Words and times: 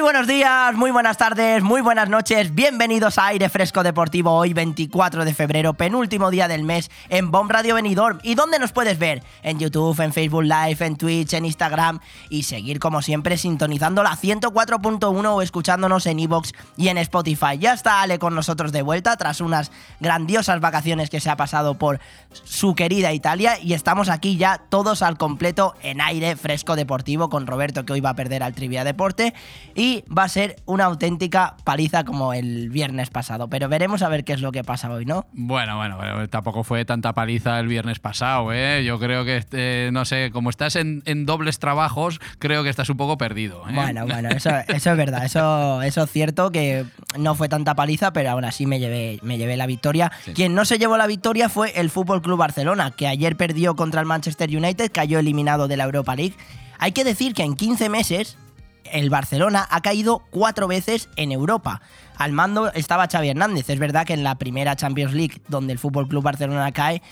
Muy 0.00 0.12
buenos 0.12 0.26
días, 0.26 0.74
muy 0.76 0.90
buenas 0.90 1.18
tardes, 1.18 1.62
muy 1.62 1.82
buenas 1.82 2.08
noches. 2.08 2.54
Bienvenidos 2.54 3.18
a 3.18 3.26
Aire 3.26 3.50
Fresco 3.50 3.82
Deportivo 3.82 4.32
hoy 4.32 4.54
24 4.54 5.26
de 5.26 5.34
febrero, 5.34 5.74
penúltimo 5.74 6.30
día 6.30 6.48
del 6.48 6.62
mes 6.62 6.90
en 7.10 7.30
Bomb 7.30 7.50
Radio 7.50 7.74
Benidorm. 7.74 8.18
¿Y 8.22 8.34
dónde 8.34 8.58
nos 8.58 8.72
puedes 8.72 8.98
ver? 8.98 9.22
En 9.42 9.58
YouTube, 9.58 10.00
en 10.00 10.14
Facebook 10.14 10.44
Live, 10.44 10.78
en 10.80 10.96
Twitch, 10.96 11.34
en 11.34 11.44
Instagram 11.44 12.00
y 12.30 12.44
seguir 12.44 12.78
como 12.78 13.02
siempre 13.02 13.36
sintonizando 13.36 14.02
la 14.02 14.16
104.1 14.16 15.26
o 15.26 15.42
escuchándonos 15.42 16.06
en 16.06 16.18
Evox 16.18 16.54
y 16.78 16.88
en 16.88 16.96
Spotify. 16.96 17.58
Ya 17.58 17.74
está 17.74 18.00
Ale 18.00 18.18
con 18.18 18.34
nosotros 18.34 18.72
de 18.72 18.80
vuelta 18.80 19.18
tras 19.18 19.42
unas 19.42 19.70
grandiosas 20.00 20.62
vacaciones 20.62 21.10
que 21.10 21.20
se 21.20 21.28
ha 21.28 21.36
pasado 21.36 21.74
por 21.74 22.00
su 22.32 22.74
querida 22.74 23.12
Italia 23.12 23.58
y 23.60 23.74
estamos 23.74 24.08
aquí 24.08 24.38
ya 24.38 24.62
todos 24.70 25.02
al 25.02 25.18
completo 25.18 25.74
en 25.82 26.00
Aire 26.00 26.36
Fresco 26.36 26.74
Deportivo 26.74 27.28
con 27.28 27.46
Roberto 27.46 27.84
que 27.84 27.92
hoy 27.92 28.00
va 28.00 28.10
a 28.10 28.16
perder 28.16 28.42
al 28.42 28.54
Trivia 28.54 28.82
Deporte 28.82 29.34
y 29.74 29.89
va 30.06 30.24
a 30.24 30.28
ser 30.28 30.56
una 30.66 30.84
auténtica 30.84 31.56
paliza 31.64 32.04
como 32.04 32.32
el 32.32 32.70
viernes 32.70 33.10
pasado. 33.10 33.48
Pero 33.48 33.68
veremos 33.68 34.02
a 34.02 34.08
ver 34.08 34.24
qué 34.24 34.32
es 34.32 34.40
lo 34.40 34.52
que 34.52 34.64
pasa 34.64 34.90
hoy, 34.90 35.04
¿no? 35.04 35.26
Bueno, 35.32 35.76
bueno, 35.76 35.98
tampoco 36.28 36.64
fue 36.64 36.84
tanta 36.84 37.12
paliza 37.12 37.58
el 37.58 37.68
viernes 37.68 37.98
pasado, 37.98 38.52
¿eh? 38.52 38.84
Yo 38.84 38.98
creo 38.98 39.24
que, 39.24 39.36
este, 39.36 39.90
no 39.92 40.04
sé, 40.04 40.30
como 40.32 40.50
estás 40.50 40.76
en, 40.76 41.02
dobles 41.26 41.58
trabajos, 41.58 42.20
creo 42.38 42.62
que 42.62 42.70
estás 42.70 42.88
un 42.90 42.96
poco 42.96 43.18
perdido. 43.18 43.62
¿eh? 43.68 43.72
Bueno, 43.74 44.06
bueno, 44.06 44.30
eso, 44.30 44.50
es 44.68 44.84
verdad, 44.96 45.24
eso, 45.24 45.82
eso 45.82 46.04
es 46.04 46.10
cierto 46.10 46.50
que 46.50 46.84
no 47.18 47.34
fue 47.34 47.48
tanta 47.48 47.74
paliza, 47.74 48.12
pero 48.12 48.30
aún 48.30 48.44
así 48.44 48.66
me 48.66 48.78
llevé, 48.78 49.18
me 49.22 49.38
llevé 49.38 49.56
la 49.56 49.66
victoria. 49.66 50.10
Quien 50.34 50.54
no 50.54 50.64
se 50.64 50.78
llevó 50.78 50.96
la 50.96 51.06
victoria 51.06 51.48
fue 51.48 51.72
el 51.78 51.90
Fútbol 51.90 52.22
Club 52.22 52.38
Barcelona, 52.38 52.90
que 52.90 53.06
ayer 53.06 53.36
perdió 53.36 53.76
contra 53.76 54.00
el 54.00 54.06
Manchester 54.06 54.48
United, 54.54 54.90
cayó 54.92 55.18
eliminado 55.18 55.68
de 55.68 55.76
la 55.76 55.84
Europa 55.84 56.16
League. 56.16 56.34
Hay 56.78 56.92
que 56.92 57.04
decir 57.04 57.34
que 57.34 57.42
en 57.42 57.56
15 57.56 57.90
meses 57.90 58.38
el 58.84 59.10
Barcelona 59.10 59.66
ha 59.70 59.80
caído 59.80 60.22
cuatro 60.30 60.68
veces 60.68 61.08
en 61.16 61.32
Europa. 61.32 61.80
Al 62.16 62.32
mando 62.32 62.72
estaba 62.72 63.08
Xavi 63.08 63.30
Hernández. 63.30 63.70
Es 63.70 63.78
verdad 63.78 64.06
que 64.06 64.14
en 64.14 64.24
la 64.24 64.36
primera 64.36 64.76
Champions 64.76 65.14
League, 65.14 65.40
donde 65.48 65.72
el 65.72 65.78
Fútbol 65.78 66.08
Club 66.08 66.22
Barcelona 66.22 66.72
cae, 66.72 67.02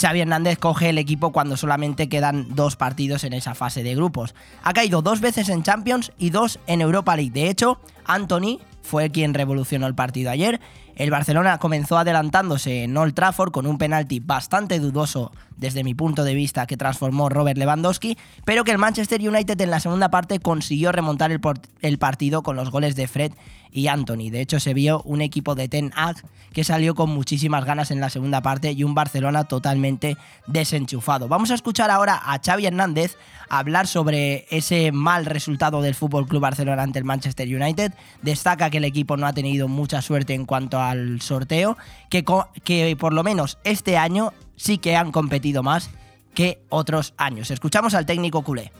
Xavi 0.00 0.20
Hernández 0.20 0.58
coge 0.58 0.90
el 0.90 0.98
equipo 0.98 1.32
cuando 1.32 1.56
solamente 1.56 2.08
quedan 2.08 2.54
dos 2.54 2.76
partidos 2.76 3.24
en 3.24 3.32
esa 3.32 3.54
fase 3.54 3.82
de 3.82 3.94
grupos. 3.94 4.34
Ha 4.62 4.72
caído 4.72 5.02
dos 5.02 5.20
veces 5.20 5.48
en 5.48 5.62
Champions 5.62 6.12
y 6.18 6.30
dos 6.30 6.58
en 6.66 6.80
Europa 6.80 7.16
League. 7.16 7.30
De 7.32 7.48
hecho, 7.48 7.80
Anthony 8.04 8.60
fue 8.82 9.10
quien 9.10 9.34
revolucionó 9.34 9.86
el 9.86 9.94
partido 9.94 10.30
ayer 10.30 10.60
el 10.96 11.10
Barcelona 11.10 11.58
comenzó 11.58 11.98
adelantándose 11.98 12.84
en 12.84 12.96
Old 12.96 13.14
Trafford 13.14 13.50
con 13.50 13.66
un 13.66 13.78
penalti 13.78 14.20
bastante 14.20 14.78
dudoso 14.78 15.32
desde 15.56 15.84
mi 15.84 15.94
punto 15.94 16.24
de 16.24 16.34
vista 16.34 16.66
que 16.66 16.76
transformó 16.76 17.28
Robert 17.28 17.58
Lewandowski, 17.58 18.16
pero 18.44 18.64
que 18.64 18.72
el 18.72 18.78
Manchester 18.78 19.20
United 19.20 19.60
en 19.60 19.70
la 19.70 19.80
segunda 19.80 20.10
parte 20.10 20.38
consiguió 20.38 20.92
remontar 20.92 21.32
el, 21.32 21.98
partido 21.98 22.42
con 22.42 22.56
los 22.56 22.70
goles 22.70 22.96
de 22.96 23.08
Fred 23.08 23.32
y 23.74 23.88
Anthony. 23.88 24.30
De 24.30 24.40
hecho, 24.40 24.60
se 24.60 24.72
vio 24.72 25.02
un 25.02 25.20
equipo 25.20 25.56
de 25.56 25.68
Ten 25.68 25.92
Hag 25.96 26.16
que 26.52 26.62
salió 26.62 26.94
con 26.94 27.10
muchísimas 27.10 27.64
ganas 27.64 27.90
en 27.90 28.00
la 28.00 28.08
segunda 28.08 28.40
parte 28.40 28.70
y 28.70 28.84
un 28.84 28.94
Barcelona 28.94 29.44
totalmente 29.44 30.16
desenchufado. 30.46 31.26
Vamos 31.26 31.50
a 31.50 31.54
escuchar 31.54 31.90
ahora 31.90 32.22
a 32.24 32.40
Xavi 32.42 32.66
Hernández 32.66 33.18
hablar 33.48 33.88
sobre 33.88 34.46
ese 34.50 34.92
mal 34.92 35.26
resultado 35.26 35.82
del 35.82 35.96
Fútbol 35.96 36.28
Club 36.28 36.40
Barcelona 36.40 36.84
ante 36.84 37.00
el 37.00 37.04
Manchester 37.04 37.48
United. 37.48 37.92
Destaca 38.22 38.70
que 38.70 38.78
el 38.78 38.84
equipo 38.84 39.16
no 39.16 39.26
ha 39.26 39.32
tenido 39.32 39.66
mucha 39.66 40.00
suerte 40.00 40.34
en 40.34 40.46
cuanto 40.46 40.80
al 40.80 41.20
sorteo, 41.20 41.76
que, 42.08 42.24
que 42.62 42.96
por 42.96 43.12
lo 43.12 43.24
menos 43.24 43.58
este 43.64 43.96
año 43.96 44.32
sí 44.54 44.78
que 44.78 44.94
han 44.94 45.10
competido 45.10 45.64
más 45.64 45.90
que 46.32 46.62
otros 46.68 47.12
años. 47.16 47.50
Escuchamos 47.50 47.94
al 47.94 48.06
técnico 48.06 48.42
culé. 48.42 48.70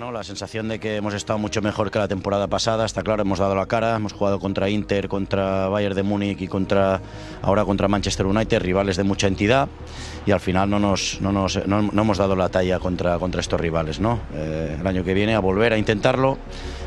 Bueno, 0.00 0.12
la 0.12 0.24
sensación 0.24 0.66
de 0.66 0.80
que 0.80 0.96
hemos 0.96 1.12
estado 1.12 1.38
mucho 1.38 1.60
mejor 1.60 1.90
que 1.90 1.98
la 1.98 2.08
temporada 2.08 2.46
pasada, 2.46 2.86
está 2.86 3.02
claro, 3.02 3.20
hemos 3.20 3.38
dado 3.38 3.54
la 3.54 3.66
cara, 3.66 3.94
hemos 3.96 4.14
jugado 4.14 4.40
contra 4.40 4.70
Inter, 4.70 5.08
contra 5.08 5.68
Bayern 5.68 5.94
de 5.94 6.02
Múnich 6.02 6.40
y 6.40 6.48
contra 6.48 7.02
ahora 7.42 7.66
contra 7.66 7.86
Manchester 7.86 8.24
United, 8.24 8.62
rivales 8.62 8.96
de 8.96 9.04
mucha 9.04 9.26
entidad 9.26 9.68
y 10.24 10.30
al 10.30 10.40
final 10.40 10.70
no, 10.70 10.78
nos, 10.78 11.20
no, 11.20 11.32
nos, 11.32 11.66
no, 11.66 11.80
hemos 11.80 12.16
dado 12.16 12.34
la 12.34 12.48
talla 12.48 12.78
contra, 12.78 13.18
contra 13.18 13.42
estos 13.42 13.60
rivales. 13.60 14.00
¿no? 14.00 14.20
Eh, 14.32 14.78
el 14.80 14.86
año 14.86 15.04
que 15.04 15.12
viene 15.12 15.34
a 15.34 15.40
volver 15.40 15.74
a 15.74 15.76
intentarlo, 15.76 16.38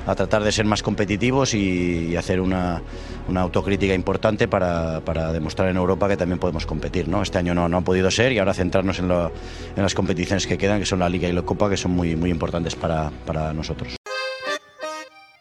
a 0.06 0.16
tratar 0.16 0.44
de 0.44 0.52
ser 0.52 0.66
más 0.66 0.82
competitivos 0.82 1.54
y, 1.54 2.16
hacer 2.16 2.40
una, 2.40 2.82
una, 3.28 3.42
autocrítica 3.42 3.94
importante 3.94 4.48
para, 4.48 5.02
para, 5.02 5.34
demostrar 5.34 5.70
en 5.70 5.78
Europa 5.78 6.08
que 6.08 6.18
también 6.18 6.40
podemos 6.40 6.66
competir. 6.66 7.08
¿no? 7.08 7.22
Este 7.22 7.38
año 7.38 7.54
no, 7.54 7.68
no 7.68 7.78
ha 7.78 7.82
podido 7.82 8.12
ser 8.12 8.32
y 8.32 8.40
ahora 8.40 8.54
centrarnos 8.54 9.00
en, 9.00 9.12
en 9.12 9.84
las 9.84 9.94
competiciones 9.94 10.48
que 10.48 10.58
quedan, 10.58 10.80
que 10.80 10.86
son 10.86 11.00
la 11.00 11.10
Liga 11.10 11.28
y 11.28 11.34
la 11.34 11.42
Copa, 11.42 11.70
que 11.70 11.78
son 11.78 11.92
muy, 11.92 12.16
muy 12.16 12.30
importantes 12.30 12.76
para 12.76 12.94
para, 13.26 13.54
nosotros. 13.54 13.96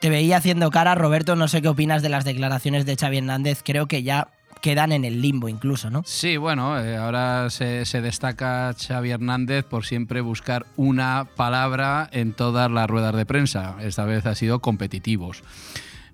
Te 0.01 0.11
veía 0.11 0.37
haciendo 0.37 0.71
cara, 0.71 0.95
Roberto, 0.95 1.37
no 1.37 1.47
sé 1.49 1.63
qué 1.63 1.69
opinas 1.69 2.03
de 2.03 2.09
las 2.09 2.25
declaraciones 2.25 2.87
de 2.87 2.97
Xavi 2.97 3.19
Hernández, 3.19 3.63
creo 3.65 3.87
que 3.87 4.03
ya 4.03 4.29
quedan 4.63 4.93
en 4.93 5.05
el 5.05 5.21
limbo 5.21 5.49
incluso, 5.49 5.91
¿no? 5.91 6.03
Sí, 6.07 6.39
bueno, 6.39 6.81
eh, 6.81 6.97
ahora 6.97 7.51
se, 7.51 7.85
destaca 8.01 8.75
Xavi 8.75 9.11
Hernández 9.11 9.65
por 9.65 9.85
siempre 9.85 10.23
buscar 10.23 10.65
una 10.77 11.27
palabra 11.37 12.09
en 12.13 12.33
todas 12.33 12.71
las 12.71 12.89
ruedas 12.89 13.15
de 13.15 13.27
prensa. 13.27 13.77
Esta 13.83 14.07
vez 14.07 14.25
ha 14.25 14.35
sido 14.35 14.61
competitivos. 14.61 15.43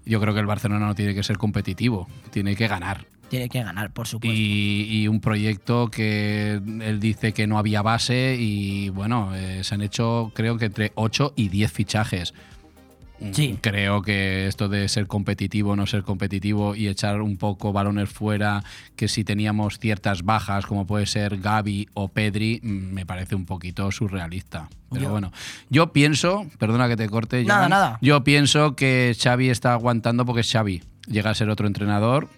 Yo 0.04 0.20
creo 0.20 0.32
que 0.34 0.41
el 0.41 0.47
Barcelona 0.47 0.86
no 0.86 0.94
tiene 0.94 1.14
que 1.14 1.22
ser 1.22 1.36
competitivo, 1.36 2.09
tiene 2.31 2.56
que 2.56 2.66
ganar. 2.66 3.06
Tiene 3.28 3.50
que 3.50 3.62
ganar, 3.62 3.92
por 3.92 4.06
supuesto. 4.06 4.34
Y, 4.34 5.06
un 5.06 5.20
proyecto 5.20 5.91
que 5.91 6.54
él 6.54 6.98
dice 6.98 7.34
que 7.34 7.47
no 7.47 7.59
había 7.59 7.82
base 7.82 8.36
y 8.41 8.88
bueno, 8.88 9.34
eh, 9.34 9.62
se 9.62 9.75
han 9.75 9.82
hecho 9.82 10.32
creo 10.34 10.56
que 10.56 10.65
entre 10.65 10.92
8 10.94 11.34
y 11.36 11.50
10 11.50 11.70
fichajes. 11.70 12.32
Sí. 13.32 13.58
Creo 13.60 14.02
que 14.02 14.46
esto 14.46 14.68
de 14.68 14.88
ser 14.88 15.06
competitivo, 15.06 15.76
no 15.76 15.86
ser 15.86 16.02
competitivo 16.02 16.74
y 16.74 16.88
echar 16.88 17.20
un 17.20 17.36
poco 17.36 17.72
balones 17.72 18.08
fuera, 18.08 18.62
que 18.96 19.08
si 19.08 19.24
teníamos 19.24 19.78
ciertas 19.78 20.22
bajas, 20.22 20.66
como 20.66 20.86
puede 20.86 21.06
ser 21.06 21.38
Gaby 21.38 21.88
o 21.94 22.08
Pedri, 22.08 22.60
mm, 22.62 22.68
me 22.92 23.06
parece 23.06 23.34
un 23.34 23.46
poquito 23.46 23.90
surrealista. 23.90 24.68
Pero 24.90 25.10
bueno, 25.10 25.32
yo 25.68 25.92
pienso, 25.92 26.46
perdona 26.58 26.88
que 26.88 26.96
te 26.96 27.08
corte, 27.08 27.44
nada, 27.44 27.68
nada. 27.68 27.98
yo 28.00 28.24
pienso 28.24 28.74
que 28.74 29.14
Xavi 29.20 29.50
está 29.50 29.74
aguantando 29.74 30.24
porque 30.24 30.42
Xavi 30.42 30.82
llega 31.06 31.30
a 31.30 31.34
ser 31.34 31.50
otro 31.50 31.66
entrenador 31.66 32.28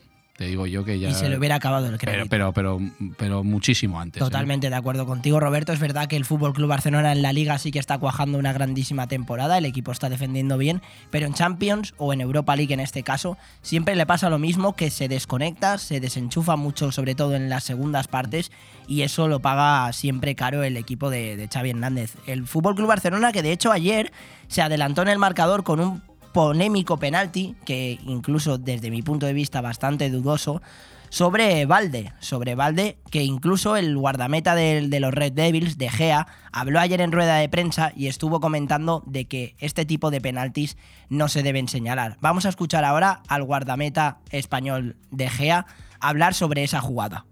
te 0.41 0.47
digo 0.47 0.67
yo 0.67 0.87
que 0.87 0.99
ya. 0.99 1.11
Y 1.11 1.13
se 1.13 1.29
le 1.29 1.37
hubiera 1.37 1.57
acabado 1.57 1.87
el 1.87 1.99
crédito. 1.99 2.27
Pero, 2.31 2.55
pero, 2.55 2.81
pero, 3.19 3.45
muchísimo 3.45 4.01
antes. 4.01 4.23
¿eh? 4.23 4.25
Totalmente 4.25 4.71
de 4.71 4.75
acuerdo 4.75 5.05
contigo, 5.05 5.39
Roberto. 5.39 5.75
Es 5.75 5.81
verdad 5.81 6.09
que 6.09 6.17
el 6.17 6.25
Fútbol 6.25 6.55
Club 6.55 6.67
Barcelona 6.67 7.13
en 7.13 7.21
la 7.21 7.35
Liga 7.35 7.59
sí 7.59 7.71
que 7.71 7.79
está 7.79 7.99
cuajando 7.99 8.39
una 8.39 8.55
grandísima 8.55 9.07
temporada. 9.07 9.59
El 9.59 9.67
equipo 9.67 9.93
está 9.93 10.09
defendiendo 10.09 10.57
bien. 10.57 10.81
Pero 11.11 11.27
en 11.27 11.35
Champions 11.35 11.93
o 11.99 12.15
en 12.15 12.23
Europa 12.23 12.57
League 12.57 12.73
en 12.73 12.81
este 12.81 13.03
caso, 13.03 13.37
siempre 13.61 13.95
le 13.97 14.07
pasa 14.07 14.31
lo 14.31 14.39
mismo: 14.39 14.75
que 14.75 14.89
se 14.89 15.09
desconecta, 15.09 15.77
se 15.77 16.01
desenchufa 16.01 16.57
mucho, 16.57 16.91
sobre 16.91 17.15
todo 17.15 17.35
en 17.35 17.51
las 17.51 17.65
segundas 17.65 18.09
partes. 18.09 18.51
Y 18.89 19.03
eso 19.03 19.29
lo 19.29 19.41
paga 19.41 19.93
siempre 19.93 20.35
caro 20.37 20.63
el 20.63 20.79
equipo 20.79 21.11
de, 21.11 21.37
de 21.37 21.49
Xavi 21.49 21.69
Hernández. 21.69 22.15
El 22.27 22.47
Fútbol 22.47 22.77
Club 22.77 22.89
Barcelona, 22.89 23.33
que 23.33 23.43
de 23.43 23.53
hecho 23.53 23.73
ayer 23.73 24.11
se 24.49 24.63
adelantó 24.63 25.03
en 25.03 25.09
el 25.09 25.19
marcador 25.19 25.65
con 25.65 25.81
un 25.81 26.10
polémico 26.33 26.99
penalti, 26.99 27.55
que 27.65 27.99
incluso 28.07 28.59
desde 28.59 28.91
mi 28.91 29.03
punto 29.03 29.27
de 29.27 29.33
vista 29.33 29.61
bastante 29.61 30.11
dudoso, 30.11 30.63
sobre 31.11 31.67
Valde, 31.67 32.13
sobre 32.21 32.55
Valde, 32.55 32.97
que 33.11 33.25
incluso 33.25 33.77
el 33.77 33.97
guardameta 33.97 34.55
de, 34.55 34.87
de, 34.89 35.01
los 35.01 35.13
Red 35.13 35.33
Devils, 35.33 35.77
de 35.77 35.91
Gea, 35.91 36.29
habló 36.53 36.79
ayer 36.79 37.01
en 37.01 37.11
rueda 37.11 37.37
de 37.37 37.49
prensa 37.49 37.93
y 37.97 38.07
estuvo 38.07 38.41
comentando 38.41 39.03
de 39.07 39.27
que 39.27 39.57
este 39.59 39.85
tipo 39.85 40.11
de 40.13 40.21
penaltis 40.21 40.77
no 41.09 41.29
se 41.29 41.43
deben 41.43 41.67
señalar. 41.67 42.17
Vamos 42.21 42.47
a 42.47 42.49
escuchar 42.49 42.85
ahora 42.85 43.23
al 43.27 43.43
guardameta 43.43 44.19
español 44.31 44.97
de 45.11 45.29
Gea 45.29 45.67
hablar 45.99 46.35
sobre 46.35 46.63
esa 46.63 46.81
jugada. 46.81 47.27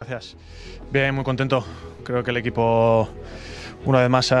Gracias. 0.00 0.36
Bien, 0.90 1.12
muy 1.14 1.24
contento. 1.24 1.64
Creo 2.04 2.22
que 2.22 2.30
el 2.30 2.36
equipo, 2.36 3.08
una 3.84 4.00
vez 4.00 4.08
más, 4.08 4.32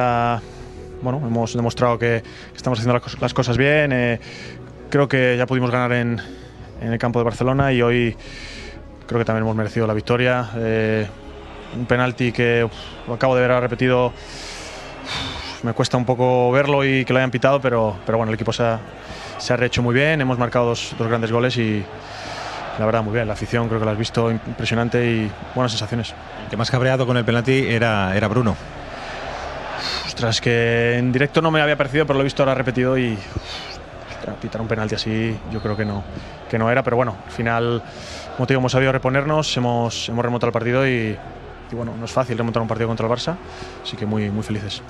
bueno, 1.02 1.20
hemos 1.26 1.54
demostrado 1.54 1.98
que, 1.98 2.22
estamos 2.54 2.78
haciendo 2.78 3.02
las, 3.20 3.34
cosas 3.34 3.56
bien. 3.56 3.92
Eh, 3.92 4.20
creo 4.88 5.08
que 5.08 5.36
ya 5.36 5.46
pudimos 5.46 5.72
ganar 5.72 5.92
en, 5.92 6.20
el 6.80 6.98
campo 6.98 7.18
de 7.18 7.24
Barcelona 7.24 7.72
y 7.72 7.82
hoy 7.82 8.16
creo 9.06 9.18
que 9.18 9.24
también 9.24 9.42
hemos 9.42 9.56
merecido 9.56 9.88
la 9.88 9.94
victoria. 9.94 10.48
Eh, 10.56 11.06
un 11.76 11.86
penalti 11.86 12.30
que 12.30 12.68
acabo 13.12 13.34
de 13.34 13.42
ver 13.42 13.50
ha 13.50 13.60
repetido. 13.60 14.12
Me 15.64 15.72
cuesta 15.72 15.96
un 15.96 16.04
poco 16.04 16.52
verlo 16.52 16.84
y 16.84 17.04
que 17.04 17.12
lo 17.12 17.18
hayan 17.18 17.32
pitado, 17.32 17.60
pero, 17.60 17.96
pero 18.06 18.18
bueno, 18.18 18.30
el 18.30 18.34
equipo 18.36 18.52
se 18.52 18.62
ha, 18.62 18.78
se 19.38 19.52
ha 19.52 19.56
rehecho 19.56 19.82
muy 19.82 19.94
bien. 19.94 20.20
Hemos 20.20 20.38
marcado 20.38 20.66
dos, 20.66 20.94
dos 20.96 21.08
grandes 21.08 21.32
goles 21.32 21.56
y 21.56 21.82
la 22.78 22.86
verdad 22.86 23.02
muy 23.02 23.14
bien. 23.14 23.26
La 23.26 23.32
afición 23.32 23.66
creo 23.66 23.80
que 23.80 23.86
la 23.86 23.92
has 23.92 23.98
visto 23.98 24.30
impresionante 24.30 25.04
y 25.04 25.30
buenas 25.54 25.72
sensaciones. 25.72 26.14
Que 26.50 26.56
más 26.56 26.70
cabreado 26.70 27.06
con 27.06 27.16
el 27.16 27.24
penalti 27.24 27.66
era, 27.68 28.16
era 28.16 28.28
Bruno. 28.28 28.56
Ostras, 30.06 30.40
que 30.40 30.96
en 30.96 31.12
directo 31.12 31.42
no 31.42 31.50
me 31.50 31.60
había 31.60 31.76
parecido, 31.76 32.06
pero 32.06 32.18
lo 32.18 32.22
he 32.22 32.24
visto 32.24 32.42
ahora 32.42 32.54
repetido 32.54 32.96
y 32.96 33.18
pitar 34.40 34.60
un 34.60 34.68
penalti 34.68 34.94
así 34.94 35.38
yo 35.52 35.60
creo 35.60 35.76
que 35.76 35.84
no, 35.84 36.02
que 36.50 36.58
no 36.58 36.70
era, 36.70 36.82
pero 36.82 36.96
bueno, 36.96 37.16
al 37.24 37.32
final, 37.32 37.82
como 38.36 38.46
hemos 38.48 38.72
sabido 38.72 38.92
reponernos, 38.92 39.56
hemos, 39.56 40.08
hemos 40.08 40.24
remontado 40.24 40.48
el 40.48 40.52
partido 40.52 40.86
y, 40.86 41.16
y 41.70 41.74
bueno, 41.74 41.94
no 41.98 42.04
es 42.04 42.10
fácil 42.10 42.36
remontar 42.36 42.62
un 42.62 42.68
partido 42.68 42.88
contra 42.88 43.06
el 43.06 43.12
Barça, 43.12 43.36
así 43.82 43.96
que 43.96 44.06
muy, 44.06 44.30
muy 44.30 44.42
felices. 44.42 44.82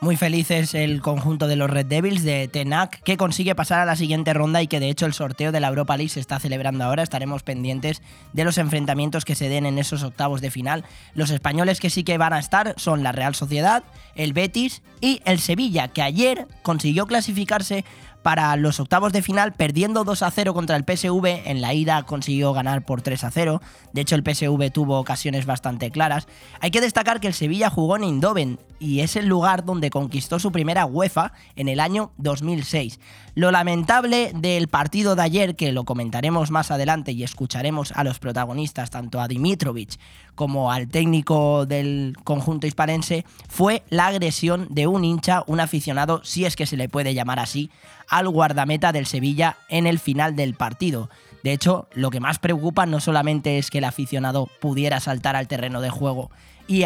Muy 0.00 0.14
felices 0.14 0.74
el 0.74 1.02
conjunto 1.02 1.48
de 1.48 1.56
los 1.56 1.68
Red 1.68 1.86
Devils 1.86 2.22
de 2.22 2.46
Tenac, 2.46 3.02
que 3.02 3.16
consigue 3.16 3.56
pasar 3.56 3.80
a 3.80 3.84
la 3.84 3.96
siguiente 3.96 4.32
ronda 4.32 4.62
y 4.62 4.68
que 4.68 4.78
de 4.78 4.90
hecho 4.90 5.06
el 5.06 5.12
sorteo 5.12 5.50
de 5.50 5.58
la 5.58 5.66
Europa 5.66 5.96
League 5.96 6.10
se 6.10 6.20
está 6.20 6.38
celebrando 6.38 6.84
ahora. 6.84 7.02
Estaremos 7.02 7.42
pendientes 7.42 8.00
de 8.32 8.44
los 8.44 8.58
enfrentamientos 8.58 9.24
que 9.24 9.34
se 9.34 9.48
den 9.48 9.66
en 9.66 9.76
esos 9.76 10.04
octavos 10.04 10.40
de 10.40 10.52
final. 10.52 10.84
Los 11.14 11.30
españoles 11.30 11.80
que 11.80 11.90
sí 11.90 12.04
que 12.04 12.16
van 12.16 12.32
a 12.32 12.38
estar 12.38 12.74
son 12.76 13.02
la 13.02 13.10
Real 13.10 13.34
Sociedad, 13.34 13.82
el 14.14 14.34
Betis 14.34 14.82
y 15.00 15.20
el 15.24 15.40
Sevilla, 15.40 15.88
que 15.88 16.02
ayer 16.02 16.46
consiguió 16.62 17.08
clasificarse 17.08 17.84
para 18.22 18.56
los 18.56 18.80
octavos 18.80 19.12
de 19.12 19.22
final, 19.22 19.52
perdiendo 19.52 20.04
2 20.04 20.22
a 20.22 20.30
0 20.30 20.54
contra 20.54 20.76
el 20.76 20.84
PSV. 20.84 21.48
En 21.48 21.60
la 21.60 21.74
ida 21.74 22.02
consiguió 22.04 22.52
ganar 22.52 22.84
por 22.84 23.02
3 23.02 23.24
a 23.24 23.30
0. 23.30 23.62
De 23.92 24.00
hecho, 24.00 24.16
el 24.16 24.22
PSV 24.22 24.70
tuvo 24.72 24.98
ocasiones 24.98 25.46
bastante 25.46 25.90
claras. 25.90 26.28
Hay 26.60 26.70
que 26.70 26.80
destacar 26.80 27.20
que 27.20 27.28
el 27.28 27.34
Sevilla 27.34 27.70
jugó 27.70 27.96
en 27.96 28.04
Indoven 28.04 28.58
y 28.78 29.00
es 29.00 29.16
el 29.16 29.26
lugar 29.26 29.64
donde 29.64 29.90
conquistó 29.90 30.38
su 30.38 30.52
primera 30.52 30.86
UEFA 30.86 31.32
en 31.56 31.68
el 31.68 31.80
año 31.80 32.12
2006. 32.18 33.00
Lo 33.34 33.50
lamentable 33.50 34.32
del 34.34 34.68
partido 34.68 35.14
de 35.14 35.22
ayer, 35.22 35.56
que 35.56 35.72
lo 35.72 35.84
comentaremos 35.84 36.50
más 36.50 36.70
adelante 36.70 37.12
y 37.12 37.22
escucharemos 37.22 37.92
a 37.92 38.04
los 38.04 38.18
protagonistas, 38.18 38.90
tanto 38.90 39.20
a 39.20 39.28
Dimitrovic 39.28 39.98
como 40.34 40.70
al 40.70 40.88
técnico 40.88 41.66
del 41.66 42.16
conjunto 42.24 42.66
hispalense, 42.66 43.24
fue 43.48 43.82
la 43.90 44.06
agresión 44.06 44.66
de 44.70 44.86
un 44.86 45.04
hincha, 45.04 45.42
un 45.46 45.60
aficionado, 45.60 46.20
si 46.24 46.44
es 46.44 46.56
que 46.56 46.66
se 46.66 46.76
le 46.76 46.88
puede 46.88 47.14
llamar 47.14 47.38
así, 47.40 47.70
al 48.08 48.28
guardameta 48.28 48.92
del 48.92 49.06
Sevilla 49.06 49.56
en 49.68 49.86
el 49.86 49.98
final 49.98 50.36
del 50.36 50.54
partido. 50.54 51.10
De 51.42 51.52
hecho, 51.52 51.88
lo 51.92 52.10
que 52.10 52.20
más 52.20 52.38
preocupa 52.38 52.86
no 52.86 53.00
solamente 53.00 53.58
es 53.58 53.70
que 53.70 53.78
el 53.78 53.84
aficionado 53.84 54.48
pudiera 54.60 55.00
saltar 55.00 55.36
al 55.36 55.48
terreno 55.48 55.80
de 55.80 55.90
juego 55.90 56.30
y 56.66 56.84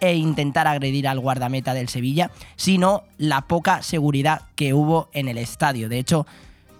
e 0.00 0.14
intentar 0.14 0.66
agredir 0.66 1.08
al 1.08 1.20
guardameta 1.20 1.72
del 1.72 1.88
Sevilla, 1.88 2.30
sino 2.56 3.04
la 3.16 3.42
poca 3.42 3.82
seguridad 3.82 4.42
que 4.54 4.74
hubo 4.74 5.08
en 5.12 5.28
el 5.28 5.38
estadio. 5.38 5.88
De 5.88 5.98
hecho, 5.98 6.26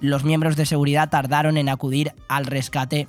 los 0.01 0.25
miembros 0.25 0.57
de 0.57 0.67
seguridad 0.67 1.09
tardaron 1.09 1.57
en 1.57 1.71
acudir 1.71 2.13
al 2.29 2.45
rescate 2.45 3.09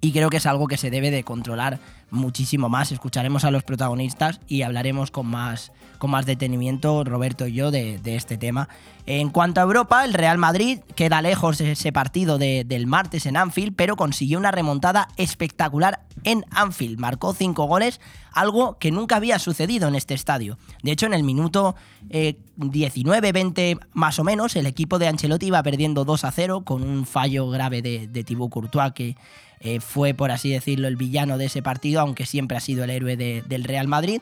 y 0.00 0.12
creo 0.12 0.30
que 0.30 0.38
es 0.38 0.46
algo 0.46 0.66
que 0.66 0.76
se 0.76 0.90
debe 0.90 1.10
de 1.10 1.24
controlar 1.24 1.78
muchísimo 2.10 2.68
más. 2.68 2.90
Escucharemos 2.90 3.44
a 3.44 3.50
los 3.50 3.62
protagonistas 3.62 4.40
y 4.48 4.62
hablaremos 4.62 5.10
con 5.10 5.26
más, 5.26 5.72
con 5.98 6.10
más 6.10 6.24
detenimiento, 6.24 7.04
Roberto 7.04 7.46
y 7.46 7.52
yo, 7.52 7.70
de, 7.70 8.00
este 8.04 8.38
tema. 8.38 8.68
En 9.06 9.28
cuanto 9.28 9.60
a 9.60 9.64
Europa, 9.64 10.04
el 10.04 10.14
Real 10.14 10.38
Madrid 10.38 10.78
queda 10.94 11.20
lejos 11.20 11.60
ese 11.60 11.92
partido 11.92 12.38
del 12.38 12.86
martes 12.86 13.26
en 13.26 13.36
Anfield, 13.36 13.74
pero 13.76 13.96
consiguió 13.96 14.38
una 14.38 14.50
remontada 14.50 15.08
espectacular 15.16 16.00
en 16.24 16.44
Anfield. 16.50 16.98
Marcó 16.98 17.34
cinco 17.34 17.64
goles, 17.64 18.00
algo 18.32 18.78
que 18.78 18.90
nunca 18.90 19.16
había 19.16 19.38
sucedido 19.38 19.88
en 19.88 19.96
este 19.96 20.14
estadio. 20.14 20.58
De 20.82 20.92
hecho, 20.92 21.06
en 21.06 21.14
el 21.14 21.24
minuto 21.24 21.76
19-20 22.08 23.58
eh, 23.58 23.76
más 23.92 24.18
o 24.18 24.24
menos, 24.24 24.56
el 24.56 24.66
equipo 24.66 24.98
de 24.98 25.08
Ancelotti 25.08 25.46
iba 25.46 25.62
perdiendo 25.62 26.04
2 26.04 26.24
a 26.24 26.30
0 26.30 26.62
con 26.64 26.82
un 26.82 27.04
fallo 27.04 27.50
grave 27.50 27.82
de, 27.82 28.08
de 28.08 28.24
Thibaut 28.24 28.50
Courtois 28.50 28.92
que 28.92 29.16
eh, 29.60 29.80
fue, 29.80 30.14
por 30.14 30.30
así 30.30 30.50
decirlo, 30.50 30.88
el 30.88 30.96
villano 30.96 31.38
de 31.38 31.46
ese 31.46 31.62
partido, 31.62 32.00
aunque 32.00 32.26
siempre 32.26 32.56
ha 32.56 32.60
sido 32.60 32.84
el 32.84 32.90
héroe 32.90 33.16
del 33.16 33.64
Real 33.64 33.88
Madrid. 33.88 34.20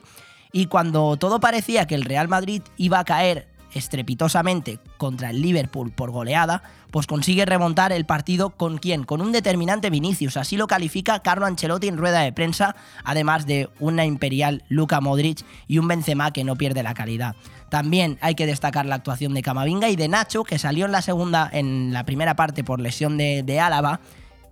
Y 0.51 0.65
cuando 0.65 1.15
todo 1.17 1.39
parecía 1.39 1.87
que 1.87 1.95
el 1.95 2.03
Real 2.03 2.27
Madrid 2.27 2.61
iba 2.77 2.99
a 2.99 3.05
caer 3.05 3.47
estrepitosamente 3.73 4.79
contra 4.97 5.29
el 5.29 5.41
Liverpool 5.41 5.91
por 5.91 6.11
goleada, 6.11 6.63
pues 6.91 7.05
consigue 7.05 7.45
remontar 7.45 7.91
el 7.91 8.05
partido 8.05 8.49
con 8.49 8.79
quién? 8.79 9.03
Con 9.03 9.21
un 9.21 9.31
determinante 9.31 9.89
Vinicius, 9.89 10.37
así 10.37 10.57
lo 10.57 10.67
califica 10.67 11.19
Carlo 11.19 11.45
Ancelotti 11.45 11.87
en 11.87 11.97
rueda 11.97 12.21
de 12.21 12.33
prensa, 12.33 12.75
además 13.03 13.45
de 13.45 13.69
una 13.79 14.05
imperial 14.05 14.63
Luka 14.69 15.01
Modric 15.01 15.45
y 15.67 15.77
un 15.77 15.87
Benzema 15.87 16.33
que 16.33 16.43
no 16.43 16.55
pierde 16.55 16.83
la 16.83 16.95
calidad. 16.95 17.35
También 17.69 18.17
hay 18.21 18.33
que 18.33 18.47
destacar 18.47 18.87
la 18.87 18.95
actuación 18.95 19.35
de 19.35 19.43
Camavinga 19.43 19.89
y 19.89 19.95
de 19.95 20.07
Nacho, 20.07 20.43
que 20.43 20.57
salió 20.57 20.87
en 20.87 20.91
la 20.91 21.03
segunda, 21.03 21.47
en 21.53 21.93
la 21.93 22.05
primera 22.05 22.35
parte 22.35 22.63
por 22.63 22.79
lesión 22.79 23.17
de, 23.17 23.43
de 23.43 23.59
Álava, 23.59 23.99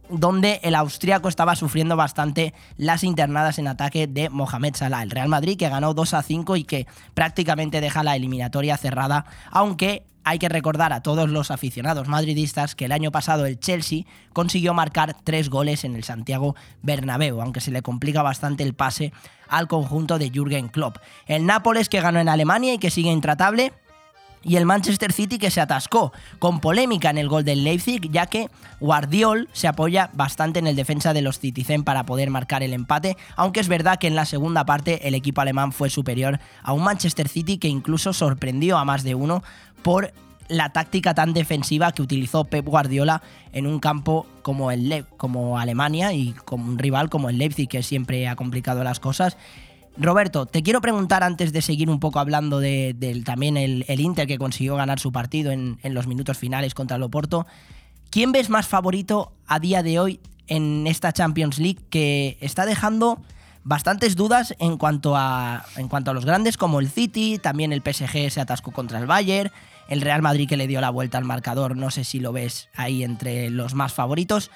donde 0.10 0.60
el 0.64 0.76
austriaco 0.76 1.30
estaba 1.30 1.56
sufriendo 1.56 1.96
bastante 1.96 2.54
las 2.78 3.04
internadas 3.04 3.60
en 3.60 3.68
ataque 3.68 4.08
de 4.08 4.30
Mohamed 4.30 4.76
Salah. 4.76 5.04
El 5.04 5.12
Real 5.12 5.30
Madrid 5.30 5.58
que 5.58 5.70
ganó 5.70 5.94
2 5.94 6.14
a 6.14 6.24
5 6.24 6.56
y 6.56 6.64
que 6.64 6.88
prácticamente 7.14 7.82
deja 7.82 8.04
la 8.04 8.16
eliminatoria 8.16 8.78
cerrada, 8.78 9.26
aunque 9.52 10.04
hay 10.28 10.40
que 10.40 10.50
recordar 10.50 10.92
a 10.92 11.02
todos 11.02 11.30
los 11.30 11.52
aficionados 11.52 12.10
madridistas 12.10 12.76
que 12.76 12.84
el 12.84 12.92
año 12.92 13.12
pasado 13.12 13.46
el 13.46 13.62
Chelsea 13.62 14.04
consiguió 14.34 14.74
marcar 14.74 15.16
tres 15.24 15.50
goles 15.50 15.86
en 15.86 15.96
el 15.96 16.04
Santiago 16.04 16.54
Bernabéu, 16.82 17.42
aunque 17.42 17.62
se 17.62 17.72
le 17.72 17.82
complica 17.82 18.22
bastante 18.24 18.64
el 18.64 18.74
pase 18.74 19.14
al 19.48 19.70
conjunto 19.70 20.20
de 20.20 20.30
Jürgen 20.30 20.68
Klopp. 20.68 20.98
El 21.28 21.46
Nápoles 21.46 21.88
que 21.88 22.02
ganó 22.02 22.20
en 22.20 22.28
Alemania 22.28 22.74
y 22.74 22.78
que 22.78 22.92
sigue 22.92 23.10
intratable, 23.10 23.72
y 24.48 24.56
el 24.56 24.66
Manchester 24.66 25.12
City 25.12 25.38
que 25.38 25.52
se 25.52 25.60
atascó 25.60 26.14
con 26.40 26.62
polémica 26.62 27.10
en 27.10 27.18
el 27.18 27.28
gol 27.28 27.44
del 27.44 27.66
Leipzig, 27.66 28.10
ya 28.10 28.28
que 28.28 28.50
Guardiol 28.80 29.50
se 29.52 29.68
apoya 29.68 30.10
bastante 30.14 30.60
en 30.60 30.68
el 30.68 30.76
defensa 30.76 31.14
de 31.14 31.22
los 31.22 31.40
Citizen 31.40 31.84
para 31.84 32.06
poder 32.06 32.30
marcar 32.30 32.64
el 32.64 32.74
empate, 32.74 33.18
aunque 33.36 33.60
es 33.60 33.68
verdad 33.68 34.00
que 34.00 34.08
en 34.08 34.16
la 34.16 34.26
segunda 34.26 34.66
parte 34.66 35.08
el 35.08 35.16
equipo 35.16 35.42
alemán 35.42 35.74
fue 35.74 35.90
superior 35.90 36.40
a 36.64 36.72
un 36.72 36.84
Manchester 36.84 37.28
City 37.28 37.58
que 37.58 37.68
incluso 37.68 38.14
sorprendió 38.14 38.78
a 38.78 38.86
más 38.86 39.04
de 39.04 39.16
uno 39.16 39.44
por 39.84 40.14
la 40.48 40.70
táctica 40.70 41.14
tan 41.14 41.34
defensiva 41.34 41.92
que 41.92 42.02
utilizó 42.02 42.46
Pep 42.46 42.66
Guardiola 42.66 43.22
en 43.52 43.68
un 43.68 43.80
campo 43.80 44.26
como 44.44 44.72
el 44.72 45.06
como 45.18 45.60
Alemania 45.60 46.14
y 46.14 46.32
con 46.32 46.62
un 46.62 46.78
rival 46.80 47.10
como 47.10 47.30
el 47.30 47.38
Leipzig 47.38 47.68
que 47.68 47.84
siempre 47.84 48.30
ha 48.30 48.38
complicado 48.38 48.84
las 48.86 49.02
cosas 49.02 49.36
Roberto, 50.00 50.46
te 50.46 50.62
quiero 50.62 50.80
preguntar 50.80 51.24
antes 51.24 51.52
de 51.52 51.62
seguir 51.62 51.90
un 51.90 52.00
poco 52.00 52.20
hablando 52.20 52.60
de, 52.60 52.96
también 53.26 53.58
el, 53.58 53.84
Inter 54.00 54.28
que 54.28 54.38
consiguió 54.38 54.76
ganar 54.76 55.00
su 55.00 55.12
partido 55.12 55.52
en, 55.52 55.80
los 55.84 56.08
minutos 56.08 56.38
finales 56.38 56.76
contra 56.76 56.98
el 56.98 57.04
Oporto. 57.04 57.48
¿Quién 58.12 58.32
ves 58.32 58.50
más 58.50 58.68
favorito 58.68 59.34
a 59.48 59.60
día 59.60 59.82
de 59.82 60.00
hoy 60.00 60.20
en 60.48 60.86
esta 60.88 61.12
Champions 61.12 61.58
League 61.58 61.80
que 61.90 62.38
está 62.42 62.66
dejando 62.66 63.20
bastantes 63.64 64.16
dudas 64.16 64.56
en 64.60 64.78
cuanto 64.78 65.16
a, 65.18 65.66
en 65.76 65.90
cuanto 65.90 66.12
a 66.12 66.14
los 66.14 66.26
grandes 66.26 66.58
como 66.58 66.80
el 66.80 66.90
City, 66.90 67.38
también 67.38 67.74
el 67.74 67.82
PSG 67.82 68.32
se 68.32 68.40
atascó 68.40 68.72
contra 68.72 69.00
el 69.00 69.08
Bayern, 69.08 69.52
el 69.90 70.02
Real 70.02 70.22
Madrid 70.22 70.48
que 70.48 70.58
le 70.58 70.68
dio 70.68 70.80
la 70.80 70.90
vuelta 70.90 71.18
al 71.18 71.26
marcador, 71.26 71.76
no 71.76 71.92
sé 71.92 72.04
si 72.04 72.20
lo 72.20 72.32
ves 72.32 72.70
ahí 72.76 73.04
entre 73.04 73.50
los 73.50 73.74
más 73.74 73.94
favoritos. 73.94 74.52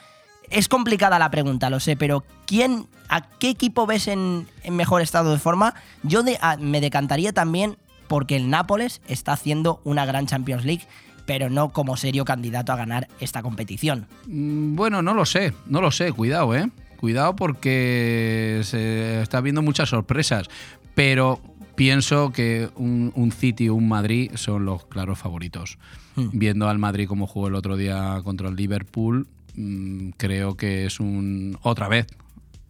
Es 0.49 0.67
complicada 0.67 1.19
la 1.19 1.31
pregunta, 1.31 1.69
lo 1.69 1.79
sé, 1.79 1.95
pero 1.95 2.23
¿quién, 2.45 2.87
¿a 3.07 3.21
qué 3.21 3.49
equipo 3.49 3.85
ves 3.85 4.07
en, 4.07 4.47
mejor 4.69 5.01
estado 5.01 5.31
de 5.31 5.39
forma? 5.39 5.75
Yo 6.03 6.23
me 6.59 6.81
decantaría 6.81 7.31
también 7.31 7.77
porque 8.07 8.35
el 8.35 8.49
Nápoles 8.49 9.01
está 9.07 9.33
haciendo 9.33 9.79
una 9.85 10.05
gran 10.05 10.27
Champions 10.27 10.65
League 10.65 10.85
pero 11.25 11.49
no 11.49 11.69
como 11.69 11.95
serio 11.95 12.25
candidato 12.25 12.73
a 12.73 12.75
ganar 12.75 13.07
esta 13.19 13.41
competición. 13.41 14.07
Mm, 14.27 14.75
bueno, 14.75 15.01
no 15.01 15.13
lo 15.13 15.25
sé, 15.25 15.53
no 15.65 15.79
lo 15.79 15.91
sé, 15.91 16.11
cuidado, 16.11 16.53
¿eh? 16.55 16.69
Cuidado 16.97 17.35
porque 17.35 18.61
se 18.63 19.21
está 19.21 19.39
viendo 19.39 19.61
muchas 19.61 19.89
sorpresas, 19.89 20.49
pero 20.93 21.41
pienso 21.75 22.31
que 22.31 22.69
un, 22.75 23.31
City 23.31 23.69
o 23.69 23.75
un 23.75 23.87
Madrid 23.87 24.31
son 24.35 24.65
los 24.65 24.85
claros 24.85 25.17
favoritos. 25.17 25.77
Hmm. 26.15 26.27
Viendo 26.33 26.67
al 26.67 26.77
Madrid 26.77 27.07
como 27.07 27.27
jugó 27.27 27.47
el 27.47 27.55
otro 27.55 27.77
día 27.77 28.19
contra 28.23 28.49
el 28.49 28.55
Liverpool, 28.55 29.27
Mm, 29.55 30.09
creo 30.17 30.55
que 30.55 30.85
es 30.85 30.99
un 30.99 31.57
otra 31.61 31.87
vez 31.87 32.07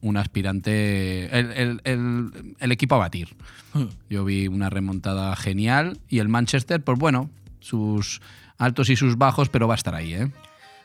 un 0.01 0.17
aspirante, 0.17 1.29
el, 1.31 1.79
equipo 2.59 2.95
a 2.95 2.97
batir. 2.97 3.35
Hmm. 3.73 3.85
Yo 4.09 4.25
vi 4.25 4.47
una 4.47 4.69
remontada 4.69 5.35
genial 5.35 5.99
y 6.09 6.19
el 6.19 6.27
Manchester, 6.27 6.83
pues 6.83 6.97
bueno, 6.97 7.29
sus 7.59 8.21
altos 8.57 8.89
y 8.89 8.95
sus 8.95 9.17
bajos, 9.17 9.49
pero 9.49 9.67
va 9.67 9.75
a 9.75 9.77
estar 9.77 9.95
ahí, 9.95 10.13
¿eh? 10.13 10.31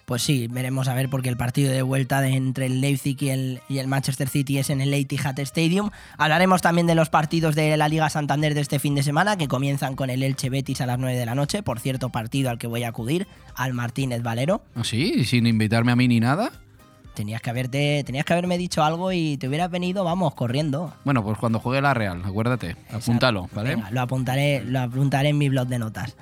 Pues 0.06 0.22
sí, 0.22 0.46
veremos 0.48 0.86
a 0.86 0.94
ver 0.94 1.10
porque 1.10 1.28
el 1.28 1.36
partido 1.36 1.72
de 1.72 1.82
vuelta 1.82 2.24
entre 2.28 2.66
el 2.66 2.80
Leipzig 2.80 3.20
y 3.20 3.28
el, 3.30 3.88
Manchester 3.88 4.28
City 4.28 4.58
es 4.58 4.70
en 4.70 4.80
el 4.80 4.94
Etihad 4.94 5.36
Stadium. 5.40 5.90
Hablaremos 6.16 6.62
también 6.62 6.86
de 6.86 6.94
los 6.94 7.10
partidos 7.10 7.56
de 7.56 7.76
la 7.76 7.88
Liga 7.88 8.08
Santander 8.08 8.54
de 8.54 8.60
este 8.60 8.78
fin 8.78 8.94
de 8.94 9.02
semana 9.02 9.36
que 9.36 9.48
comienzan 9.48 9.96
con 9.96 10.08
el 10.08 10.22
Elche 10.22 10.48
Betis 10.48 10.80
a 10.80 10.86
las 10.86 11.00
9 11.00 11.18
de 11.18 11.26
la 11.26 11.34
noche, 11.34 11.64
por 11.64 11.80
cierto 11.80 12.10
partido 12.10 12.50
al 12.50 12.58
que 12.58 12.68
voy 12.68 12.84
a 12.84 12.88
acudir, 12.90 13.26
al 13.56 13.74
Martínez 13.74 14.22
Valero. 14.22 14.62
¿Ah, 14.76 14.84
sí? 14.84 15.24
¿Sin 15.24 15.44
invitarme 15.44 15.90
a 15.90 15.96
mí 15.96 16.06
ni 16.06 16.20
nada? 16.20 16.52
Tenías 17.16 17.40
que 17.40 17.50
haberte, 17.50 18.04
tenías 18.04 18.24
que 18.24 18.34
haberme 18.34 18.58
dicho 18.58 18.84
algo 18.84 19.10
y 19.10 19.38
te 19.38 19.48
hubieras 19.48 19.70
venido, 19.70 20.04
vamos, 20.04 20.34
corriendo. 20.34 20.92
Bueno, 21.04 21.24
pues 21.24 21.38
cuando 21.38 21.58
juegue 21.58 21.80
la 21.80 21.94
Real, 21.94 22.22
acuérdate, 22.24 22.76
apúntalo, 22.92 23.48
¿vale? 23.52 23.82
lo 23.90 24.00
apuntaré, 24.02 24.62
lo 24.64 24.80
apuntaré 24.80 25.30
en 25.30 25.38
mi 25.38 25.48
blog 25.48 25.66
de 25.66 25.78
notas. 25.78 26.14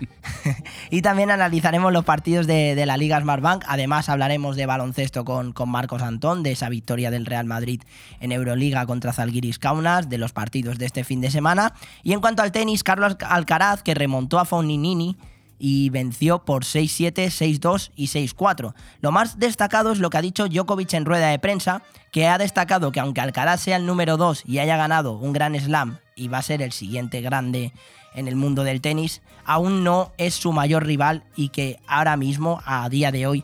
y 0.90 1.02
también 1.02 1.30
analizaremos 1.30 1.92
los 1.92 2.04
partidos 2.04 2.46
de, 2.46 2.82
la 2.86 2.96
Liga 2.96 3.20
Smartbank. 3.20 3.64
Además, 3.66 4.08
hablaremos 4.08 4.56
de 4.56 4.66
baloncesto 4.66 5.24
con, 5.24 5.52
con 5.52 5.68
Marcos 5.68 6.00
Antón, 6.00 6.42
de 6.42 6.52
esa 6.52 6.68
victoria 6.68 7.10
del 7.10 7.26
Real 7.26 7.44
Madrid 7.44 7.82
en 8.20 8.30
Euroliga 8.30 8.86
contra 8.86 9.12
Zalgiris 9.12 9.58
Kaunas, 9.58 10.08
de 10.08 10.18
los 10.18 10.32
partidos 10.32 10.78
de 10.78 10.86
este 10.86 11.02
fin 11.02 11.20
de 11.20 11.30
semana. 11.30 11.74
Y 12.04 12.12
en 12.12 12.20
cuanto 12.20 12.42
al 12.42 12.52
tenis, 12.52 12.84
Carlos 12.84 13.16
Alcaraz, 13.28 13.82
que 13.82 13.94
remontó 13.94 14.38
a 14.38 14.44
Fognini 14.44 15.16
y 15.66 15.88
venció 15.88 16.44
por 16.44 16.62
6-7, 16.62 17.14
6-2 17.28 17.90
y 17.96 18.08
6-4. 18.08 18.74
Lo 19.00 19.12
más 19.12 19.38
destacado 19.38 19.92
es 19.92 19.98
lo 19.98 20.10
que 20.10 20.18
ha 20.18 20.20
dicho 20.20 20.46
Djokovic 20.46 20.92
en 20.92 21.06
rueda 21.06 21.28
de 21.28 21.38
prensa, 21.38 21.80
que 22.12 22.26
ha 22.26 22.36
destacado 22.36 22.92
que 22.92 23.00
aunque 23.00 23.22
Alcaraz 23.22 23.62
sea 23.62 23.76
el 23.76 23.86
número 23.86 24.18
2 24.18 24.42
y 24.44 24.58
haya 24.58 24.76
ganado 24.76 25.12
un 25.16 25.32
gran 25.32 25.58
slam 25.58 25.96
y 26.16 26.28
va 26.28 26.36
a 26.36 26.42
ser 26.42 26.60
el 26.60 26.72
siguiente 26.72 27.22
grande 27.22 27.72
en 28.14 28.28
el 28.28 28.36
mundo 28.36 28.62
del 28.62 28.82
tenis, 28.82 29.22
aún 29.46 29.84
no 29.84 30.12
es 30.18 30.34
su 30.34 30.52
mayor 30.52 30.84
rival 30.84 31.24
y 31.34 31.48
que 31.48 31.80
ahora 31.86 32.18
mismo, 32.18 32.60
a 32.66 32.86
día 32.90 33.10
de 33.10 33.26
hoy, 33.26 33.42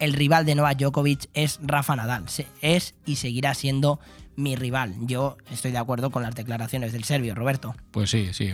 el 0.00 0.12
rival 0.12 0.44
de 0.44 0.56
Novak 0.56 0.76
Djokovic 0.76 1.30
es 1.32 1.60
Rafa 1.62 1.96
Nadal. 1.96 2.26
Es 2.60 2.94
y 3.06 3.16
seguirá 3.16 3.54
siendo 3.54 4.00
mi 4.36 4.56
rival. 4.56 4.94
Yo 5.00 5.36
estoy 5.50 5.72
de 5.72 5.78
acuerdo 5.78 6.10
con 6.10 6.22
las 6.22 6.34
declaraciones 6.34 6.92
del 6.92 7.04
serbio, 7.04 7.34
Roberto. 7.34 7.74
Pues 7.90 8.10
sí, 8.10 8.30
sí, 8.32 8.50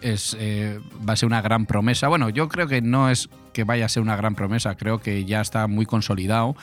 es, 0.00 0.36
eh, 0.38 0.80
va 1.08 1.14
a 1.14 1.16
ser 1.16 1.26
una 1.26 1.40
gran 1.40 1.66
promesa. 1.66 2.08
Bueno, 2.08 2.28
yo 2.28 2.48
creo 2.48 2.66
que 2.66 2.82
no 2.82 3.10
es 3.10 3.28
que 3.52 3.64
vaya 3.64 3.86
a 3.86 3.88
ser 3.88 4.02
una 4.02 4.16
gran 4.16 4.34
promesa, 4.34 4.76
creo 4.76 5.00
que 5.00 5.24
ya 5.24 5.40
está 5.40 5.66
muy 5.66 5.86
consolidado, 5.86 6.56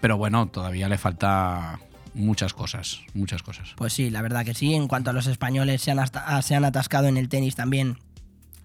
pero 0.00 0.16
bueno, 0.16 0.46
todavía 0.46 0.88
le 0.88 0.98
falta 0.98 1.80
muchas 2.14 2.52
cosas, 2.52 3.00
muchas 3.14 3.42
cosas. 3.42 3.74
Pues 3.76 3.92
sí, 3.92 4.10
la 4.10 4.22
verdad 4.22 4.44
que 4.44 4.54
sí. 4.54 4.74
En 4.74 4.88
cuanto 4.88 5.10
a 5.10 5.12
los 5.12 5.26
españoles, 5.26 5.82
se 5.82 5.90
han, 5.90 6.00
se 6.42 6.54
han 6.54 6.64
atascado 6.64 7.08
en 7.08 7.16
el 7.16 7.28
tenis 7.28 7.54
también 7.54 7.98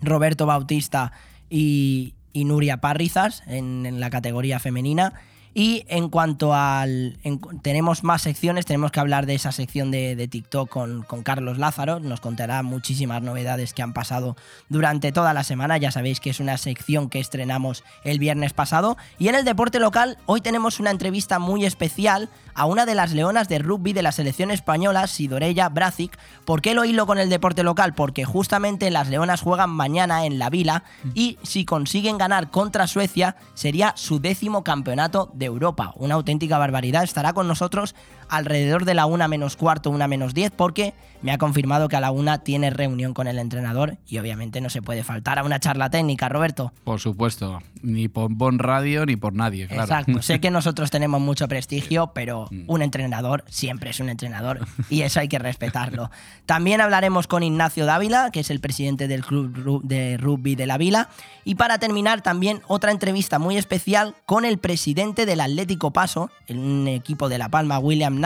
Roberto 0.02 0.46
Bautista 0.46 1.14
y, 1.50 2.14
Nuria 2.34 2.78
Parrizas 2.78 3.44
en 3.48 4.00
la 4.00 4.10
categoría 4.10 4.60
femenina. 4.60 5.14
Y 5.54 5.86
en 5.88 6.10
cuanto 6.10 6.54
al. 6.54 7.18
tenemos 7.62 8.04
más 8.04 8.24
secciones, 8.24 8.66
tenemos 8.66 8.92
que 8.92 9.00
hablar 9.00 9.26
de 9.26 9.36
esa 9.36 9.52
sección 9.52 9.92
de, 9.92 10.28
TikTok 10.28 10.70
con, 10.70 11.04
con, 11.04 11.22
Carlos 11.22 11.60
Lázaro. 11.60 12.00
Nos 12.00 12.22
contará 12.22 12.64
muchísimas 12.64 13.22
novedades 13.22 13.74
que 13.74 13.84
han 13.84 13.94
pasado 13.94 14.36
durante 14.70 15.12
toda 15.12 15.34
la 15.34 15.44
semana. 15.44 15.78
Ya 15.78 15.92
sabéis 15.92 16.20
que 16.20 16.32
es 16.32 16.40
una 16.40 16.58
sección 16.58 17.10
que 17.10 17.20
estrenamos 17.20 17.84
el 18.04 18.18
viernes 18.18 18.54
pasado. 18.54 18.98
Y 19.20 19.28
en 19.28 19.36
el 19.36 19.46
deporte 19.46 19.80
local, 19.80 20.18
hoy 20.26 20.42
tenemos 20.42 20.80
una 20.80 20.92
entrevista 20.92 21.38
muy 21.38 21.66
especial 21.66 22.30
a 22.56 22.66
una 22.66 22.86
de 22.86 22.96
las 22.96 23.14
leonas 23.14 23.48
de 23.48 23.60
rugby 23.60 23.94
de 23.94 24.04
la 24.04 24.12
selección 24.12 24.52
española, 24.52 25.08
Sidorella 25.08 25.70
Bracic. 25.70 26.18
¿Por 26.46 26.62
qué 26.62 26.74
lo 26.74 26.86
hilo 26.86 27.06
con 27.06 27.18
el 27.18 27.30
deporte 27.30 27.64
local? 27.64 27.94
Porque 27.94 28.26
justamente 28.26 28.92
las 28.92 29.10
leonas 29.10 29.42
juegan 29.42 29.70
mañana 29.70 30.26
en 30.26 30.40
la 30.40 30.50
vila 30.50 30.84
y 31.14 31.38
si 31.44 31.66
consiguen 31.66 32.18
ganar 32.18 32.52
contra 32.52 32.88
Suecia 32.88 33.36
sería 33.54 33.94
su 33.96 34.20
décimo 34.20 34.64
campeonato 34.64 35.32
de 35.34 35.43
Europa. 35.46 35.94
Una 35.98 36.16
auténtica 36.16 36.58
barbaridad. 36.58 37.04
Estará 37.04 37.34
con 37.34 37.48
nosotros 37.48 37.96
alrededor 38.34 38.86
de 38.86 38.96
la 38.96 39.06
una 39.06 39.28
menos 39.28 39.56
cuarto, 39.56 39.90
una 39.90 40.08
menos 40.08 40.34
diez, 40.34 40.52
porque 40.52 40.94
me 41.22 41.32
ha 41.32 41.38
confirmado 41.38 41.88
que 41.88 41.96
a 41.96 42.02
la 42.02 42.12
una 42.12 42.40
tiene 42.40 42.70
reunión 42.70 43.14
con 43.14 43.28
el 43.28 43.40
entrenador 43.40 43.98
y 44.08 44.18
obviamente 44.18 44.60
no 44.60 44.70
se 44.70 44.82
puede 44.82 45.04
faltar 45.04 45.40
a 45.40 45.44
una 45.44 45.60
charla 45.60 45.90
técnica, 45.90 46.28
Roberto. 46.28 46.74
Por 46.84 47.00
supuesto, 47.00 47.62
ni 47.82 48.10
por 48.10 48.34
Bon 48.34 48.60
Radio 48.60 49.06
ni 49.06 49.16
por 49.16 49.34
nadie, 49.34 49.68
claro. 49.68 49.84
Exacto, 49.84 50.22
sé 50.22 50.42
que 50.42 50.52
nosotros 50.52 50.92
tenemos 50.92 51.22
mucho 51.22 51.48
prestigio, 51.48 52.12
pero 52.14 52.48
mm. 52.52 52.64
un 52.68 52.82
entrenador 52.82 53.46
siempre 53.48 53.92
es 53.92 54.00
un 54.00 54.10
entrenador 54.10 54.68
y 54.90 55.04
eso 55.04 55.22
hay 55.22 55.30
que 55.30 55.40
respetarlo. 55.40 56.12
También 56.46 56.82
hablaremos 56.82 57.28
con 57.28 57.44
Ignacio 57.44 57.86
Dávila, 57.86 58.32
que 58.32 58.42
es 58.42 58.50
el 58.50 58.60
presidente 58.60 59.08
del 59.08 59.24
club 59.24 59.82
de 59.84 60.18
rugby 60.18 60.56
de 60.56 60.68
la 60.68 60.78
Vila, 60.78 61.10
y 61.46 61.56
para 61.56 61.78
terminar 61.78 62.22
también 62.22 62.62
otra 62.68 62.92
entrevista 62.92 63.40
muy 63.40 63.58
especial 63.58 64.16
con 64.26 64.44
el 64.44 64.58
presidente 64.58 65.26
del 65.26 65.40
Atlético 65.40 65.92
Paso, 65.92 66.32
un 66.50 66.88
equipo 66.88 67.30
de 67.30 67.38
La 67.38 67.50
Palma, 67.50 67.80
William 67.80 68.20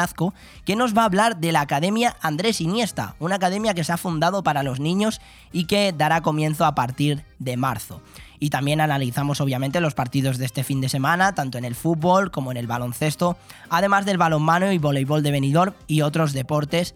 Que 0.66 0.76
nos 0.76 0.96
va 0.96 1.02
a 1.02 1.06
hablar 1.06 1.38
de 1.38 1.52
la 1.52 1.62
Academia 1.62 2.16
Andrés 2.22 2.62
Iniesta, 2.62 3.16
una 3.20 3.36
academia 3.36 3.74
que 3.74 3.84
se 3.84 3.94
ha 3.94 3.98
fundado 3.98 4.44
para 4.44 4.64
los 4.64 4.80
niños 4.80 5.22
y 5.52 5.66
que 5.66 5.94
dará 5.96 6.22
comienzo 6.22 6.66
a 6.66 6.76
partir 6.76 7.24
de 7.40 7.58
marzo. 7.58 8.02
Y 8.40 8.50
también 8.50 8.82
analizamos 8.82 9.42
obviamente 9.42 9.82
los 9.82 9.96
partidos 9.96 10.38
de 10.38 10.46
este 10.46 10.64
fin 10.64 10.82
de 10.82 10.90
semana, 10.90 11.34
tanto 11.34 11.58
en 11.58 11.66
el 11.66 11.76
fútbol 11.76 12.30
como 12.30 12.52
en 12.52 12.58
el 12.58 12.68
baloncesto, 12.68 13.38
además 13.70 14.06
del 14.06 14.18
balonmano 14.18 14.72
y 14.72 14.78
voleibol 14.78 15.24
de 15.24 15.32
venidor 15.32 15.76
y 15.88 16.02
otros 16.02 16.34
deportes 16.34 16.94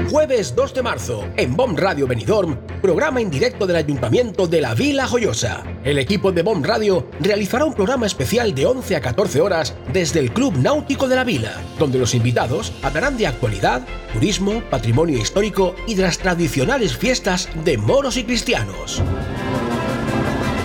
Jueves 0.04 0.56
2 0.56 0.74
de 0.74 0.84
marzo, 0.84 1.26
en 1.38 1.56
BOM 1.56 1.76
Radio 1.76 2.06
Benidorm, 2.06 2.58
programa 2.82 3.22
en 3.22 3.32
directo 3.32 3.66
del 3.66 3.78
Ayuntamiento 3.78 4.46
de 4.46 4.62
la 4.62 4.76
Vila 4.76 5.08
Joyosa. 5.08 5.64
El 5.84 5.98
equipo 5.98 6.32
de 6.32 6.44
BOM 6.44 6.64
Radio 6.64 7.08
realizará 7.22 7.66
un 7.66 7.74
programa 7.74 8.06
especial 8.06 8.54
de 8.54 8.66
11 8.66 8.98
a 8.98 9.02
14 9.02 9.42
horas 9.42 9.74
desde 9.92 10.20
el 10.20 10.32
Club 10.32 10.58
Náutico 10.58 11.08
de 11.08 11.16
la 11.16 11.24
Vila, 11.24 11.54
donde 11.80 11.98
los 11.98 12.14
invitados 12.14 12.74
hablarán 12.84 13.18
de 13.18 13.26
actualidad, 13.26 13.82
turismo, 14.14 14.62
patrimonio 14.70 15.18
histórico 15.18 15.76
y 15.88 15.96
de 15.96 16.04
las 16.04 16.18
tradicionales 16.18 16.96
fiestas 16.96 17.50
de 17.64 17.78
moros 17.78 18.18
y 18.18 18.26
cristianos. 18.26 19.02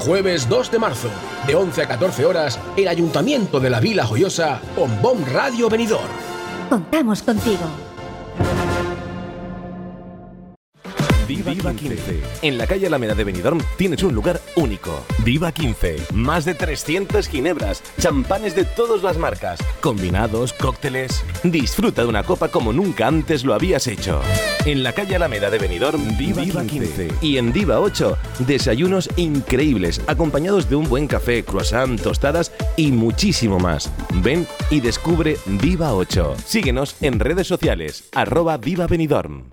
Jueves 0.01 0.49
2 0.49 0.71
de 0.73 0.79
marzo, 0.79 1.09
de 1.47 1.55
11 1.55 1.83
a 1.83 1.89
14 1.89 2.27
horas, 2.27 2.59
el 2.77 2.89
Ayuntamiento 2.89 3.61
de 3.61 3.71
la 3.71 3.81
Vila 3.81 4.05
Joyosa 4.05 4.61
con 4.75 5.01
BOM 5.01 5.25
Radio 5.33 5.69
Benidorm. 5.69 6.11
Contamos 6.69 7.23
contigo. 7.23 7.90
Viva, 11.31 11.73
15. 11.73 12.21
En 12.43 12.59
la 12.59 12.67
calle 12.67 12.89
Alameda 12.89 13.15
de 13.15 13.23
Benidorm 13.23 13.61
tienes 13.77 14.03
un 14.03 14.13
lugar 14.17 14.41
único. 14.57 15.07
Viva 15.25 15.53
15. 15.53 15.99
Más 16.13 16.45
de 16.45 16.55
300 16.55 17.29
ginebras, 17.29 17.85
champanes 18.01 18.57
de 18.57 18.65
todas 18.65 19.05
las 19.05 19.17
marcas, 19.17 19.61
combinados, 19.81 20.53
cócteles. 20.53 21.23
Disfruta 21.45 22.03
de 22.03 22.09
una 22.09 22.25
copa 22.25 22.49
como 22.49 22.73
nunca 22.73 23.07
antes 23.07 23.45
lo 23.45 23.55
habías 23.55 23.87
hecho. 23.87 24.21
En 24.65 24.83
la 24.83 24.93
calle 24.93 25.15
Alameda 25.15 25.51
de 25.51 25.59
Benidorm, 25.59 26.19
Viva, 26.19 26.65
15. 26.65 27.09
Y 27.23 27.37
en 27.37 27.53
Viva 27.53 27.79
8, 27.79 28.19
desayunos 28.41 29.09
increíbles, 29.15 30.01
acompañados 30.09 30.69
de 30.69 30.75
un 30.75 30.89
buen 30.89 31.07
café, 31.07 31.45
croissant, 31.45 32.01
tostadas 32.03 32.51
y 32.77 32.91
muchísimo 32.91 33.61
más. 33.61 33.89
Ven 34.15 34.49
y 34.69 34.81
descubre 34.81 35.37
Viva 35.47 35.95
8. 35.95 36.35
Síguenos 36.45 36.97
en 37.01 37.21
redes 37.21 37.47
sociales, 37.47 38.09
arroba 38.13 38.57
Viva 38.57 38.89
Benidorm. 38.89 39.53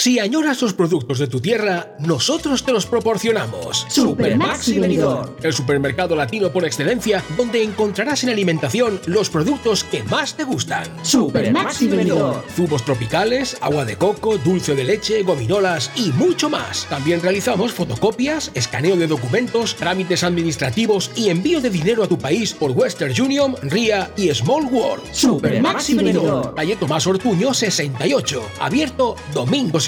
Si 0.00 0.20
añoras 0.20 0.62
los 0.62 0.74
productos 0.74 1.18
de 1.18 1.26
tu 1.26 1.40
tierra, 1.40 1.96
nosotros 1.98 2.62
te 2.62 2.70
los 2.70 2.86
proporcionamos. 2.86 3.84
Supermaxi 3.88 4.78
Benidorm. 4.78 5.30
El 5.42 5.52
supermercado 5.52 6.14
latino 6.14 6.52
por 6.52 6.64
excelencia, 6.64 7.20
donde 7.36 7.64
encontrarás 7.64 8.22
en 8.22 8.30
alimentación 8.30 9.00
los 9.06 9.28
productos 9.28 9.82
que 9.82 10.04
más 10.04 10.36
te 10.36 10.44
gustan. 10.44 10.86
Supermaxi 11.02 11.88
Benidorm. 11.88 12.42
Zumos 12.54 12.84
tropicales, 12.84 13.56
agua 13.60 13.84
de 13.84 13.96
coco, 13.96 14.38
dulce 14.38 14.76
de 14.76 14.84
leche, 14.84 15.24
gominolas 15.24 15.90
y 15.96 16.12
mucho 16.12 16.48
más. 16.48 16.86
También 16.88 17.20
realizamos 17.20 17.72
fotocopias, 17.72 18.52
escaneo 18.54 18.94
de 18.94 19.08
documentos, 19.08 19.74
trámites 19.74 20.22
administrativos 20.22 21.10
y 21.16 21.28
envío 21.28 21.60
de 21.60 21.70
dinero 21.70 22.04
a 22.04 22.08
tu 22.08 22.18
país 22.18 22.54
por 22.54 22.70
Western 22.70 23.20
Union, 23.20 23.56
RIA 23.62 24.12
y 24.16 24.32
Small 24.32 24.66
World. 24.66 25.02
Supermaxi 25.12 25.94
Benidorm. 25.94 26.54
Calle 26.54 26.76
Tomás 26.76 27.04
Ortuño 27.08 27.52
68, 27.52 28.42
abierto 28.60 29.16
domingos 29.34 29.87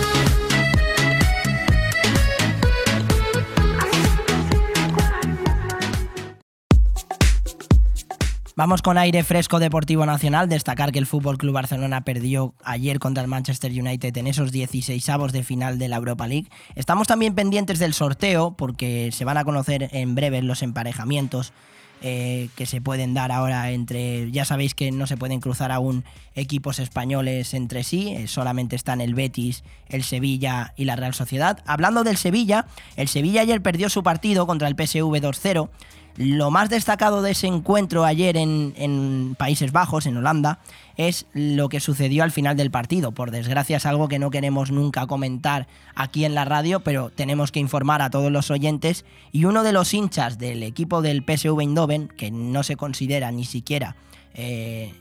Vamos 8.61 8.83
con 8.83 8.99
aire 8.99 9.23
fresco 9.23 9.57
deportivo 9.57 10.05
nacional. 10.05 10.47
Destacar 10.47 10.91
que 10.91 10.99
el 10.99 11.07
Fútbol 11.07 11.39
Club 11.39 11.55
Barcelona 11.55 12.01
perdió 12.01 12.53
ayer 12.63 12.99
contra 12.99 13.23
el 13.23 13.27
Manchester 13.27 13.71
United 13.71 14.15
en 14.15 14.27
esos 14.27 14.51
16 14.51 15.09
avos 15.09 15.31
de 15.31 15.41
final 15.41 15.79
de 15.79 15.87
la 15.87 15.95
Europa 15.95 16.27
League. 16.27 16.47
Estamos 16.75 17.07
también 17.07 17.33
pendientes 17.33 17.79
del 17.79 17.95
sorteo 17.95 18.55
porque 18.55 19.09
se 19.13 19.25
van 19.25 19.37
a 19.37 19.45
conocer 19.45 19.89
en 19.93 20.13
breve 20.13 20.43
los 20.43 20.61
emparejamientos 20.61 21.53
eh, 22.03 22.49
que 22.55 22.67
se 22.67 22.81
pueden 22.81 23.15
dar 23.15 23.31
ahora 23.31 23.71
entre. 23.71 24.31
Ya 24.31 24.45
sabéis 24.45 24.75
que 24.75 24.91
no 24.91 25.07
se 25.07 25.17
pueden 25.17 25.39
cruzar 25.39 25.71
aún 25.71 26.03
equipos 26.35 26.77
españoles 26.77 27.55
entre 27.55 27.83
sí, 27.83 28.09
eh, 28.09 28.27
solamente 28.27 28.75
están 28.75 29.01
el 29.01 29.15
Betis, 29.15 29.63
el 29.87 30.03
Sevilla 30.03 30.73
y 30.77 30.85
la 30.85 30.95
Real 30.95 31.15
Sociedad. 31.15 31.63
Hablando 31.65 32.03
del 32.03 32.17
Sevilla, 32.17 32.67
el 32.95 33.07
Sevilla 33.07 33.41
ayer 33.41 33.61
perdió 33.63 33.89
su 33.89 34.03
partido 34.03 34.45
contra 34.45 34.67
el 34.67 34.75
PSV 34.75 35.15
2-0. 35.19 35.69
Lo 36.17 36.51
más 36.51 36.69
destacado 36.69 37.21
de 37.21 37.31
ese 37.31 37.47
encuentro 37.47 38.05
ayer 38.05 38.37
en, 38.37 39.35
Países 39.37 39.71
Bajos, 39.71 40.05
en 40.05 40.17
Holanda, 40.17 40.59
es 40.97 41.25
lo 41.33 41.69
que 41.69 41.79
sucedió 41.79 42.23
al 42.23 42.31
final 42.31 42.57
del 42.57 42.69
partido. 42.69 43.11
Por 43.11 43.31
desgracia 43.31 43.77
es 43.77 43.85
algo 43.85 44.07
que 44.07 44.19
no 44.19 44.29
queremos 44.29 44.71
nunca 44.71 45.07
comentar 45.07 45.67
aquí 45.95 46.25
en 46.25 46.35
la 46.35 46.45
radio, 46.45 46.81
pero 46.81 47.09
tenemos 47.09 47.51
que 47.51 47.59
informar 47.59 48.01
a 48.01 48.09
todos 48.09 48.31
los 48.31 48.51
oyentes. 48.51 49.05
Y 49.31 49.45
uno 49.45 49.63
de 49.63 49.71
los 49.71 49.93
hinchas 49.93 50.37
del 50.37 50.63
equipo 50.63 51.01
del 51.01 51.23
PSV 51.23 51.59
Eindhoven, 51.59 52.07
que 52.09 52.29
no 52.29 52.63
se 52.63 52.75
considera 52.75 53.31
ni 53.31 53.45
siquiera 53.45 53.95
eh, 54.33 54.93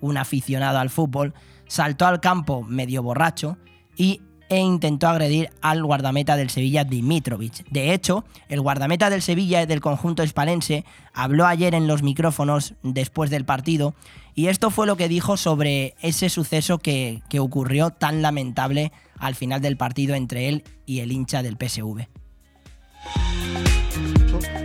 un 0.00 0.16
aficionado 0.16 0.78
al 0.78 0.90
fútbol, 0.90 1.34
saltó 1.66 2.06
al 2.06 2.20
campo 2.20 2.62
medio 2.62 3.02
borracho 3.02 3.58
y 3.96 4.20
e 4.48 4.58
intentó 4.58 5.08
agredir 5.08 5.50
al 5.60 5.84
guardameta 5.84 6.36
del 6.36 6.50
Sevilla 6.50 6.84
Dimitrovic. 6.84 7.64
De 7.70 7.92
hecho, 7.92 8.24
el 8.48 8.60
guardameta 8.60 9.10
del 9.10 9.22
Sevilla 9.22 9.66
del 9.66 9.80
conjunto 9.80 10.22
espalense 10.22 10.84
habló 11.12 11.46
ayer 11.46 11.74
en 11.74 11.86
los 11.86 12.02
micrófonos 12.02 12.74
después 12.82 13.30
del 13.30 13.44
partido 13.44 13.94
y 14.34 14.48
esto 14.48 14.70
fue 14.70 14.86
lo 14.86 14.96
que 14.96 15.08
dijo 15.08 15.36
sobre 15.36 15.94
ese 16.00 16.28
suceso 16.28 16.78
que, 16.78 17.22
que 17.28 17.40
ocurrió 17.40 17.90
tan 17.90 18.22
lamentable 18.22 18.92
al 19.18 19.34
final 19.34 19.60
del 19.60 19.76
partido 19.76 20.14
entre 20.14 20.48
él 20.48 20.64
y 20.86 21.00
el 21.00 21.12
hincha 21.12 21.42
del 21.42 21.56
PSV. 21.56 22.06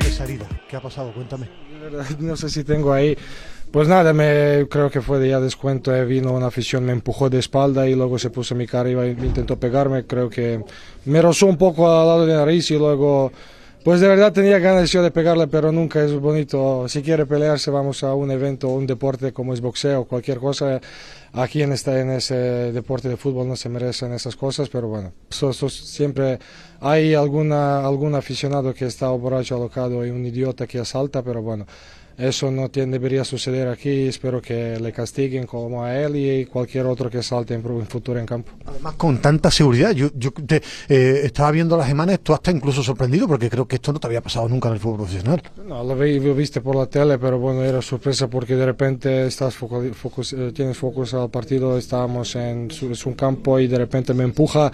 Esa 0.06 0.24
herida, 0.24 0.48
¿qué 0.68 0.76
ha 0.76 0.82
pasado? 0.82 1.14
Cuéntame. 1.14 1.48
No 2.20 2.36
sé 2.36 2.50
si 2.50 2.64
tengo 2.64 2.92
ahí 2.92 3.16
pues 3.72 3.88
nada, 3.88 4.14
me, 4.14 4.68
creo 4.70 4.90
que 4.90 5.02
fue 5.02 5.20
de 5.20 5.30
ya 5.30 5.40
descuento, 5.40 5.96
eh, 5.96 6.04
vino 6.06 6.34
una 6.34 6.48
afición, 6.48 6.86
me 6.86 6.92
empujó 6.92 7.30
de 7.30 7.38
espalda 7.38 7.88
y 7.88 7.94
luego 7.94 8.18
se 8.18 8.32
puso 8.32 8.56
mi 8.56 8.66
cara 8.66 8.90
y 8.90 8.94
intentó 8.94 9.60
pegarme, 9.60 10.06
creo 10.06 10.30
que 10.30 10.64
me 11.06 11.22
rozó 11.22 11.46
un 11.46 11.58
poco 11.58 11.90
al 11.90 12.08
lado 12.08 12.26
de 12.26 12.34
la 12.34 12.40
nariz 12.40 12.72
y 12.72 12.80
luego, 12.80 13.32
pues 13.84 14.00
de 14.00 14.08
verdad 14.08 14.34
tenía 14.34 14.58
ganas 14.58 14.92
de 14.92 15.12
pegarle, 15.12 15.46
pero 15.48 15.72
nunca 15.72 16.04
es 16.04 16.14
bonito, 16.14 16.88
si 16.88 17.04
quiere 17.04 17.28
pelearse 17.28 17.70
vamos 17.70 18.04
a 18.04 18.16
un 18.16 18.32
evento, 18.32 18.70
un 18.70 18.88
deporte 18.88 19.34
como 19.34 19.54
es 19.54 19.62
boxeo, 19.62 20.06
cualquier 20.06 20.40
cosa, 20.40 20.82
aquí 21.34 21.62
en, 21.62 21.72
este, 21.72 22.00
en 22.00 22.10
ese 22.10 22.36
deporte 22.72 23.08
de 23.08 23.18
fútbol 23.18 23.48
no 23.48 23.56
se 23.56 23.70
merecen 23.70 24.14
esas 24.14 24.36
cosas, 24.36 24.68
pero 24.70 24.88
bueno, 24.88 25.14
siempre 25.30 26.40
hay 26.82 27.14
alguna, 27.14 27.86
algún 27.86 28.16
aficionado 28.16 28.74
que 28.74 28.88
está 28.88 29.10
borracho, 29.10 29.58
alocado 29.58 30.04
y 30.04 30.10
un 30.10 30.26
idiota 30.26 30.66
que 30.66 30.80
asalta, 30.80 31.22
pero 31.22 31.44
bueno. 31.44 31.68
Eso 32.20 32.52
no 32.52 32.70
tiene, 32.70 32.92
debería 32.92 33.24
suceder 33.24 33.70
aquí. 33.70 34.08
Espero 34.08 34.42
que 34.42 34.78
le 34.78 34.92
castiguen 34.92 35.48
como 35.48 35.86
a 35.86 35.98
él 35.98 36.18
y 36.18 36.46
cualquier 36.46 36.86
otro 36.86 37.10
que 37.10 37.24
salte 37.24 37.54
en, 37.54 37.66
en 37.66 37.88
futuro 37.88 38.20
en 38.20 38.26
campo. 38.26 38.52
Además, 38.66 38.96
con 38.96 39.22
tanta 39.22 39.50
seguridad. 39.50 39.92
Yo, 39.92 40.10
yo 40.14 40.32
te, 40.32 40.62
eh, 40.90 41.22
estaba 41.24 41.50
viendo 41.52 41.78
las 41.78 41.90
imágenes, 41.90 42.20
tú 42.20 42.34
hasta 42.34 42.52
incluso 42.52 42.84
sorprendido 42.84 43.26
porque 43.26 43.50
creo 43.50 43.66
que 43.66 43.78
esto 43.78 43.94
no 43.94 44.00
te 44.00 44.08
había 44.08 44.20
pasado 44.20 44.50
nunca 44.50 44.68
en 44.68 44.74
el 44.74 44.80
fútbol 44.82 44.98
profesional. 44.98 45.42
No, 45.66 45.82
lo, 45.82 45.96
vi, 45.96 46.20
lo 46.20 46.36
viste 46.36 46.60
por 46.60 46.76
la 46.76 46.88
tele, 46.88 47.18
pero 47.18 47.40
bueno, 47.40 47.64
era 47.64 47.82
sorpresa 47.82 48.28
porque 48.28 48.56
de 48.56 48.66
repente 48.66 49.26
estás 49.26 49.56
focus, 49.56 49.96
focus, 49.96 50.34
eh, 50.34 50.52
tienes 50.54 50.78
focus 50.78 51.14
al 51.14 51.30
partido, 51.30 51.78
estábamos 51.78 52.36
en 52.36 52.70
es 52.70 53.06
un 53.06 53.14
campo 53.14 53.60
y 53.60 53.68
de 53.68 53.78
repente 53.78 54.14
me 54.14 54.26
empuja. 54.26 54.72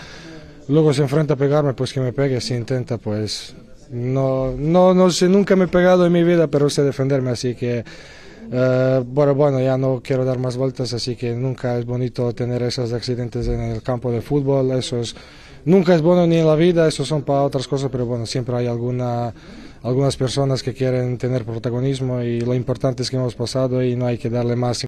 Luego 0.67 0.93
se 0.93 1.03
enfrenta 1.03 1.35
a 1.35 1.37
pegarme, 1.37 1.73
pues 1.73 1.93
que 1.93 1.99
me 1.99 2.11
pegue, 2.11 2.41
si 2.41 2.55
intenta, 2.55 2.97
pues 2.97 3.55
no, 3.95 4.53
no, 4.57 4.93
no 4.93 5.09
sé, 5.09 5.29
nunca 5.29 5.55
me 5.55 5.65
he 5.65 5.67
pegado 5.69 6.05
en 6.05 6.11
mi 6.11 6.23
vida, 6.23 6.47
pero 6.47 6.69
sé 6.69 6.83
defenderme, 6.83 7.31
así 7.31 7.55
que 7.55 7.85
uh, 8.51 9.03
bueno, 9.05 9.33
bueno, 9.33 9.61
ya 9.61 9.77
no 9.77 10.01
quiero 10.03 10.25
dar 10.25 10.37
más 10.37 10.57
vueltas, 10.57 10.93
así 10.93 11.15
que 11.15 11.33
nunca 11.33 11.77
es 11.77 11.85
bonito 11.85 12.33
tener 12.33 12.61
esos 12.63 12.91
accidentes 12.91 13.47
en 13.47 13.61
el 13.61 13.81
campo 13.81 14.11
de 14.11 14.21
fútbol, 14.21 14.71
eso 14.71 14.99
es, 14.99 15.15
nunca 15.63 15.95
es 15.95 16.01
bueno 16.01 16.27
ni 16.27 16.37
en 16.37 16.45
la 16.45 16.55
vida, 16.55 16.87
eso 16.87 17.05
son 17.05 17.23
para 17.23 17.43
otras 17.43 17.67
cosas, 17.69 17.89
pero 17.89 18.05
bueno, 18.05 18.25
siempre 18.25 18.55
hay 18.57 18.67
alguna, 18.67 19.33
algunas 19.81 20.17
personas 20.17 20.61
que 20.61 20.73
quieren 20.73 21.17
tener 21.17 21.45
protagonismo 21.45 22.21
y 22.21 22.41
lo 22.41 22.53
importante 22.53 23.03
es 23.03 23.09
que 23.09 23.15
hemos 23.15 23.35
pasado 23.35 23.81
y 23.81 23.95
no 23.95 24.07
hay 24.07 24.17
que 24.17 24.29
darle 24.29 24.57
más. 24.57 24.85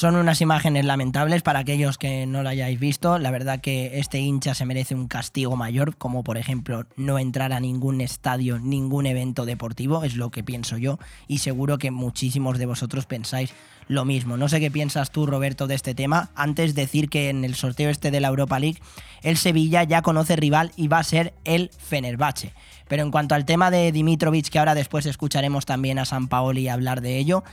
Son 0.00 0.16
unas 0.16 0.40
imágenes 0.40 0.86
lamentables 0.86 1.42
para 1.42 1.58
aquellos 1.58 1.98
que 1.98 2.24
no 2.24 2.42
lo 2.42 2.48
hayáis 2.48 2.80
visto. 2.80 3.18
La 3.18 3.30
verdad 3.30 3.60
que 3.60 3.98
este 3.98 4.18
hincha 4.18 4.54
se 4.54 4.64
merece 4.64 4.94
un 4.94 5.08
castigo 5.08 5.56
mayor, 5.56 5.94
como 5.94 6.24
por 6.24 6.38
ejemplo 6.38 6.86
no 6.96 7.18
entrar 7.18 7.52
a 7.52 7.60
ningún 7.60 8.00
estadio, 8.00 8.58
ningún 8.58 9.04
evento 9.04 9.44
deportivo, 9.44 10.02
es 10.02 10.16
lo 10.16 10.30
que 10.30 10.42
pienso 10.42 10.78
yo. 10.78 10.98
Y 11.28 11.40
seguro 11.40 11.76
que 11.76 11.90
muchísimos 11.90 12.56
de 12.56 12.64
vosotros 12.64 13.04
pensáis 13.04 13.52
lo 13.88 14.06
mismo. 14.06 14.38
No 14.38 14.48
sé 14.48 14.58
qué 14.58 14.70
piensas 14.70 15.10
tú, 15.10 15.26
Roberto, 15.26 15.66
de 15.66 15.74
este 15.74 15.94
tema. 15.94 16.30
Antes 16.34 16.74
decir 16.74 17.10
que 17.10 17.28
en 17.28 17.44
el 17.44 17.54
sorteo 17.54 17.90
este 17.90 18.10
de 18.10 18.20
la 18.20 18.28
Europa 18.28 18.58
League, 18.58 18.80
el 19.20 19.36
Sevilla 19.36 19.82
ya 19.82 20.00
conoce 20.00 20.34
rival 20.34 20.72
y 20.76 20.88
va 20.88 21.00
a 21.00 21.04
ser 21.04 21.34
el 21.44 21.70
Fenerbahce. 21.76 22.54
Pero 22.88 23.02
en 23.02 23.10
cuanto 23.10 23.34
al 23.34 23.44
tema 23.44 23.70
de 23.70 23.92
Dimitrovic, 23.92 24.48
que 24.48 24.58
ahora 24.58 24.74
después 24.74 25.04
escucharemos 25.04 25.66
también 25.66 25.98
a 25.98 26.06
San 26.06 26.28
Paoli 26.28 26.68
hablar 26.68 27.02
de 27.02 27.18
ello, 27.18 27.44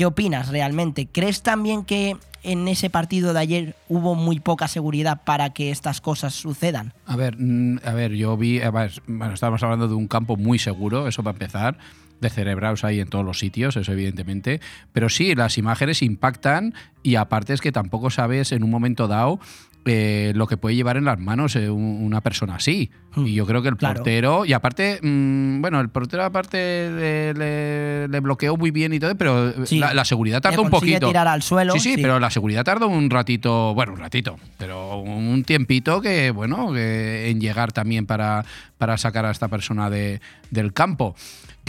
¿Qué 0.00 0.06
opinas 0.06 0.48
realmente? 0.48 1.08
¿Crees 1.12 1.42
también 1.42 1.84
que 1.84 2.16
en 2.42 2.68
ese 2.68 2.88
partido 2.88 3.34
de 3.34 3.40
ayer 3.40 3.76
hubo 3.86 4.14
muy 4.14 4.40
poca 4.40 4.66
seguridad 4.66 5.20
para 5.26 5.50
que 5.50 5.70
estas 5.70 6.00
cosas 6.00 6.32
sucedan? 6.32 6.94
A 7.04 7.16
ver, 7.16 7.36
mm, 7.38 7.80
a 7.84 7.92
ver, 7.92 8.12
yo 8.12 8.34
vi, 8.38 8.60
ver, 8.60 8.92
bueno, 9.06 9.34
estábamos 9.34 9.62
hablando 9.62 9.88
de 9.88 9.94
un 9.94 10.08
campo 10.08 10.38
muy 10.38 10.58
seguro, 10.58 11.06
eso 11.06 11.22
para 11.22 11.34
empezar 11.34 11.76
de 12.18 12.30
cerebraos 12.30 12.82
ahí 12.82 12.98
en 12.98 13.08
todos 13.08 13.26
los 13.26 13.38
sitios, 13.38 13.76
eso 13.76 13.92
evidentemente. 13.92 14.62
Pero 14.94 15.10
sí, 15.10 15.34
las 15.34 15.58
imágenes 15.58 16.00
impactan 16.00 16.72
y 17.02 17.16
aparte 17.16 17.52
es 17.52 17.60
que 17.60 17.70
tampoco 17.70 18.08
sabes 18.08 18.52
en 18.52 18.62
un 18.62 18.70
momento 18.70 19.06
dado 19.06 19.38
eh, 19.86 20.32
lo 20.34 20.46
que 20.46 20.58
puede 20.58 20.76
llevar 20.76 20.98
en 20.98 21.06
las 21.06 21.18
manos 21.18 21.56
eh, 21.56 21.70
una 21.70 22.20
persona 22.20 22.56
así. 22.56 22.90
Hmm. 23.14 23.26
Y 23.26 23.34
yo 23.34 23.46
creo 23.46 23.62
que 23.62 23.68
el 23.68 23.76
portero, 23.76 24.44
y 24.44 24.52
aparte, 24.52 25.00
mmm, 25.02 25.60
bueno, 25.60 25.80
el 25.80 25.88
portero 25.88 26.22
aparte 26.24 26.90
le, 26.90 27.34
le, 27.34 28.08
le, 28.08 28.20
bloqueó 28.20 28.56
muy 28.56 28.70
bien 28.70 28.92
y 28.92 29.00
todo, 29.00 29.14
pero 29.16 29.66
sí. 29.66 29.78
la, 29.78 29.94
la, 29.94 30.04
seguridad 30.04 30.40
tardó 30.40 30.62
un 30.62 30.70
poquito. 30.70 31.06
tirar 31.06 31.26
al 31.26 31.42
suelo. 31.42 31.72
Sí, 31.72 31.80
sí, 31.80 31.94
sí, 31.94 32.02
pero 32.02 32.20
la 32.20 32.30
seguridad 32.30 32.62
tardó 32.62 32.88
un 32.88 33.08
ratito, 33.08 33.74
bueno, 33.74 33.94
un 33.94 33.98
ratito, 33.98 34.36
pero 34.58 34.98
un 34.98 35.44
tiempito 35.44 36.00
que, 36.00 36.30
bueno, 36.30 36.72
que 36.72 37.30
en 37.30 37.40
llegar 37.40 37.72
también 37.72 38.06
para, 38.06 38.44
para 38.76 38.98
sacar 38.98 39.24
a 39.24 39.30
esta 39.30 39.48
persona 39.48 39.88
de, 39.88 40.20
del 40.50 40.72
campo. 40.72 41.16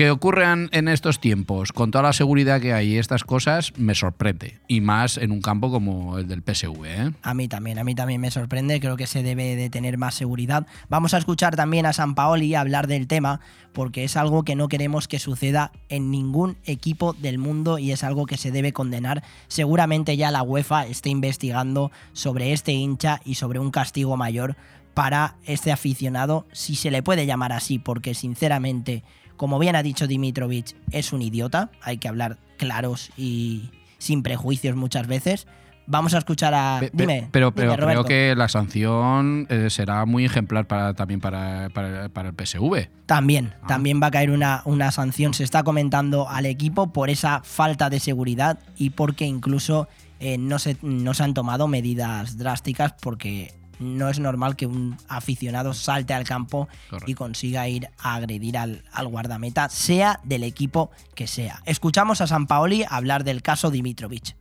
Que 0.02 0.10
ocurran 0.10 0.68
en 0.72 0.88
estos 0.88 1.20
tiempos, 1.20 1.72
con 1.72 1.92
toda 1.92 2.02
la 2.02 2.12
seguridad 2.12 2.60
que 2.60 2.74
hay 2.74 2.94
y 2.94 2.98
estas 2.98 3.24
cosas, 3.24 3.72
me 3.78 3.94
sorprende. 3.94 4.58
Y 4.68 4.82
más 4.82 5.18
en 5.18 5.32
un 5.32 5.42
campo 5.42 5.70
como 5.70 6.18
el 6.18 6.28
del 6.28 6.42
PSV. 6.42 6.86
¿eh? 6.86 7.12
A 7.22 7.36
mí 7.36 7.48
también, 7.48 7.78
a 7.78 7.84
mí 7.84 7.94
también 7.94 8.20
me 8.20 8.32
sorprende. 8.32 8.80
Creo 8.80 8.98
que 8.98 9.06
se 9.06 9.22
debe 9.22 9.56
de 9.56 9.70
tener 9.70 10.00
más 10.00 10.16
seguridad. 10.16 10.66
Vamos 10.90 11.14
a 11.14 11.20
escuchar 11.20 11.56
también 11.56 11.86
a 11.86 11.94
San 11.94 12.16
Paoli 12.16 12.56
hablar 12.56 12.88
del 12.88 13.06
tema, 13.06 13.42
porque 13.74 14.04
es 14.04 14.18
algo 14.18 14.42
que 14.42 14.56
no 14.56 14.70
queremos 14.70 15.08
que 15.08 15.20
suceda 15.20 15.72
en 15.88 16.10
ningún 16.10 16.58
equipo 16.66 17.14
del 17.14 17.38
mundo 17.38 17.78
y 17.78 17.92
es 17.92 18.04
algo 18.04 18.26
que 18.26 18.38
se 18.38 18.50
debe 18.50 18.74
condenar. 18.74 19.22
Seguramente 19.50 20.18
ya 20.18 20.32
la 20.32 20.42
UEFA 20.42 20.88
esté 20.88 21.12
investigando 21.12 21.92
sobre 22.14 22.54
este 22.54 22.72
hincha 22.72 23.22
y 23.24 23.36
sobre 23.36 23.60
un 23.60 23.70
castigo 23.70 24.18
mayor 24.18 24.56
para 24.96 25.36
este 25.46 25.72
aficionado, 25.72 26.48
si 26.52 26.76
se 26.76 26.90
le 26.92 27.04
puede 27.04 27.28
llamar 27.28 27.54
así, 27.54 27.80
porque 27.80 28.14
sinceramente 28.14 29.04
como 29.42 29.58
bien 29.58 29.76
ha 29.76 29.82
dicho 29.82 30.06
Dimitrovich, 30.06 30.76
es 30.92 31.14
un 31.14 31.24
idiota, 31.24 31.72
hay 31.82 31.98
que 31.98 32.08
hablar 32.08 32.38
claros 32.58 33.10
y 33.18 33.72
sin 33.98 34.22
prejuicios 34.22 34.76
muchas 34.76 35.08
veces. 35.08 35.48
Vamos 35.88 36.14
a 36.14 36.20
escuchar 36.20 36.54
a. 36.54 36.80
dime. 36.94 37.28
Pero, 37.32 37.52
pero 37.52 37.76
creo 37.76 38.04
que 38.04 38.36
la 38.38 38.48
sanción 38.50 39.48
eh, 39.50 39.72
será 39.72 40.06
muy 40.06 40.26
ejemplar 40.26 40.68
para, 40.68 40.94
también 40.94 41.22
para, 41.22 41.66
el 41.66 42.34
PSV. 42.38 42.88
También, 43.08 43.56
ah. 43.64 43.66
también 43.68 44.00
va 44.00 44.08
a 44.08 44.12
caer 44.12 44.30
una, 44.30 44.62
una 44.66 44.92
sanción. 44.92 45.34
Se 45.34 45.44
está 45.44 45.64
comentando 45.64 46.30
al 46.30 46.46
equipo 46.46 46.94
por 46.94 47.10
esa 47.10 47.42
falta 47.44 47.90
de 47.90 48.00
seguridad 48.00 48.60
y 48.78 48.92
porque 48.92 49.26
incluso 49.26 49.88
eh, 50.20 50.38
no, 50.38 50.60
se, 50.60 50.78
no 50.84 51.16
se 51.16 51.24
han 51.24 51.34
tomado 51.34 51.68
medidas 51.68 52.38
drásticas 52.38 52.94
porque 53.02 53.56
no 53.82 54.10
es 54.10 54.20
normal 54.20 54.56
que 54.56 54.66
un 54.66 54.96
aficionado 55.08 55.74
salte 55.74 56.14
al 56.14 56.24
campo 56.24 56.70
y 57.06 57.16
consiga 57.16 57.68
ir 57.68 57.90
a 57.98 58.16
agredir 58.16 58.58
al, 58.58 58.84
guardameta, 59.04 59.68
sea 59.70 60.20
del 60.24 60.44
equipo 60.44 60.92
que 61.16 61.28
sea. 61.28 61.62
Escuchamos 61.66 62.22
a 62.22 62.28
San 62.28 62.48
Paoli 62.48 62.86
hablar 62.88 63.24
del 63.24 63.42
caso 63.42 63.72
Dimitrovich. 63.72 64.36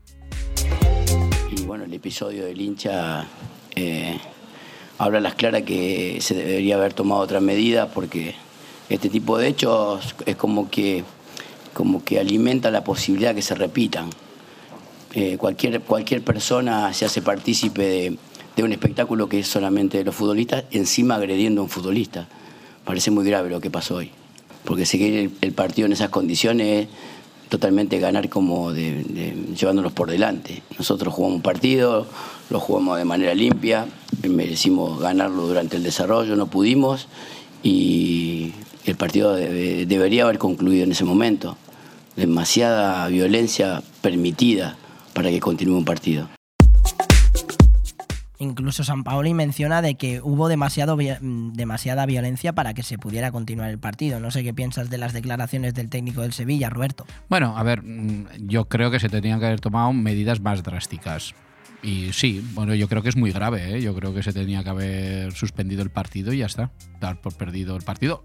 Y 1.51 1.63
bueno, 1.63 1.85
el 1.85 1.95
episodio 1.95 2.45
del 2.45 2.61
hincha 2.61 3.27
eh, 3.75 4.19
habla 4.99 5.19
a 5.19 5.23
las 5.23 5.35
claras 5.35 5.63
que 5.63 6.19
se 6.21 6.35
debería 6.35 6.77
haber 6.77 6.93
tomado 6.93 7.23
otras 7.23 7.43
medidas 7.43 7.89
porque 7.93 8.35
este 8.89 9.09
tipo 9.09 9.39
de 9.39 9.49
hechos 9.49 10.15
es 10.27 10.37
como 10.37 10.71
que, 10.71 11.05
como 11.73 12.05
que 12.05 12.21
alimenta 12.21 12.71
la 12.71 12.85
posibilidad 12.85 13.35
que 13.35 13.43
se 13.43 13.55
repitan. 13.55 14.11
Eh, 15.13 15.39
cualquier, 15.39 15.81
cualquier 15.81 16.23
persona 16.23 16.93
se 16.93 17.05
hace 17.05 17.21
partícipe 17.21 17.83
de, 17.83 18.19
de 18.61 18.67
un 18.67 18.73
espectáculo 18.73 19.29
que 19.29 19.41
es 19.41 19.49
solamente 19.49 19.99
de 19.99 20.05
los 20.05 20.15
futbolistas, 20.15 20.65
encima 20.71 21.17
agrediendo 21.17 21.61
a 21.61 21.65
un 21.65 21.71
futbolista. 21.71 22.29
Parece 22.85 23.11
muy 23.11 23.25
grave 23.25 23.51
lo 23.51 23.61
que 23.61 23.71
pasó 23.71 23.97
hoy. 23.97 24.11
Porque 24.65 24.87
seguir 24.87 25.33
el, 25.41 25.53
partido 25.53 25.87
en 25.87 25.93
esas 25.93 26.11
condiciones 26.11 26.89
totalmente 27.49 27.99
ganar 27.99 28.29
como 28.29 28.73
de, 28.73 29.35
llevándonos 29.59 29.93
por 29.93 30.11
delante. 30.11 30.63
Nosotros 30.79 31.13
jugamos 31.13 31.37
un 31.37 31.43
partido, 31.43 32.07
lo 32.51 32.61
jugamos 32.61 32.99
de 32.99 33.05
manera 33.05 33.35
limpia, 33.35 33.87
merecimos 34.29 35.01
ganarlo 35.01 35.47
durante 35.47 35.77
el 35.77 35.83
desarrollo, 35.83 36.37
no 36.37 36.47
pudimos 36.47 37.09
y 37.63 38.53
el 38.85 38.97
partido 38.97 39.35
debería 39.35 40.25
haber 40.25 40.39
concluido 40.39 40.85
en 40.85 40.93
ese 40.93 41.05
momento. 41.05 41.57
Demasiada 42.17 43.09
violencia 43.09 43.83
permitida 44.01 44.77
para 45.13 45.31
que 45.31 45.41
continúe 45.41 45.77
un 45.77 45.85
partido. 45.85 46.29
Incluso 48.41 48.85
San 48.85 49.05
Paoli 49.05 49.35
menciona 49.35 49.83
de 49.83 49.97
que 49.97 50.23
hubo 50.23 50.49
demasiado, 50.49 50.97
mm, 50.97 51.53
demasiada 51.53 52.07
violencia 52.07 52.55
para 52.55 52.73
que 52.73 52.83
se 52.83 52.97
pudiera 52.97 53.31
continuar 53.31 53.69
el 53.69 53.79
partido. 53.79 54.19
No 54.19 54.31
sé 54.31 54.43
qué 54.43 54.55
piensas 54.55 54.89
de 54.89 54.97
las 54.97 55.13
declaraciones 55.13 55.75
del 55.75 55.91
técnico 55.91 56.23
del 56.23 56.33
Sevilla, 56.33 56.71
Roberto. 56.71 57.05
Bueno, 57.29 57.57
a 57.59 57.63
ver, 57.63 57.83
mm, 57.83 58.49
yo 58.49 58.65
creo 58.65 58.91
que 58.91 58.99
se 58.99 59.11
tenían 59.11 59.41
que 59.41 59.47
haber 59.47 59.61
tomado 59.61 59.93
medidas 59.93 60.41
más 60.41 60.63
drásticas. 60.63 61.35
Y 61.83 62.15
sí, 62.15 62.43
bueno, 62.55 62.75
yo 62.75 62.89
creo 62.89 63.03
que 63.03 63.11
es 63.11 63.17
muy 63.17 63.31
grave, 63.31 63.77
¿eh? 63.77 63.83
yo 63.83 63.95
creo 63.95 64.15
que 64.15 64.23
se 64.23 64.33
tenía 64.33 64.65
que 64.65 64.71
haber 64.71 65.33
suspendido 65.33 65.83
el 65.83 65.91
partido 65.91 66.33
y 66.33 66.39
ya 66.39 66.47
está, 66.47 66.71
dar 66.99 67.21
por 67.21 67.35
perdido 67.35 67.77
el 67.77 67.83
partido 67.83 68.25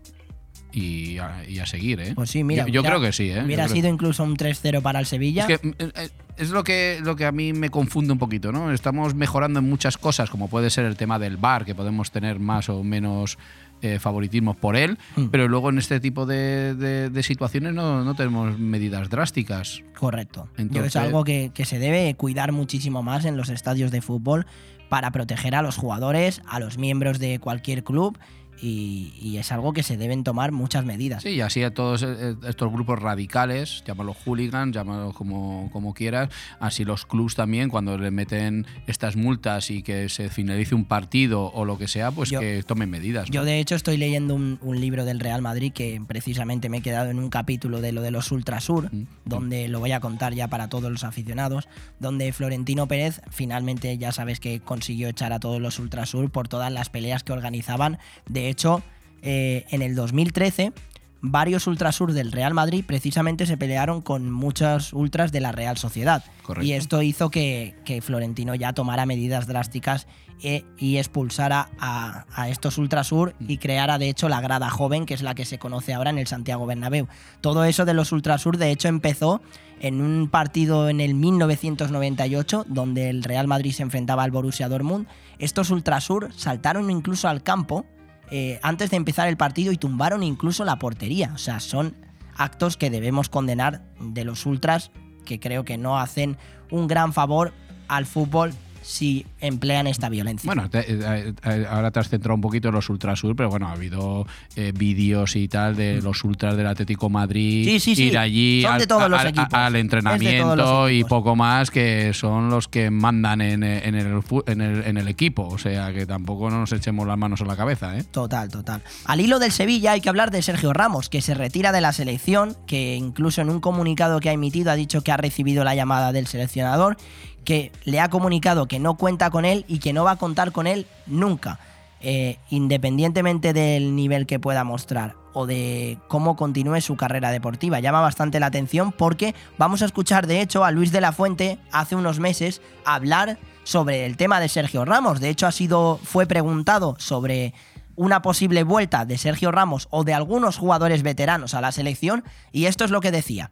y 0.75 1.17
a, 1.19 1.65
seguir, 1.65 2.01
¿eh? 2.01 2.13
Pues 2.15 2.29
sí, 2.29 2.43
mira. 2.43 2.67
Yo, 2.67 2.83
creo 2.83 2.99
que 2.99 3.13
sí, 3.13 3.29
¿eh? 3.29 3.43
Hubiera 3.43 3.67
sido 3.67 3.87
incluso 3.87 4.23
un 4.23 4.35
3-0 4.35 4.81
para 4.81 4.99
el 4.99 5.05
Sevilla. 5.05 5.47
Es, 5.47 5.59
que, 5.59 5.67
eh, 5.67 5.91
eh, 5.95 6.09
es 6.37 6.49
lo 6.49 6.63
que, 6.65 6.99
lo 7.01 7.15
que 7.15 7.25
a 7.25 7.31
mí 7.31 7.53
me 7.53 7.69
confunde 7.69 8.11
un 8.11 8.19
poquito, 8.19 8.51
¿no? 8.51 8.71
Estamos 8.71 9.15
mejorando 9.15 9.59
en 9.59 9.69
muchas 9.69 9.97
cosas, 9.97 10.29
como 10.29 10.49
puede 10.49 10.69
ser 10.69 10.85
el 10.85 10.97
tema 10.97 11.17
del 11.17 11.37
bar, 11.37 11.63
que 11.63 11.73
podemos 11.73 12.11
tener 12.11 12.39
más 12.39 12.67
o 12.67 12.83
menos 12.83 13.37
eh, 13.81 13.99
favoritismos 13.99 14.57
por 14.57 14.75
él, 14.75 14.97
mm. 15.15 15.27
pero 15.27 15.47
luego 15.47 15.69
en 15.69 15.77
este 15.77 16.01
tipo 16.01 16.25
de, 16.25 17.09
situaciones 17.23 17.73
no, 17.73 18.03
no, 18.03 18.13
tenemos 18.15 18.59
medidas 18.59 19.09
drásticas. 19.09 19.81
Correcto. 19.97 20.49
Entonces, 20.57 20.87
es 20.87 20.95
algo 20.97 21.23
que, 21.23 21.51
que 21.53 21.63
se 21.63 21.79
debe 21.79 22.13
cuidar 22.15 22.51
muchísimo 22.51 23.01
más 23.01 23.23
en 23.23 23.37
los 23.37 23.47
estadios 23.47 23.91
de 23.91 24.01
fútbol 24.01 24.45
para 24.89 25.11
proteger 25.11 25.55
a 25.55 25.61
los 25.61 25.77
jugadores, 25.77 26.41
a 26.47 26.59
los 26.59 26.77
miembros 26.77 27.19
de 27.19 27.39
cualquier 27.39 27.83
club 27.83 28.19
y, 28.61 29.35
es 29.35 29.51
algo 29.51 29.73
que 29.73 29.83
se 29.83 29.97
deben 29.97 30.23
tomar 30.23 30.51
muchas 30.51 30.85
medidas. 30.85 31.23
Sí, 31.23 31.29
y 31.29 31.41
así 31.41 31.61
a 31.61 31.73
todos 31.73 32.03
eh, 32.03 32.07
eh, 32.17 32.35
estos 32.47 32.71
grupos 32.71 32.99
radicales, 32.99 33.83
llámalos 33.85 34.15
hooligans, 34.23 34.73
llámalos 34.73 35.13
como, 35.13 35.69
como 35.71 35.93
quieras, 35.93 36.29
así 36.59 36.85
los 36.85 37.05
clubs 37.05 37.35
también, 37.35 37.69
cuando 37.69 37.97
le 37.97 38.11
meten 38.11 38.65
estas 38.87 39.17
multas 39.17 39.69
y 39.71 39.83
que 39.83 40.07
se 40.07 40.29
finalice 40.29 40.73
un 40.73 40.85
partido 40.85 41.51
o 41.51 41.65
lo 41.65 41.77
que 41.77 41.87
sea, 41.87 42.11
pues 42.11 42.31
que 42.31 42.63
tomen 42.63 42.89
medidas. 42.89 43.29
Yo 43.29 43.43
de 43.43 43.59
hecho 43.59 43.75
estoy 43.75 43.97
leyendo 43.97 44.35
un, 44.35 44.59
libro 44.75 45.05
del 45.05 45.21
Real 45.21 45.41
Madrid 45.41 45.71
que 45.71 46.01
precisamente 46.05 46.67
me 46.67 46.77
he 46.77 46.81
quedado 46.81 47.09
en 47.09 47.17
un 47.17 47.29
capítulo 47.29 47.79
de 47.79 47.93
lo 47.93 48.01
de 48.01 48.11
los 48.11 48.31
Ultrasur, 48.31 48.93
mm, 48.93 48.97
mm. 48.97 49.07
donde 49.23 49.67
lo 49.69 49.79
voy 49.79 49.93
a 49.93 50.01
contar 50.01 50.33
ya 50.33 50.49
para 50.49 50.67
todos 50.67 50.91
los 50.91 51.03
aficionados, 51.03 51.67
donde 51.99 52.33
Florentino 52.33 52.87
Pérez 52.87 53.21
finalmente 53.29 53.97
ya 53.97 54.11
sabes 54.11 54.39
que 54.39 54.59
consiguió 54.59 55.07
echar 55.07 55.33
a 55.33 55.39
todos 55.39 55.61
los 55.61 55.79
Ultrasur 55.79 56.29
por 56.29 56.47
todas 56.47 56.71
las 56.71 56.89
peleas 56.89 57.23
que 57.23 57.31
organizaban 57.31 57.99
de 58.27 58.44
de 58.45 58.51
hecho, 58.51 58.83
eh, 59.23 59.65
en 59.71 59.81
el 59.81 59.95
2013, 59.95 60.71
varios 61.19 61.65
ultrasur 61.65 62.13
del 62.13 62.31
Real 62.31 62.53
Madrid 62.53 62.83
precisamente 62.85 63.47
se 63.47 63.57
pelearon 63.57 64.03
con 64.03 64.31
muchos 64.31 64.93
ultras 64.93 65.31
de 65.31 65.39
la 65.39 65.51
Real 65.51 65.77
Sociedad. 65.77 66.23
Y 66.61 66.73
esto 66.73 67.01
hizo 67.01 67.31
que, 67.31 67.73
Florentino 68.03 68.53
ya 68.53 68.73
tomara 68.73 69.07
medidas 69.07 69.47
drásticas 69.47 70.05
e, 70.43 70.63
y 70.77 70.97
expulsara 70.97 71.69
a, 71.79 72.25
a, 72.35 72.49
estos 72.49 72.77
ultrasur 72.77 73.33
y 73.39 73.57
creara 73.57 73.97
de 73.97 74.09
hecho 74.09 74.29
la 74.29 74.41
grada 74.41 74.69
joven, 74.69 75.07
que 75.07 75.15
es 75.15 75.23
la 75.23 75.33
que 75.33 75.45
se 75.45 75.57
conoce 75.57 75.95
ahora 75.95 76.11
en 76.11 76.19
el 76.19 76.27
Santiago 76.27 76.67
Bernabéu. 76.67 77.07
Todo 77.41 77.63
eso 77.63 77.85
de 77.85 77.95
los 77.95 78.11
ultrasur 78.11 78.57
de 78.57 78.69
hecho 78.69 78.89
empezó 78.89 79.41
en 79.79 80.01
un 80.01 80.29
partido 80.29 80.87
en 80.87 81.01
el 81.01 81.15
1998 81.15 82.65
donde 82.67 83.09
el 83.09 83.23
Real 83.23 83.47
Madrid 83.47 83.71
se 83.71 83.81
enfrentaba 83.81 84.21
al 84.21 84.29
Borussia 84.29 84.69
Dortmund. 84.69 85.07
Estos 85.39 85.71
ultrasur 85.71 86.31
saltaron 86.35 86.91
incluso 86.91 87.27
al 87.27 87.41
campo 87.41 87.87
eh, 88.31 88.59
antes 88.63 88.89
de 88.89 88.97
empezar 88.97 89.27
el 89.27 89.37
partido 89.37 89.71
y 89.71 89.77
tumbaron 89.77 90.23
incluso 90.23 90.65
la 90.65 90.77
portería. 90.77 91.31
O 91.33 91.37
sea, 91.37 91.59
son 91.59 91.95
actos 92.35 92.77
que 92.77 92.89
debemos 92.89 93.29
condenar 93.29 93.83
de 93.99 94.25
los 94.25 94.45
ultras 94.45 94.91
que 95.25 95.39
creo 95.39 95.65
que 95.65 95.77
no 95.77 95.99
hacen 95.99 96.37
un 96.71 96.87
gran 96.87 97.13
favor 97.13 97.53
al 97.87 98.05
fútbol 98.05 98.53
si 98.85 99.25
emplean 99.41 99.87
esta 99.87 100.09
violencia. 100.09 100.47
Bueno, 100.47 100.69
eh, 100.71 101.33
eh, 101.43 101.65
ahora 101.69 101.89
te 101.89 101.99
has 101.99 102.09
centrado 102.09 102.35
un 102.35 102.41
poquito 102.41 102.67
en 102.67 102.75
los 102.75 102.87
Ultrasur, 102.89 103.35
pero 103.35 103.49
bueno, 103.49 103.67
ha 103.67 103.71
habido 103.71 104.27
eh, 104.55 104.71
vídeos 104.75 105.35
y 105.35 105.47
tal 105.47 105.75
de 105.75 105.99
mm. 105.99 106.03
los 106.03 106.23
ultras 106.23 106.55
del 106.55 106.67
Atlético 106.67 107.09
Madrid 107.09 107.81
ir 107.83 108.17
allí 108.17 108.63
al, 108.63 109.75
entrenamiento 109.75 110.89
y 110.89 111.03
poco 111.03 111.35
más, 111.35 111.71
que 111.71 112.13
son 112.13 112.49
los 112.49 112.67
que 112.67 112.91
mandan 112.91 113.41
en, 113.41 113.63
en, 113.63 113.95
el, 113.95 114.21
en, 114.45 114.97
el, 114.97 115.07
equipo. 115.07 115.47
O 115.47 115.57
sea, 115.57 115.91
que 115.91 116.05
tampoco 116.05 116.51
nos 116.51 116.71
echemos 116.71 117.07
las 117.07 117.17
manos 117.17 117.41
a 117.41 117.45
la 117.45 117.55
cabeza. 117.55 117.97
¿eh? 117.97 118.03
Total, 118.03 118.49
total. 118.49 118.83
Al 119.05 119.19
hilo 119.19 119.39
del 119.39 119.51
Sevilla 119.51 119.93
hay 119.93 120.01
que 120.01 120.09
hablar 120.09 120.29
de 120.29 120.43
Sergio 120.43 120.73
Ramos, 120.73 121.09
que 121.09 121.21
se 121.21 121.33
retira 121.33 121.71
de 121.71 121.81
la 121.81 121.91
selección, 121.91 122.55
que 122.67 122.95
incluso 122.95 123.41
en 123.41 123.49
un 123.49 123.59
comunicado 123.59 124.19
que 124.19 124.29
ha 124.29 124.33
emitido 124.33 124.71
ha 124.71 124.75
dicho 124.75 125.01
que 125.01 125.11
ha 125.11 125.17
recibido 125.17 125.63
la 125.63 125.73
llamada 125.73 126.11
del 126.11 126.27
seleccionador 126.27 126.97
que 127.45 127.71
le 127.85 128.01
ha 128.01 128.09
comunicado 128.09 128.67
que 128.67 128.79
no 128.79 128.95
cuenta 128.95 129.29
con 129.29 129.45
él 129.45 129.63
y 129.67 129.79
que 129.79 129.93
no 129.93 130.03
va 130.03 130.11
a 130.11 130.15
contar 130.17 130.51
con 130.51 130.67
él 130.67 130.87
nunca, 131.05 131.59
eh, 132.01 132.37
independientemente 132.49 133.53
del 133.53 133.95
nivel 133.95 134.25
que 134.25 134.39
pueda 134.39 134.63
mostrar 134.63 135.15
o 135.33 135.45
de 135.45 135.97
cómo 136.07 136.35
continúe 136.35 136.81
su 136.81 136.95
carrera 136.95 137.29
deportiva. 137.29 137.79
Llama 137.79 138.01
bastante 138.01 138.39
la 138.39 138.47
atención 138.47 138.91
porque 138.91 139.35
vamos 139.57 139.81
a 139.81 139.85
escuchar 139.85 140.27
de 140.27 140.41
hecho 140.41 140.63
a 140.63 140.71
Luis 140.71 140.91
de 140.91 141.01
la 141.01 141.11
Fuente 141.11 141.59
hace 141.71 141.95
unos 141.95 142.19
meses 142.19 142.61
hablar 142.85 143.37
sobre 143.63 144.05
el 144.05 144.17
tema 144.17 144.39
de 144.39 144.49
Sergio 144.49 144.85
Ramos. 144.85 145.19
De 145.19 145.29
hecho 145.29 145.45
ha 145.45 145.51
sido 145.51 145.99
fue 146.03 146.25
preguntado 146.25 146.95
sobre 146.99 147.53
una 147.95 148.21
posible 148.21 148.63
vuelta 148.63 149.05
de 149.05 149.17
Sergio 149.17 149.51
Ramos 149.51 149.87
o 149.91 150.03
de 150.03 150.13
algunos 150.13 150.57
jugadores 150.57 151.03
veteranos 151.03 151.53
a 151.53 151.61
la 151.61 151.71
selección 151.71 152.23
y 152.51 152.65
esto 152.65 152.85
es 152.85 152.91
lo 152.91 153.01
que 153.01 153.11
decía. 153.11 153.51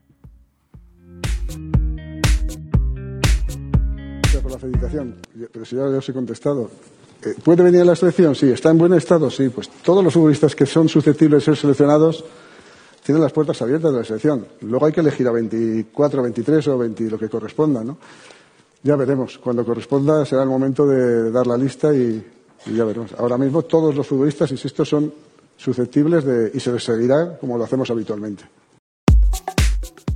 La 4.54 4.60
felicitación, 4.60 5.16
pero 5.52 5.66
si 5.66 5.76
ya 5.76 5.84
os 5.84 6.10
he 6.10 6.14
contestado. 6.14 6.70
Eh, 7.26 7.36
¿Puede 7.44 7.64
venir 7.64 7.82
a 7.82 7.86
la 7.86 7.96
selección? 7.96 8.36
Sí. 8.36 8.50
¿Está 8.50 8.70
en 8.70 8.78
buen 8.78 8.94
estado? 8.94 9.30
Sí. 9.30 9.50
Pues 9.50 9.70
todos 9.84 10.04
los 10.04 10.14
futbolistas 10.14 10.56
que 10.56 10.66
son 10.66 10.90
susceptibles 10.90 11.42
de 11.42 11.46
ser 11.46 11.58
seleccionados 11.58 12.24
tienen 13.04 13.22
las 13.22 13.34
puertas 13.34 13.62
abiertas 13.62 13.92
de 13.92 14.00
la 14.00 14.06
selección. 14.06 14.46
Luego 14.62 14.86
hay 14.86 14.94
que 14.94 15.02
elegir 15.02 15.28
a 15.28 15.32
24, 15.32 16.22
23 16.22 16.68
o 16.68 16.78
20, 16.78 17.10
lo 17.10 17.20
que 17.20 17.30
corresponda, 17.30 17.84
¿no? 17.84 17.98
Ya 18.84 18.96
veremos. 18.96 19.38
Cuando 19.38 19.66
corresponda 19.66 20.26
será 20.26 20.44
el 20.44 20.50
momento 20.50 20.86
de 20.86 21.32
dar 21.32 21.48
la 21.48 21.58
lista 21.58 21.94
y, 21.94 22.24
ya 22.74 22.84
veremos. 22.86 23.14
Ahora 23.18 23.38
mismo 23.38 23.64
todos 23.64 23.96
los 23.96 24.06
futbolistas, 24.06 24.52
insisto, 24.52 24.86
son 24.86 25.12
susceptibles 25.58 26.24
de, 26.24 26.52
y 26.54 26.60
se 26.60 26.72
les 26.72 26.84
seguirá 26.84 27.38
como 27.38 27.58
lo 27.58 27.64
hacemos 27.64 27.90
habitualmente. 27.90 28.44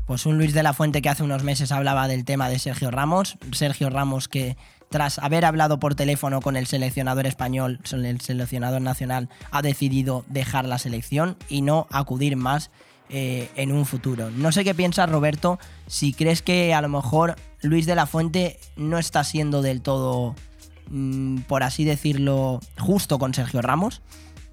Pues 0.07 0.25
un 0.25 0.37
Luis 0.37 0.53
de 0.53 0.63
la 0.63 0.71
Fuente 0.71 1.01
que 1.01 1.09
hace 1.09 1.23
unos 1.23 1.43
meses 1.43 1.73
hablaba 1.73 2.07
del 2.07 2.23
tema 2.23 2.47
de 2.47 2.59
Sergio 2.59 2.91
Ramos. 2.91 3.37
Sergio 3.51 3.89
Ramos 3.89 4.29
que 4.29 4.55
tras 4.89 5.19
haber 5.19 5.43
hablado 5.43 5.81
por 5.81 5.95
teléfono 5.95 6.39
con 6.39 6.55
el 6.55 6.65
seleccionador 6.65 7.27
español, 7.27 7.81
el 7.91 8.21
seleccionador 8.21 8.81
nacional, 8.81 9.27
ha 9.51 9.61
decidido 9.61 10.23
dejar 10.29 10.63
la 10.63 10.77
selección 10.77 11.35
y 11.49 11.61
no 11.61 11.87
acudir 11.91 12.37
más 12.37 12.71
eh, 13.09 13.49
en 13.57 13.73
un 13.73 13.85
futuro. 13.85 14.31
No 14.31 14.53
sé 14.53 14.63
qué 14.63 14.73
piensas, 14.73 15.09
Roberto, 15.09 15.59
si 15.87 16.13
crees 16.13 16.41
que 16.41 16.73
a 16.73 16.81
lo 16.81 16.87
mejor 16.87 17.35
Luis 17.61 17.85
de 17.85 17.95
la 17.95 18.05
Fuente 18.05 18.57
no 18.77 18.99
está 18.99 19.25
siendo 19.25 19.61
del 19.61 19.81
todo, 19.81 20.35
mm, 20.89 21.39
por 21.39 21.63
así 21.63 21.83
decirlo, 21.83 22.61
justo 22.79 23.19
con 23.19 23.33
Sergio 23.33 23.61
Ramos. 23.61 24.01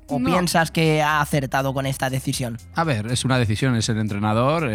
¿O 0.07 0.23
piensas 0.23 0.71
que 0.71 1.03
ha 1.03 1.21
acertado 1.21 1.73
con 1.73 1.87
esta 1.87 2.11
decisión? 2.11 2.59
A 2.75 2.85
ver, 2.85 3.07
es 3.07 3.25
una 3.25 3.39
decisión, 3.39 3.75
es 3.77 3.89
el 3.89 3.99
entrenador. 3.99 4.71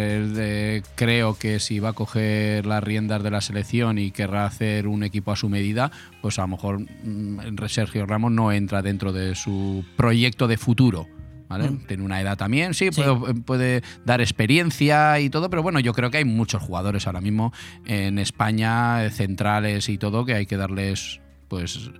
creo 0.96 1.38
que 1.38 1.60
si 1.60 1.78
va 1.78 1.90
a 1.90 1.92
coger 1.92 2.66
las 2.66 2.82
riendas 2.82 3.22
de 3.22 3.30
la 3.30 3.40
selección 3.40 3.98
y 3.98 4.10
querrá 4.10 4.44
hacer 4.44 4.88
un 4.88 5.02
equipo 5.04 5.32
a 5.32 5.36
su 5.36 5.48
medida, 5.48 5.90
pues 6.20 6.38
a 6.38 6.42
lo 6.42 6.48
mejor 6.48 6.80
mm, 6.80 7.56
Sergio 7.68 8.06
Ramos 8.06 8.32
no 8.32 8.52
entra 8.52 8.82
dentro 8.82 9.12
de 9.12 9.34
su 9.34 9.84
proyecto 9.96 10.48
de 10.48 10.56
futuro. 10.56 11.06
¿Vale? 11.48 11.68
Mm. 11.68 11.86
Tiene 11.86 12.04
una 12.04 12.20
edad 12.20 12.38
también, 12.38 12.74
sí, 12.74 12.90
Puede, 12.92 13.34
puede, 13.34 13.82
dar 14.04 14.20
experiencia 14.20 15.18
y 15.18 15.30
todo, 15.30 15.50
pero 15.50 15.64
bueno, 15.64 15.80
yo 15.80 15.92
creo 15.92 16.08
que 16.08 16.18
hay 16.18 16.24
muchos 16.24 16.62
jugadores 16.62 17.08
ahora 17.08 17.20
mismo 17.20 17.52
en 17.86 18.20
España, 18.20 19.10
centrales 19.10 19.88
y 19.88 19.98
todo, 19.98 20.24
que 20.24 20.34
hay 20.34 20.46
que 20.46 20.56
darles, 20.56 21.20
pues 21.48 21.90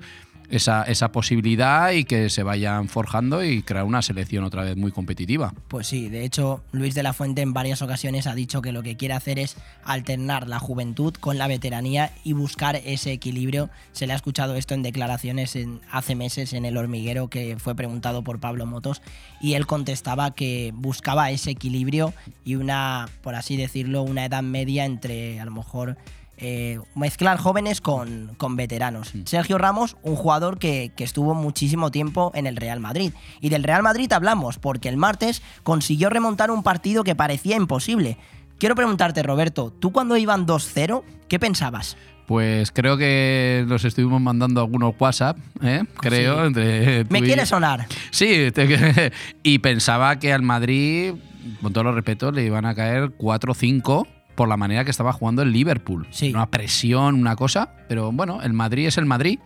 esa, 0.50 0.82
esa 0.82 1.12
posibilidad 1.12 1.92
y 1.92 2.04
que 2.04 2.28
se 2.28 2.42
vayan 2.42 2.88
forjando 2.88 3.44
y 3.44 3.62
crear 3.62 3.84
una 3.84 4.02
selección 4.02 4.44
otra 4.44 4.64
vez 4.64 4.76
muy 4.76 4.92
competitiva. 4.92 5.54
Pues 5.68 5.86
sí, 5.86 6.08
de 6.08 6.24
hecho 6.24 6.62
Luis 6.72 6.94
de 6.94 7.02
la 7.02 7.12
Fuente 7.12 7.42
en 7.42 7.52
varias 7.52 7.82
ocasiones 7.82 8.26
ha 8.26 8.34
dicho 8.34 8.60
que 8.60 8.72
lo 8.72 8.82
que 8.82 8.96
quiere 8.96 9.14
hacer 9.14 9.38
es 9.38 9.56
alternar 9.84 10.48
la 10.48 10.58
juventud 10.58 11.14
con 11.14 11.38
la 11.38 11.46
veteranía 11.46 12.12
y 12.24 12.32
buscar 12.32 12.76
ese 12.76 13.12
equilibrio. 13.12 13.70
Se 13.92 14.06
le 14.06 14.12
ha 14.12 14.16
escuchado 14.16 14.56
esto 14.56 14.74
en 14.74 14.82
declaraciones 14.82 15.56
en, 15.56 15.80
hace 15.90 16.14
meses 16.14 16.52
en 16.52 16.64
El 16.64 16.76
Hormiguero 16.76 17.28
que 17.28 17.56
fue 17.58 17.74
preguntado 17.74 18.22
por 18.22 18.40
Pablo 18.40 18.66
Motos 18.66 19.02
y 19.40 19.54
él 19.54 19.66
contestaba 19.66 20.32
que 20.32 20.72
buscaba 20.74 21.30
ese 21.30 21.50
equilibrio 21.50 22.12
y 22.44 22.56
una, 22.56 23.08
por 23.22 23.34
así 23.34 23.56
decirlo, 23.56 24.02
una 24.02 24.24
edad 24.24 24.42
media 24.42 24.84
entre 24.84 25.40
a 25.40 25.44
lo 25.44 25.52
mejor 25.52 25.96
eh, 26.42 26.78
mezclar 26.94 27.38
jóvenes 27.38 27.82
con, 27.82 28.36
veteranos. 28.52 29.14
Mm. 29.14 29.24
Sergio 29.26 29.58
Ramos, 29.58 29.96
un 30.02 30.16
jugador 30.16 30.58
que, 30.58 30.92
estuvo 30.96 31.34
muchísimo 31.34 31.90
tiempo 31.90 32.32
en 32.34 32.46
el 32.46 32.56
Real 32.56 32.80
Madrid. 32.80 33.12
Y 33.40 33.50
del 33.50 33.62
Real 33.62 33.82
Madrid 33.82 34.10
hablamos 34.12 34.58
porque 34.58 34.88
el 34.88 34.96
martes 34.96 35.42
consiguió 35.62 36.08
remontar 36.08 36.50
un 36.50 36.62
partido 36.62 37.04
que 37.04 37.14
parecía 37.14 37.56
imposible. 37.56 38.16
Quiero 38.58 38.74
preguntarte, 38.74 39.22
Roberto, 39.22 39.70
¿tú 39.70 39.92
cuando 39.92 40.16
iban 40.16 40.46
2-0, 40.46 41.02
qué 41.28 41.38
pensabas? 41.38 41.96
Pues 42.26 42.70
creo 42.70 42.96
que 42.96 43.64
nos 43.66 43.84
estuvimos 43.84 44.20
mandando 44.20 44.60
algunos 44.60 44.94
WhatsApp, 44.98 45.36
¿eh? 45.62 45.82
creo. 45.96 46.46
Entre 46.46 47.04
Me 47.10 47.22
quiere 47.22 47.44
sonar. 47.44 47.86
Sí, 48.10 48.52
y 49.42 49.58
pensaba 49.58 50.18
que 50.18 50.32
al 50.32 50.42
Madrid, 50.42 51.14
con 51.60 51.72
todos 51.72 51.84
los 51.84 51.94
respetos, 51.94 52.32
le 52.32 52.44
iban 52.44 52.66
a 52.66 52.74
caer 52.74 53.10
4-5 53.18 54.06
por 54.40 54.48
la 54.48 54.56
manera 54.56 54.86
que 54.86 54.90
estaba 54.90 55.12
jugando 55.12 55.42
el 55.42 55.52
Liverpool. 55.52 56.06
Una 56.32 56.46
presión, 56.46 57.14
una 57.14 57.36
cosa, 57.36 57.74
pero 57.90 58.10
bueno, 58.10 58.40
el 58.40 58.54
Madrid 58.54 58.86
es 58.86 58.96
el 58.96 59.04
Madrid. 59.04 59.38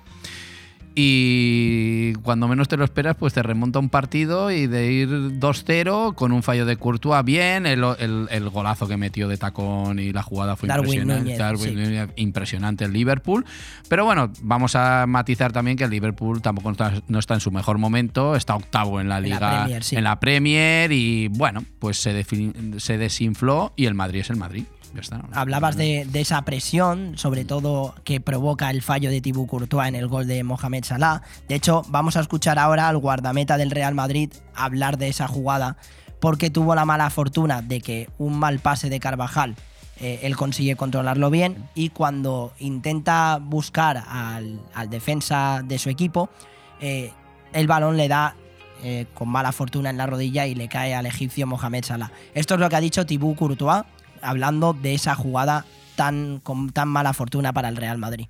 Y 0.95 2.13
cuando 2.23 2.47
menos 2.47 2.69
te 2.69 2.77
lo 2.77 2.85
esperas, 2.85 3.17
pues 3.17 3.35
te 3.35 3.43
remonta 3.43 3.81
un 3.81 3.89
partido 3.89 4.53
y 4.53 4.69
de 4.69 4.93
ir 4.93 5.09
2-0 5.09 6.15
con 6.15 6.31
un 6.31 6.45
fallo 6.45 6.65
de 6.65 6.77
Courtois 6.77 7.25
bien, 7.25 7.67
el, 7.67 7.81
golazo 8.51 8.87
que 8.87 8.97
metió 8.97 9.27
de 9.27 9.37
tacón 9.37 9.99
y 9.99 10.13
la 10.13 10.23
jugada 10.23 10.55
fue 10.55 10.69
impresionante. 10.69 12.13
impresionante 12.15 12.85
el 12.85 12.93
Liverpool. 12.93 13.45
Pero 13.89 14.05
bueno, 14.05 14.31
vamos 14.43 14.77
a 14.77 15.07
matizar 15.09 15.51
también 15.51 15.77
que 15.77 15.83
el 15.83 15.91
Liverpool 15.91 16.41
tampoco 16.41 16.73
no 17.09 17.19
está 17.19 17.35
en 17.35 17.41
su 17.41 17.51
mejor 17.51 17.79
momento, 17.79 18.37
está 18.37 18.55
octavo 18.55 19.01
en 19.01 19.09
la 19.09 19.19
liga, 19.19 19.67
en 19.69 20.05
la 20.05 20.21
Premier, 20.21 20.93
y 20.93 21.27
bueno, 21.27 21.65
pues 21.81 21.97
se, 21.97 22.25
se 22.79 22.97
desinfló 22.97 23.73
y 23.75 23.87
el 23.87 23.95
Madrid 23.95 24.21
es 24.21 24.31
el 24.31 24.37
Madrid. 24.37 24.63
Hablabas 25.33 25.77
de, 25.77 26.09
esa 26.15 26.43
presión, 26.43 27.17
sobre 27.17 27.45
todo 27.45 27.95
que 28.05 28.21
provoca 28.21 28.71
el 28.71 28.83
fallo 28.83 29.11
de 29.11 29.21
Thibaut 29.21 29.49
Courtois 29.49 29.89
en 29.89 29.95
el 29.95 30.09
gol 30.09 30.27
de 30.27 30.45
Mohamed 30.45 30.85
Salah. 30.85 31.23
De 31.49 31.55
hecho, 31.55 31.83
vamos 31.89 32.17
a 32.17 32.21
escuchar 32.21 32.59
ahora 32.59 32.89
al 32.89 32.99
guardameta 32.99 33.57
del 33.57 33.71
Real 33.71 33.95
Madrid 33.95 34.33
hablar 34.55 34.99
de 34.99 35.09
esa 35.09 35.29
jugada, 35.29 35.77
porque 36.21 36.51
tuvo 36.51 36.75
la 36.75 36.85
mala 36.85 37.11
fortuna 37.11 37.63
de 37.63 37.81
que 37.81 38.09
un 38.19 38.39
mal 38.39 38.59
pase 38.61 38.89
de 38.89 39.01
Carvajal 39.01 39.57
eh, 40.01 40.21
él 40.23 40.37
consigue 40.37 40.75
controlarlo 40.75 41.31
bien 41.31 41.69
y 41.75 41.91
cuando 41.91 42.53
intenta 42.59 43.39
buscar 43.41 44.03
al, 44.09 44.61
defensa 44.89 45.63
de 45.65 45.79
su 45.79 45.89
equipo, 45.89 46.31
eh, 46.81 47.13
el 47.53 47.69
balón 47.69 47.97
le 47.97 48.09
da 48.09 48.35
eh, 48.83 49.07
con 49.15 49.29
mala 49.29 49.53
fortuna 49.53 49.91
en 49.91 49.97
la 49.97 50.07
rodilla 50.07 50.47
y 50.47 50.55
le 50.57 50.69
cae 50.69 50.95
al 50.95 51.07
egipcio 51.07 51.47
Mohamed 51.47 51.85
Salah. 51.85 52.11
Esto 52.35 52.55
es 52.55 52.61
lo 52.61 52.69
que 52.69 52.77
ha 52.77 52.81
dicho 52.81 53.07
Thibaut 53.07 53.37
Courtois 53.37 53.85
hablando 54.25 54.73
de 54.73 54.95
esa 54.95 55.15
jugada 55.15 55.65
tan, 55.97 56.41
con 56.41 56.71
tan 56.71 56.89
mala 56.89 57.13
fortuna 57.13 57.53
para 57.53 57.69
el 57.69 57.77
Real 57.77 57.99
Madrid. 57.99 58.27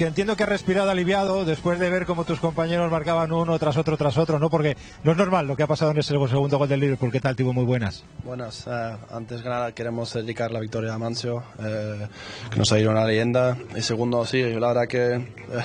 Que 0.00 0.06
entiendo 0.06 0.34
que 0.34 0.44
has 0.44 0.48
respirado 0.48 0.90
aliviado 0.90 1.44
después 1.44 1.78
de 1.78 1.90
ver 1.90 2.06
cómo 2.06 2.24
tus 2.24 2.40
compañeros 2.40 2.90
marcaban 2.90 3.32
uno 3.32 3.58
tras 3.58 3.76
otro 3.76 3.98
tras 3.98 4.16
otro, 4.16 4.38
¿no? 4.38 4.48
Porque 4.48 4.74
no 5.04 5.12
es 5.12 5.18
normal 5.18 5.46
lo 5.46 5.56
que 5.56 5.62
ha 5.62 5.66
pasado 5.66 5.90
en 5.90 5.98
ese 5.98 6.14
segundo 6.14 6.56
gol 6.56 6.66
del 6.70 6.80
Liverpool. 6.80 7.12
¿Qué 7.12 7.20
tal, 7.20 7.36
Tibo? 7.36 7.52
Muy 7.52 7.66
buenas. 7.66 8.02
Buenas. 8.24 8.66
Eh, 8.66 8.96
antes 9.10 9.42
que 9.42 9.48
nada 9.50 9.72
queremos 9.72 10.10
dedicar 10.14 10.52
la 10.52 10.60
victoria 10.60 10.94
a 10.94 10.98
Mancio, 10.98 11.42
eh, 11.62 12.08
que 12.50 12.58
nos 12.58 12.72
ha 12.72 12.78
ido 12.78 12.90
una 12.90 13.04
leyenda. 13.04 13.58
Y 13.76 13.82
segundo, 13.82 14.24
sí, 14.24 14.42
la 14.42 14.68
verdad 14.68 14.88
que 14.88 15.16
eh, 15.16 15.22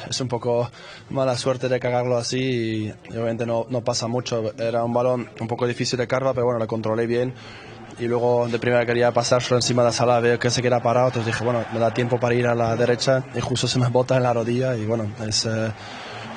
es 0.09 0.19
un 0.19 0.27
poco 0.27 0.69
mala 1.11 1.37
suerte 1.37 1.69
de 1.69 1.79
cagarlo 1.79 2.17
así 2.17 2.91
y, 3.07 3.11
obviamente 3.11 3.45
no, 3.45 3.67
no 3.69 3.85
pasa 3.85 4.07
mucho. 4.07 4.51
Era 4.57 4.83
un 4.83 4.91
balón 4.91 5.29
un 5.39 5.47
poco 5.47 5.65
difícil 5.65 5.97
de 5.97 6.07
carva, 6.07 6.33
pero 6.33 6.47
bueno, 6.47 6.59
lo 6.59 6.67
controlé 6.67 7.07
bien 7.07 7.33
y 7.99 8.07
luego 8.07 8.47
de 8.47 8.59
primera 8.59 8.85
quería 8.85 9.11
pasar 9.11 9.41
solo 9.41 9.57
encima 9.57 9.81
de 9.81 9.89
la 9.89 9.91
sala, 9.93 10.19
veo 10.19 10.37
que 10.37 10.49
se 10.49 10.61
queda 10.61 10.81
parado, 10.81 11.07
entonces 11.07 11.33
dije, 11.33 11.43
bueno, 11.43 11.63
me 11.73 11.79
da 11.79 11.93
tiempo 11.93 12.19
para 12.19 12.35
ir 12.35 12.47
a 12.47 12.55
la 12.55 12.75
derecha 12.75 13.23
y 13.35 13.39
justo 13.39 13.67
se 13.67 13.79
me 13.79 13.87
bota 13.87 14.17
en 14.17 14.23
la 14.23 14.33
rodilla 14.33 14.75
y 14.75 14.85
bueno, 14.85 15.11
es, 15.25 15.45
eh, 15.45 15.71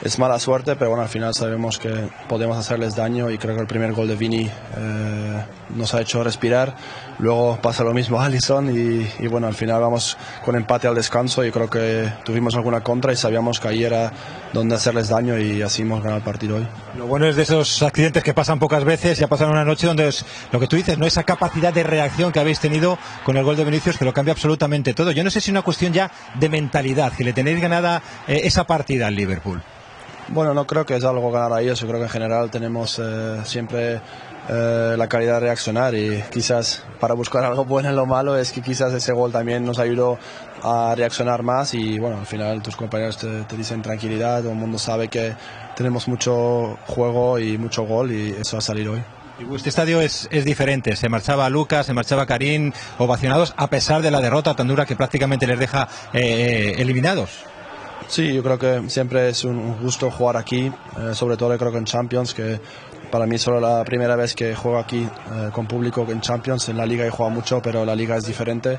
es 0.02 0.18
mala 0.18 0.38
suerte, 0.38 0.76
pero 0.76 0.90
bueno, 0.90 1.02
al 1.02 1.08
final 1.08 1.34
sabemos 1.34 1.78
que 1.78 2.08
podemos 2.28 2.56
hacerles 2.56 2.94
daño 2.94 3.30
y 3.30 3.38
creo 3.38 3.56
que 3.56 3.62
el 3.62 3.66
primer 3.66 3.92
gol 3.92 4.06
de 4.06 4.14
Vini 4.14 4.48
eh, 4.76 5.44
nos 5.74 5.94
ha 5.94 6.00
hecho 6.00 6.22
respirar. 6.22 6.74
Luego 7.18 7.58
pasa 7.60 7.82
lo 7.82 7.92
mismo 7.92 8.20
a 8.20 8.26
Allison 8.26 8.70
y, 8.70 9.26
bueno, 9.26 9.48
al 9.48 9.54
final 9.54 9.80
vamos 9.80 10.16
con 10.44 10.54
empate 10.54 10.86
al 10.86 10.94
descanso 10.94 11.44
y 11.44 11.50
creo 11.50 11.68
que 11.68 12.12
tuvimos 12.24 12.54
alguna 12.54 12.80
contra 12.80 13.12
y 13.12 13.16
sabíamos 13.16 13.58
que 13.58 13.68
ahí 13.68 13.82
era 13.82 14.12
donde 14.52 14.76
hacerles 14.76 15.08
daño 15.08 15.36
y 15.36 15.60
así 15.62 15.82
hemos 15.82 16.00
ganado 16.00 16.18
el 16.18 16.22
partido 16.22 16.56
hoy. 16.56 16.66
Lo 16.96 17.06
bueno 17.06 17.26
es 17.26 17.34
de 17.34 17.42
esos 17.42 17.82
accidentes 17.82 18.22
que 18.22 18.34
pasan 18.34 18.60
pocas 18.60 18.84
veces 18.84 19.20
y 19.20 19.24
ha 19.24 19.28
pasado 19.28 19.50
una 19.50 19.64
noche 19.64 19.88
donde 19.88 20.08
es 20.08 20.24
lo 20.52 20.60
que 20.60 20.68
tú 20.68 20.76
dices, 20.76 20.96
no 20.96 21.06
esa 21.06 21.24
capacidad 21.24 21.72
de 21.72 21.82
reacción 21.82 22.30
que 22.30 22.38
habéis 22.38 22.60
tenido 22.60 22.98
con 23.24 23.36
el 23.36 23.44
gol 23.44 23.56
de 23.56 23.64
Vinicius 23.64 23.98
que 23.98 24.04
lo 24.04 24.12
cambia 24.12 24.32
absolutamente 24.32 24.94
todo. 24.94 25.10
Yo 25.10 25.24
no 25.24 25.30
sé 25.30 25.40
si 25.40 25.50
es 25.50 25.52
una 25.52 25.62
cuestión 25.62 25.92
ya 25.92 26.12
de 26.38 26.48
mentalidad, 26.48 27.12
que 27.12 27.24
le 27.24 27.32
tenéis 27.32 27.60
ganada 27.60 28.00
eh, 28.28 28.42
esa 28.44 28.64
partida 28.64 29.08
al 29.08 29.16
Liverpool. 29.16 29.60
Bueno, 30.30 30.52
no 30.52 30.66
creo 30.66 30.84
que 30.84 30.94
es 30.94 31.04
algo 31.04 31.30
ganar 31.32 31.54
a 31.54 31.62
ellos. 31.62 31.80
Yo 31.80 31.86
creo 31.86 32.00
que 32.00 32.04
en 32.04 32.10
general 32.10 32.50
tenemos 32.50 33.00
eh, 33.02 33.40
siempre 33.44 34.00
eh, 34.48 34.94
la 34.96 35.08
calidad 35.08 35.34
de 35.34 35.40
reaccionar 35.40 35.94
y 35.94 36.22
quizás 36.30 36.82
para 37.00 37.14
buscar 37.14 37.44
algo 37.46 37.64
bueno 37.64 37.88
en 37.88 37.96
lo 37.96 38.06
malo 38.06 38.36
es 38.38 38.52
que 38.52 38.62
quizás 38.62 38.92
ese 38.94 39.12
gol 39.12 39.32
también 39.32 39.64
nos 39.64 39.78
ayudó 39.78 40.18
a 40.62 40.94
reaccionar 40.96 41.42
más 41.42 41.74
y 41.74 41.98
bueno, 41.98 42.18
al 42.18 42.26
final 42.26 42.62
tus 42.62 42.76
compañeros 42.76 43.18
te, 43.18 43.56
dicen 43.56 43.82
tranquilidad, 43.82 44.40
todo 44.40 44.52
el 44.52 44.58
mundo 44.58 44.78
sabe 44.78 45.08
que 45.08 45.34
tenemos 45.76 46.08
mucho 46.08 46.78
juego 46.86 47.38
y 47.38 47.58
mucho 47.58 47.84
gol 47.84 48.10
y 48.10 48.30
eso 48.30 48.56
va 48.56 48.58
a 48.58 48.62
salir 48.62 48.88
hoy. 48.88 49.02
Este 49.54 49.68
estadio 49.68 50.00
es, 50.00 50.28
es, 50.32 50.44
diferente. 50.44 50.96
Se 50.96 51.08
marchaba 51.08 51.48
Lucas, 51.48 51.86
se 51.86 51.94
marchaba 51.94 52.26
Karim, 52.26 52.72
ovacionados, 52.98 53.54
a 53.56 53.70
pesar 53.70 54.02
de 54.02 54.10
la 54.10 54.20
derrota 54.20 54.56
tan 54.56 54.66
dura 54.66 54.84
que 54.84 54.96
prácticamente 54.96 55.46
les 55.46 55.60
deja 55.60 55.88
eh, 56.12 56.74
eliminados. 56.78 57.30
Sí, 58.08 58.32
yo 58.32 58.42
creo 58.42 58.58
que 58.58 58.88
siempre 58.88 59.28
es 59.28 59.44
un 59.44 59.80
gusto 59.82 60.10
jugar 60.10 60.38
aquí, 60.38 60.72
eh, 60.98 61.14
sobre 61.14 61.36
todo 61.36 61.56
creo 61.58 61.70
que 61.70 61.78
en 61.78 61.84
Champions, 61.84 62.32
que 62.32 62.58
para 63.10 63.26
mí 63.26 63.38
solo 63.38 63.60
la 63.60 63.84
primera 63.84 64.16
vez 64.16 64.34
que 64.34 64.54
juego 64.54 64.78
aquí 64.78 65.02
eh, 65.02 65.50
con 65.52 65.66
público 65.66 66.06
en 66.08 66.20
Champions. 66.20 66.68
En 66.68 66.76
la 66.76 66.86
liga 66.86 67.06
he 67.06 67.10
jugado 67.10 67.34
mucho, 67.34 67.60
pero 67.62 67.84
la 67.84 67.94
liga 67.94 68.16
es 68.16 68.26
diferente 68.26 68.78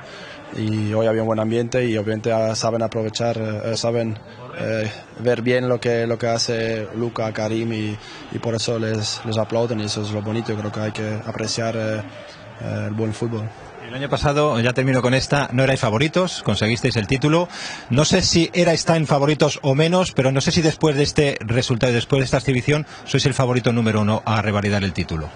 y 0.57 0.93
hoy 0.93 1.07
había 1.07 1.21
un 1.21 1.27
buen 1.27 1.39
ambiente 1.39 1.85
y 1.85 1.97
obviamente 1.97 2.31
ah, 2.31 2.55
saben 2.55 2.81
aprovechar, 2.81 3.37
eh, 3.37 3.77
saben 3.77 4.17
eh, 4.59 4.91
ver 5.19 5.41
bien 5.41 5.69
lo 5.69 5.79
que, 5.79 6.07
lo 6.07 6.17
que 6.17 6.27
hace 6.27 6.87
Luca, 6.95 7.31
Karim 7.31 7.73
y, 7.73 7.97
por 8.39 8.55
eso 8.55 8.79
les, 8.79 9.21
les 9.25 9.37
aplauden 9.37 9.79
y 9.79 9.85
eso 9.85 10.01
es 10.01 10.11
lo 10.11 10.21
bonito. 10.21 10.55
Creo 10.55 10.71
que 10.71 10.79
hay 10.79 10.91
que 10.91 11.19
apreciar 11.25 11.75
el 11.77 12.93
buen 12.93 13.13
fútbol. 13.13 13.49
El 13.89 13.95
año 13.95 14.07
pasado, 14.07 14.59
ya 14.59 14.71
termino 14.71 15.01
con 15.01 15.15
esta, 15.15 15.49
no 15.51 15.63
erais 15.63 15.79
favoritos, 15.79 16.43
conseguisteis 16.43 16.95
el 16.95 17.07
título. 17.07 17.49
No 17.89 18.05
sé 18.05 18.21
si 18.21 18.51
erais 18.53 18.85
tan 18.85 19.07
favoritos 19.07 19.57
o 19.63 19.73
menos, 19.73 20.11
pero 20.11 20.31
no 20.31 20.41
sé 20.41 20.51
si 20.51 20.61
después 20.61 20.95
de 20.95 21.01
este 21.01 21.39
resultado 21.39 21.91
después 21.91 22.19
de 22.19 22.25
esta 22.25 22.37
exhibición 22.37 22.85
sois 23.05 23.25
el 23.25 23.33
favorito 23.33 23.73
número 23.73 24.01
uno 24.01 24.21
a 24.25 24.43
revalidar 24.43 24.83
el 24.83 24.93
título. 24.93 25.27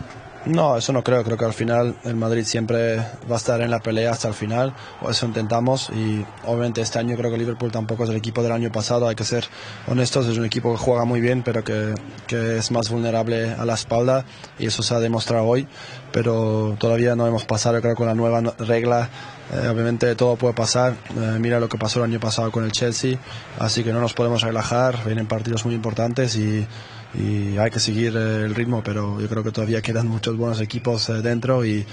No, 0.46 0.76
eso 0.78 0.92
no 0.92 1.04
creo. 1.04 1.24
Creo 1.24 1.38
que 1.38 1.46
al 1.46 1.54
final 1.54 1.96
el 2.04 2.16
Madrid 2.16 2.44
siempre 2.44 2.98
va 2.98 3.36
a 3.36 3.38
estar 3.38 3.62
en 3.62 3.72
la 3.72 3.80
pelea 3.80 4.12
hasta 4.12 4.28
el 4.28 4.34
final. 4.34 4.74
Eso 5.10 5.26
intentamos. 5.26 5.90
Y 5.90 6.26
obviamente 6.46 6.82
este 6.82 7.00
año 7.00 7.16
creo 7.16 7.32
que 7.32 7.38
Liverpool 7.38 7.72
tampoco 7.72 8.04
es 8.04 8.10
el 8.10 8.18
equipo 8.18 8.44
del 8.44 8.52
año 8.52 8.70
pasado. 8.70 9.08
Hay 9.08 9.16
que 9.16 9.24
ser 9.24 9.46
honestos. 9.88 10.28
Es 10.28 10.38
un 10.38 10.46
equipo 10.46 10.74
que 10.74 10.78
juega 10.78 11.06
muy 11.06 11.22
bien, 11.22 11.44
pero 11.44 11.64
que, 11.64 11.96
que 12.28 12.58
es 12.58 12.72
más 12.72 12.90
vulnerable 12.90 13.54
a 13.54 13.66
la 13.66 13.74
espalda. 13.74 14.26
Y 14.60 14.66
eso 14.66 14.84
se 14.84 14.94
ha 14.94 15.00
demostrado 15.00 15.46
hoy. 15.46 15.66
Pero 16.14 16.78
todavía 16.80 17.16
no 17.16 17.28
hemos 17.28 17.44
pasado, 17.44 17.82
creo, 17.82 17.96
con 17.96 18.08
la 18.08 18.16
nueva 18.16 18.40
regla. 18.60 19.10
Eh, 19.52 19.68
obviamente 19.68 20.16
todo 20.16 20.38
puede 20.38 20.54
pasar. 20.54 20.94
Eh, 21.18 21.38
mira 21.40 21.60
lo 21.60 21.68
que 21.68 21.78
pasó 21.78 22.00
el 22.00 22.12
año 22.12 22.20
pasado 22.22 22.52
con 22.52 22.64
el 22.64 22.72
Chelsea. 22.72 23.18
Así 23.60 23.84
que 23.84 23.92
no 23.92 24.00
nos 24.00 24.14
podemos 24.14 24.42
relajar. 24.42 25.04
Vienen 25.06 25.28
partidos 25.28 25.66
muy 25.66 25.76
importantes 25.76 26.38
y 26.38 26.66
y 27.14 27.58
hay 27.58 27.70
que 27.70 27.80
seguir 27.80 28.16
eh, 28.16 28.44
el 28.44 28.56
ritmo, 28.56 28.82
pero 28.84 29.20
yo 29.20 29.28
creo 29.28 29.44
que 29.44 29.52
todavía 29.52 29.82
quedan 29.82 30.08
muchos 30.08 30.36
buenos 30.36 30.60
equipos 30.62 31.10
eh, 31.10 31.22
dentro 31.22 31.66
y 31.66 31.86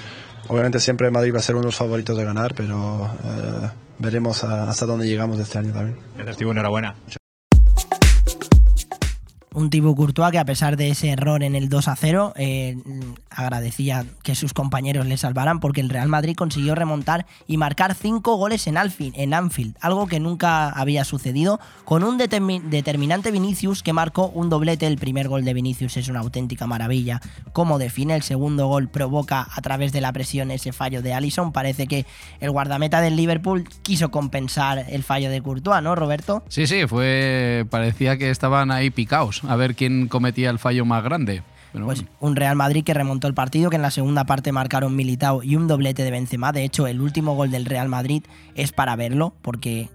obviamente 0.49 0.81
siempre 0.81 1.11
Madrid 1.11 1.35
va 1.35 1.39
a 1.39 1.43
ser 1.43 1.55
uno 1.55 1.63
de 1.63 1.69
los 1.69 1.77
favoritos 1.77 2.17
de 2.17 2.25
ganar, 2.25 2.55
pero 2.55 3.11
eh, 3.25 3.69
veremos 3.99 4.43
hasta 4.45 4.87
dónde 4.87 5.07
llegamos 5.07 5.39
este 5.39 5.59
año 5.59 5.73
también. 5.73 5.99
Gracias, 6.17 6.41
enhorabuena 6.41 6.95
un 9.55 9.71
Thibaut 9.71 9.97
Courtois 9.97 10.31
que 10.31 10.39
a 10.39 10.45
pesar 10.45 10.77
de 10.77 10.91
ese 10.91 11.11
error 11.11 11.43
en 11.43 11.55
el 11.55 11.69
2 11.69 11.89
a 11.89 11.97
0 11.97 12.33
eh, 12.37 12.77
agradecía 13.31 14.05
que 14.23 14.35
sus 14.35 14.53
compañeros 14.53 15.07
le 15.07 15.17
salvaran 15.17 15.61
porque 15.61 15.81
el 15.81 15.89
Real 15.89 16.09
Madrid 16.09 16.37
consiguió 16.37 16.75
remontar 16.75 17.27
y 17.47 17.57
marcar 17.57 17.95
cinco 17.95 18.37
goles 18.37 18.67
en 18.67 18.77
en 18.77 19.35
Anfield 19.35 19.77
algo 19.81 20.07
que 20.07 20.21
nunca 20.21 20.71
había 20.71 21.05
sucedido 21.05 21.61
con 21.85 22.05
un 22.05 22.19
determinante 22.19 23.31
Vinicius 23.31 23.83
que 23.83 23.93
marcó 23.93 24.29
un 24.29 24.49
doblete. 24.49 24.87
El 24.87 24.97
primer 24.97 25.29
gol 25.29 25.45
de 25.45 25.55
Vinicius 25.55 25.97
es 25.97 26.09
una 26.09 26.21
auténtica 26.21 26.67
maravilla. 26.67 27.21
Como 27.53 27.79
define 27.79 28.15
el 28.15 28.23
segundo 28.23 28.69
gol 28.69 28.89
provoca 28.89 29.47
a 29.51 29.61
través 29.61 29.93
de 29.93 30.01
la 30.01 30.13
presión 30.13 30.51
ese 30.51 30.73
fallo 30.73 31.03
de 31.03 31.13
Allison 31.13 31.53
parece 31.53 31.87
que 31.87 32.07
el 32.41 32.51
guardameta 32.51 33.01
del 33.01 33.17
Liverpool 33.17 33.69
quiso 33.83 34.11
compensar 34.11 34.87
el 34.89 35.03
fallo 35.03 35.31
de 35.31 35.43
Courtois 35.43 35.83
¿no 35.83 35.95
Roberto? 35.95 36.43
Sí 36.49 36.67
sí 36.67 36.87
fue 36.87 37.67
parecía 37.71 38.17
que 38.17 38.31
estaban 38.31 38.71
ahí 38.71 38.91
picados 38.91 39.43
a 39.51 39.57
ver 39.57 39.75
quién 39.75 40.07
cometía 40.07 40.49
el 40.49 40.61
fallo 40.61 40.85
más 40.85 41.03
grande. 41.03 41.43
pues 41.73 42.05
un 42.21 42.37
Real 42.37 42.55
Madrid 42.55 42.85
que 42.85 42.95
remontó 42.95 43.27
el 43.27 43.35
partido, 43.35 43.69
que 43.69 43.75
en 43.75 43.83
la 43.83 43.91
segunda 43.91 44.25
parte 44.25 44.53
marcaron 44.53 44.95
Militao 44.95 45.43
y 45.43 45.57
un 45.57 45.67
doblete 45.67 46.05
de 46.05 46.13
Benzema. 46.13 46.53
De 46.53 46.63
hecho, 46.63 46.87
el 46.87 47.01
último 47.01 47.35
gol 47.35 47.51
del 47.51 47.65
Real 47.65 47.89
Madrid 47.89 48.23
es 48.55 48.71
para 48.71 48.95
verlo, 48.95 49.35
porque 49.43 49.89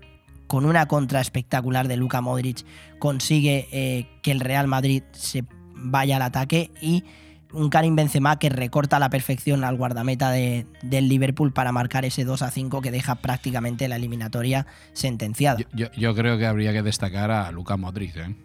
con 0.48 0.66
una 0.66 0.88
contra 0.88 1.22
espectacular 1.22 1.88
de 1.88 1.96
Luka 1.96 2.20
Modric 2.20 2.66
consigue 3.00 3.70
eh, 3.72 4.08
que 4.22 4.32
el 4.32 4.42
Real 4.42 4.68
Madrid 4.68 5.04
se 5.14 5.46
vaya 5.74 6.18
al 6.18 6.24
ataque 6.24 6.70
y 6.82 7.06
un 7.54 7.70
Karim 7.70 7.96
Benzema 7.96 8.38
que 8.38 8.50
recorta 8.50 8.98
a 8.98 9.00
la 9.00 9.10
perfección 9.10 9.64
al 9.64 9.78
guardameta 9.78 10.32
de, 10.32 10.68
del 10.82 11.08
Liverpool 11.08 11.54
para 11.54 11.72
marcar 11.72 12.04
ese 12.04 12.26
2 12.26 12.42
a 12.42 12.52
5 12.52 12.82
que 12.82 12.92
deja 12.92 13.16
prácticamente 13.16 13.88
la 13.88 13.96
eliminatoria 13.96 14.68
sentenciada. 14.92 15.60
Yo, 15.72 16.16
creo 16.16 16.38
que 16.38 16.46
habría 16.46 16.74
que 16.74 16.82
destacar 16.82 17.32
a 17.32 17.50
Luka 17.54 17.78
Modric. 17.78 18.18
¿eh? 18.18 18.36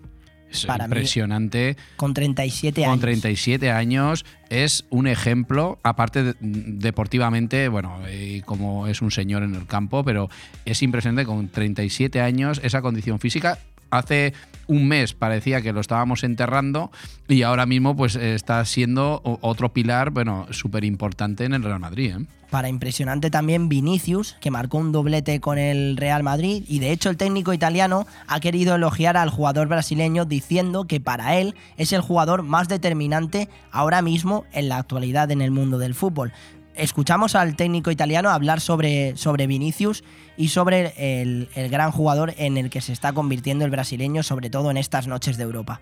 Es 0.51 0.65
impresionante. 0.65 1.77
con 1.97 2.15
37 2.15 2.85
años. 2.85 2.93
Con 2.93 3.01
37 3.01 3.71
años 3.71 4.25
es 4.49 4.85
un 4.91 5.07
ejemplo, 5.07 5.79
aparte 5.83 6.35
deportivamente, 6.41 7.69
bueno, 7.69 8.01
y 8.13 8.41
como 8.43 8.89
es 8.89 9.01
un 9.01 9.11
señor 9.11 9.43
en 9.45 9.55
el 9.55 9.67
campo, 9.67 10.05
pero 10.05 10.29
es 10.65 10.83
impresionante 10.83 11.25
con 11.25 11.49
37 11.49 12.21
años 12.21 12.61
esa 12.65 12.83
condición 12.83 13.21
física. 13.21 13.59
Hace 13.91 14.33
un 14.67 14.87
mes 14.87 15.15
parecía 15.15 15.63
que 15.63 15.73
lo 15.73 15.81
estábamos 15.81 16.23
enterrando 16.23 16.91
y 17.29 17.43
ahora 17.43 17.67
mismo 17.67 17.97
pues 17.97 18.15
está 18.15 18.65
siendo 18.65 19.21
otro 19.25 19.73
pilar, 19.73 20.11
bueno, 20.11 20.47
súper 20.51 20.85
importante 20.85 21.45
en 21.45 21.55
el 21.55 21.65
Real 21.65 21.81
Madrid. 21.81 22.15
¿eh? 22.17 22.27
Para 22.51 22.69
impresionante 22.69 23.31
también 23.31 23.69
Vinicius, 23.69 24.37
que 24.41 24.51
marcó 24.51 24.79
un 24.79 24.93
doblete 24.93 25.41
con 25.41 25.59
el 25.59 25.97
Real 25.97 26.23
Madrid 26.23 26.65
y 26.69 26.79
de 26.79 26.93
hecho 26.93 27.11
el 27.11 27.17
técnico 27.17 27.53
italiano 27.53 28.07
ha 28.29 28.41
querido 28.41 28.75
elogiar 28.77 29.17
al 29.17 29.31
jugador 29.31 29.69
brasileño 29.69 30.25
diciendo 30.25 30.85
que 30.85 31.01
para 31.01 31.37
él 31.37 31.55
es 31.77 31.93
el 31.93 32.01
jugador 32.01 32.43
más 32.43 32.69
determinante 32.69 33.49
ahora 33.73 34.03
mismo 34.03 34.45
en 34.53 34.69
la 34.69 34.79
actualidad 34.79 35.31
en 35.31 35.43
el 35.43 35.51
mundo 35.51 35.79
del 35.79 35.95
fútbol 35.95 36.33
escuchamos 36.81 37.35
al 37.35 37.57
técnico 37.57 37.91
italiano 37.91 38.31
hablar 38.31 38.61
sobre, 38.61 39.17
sobre 39.17 39.47
Vinicius 39.47 40.03
y 40.37 40.49
sobre 40.49 40.95
el, 40.97 41.49
el, 41.55 41.71
gran 41.71 41.93
jugador 41.93 42.35
en 42.39 42.57
el 42.57 42.71
que 42.71 42.81
se 42.81 42.93
está 42.93 43.13
convirtiendo 43.13 43.65
el 43.65 43.71
brasileño, 43.71 44.23
sobre 44.23 44.51
todo 44.51 44.71
en 44.71 44.77
estas 44.77 45.07
noches 45.07 45.37
de 45.37 45.45
Europa. 45.45 45.81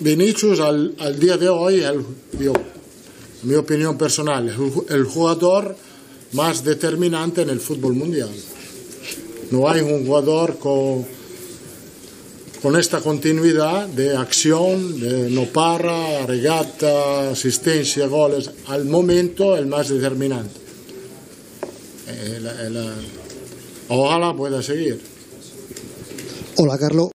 Vinicius 0.00 0.60
al, 0.60 0.94
al 0.98 1.18
día 1.18 1.36
de 1.36 1.48
hoy, 1.48 1.82
el, 1.82 2.04
yo, 2.38 2.52
mi 3.42 3.54
opinión 3.54 3.98
personal, 3.98 4.48
es 4.48 4.90
el 4.90 5.04
jugador 5.04 5.76
más 6.32 6.64
determinante 6.64 7.42
en 7.42 7.50
el 7.50 7.60
fútbol 7.60 7.94
mundial. 7.94 8.30
No 9.50 9.68
hay 9.68 9.80
un 9.80 10.06
jugador 10.06 10.58
con 10.58 11.06
con 12.64 12.76
esta 12.76 13.02
continuidad 13.02 13.86
de 13.88 14.16
acción, 14.16 14.98
de 14.98 15.28
no 15.28 15.44
para, 15.44 16.24
regata, 16.24 17.28
asistencia, 17.32 18.06
goles, 18.06 18.50
al 18.68 18.86
momento 18.86 19.54
el 19.54 19.66
más 19.66 19.90
determinante. 19.90 20.58
ojalá 23.88 24.34
pueda 24.34 24.62
seguir. 24.62 24.98
Hola, 26.56 26.78
Carlos. 26.78 27.10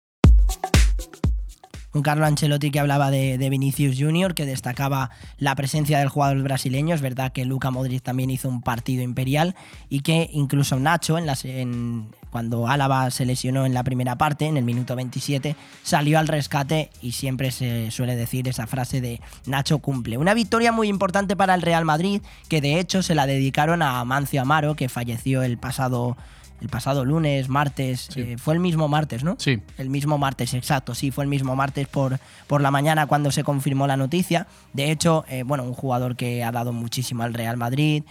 Un 1.94 2.02
Carlo 2.02 2.26
Ancelotti 2.26 2.72
que 2.72 2.80
hablaba 2.80 3.12
de, 3.12 3.48
Vinicius 3.48 3.96
Junior, 3.96 4.34
que 4.34 4.46
destacaba 4.46 5.10
la 5.38 5.54
presencia 5.54 6.00
del 6.00 6.08
jugador 6.08 6.42
brasileño. 6.42 6.92
Es 6.92 7.00
verdad 7.00 7.30
que 7.30 7.44
Luca 7.44 7.70
Modric 7.70 8.02
también 8.02 8.30
hizo 8.30 8.48
un 8.48 8.62
partido 8.62 9.02
imperial 9.02 9.54
y 9.88 10.00
que 10.00 10.28
incluso 10.32 10.80
Nacho 10.80 11.18
en, 11.18 11.26
las, 11.26 11.44
en, 11.44 12.08
cuando 12.30 12.66
Álava 12.66 13.12
se 13.12 13.24
lesionó 13.24 13.64
en 13.64 13.74
la 13.74 13.84
primera 13.84 14.18
parte, 14.18 14.46
en 14.46 14.56
el 14.56 14.64
minuto 14.64 14.96
27, 14.96 15.54
salió 15.84 16.18
al 16.18 16.26
rescate 16.26 16.90
y 17.00 17.12
siempre 17.12 17.52
se 17.52 17.92
suele 17.92 18.16
decir 18.16 18.48
esa 18.48 18.66
frase 18.66 19.00
de 19.00 19.20
Nacho 19.46 19.78
cumple. 19.78 20.18
Una 20.18 20.34
victoria 20.34 20.72
muy 20.72 20.88
importante 20.88 21.36
para 21.36 21.54
el 21.54 21.62
Real 21.62 21.84
Madrid, 21.84 22.22
que 22.48 22.60
de 22.60 22.80
hecho 22.80 23.04
se 23.04 23.14
la 23.14 23.26
dedicaron 23.26 23.82
a 23.82 24.04
Mancio 24.04 24.42
Amaro, 24.42 24.74
que 24.74 24.88
falleció 24.88 25.44
el 25.44 25.58
pasado 25.58 26.16
el 26.60 26.68
pasado 26.68 27.04
lunes, 27.04 27.48
martes, 27.48 28.08
eh, 28.16 28.36
fue 28.38 28.54
el 28.54 28.60
mismo 28.60 28.88
martes, 28.88 29.22
¿no? 29.24 29.36
Sí. 29.38 29.60
El 29.76 29.90
mismo 29.90 30.18
martes, 30.18 30.54
exacto, 30.54 30.94
sí, 30.94 31.10
fue 31.10 31.24
el 31.24 31.30
mismo 31.30 31.56
martes 31.56 31.88
por, 31.88 32.18
por 32.46 32.60
la 32.60 32.70
mañana 32.70 33.06
cuando 33.06 33.30
se 33.30 33.44
confirmó 33.44 33.86
la 33.86 33.96
noticia. 33.96 34.46
De 34.72 34.90
hecho, 34.90 35.24
eh, 35.28 35.42
bueno, 35.42 35.64
un 35.64 35.74
jugador 35.74 36.16
que 36.16 36.42
ha 36.42 36.52
dado 36.52 36.72
muchísimo 36.72 37.22
al 37.22 37.34
Real 37.34 37.56
Madrid, 37.56 38.04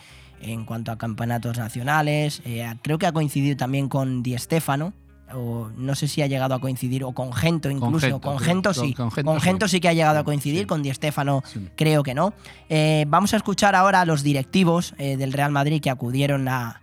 en 0.44 0.66
cuanto 0.66 0.92
a 0.92 0.98
campeonatos 0.98 1.58
nacionales. 1.58 2.42
Eh, 2.46 2.72
creo 2.82 2.98
que 2.98 3.08
ha 3.08 3.12
coincidido 3.12 3.58
también 3.58 3.90
con 3.90 4.24
Di 4.24 4.38
Stefano. 4.38 4.94
O 5.36 5.72
no 5.78 5.96
sé 5.96 6.08
si 6.08 6.22
ha 6.22 6.28
llegado 6.28 6.54
a 6.54 6.60
coincidir, 6.60 7.04
o 7.04 7.14
con 7.14 7.34
Gento 7.34 7.72
incluso. 7.72 8.22
Con 8.22 8.38
Gento, 8.38 8.72
sí. 8.72 8.94
Con, 8.94 9.10
Gento, 9.42 9.68
sí 9.68 9.80
que 9.80 9.88
ha 9.90 9.94
llegado 9.94 10.20
a 10.20 10.24
coincidir, 10.24 10.68
con 10.68 10.84
Di 10.84 10.94
Stefano 10.94 11.42
creo 11.76 12.04
que 12.04 12.14
no. 12.14 12.36
Eh, 12.70 13.06
vamos 13.08 13.34
a 13.34 13.38
escuchar 13.38 13.74
ahora 13.74 14.02
a 14.02 14.06
los 14.06 14.22
directivos 14.22 14.94
eh, 15.00 15.18
del 15.18 15.34
Real 15.34 15.52
Madrid 15.52 15.82
que 15.82 15.90
acudieron 15.90 16.48
a, 16.48 16.83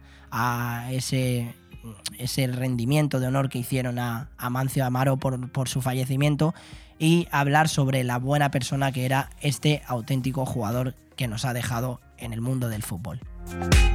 ese, 0.91 1.55
ese 2.19 2.47
rendimiento 2.47 3.21
de 3.21 3.27
honor 3.27 3.49
que 3.49 3.59
hicieron 3.59 3.99
a, 3.99 4.29
Mancio 4.51 4.85
Amaro 4.85 5.17
por, 5.17 5.51
por 5.51 5.69
su 5.69 5.83
fallecimiento 5.83 6.55
y 6.99 7.27
hablar 7.31 7.69
sobre 7.69 8.05
la 8.05 8.19
buena 8.19 8.51
persona 8.51 8.93
que 8.93 9.07
era 9.07 9.31
este 9.41 9.83
auténtico 9.87 10.45
jugador 10.45 10.95
que 11.17 11.29
nos 11.29 11.45
ha 11.45 11.53
dejado 11.53 12.01
en 12.19 12.33
el 12.33 12.41
mundo 12.41 12.69
del 12.69 12.83
fútbol. 12.83 13.21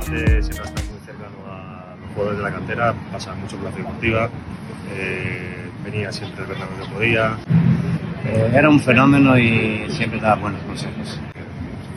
siempre 0.01 0.39
está 0.39 0.63
muy 0.63 0.99
cercano 1.05 1.35
a 1.47 1.95
los 2.01 2.09
jugadores 2.13 2.37
de 2.37 2.43
la 2.43 2.51
cantera, 2.51 2.93
pasa 3.11 3.35
mucho 3.35 3.57
por 3.57 3.71
la 3.71 3.77
deportiva, 3.77 4.29
eh, 4.91 5.69
venía 5.83 6.11
siempre 6.11 6.43
el 6.43 6.49
verdad 6.49 6.67
que 6.81 6.93
podía. 6.93 7.37
Eh, 8.25 8.51
era 8.55 8.69
un 8.69 8.79
fenómeno 8.79 9.37
y 9.37 9.85
siempre 9.91 10.19
daba 10.19 10.41
buenos 10.41 10.61
consejos. 10.63 11.19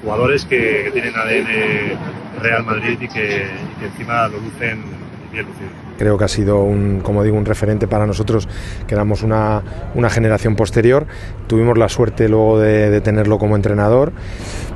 Jugadores 0.03 0.45
que, 0.45 0.91
tienen 0.93 1.15
ADN 1.15 2.43
Real 2.43 2.65
Madrid 2.65 2.99
y 3.01 3.09
que, 3.09 3.47
encima 3.83 4.29
lo 4.29 4.39
lucen 4.39 4.83
bien 5.33 5.47
lucido. 5.47 5.69
Creo 5.99 6.17
que 6.17 6.25
ha 6.25 6.29
sido, 6.29 6.63
un, 6.63 7.01
como 7.01 7.25
digo, 7.25 7.37
un 7.37 7.45
referente 7.45 7.89
para 7.89 8.07
nosotros, 8.07 8.49
que 8.87 8.95
éramos 8.95 9.23
una, 9.23 9.63
una 9.95 10.09
generación 10.09 10.55
posterior. 10.55 11.07
Tuvimos 11.49 11.77
la 11.77 11.89
suerte 11.89 12.29
luego 12.29 12.61
de, 12.61 13.01
tenerlo 13.01 13.39
como 13.39 13.57
entrenador. 13.57 14.13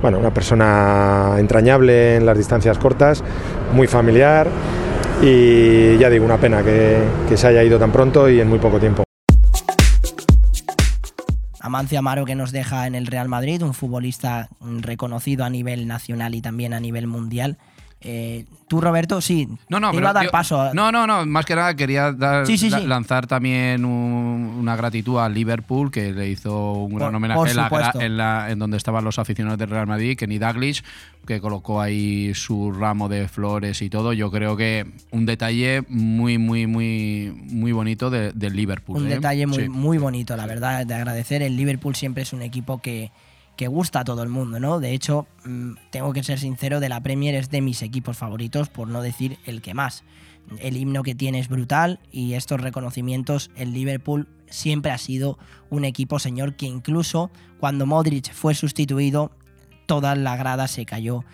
Bueno, 0.00 0.18
una 0.18 0.34
persona 0.34 1.36
entrañable 1.38 2.16
en 2.16 2.26
las 2.26 2.36
distancias 2.36 2.78
cortas, 2.78 3.22
muy 3.72 3.86
familiar 3.86 4.48
y 5.22 5.96
ya 5.98 6.10
digo, 6.10 6.24
una 6.24 6.38
pena 6.38 6.64
que, 6.64 6.98
que 7.28 7.36
se 7.36 7.46
haya 7.46 7.62
ido 7.62 7.78
tan 7.78 7.92
pronto 7.92 8.28
y 8.28 8.40
en 8.40 8.48
muy 8.48 8.58
poco 8.58 8.80
tiempo. 8.80 9.04
Amancio 11.62 12.00
Amaro 12.00 12.24
que 12.24 12.34
nos 12.34 12.50
deja 12.50 12.88
en 12.88 12.96
el 12.96 13.06
Real 13.06 13.28
Madrid, 13.28 13.62
un 13.62 13.72
futbolista 13.72 14.48
reconocido 14.60 15.44
a 15.44 15.50
nivel 15.50 15.86
nacional 15.86 16.34
y 16.34 16.42
también 16.42 16.74
a 16.74 16.80
nivel 16.80 17.06
mundial. 17.06 17.56
Eh, 18.04 18.44
tú, 18.68 18.80
Roberto, 18.80 19.20
sí. 19.20 19.48
No, 19.68 19.78
no, 19.80 19.90
te 19.92 19.96
iba 19.98 20.10
a 20.10 20.12
dar 20.12 20.24
yo- 20.24 20.30
paso. 20.30 20.72
No, 20.74 20.90
no, 20.90 21.06
no. 21.06 21.24
Más 21.26 21.44
que 21.46 21.54
nada 21.54 21.74
quería 21.76 22.12
dar- 22.12 22.46
Sí, 22.46 22.58
sí, 22.58 22.68
la- 22.70 22.80
sí. 22.80 22.86
lanzar 22.86 23.26
también 23.26 23.84
un- 23.84 24.56
una 24.58 24.74
gratitud 24.76 25.18
al 25.18 25.34
Liverpool 25.34 25.90
que 25.90 26.12
le 26.12 26.28
hizo 26.28 26.72
un 26.72 26.94
gran 26.94 27.08
Por- 27.10 27.16
homenaje 27.16 27.38
por 27.38 27.48
en, 27.48 27.56
la 27.56 27.92
en, 28.00 28.16
la- 28.16 28.50
en 28.50 28.58
donde 28.58 28.76
estaban 28.76 29.04
los 29.04 29.18
aficionados 29.18 29.58
del 29.58 29.70
Real 29.70 29.86
Madrid, 29.86 30.16
Kenny 30.16 30.38
Dalglish, 30.38 30.82
que 31.26 31.40
colocó 31.40 31.80
ahí 31.80 32.34
su 32.34 32.72
ramo 32.72 33.08
de 33.08 33.28
flores 33.28 33.80
y 33.82 33.88
todo. 33.90 34.12
Yo 34.12 34.30
creo 34.30 34.56
que 34.56 34.86
un 35.12 35.26
detalle 35.26 35.84
muy, 35.88 36.38
muy, 36.38 36.66
muy, 36.66 37.32
muy 37.50 37.72
bonito 37.72 38.10
de- 38.10 38.32
del 38.32 38.56
Liverpool. 38.56 38.96
Un 38.98 39.06
¿eh? 39.06 39.10
detalle 39.14 39.46
muy, 39.46 39.68
muy 39.68 39.98
bonito, 39.98 40.36
la 40.36 40.46
verdad, 40.46 40.84
de 40.86 40.94
agradecer. 40.94 41.42
El 41.42 41.56
Liverpool 41.56 41.94
siempre 41.94 42.24
es 42.24 42.32
un 42.32 42.42
equipo 42.42 42.80
que, 42.80 43.10
que 43.62 43.68
gusta 43.68 44.00
a 44.00 44.04
todo 44.04 44.24
el 44.24 44.28
mundo, 44.28 44.58
¿no? 44.58 44.80
De 44.80 44.92
hecho, 44.92 45.28
mm, 45.44 45.74
tengo 45.90 46.12
que 46.12 46.24
ser 46.24 46.40
sincero, 46.40 46.80
de 46.80 46.88
la 46.88 47.00
Premier 47.00 47.36
es 47.36 47.48
de 47.48 47.60
mis 47.60 47.82
equipos 47.82 48.18
favoritos, 48.18 48.68
por 48.68 48.88
no 48.88 49.02
decir 49.02 49.38
el 49.46 49.62
que 49.62 49.72
más. 49.72 50.02
El 50.58 50.76
himno 50.76 51.04
que 51.04 51.14
tiene 51.14 51.38
es 51.38 51.48
brutal 51.48 52.00
y 52.10 52.32
estos 52.32 52.60
reconocimientos, 52.60 53.52
el 53.54 53.72
Liverpool 53.72 54.26
siempre 54.50 54.90
ha 54.90 54.98
sido 54.98 55.38
un 55.70 55.84
equipo, 55.84 56.18
señor, 56.18 56.56
que 56.56 56.66
incluso 56.66 57.30
cuando 57.60 57.86
Modric 57.86 58.32
fue 58.32 58.56
sustituido, 58.56 59.30
toda 59.86 60.16
la 60.16 60.34
grada 60.34 60.66
se 60.66 60.84
cayó 60.84 61.24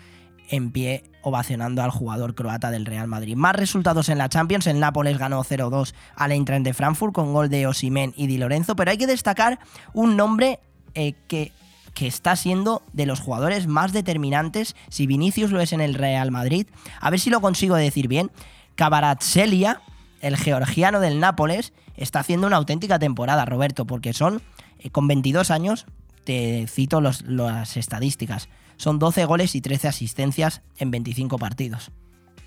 en 0.49 0.69
pie 0.69 1.01
ovacionando 1.23 1.81
al 1.81 1.89
jugador 1.89 2.35
croata 2.35 2.69
del 2.69 2.85
Real 2.85 3.07
Madrid. 3.07 3.35
Más 3.35 3.55
resultados 3.55 4.07
en 4.09 4.19
la 4.19 4.29
Champions, 4.29 4.67
el 4.67 4.79
Nápoles 4.79 5.17
ganó 5.17 5.43
0-2 5.43 5.95
al 6.15 6.31
Eintracht 6.31 6.63
de 6.63 6.75
Frankfurt 6.75 7.11
con 7.11 7.33
gol 7.33 7.49
de 7.49 7.65
Osimen 7.65 8.13
y 8.15 8.27
Di 8.27 8.37
Lorenzo, 8.37 8.75
pero 8.75 8.91
hay 8.91 8.99
que 8.99 9.07
destacar 9.07 9.57
un 9.93 10.15
nombre 10.15 10.59
eh, 10.93 11.13
que, 11.27 11.51
que 11.93 12.07
está 12.07 12.35
siendo 12.35 12.81
de 12.93 13.05
los 13.05 13.19
jugadores 13.19 13.67
más 13.67 13.91
determinantes, 13.93 14.75
si 14.89 15.07
Vinicius 15.07 15.51
lo 15.51 15.59
es 15.61 15.73
en 15.73 15.81
el 15.81 15.93
Real 15.95 16.31
Madrid, 16.31 16.67
a 17.01 17.09
ver 17.09 17.19
si 17.19 17.29
lo 17.29 17.41
consigo 17.41 17.75
decir 17.75 18.07
bien, 18.07 18.31
Kvaratskhelia, 18.75 19.81
el 20.21 20.35
georgiano 20.37 20.99
del 20.99 21.19
Nápoles, 21.19 21.73
está 21.95 22.19
haciendo 22.21 22.47
una 22.47 22.57
auténtica 22.57 22.97
temporada, 22.99 23.45
Roberto, 23.45 23.85
porque 23.85 24.13
son, 24.13 24.41
eh, 24.79 24.89
con 24.89 25.07
22 25.07 25.51
años, 25.51 25.85
te 26.23 26.65
cito 26.67 27.01
los- 27.01 27.21
las 27.23 27.77
estadísticas, 27.77 28.49
son 28.77 28.97
12 28.99 29.25
goles 29.25 29.55
y 29.55 29.61
13 29.61 29.87
asistencias 29.87 30.61
en 30.77 30.91
25 30.91 31.37
partidos. 31.37 31.91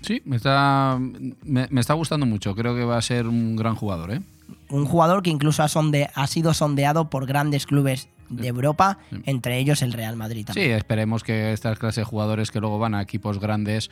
Sí, 0.01 0.21
me 0.25 0.35
está, 0.35 0.97
me, 0.99 1.67
me 1.69 1.79
está 1.79 1.93
gustando 1.93 2.25
mucho. 2.25 2.55
Creo 2.55 2.75
que 2.75 2.83
va 2.83 2.97
a 2.97 3.01
ser 3.01 3.25
un 3.27 3.55
gran 3.55 3.75
jugador, 3.75 4.11
¿eh? 4.11 4.21
Un 4.69 4.85
jugador 4.85 5.23
que 5.23 5.29
incluso 5.29 5.63
ha, 5.63 5.67
sonde- 5.69 6.09
ha 6.13 6.27
sido 6.27 6.53
sondeado 6.53 7.09
por 7.09 7.25
grandes 7.25 7.65
clubes 7.65 8.09
de 8.35 8.47
Europa, 8.47 8.99
entre 9.25 9.57
ellos 9.57 9.81
el 9.81 9.93
Real 9.93 10.15
Madrid 10.15 10.47
Sí, 10.53 10.61
esperemos 10.61 11.23
que 11.23 11.53
estas 11.53 11.79
clases 11.79 12.01
de 12.01 12.03
jugadores 12.05 12.51
que 12.51 12.59
luego 12.59 12.79
van 12.79 12.95
a 12.95 13.01
equipos 13.01 13.39
grandes, 13.39 13.89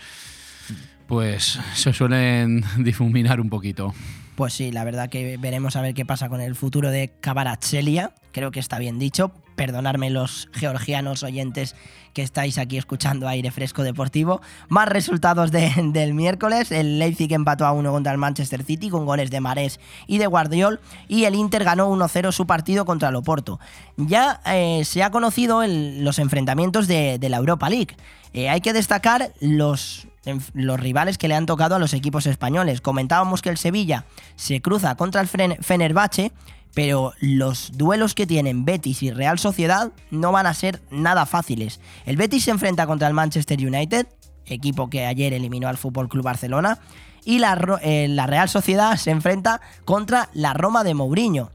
pues 1.07 1.59
se 1.73 1.93
suelen 1.93 2.63
difuminar 2.77 3.39
un 3.41 3.49
poquito. 3.49 3.93
Pues 4.35 4.53
sí, 4.53 4.71
la 4.71 4.83
verdad 4.83 5.09
que 5.09 5.37
veremos 5.37 5.75
a 5.75 5.81
ver 5.81 5.93
qué 5.93 6.05
pasa 6.05 6.29
con 6.29 6.41
el 6.41 6.55
futuro 6.55 6.89
de 6.89 7.11
Kvaratskhelia. 7.21 8.13
Creo 8.31 8.51
que 8.51 8.59
está 8.59 8.79
bien 8.79 8.97
dicho. 8.97 9.31
Perdonadme 9.56 10.10
los 10.10 10.49
georgianos 10.54 11.24
oyentes 11.24 11.76
que 12.14 12.24
estáis 12.24 12.58
aquí 12.58 12.78
escuchando 12.78 13.28
Aire 13.28 13.52
Fresco 13.52 13.84
Deportivo. 13.84 14.41
Más 14.68 14.88
resultados 14.89 15.52
de- 15.52 15.72
del 15.93 16.14
miércoles. 16.14 16.72
El 16.72 16.99
Leipzig 16.99 17.32
empató 17.34 17.66
a 17.66 17.72
1 17.72 17.91
contra 17.91 18.12
el 18.12 18.18
Manchester 18.18 18.64
City 18.64 18.89
con 18.89 19.06
goles 19.06 19.32
de 19.32 19.39
Marés 19.39 19.80
y 20.08 20.18
de 20.18 20.28
Guardiol. 20.28 20.80
Y 21.08 21.26
el 21.26 21.36
Inter 21.36 21.64
ganó 21.64 21.89
1-0 21.89 22.32
su 22.32 22.45
partido 22.45 22.86
contra 22.86 23.10
el 23.10 23.16
Oporto. 23.16 23.60
Ya 23.97 24.41
eh, 24.45 24.84
se 24.86 25.04
ha 25.04 25.12
conocido 25.12 25.62
los 25.66 26.20
enfrentamientos 26.20 26.88
de, 26.88 27.20
la 27.22 27.38
Europa 27.38 27.70
League. 27.70 27.95
Eh, 28.34 28.49
hay 28.49 28.62
que 28.62 28.74
destacar 28.74 29.32
los, 29.39 30.08
los 30.54 30.80
rivales 30.80 31.18
que 31.18 31.28
le 31.28 31.36
han 31.36 31.45
tocado 31.45 31.76
a 31.76 31.80
los 31.80 31.93
equipos 31.93 32.26
españoles. 32.26 32.82
Comentábamos 32.82 33.41
que 33.41 33.49
el 33.49 33.58
Sevilla 33.58 34.06
se 34.36 34.62
cruza 34.62 34.95
contra 34.95 35.22
el 35.22 35.28
Fenerbahce, 35.28 36.32
pero 36.74 37.13
los 37.19 37.72
duelos 37.78 38.15
que 38.15 38.26
tienen 38.28 38.65
Betis 38.65 39.03
y 39.03 39.11
Real 39.11 39.39
Sociedad 39.39 39.91
no 40.09 40.32
van 40.32 40.47
a 40.47 40.53
ser 40.53 40.82
nada 40.91 41.26
fáciles. 41.26 41.80
El 42.05 42.17
Betis 42.17 42.45
se 42.45 42.51
enfrenta 42.51 42.88
contra 42.88 43.07
el 43.07 43.13
Manchester 43.13 43.59
United, 43.59 44.07
equipo 44.45 44.89
que 44.89 45.05
ayer 45.05 45.34
eliminó 45.34 45.67
al 45.67 45.78
Fútbol 45.78 46.09
Club 46.09 46.24
Barcelona, 46.24 46.80
y 47.24 47.39
la, 47.39 47.80
eh, 47.84 48.07
la 48.09 48.26
Real 48.26 48.49
Sociedad 48.49 48.95
se 48.97 49.11
enfrenta 49.11 49.61
contra 49.86 50.30
la 50.34 50.53
Roma 50.53 50.84
de 50.84 50.93
Mourinho. 50.95 51.51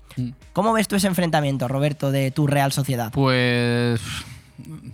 ¿Cómo 0.52 0.72
ves 0.72 0.88
tú 0.88 0.96
ese 0.96 1.08
enfrentamiento, 1.08 1.66
Roberto, 1.68 2.10
de 2.10 2.30
tu 2.30 2.46
Real 2.46 2.72
Sociedad? 2.72 3.10
Pues 3.12 4.00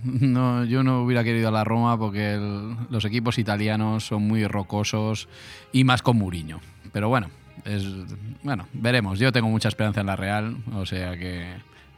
no, 0.02 0.64
yo 0.64 0.82
no 0.82 1.02
hubiera 1.02 1.22
querido 1.22 1.48
a 1.48 1.52
la 1.52 1.62
Roma 1.64 1.96
porque 1.98 2.34
el- 2.34 2.76
los 2.90 3.04
equipos 3.04 3.38
italianos 3.38 4.06
son 4.06 4.26
muy 4.26 4.46
rocosos 4.46 5.28
y 5.72 5.84
más 5.84 6.02
con 6.02 6.18
Mourinho. 6.18 6.60
Pero 6.92 7.08
bueno, 7.08 7.28
es 7.64 7.84
bueno, 8.42 8.66
veremos. 8.72 9.18
Yo 9.18 9.32
tengo 9.32 9.48
mucha 9.48 9.68
esperanza 9.68 10.00
en 10.00 10.06
la 10.06 10.16
Real, 10.16 10.56
o 10.74 10.84
sea 10.86 11.16
que 11.16 11.46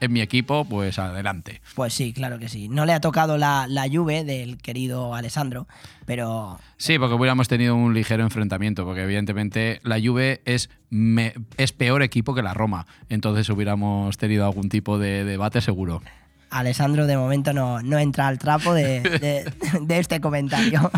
en 0.00 0.12
mi 0.12 0.20
equipo, 0.20 0.64
pues 0.66 0.98
adelante. 0.98 1.62
Pues 1.74 1.94
sí, 1.94 2.12
claro 2.12 2.38
que 2.38 2.48
sí. 2.50 2.68
No 2.68 2.84
le 2.84 2.92
ha 2.92 3.00
tocado 3.00 3.38
la, 3.38 3.66
la 3.68 3.86
Juve 3.90 4.24
del 4.24 4.58
querido 4.58 5.14
Alessandro, 5.14 5.66
pero 6.04 6.58
Sí, 6.76 6.98
porque 6.98 7.14
hubiéramos 7.14 7.48
tenido 7.48 7.74
un 7.74 7.94
ligero 7.94 8.22
enfrentamiento, 8.22 8.84
porque 8.84 9.02
evidentemente 9.04 9.80
la 9.82 9.98
Juve 9.98 10.42
es, 10.44 10.68
me- 10.90 11.32
es 11.56 11.72
peor 11.72 12.02
equipo 12.02 12.34
que 12.34 12.42
la 12.42 12.52
Roma. 12.52 12.86
Entonces 13.08 13.48
hubiéramos 13.48 14.18
tenido 14.18 14.44
algún 14.44 14.68
tipo 14.68 14.98
de 14.98 15.24
debate 15.24 15.60
seguro. 15.62 16.02
Alessandro 16.50 17.06
de 17.06 17.16
momento 17.16 17.52
no, 17.52 17.80
no 17.82 17.98
entra 17.98 18.28
al 18.28 18.38
trapo 18.38 18.74
de, 18.74 19.00
de- 19.00 19.52
de 19.80 19.98
este 19.98 20.20
comentario. 20.20 20.90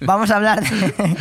Vamos 0.00 0.30
a 0.30 0.36
hablar 0.36 0.62
de, 0.62 1.16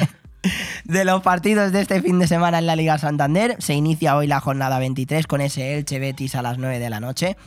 de 0.84 1.06
los 1.06 1.22
partidos 1.22 1.72
de 1.72 1.82
este 1.82 2.02
fin 2.02 2.20
de 2.20 2.28
semana 2.28 2.60
en 2.60 2.66
la 2.66 2.76
Liga 2.76 2.98
Santander. 2.98 3.56
Se 3.60 3.74
inicia 3.74 4.16
hoy 4.16 4.28
la 4.28 4.40
jornada 4.40 4.80
23 4.80 5.28
con 5.28 5.42
ese 5.42 5.76
Elche 5.76 6.00
Betis 6.00 6.36
a 6.36 6.42
las 6.42 6.58
9 6.58 6.80
de 6.80 6.90
la 6.90 7.00
noche. 7.00 7.38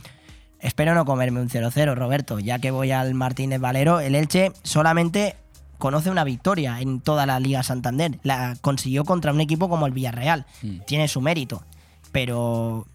Espero 0.59 0.93
no 0.93 1.05
comerme 1.05 1.41
un 1.41 1.49
0-0, 1.49 1.95
Roberto, 1.95 2.39
ya 2.39 2.59
que 2.59 2.71
voy 2.71 2.91
al 2.91 3.13
Martínez 3.13 3.59
Valero. 3.59 3.99
El 3.99 4.15
Elche 4.15 4.51
solamente 4.63 5.35
conoce 5.79 6.11
una 6.11 6.23
victoria 6.23 6.79
en 6.79 7.01
toda 7.01 7.25
la 7.25 7.39
Liga 7.39 7.63
Santander. 7.63 8.19
La 8.23 8.55
consiguió 8.61 9.03
contra 9.03 9.33
un 9.33 9.41
equipo 9.41 9.69
como 9.69 9.87
el 9.87 9.93
Villarreal. 9.93 10.45
Tiene 10.85 11.07
su 11.07 11.19
mérito. 11.21 11.63
Pero 12.11 12.85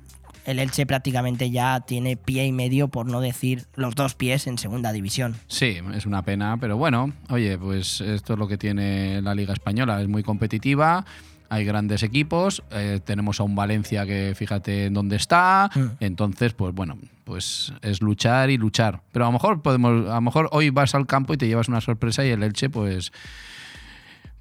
el 0.46 0.60
Elche 0.60 0.86
prácticamente 0.86 1.50
ya 1.50 1.80
tiene 1.80 2.16
pie 2.16 2.46
y 2.46 2.52
medio, 2.52 2.88
por 2.88 3.06
no 3.06 3.20
decir 3.20 3.66
los 3.74 3.94
dos 3.94 4.14
pies 4.14 4.46
en 4.46 4.58
segunda 4.58 4.92
división. 4.92 5.36
Sí, 5.48 5.78
es 5.94 6.06
una 6.06 6.22
pena, 6.22 6.56
pero 6.58 6.76
bueno, 6.76 7.12
oye, 7.28 7.58
pues 7.58 8.00
esto 8.00 8.34
es 8.34 8.38
lo 8.38 8.48
que 8.48 8.56
tiene 8.56 9.20
la 9.22 9.34
Liga 9.34 9.52
Española, 9.52 10.00
es 10.00 10.08
muy 10.08 10.22
competitiva, 10.22 11.04
hay 11.48 11.64
grandes 11.64 12.02
equipos, 12.02 12.62
eh, 12.70 13.00
tenemos 13.04 13.40
a 13.40 13.42
un 13.42 13.54
Valencia 13.54 14.06
que 14.06 14.34
fíjate 14.36 14.86
en 14.86 14.94
dónde 14.94 15.16
está, 15.16 15.70
entonces, 16.00 16.54
pues 16.54 16.74
bueno, 16.74 16.96
pues 17.24 17.72
es 17.82 18.00
luchar 18.00 18.50
y 18.50 18.56
luchar. 18.56 19.00
Pero 19.12 19.24
a 19.24 19.28
lo 19.28 19.32
mejor 19.32 19.62
podemos, 19.62 20.08
a 20.08 20.14
lo 20.14 20.20
mejor 20.20 20.48
hoy 20.52 20.70
vas 20.70 20.94
al 20.94 21.06
campo 21.06 21.34
y 21.34 21.36
te 21.36 21.48
llevas 21.48 21.68
una 21.68 21.80
sorpresa 21.80 22.24
y 22.24 22.30
el 22.30 22.42
Elche, 22.42 22.70
pues. 22.70 23.12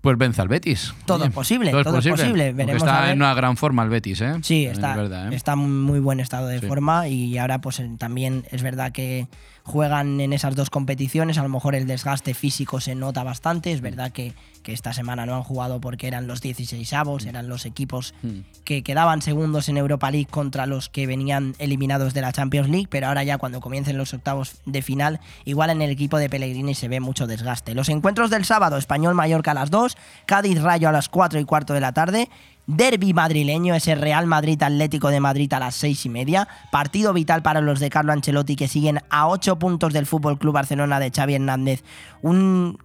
Pues 0.06 0.20
vence 0.20 0.40
al 0.40 0.48
Betis. 0.48 0.94
Todo 1.06 1.18
Oye, 1.18 1.30
es 1.30 1.34
posible, 1.34 1.72
todo 1.72 1.98
es 1.98 2.08
posible. 2.08 2.54
Veremos 2.54 2.84
a 2.84 2.86
está 2.86 3.02
ver. 3.02 3.10
en 3.10 3.18
una 3.24 3.34
gran 3.34 3.58
forma 3.58 3.82
el 3.82 3.90
Betis, 3.90 4.22
¿eh? 4.22 4.34
Sí, 4.44 4.66
Es 4.68 4.74
está, 4.74 4.96
verdad, 4.96 5.34
¿eh? 5.34 5.36
está 5.36 5.54
en 5.54 5.82
muy 5.82 6.00
buen 6.00 6.20
estado 6.20 6.46
de 6.46 6.60
Sí. 6.60 6.68
forma 6.68 7.08
y 7.08 7.40
ahora 7.40 7.60
pues 7.60 7.82
también 7.98 8.46
es 8.52 8.62
verdad 8.62 8.92
que 8.92 9.28
juegan 9.66 10.22
en 10.22 10.32
esas 10.32 10.56
dos 10.56 10.70
competiciones, 10.70 11.38
a 11.38 11.44
lo 11.44 11.50
mejor 11.50 11.76
el 11.76 11.88
desgaste 11.88 12.34
físico 12.34 12.80
se 12.80 12.96
nota 12.96 13.24
bastante, 13.24 13.72
es 13.72 13.82
verdad 13.82 14.12
que, 14.12 14.34
que 14.64 14.72
esta 14.72 14.94
semana 14.94 15.26
no 15.26 15.36
han 15.36 15.44
jugado 15.44 15.82
porque 15.82 16.08
eran 16.08 16.28
los 16.28 16.40
16 16.40 16.94
avos, 16.94 17.26
eran 17.26 17.50
los 17.50 17.66
equipos 17.66 18.14
Hmm. 18.22 18.42
que 18.64 18.84
quedaban 18.84 19.22
segundos 19.22 19.70
en 19.70 19.78
Europa 19.78 20.10
League 20.12 20.28
contra 20.30 20.66
los 20.66 20.90
que 20.90 21.08
venían 21.08 21.56
eliminados 21.60 22.14
de 22.14 22.22
la 22.22 22.32
Champions 22.32 22.70
League, 22.70 22.88
pero 22.90 23.08
ahora 23.08 23.24
ya 23.24 23.38
cuando 23.38 23.62
comiencen 23.62 23.98
los 23.98 24.14
octavos 24.14 24.58
de 24.66 24.82
final, 24.82 25.20
igual 25.44 25.70
en 25.70 25.82
el 25.82 25.90
equipo 25.92 26.18
de 26.18 26.30
Pellegrini 26.30 26.74
se 26.76 26.88
ve 26.88 27.00
mucho 27.00 27.28
desgaste. 27.28 27.76
Los 27.76 27.90
encuentros 27.90 28.30
del 28.30 28.46
sábado, 28.46 28.78
Español 28.78 29.14
Mallorca 29.14 29.52
a 29.52 29.54
las 29.56 29.70
2, 29.70 29.98
Cádiz 30.26 30.62
Rayo 30.62 30.90
a 30.90 30.92
las 30.92 31.10
4 31.10 31.40
y 31.40 31.46
cuarto 31.46 31.74
de 31.74 31.82
la 31.82 31.94
tarde, 31.94 32.30
derby 32.68 33.14
madrileño, 33.14 33.76
ese 33.76 33.96
Real 33.96 34.28
Madrid 34.28 34.62
Atlético 34.62 35.10
de 35.10 35.20
Madrid 35.20 35.52
a 35.54 35.60
las 35.60 35.76
seis 35.76 36.06
y 36.06 36.10
media. 36.10 36.48
Partido 36.72 37.14
vital 37.14 37.42
para 37.42 37.62
los 37.62 37.80
de 37.80 37.90
Carlo 37.90 38.14
Ancelotti 38.14 38.56
que 38.56 38.68
siguen 38.68 39.00
a 39.10 39.28
ocho 39.28 39.60
puntos 39.60 39.94
del 39.94 40.06
Fútbol 40.06 40.38
Club 40.38 40.54
Barcelona 40.54 41.00
de 41.00 41.12
Xavi 41.12 41.36
Hernández. 41.36 41.84
Un 42.22 42.78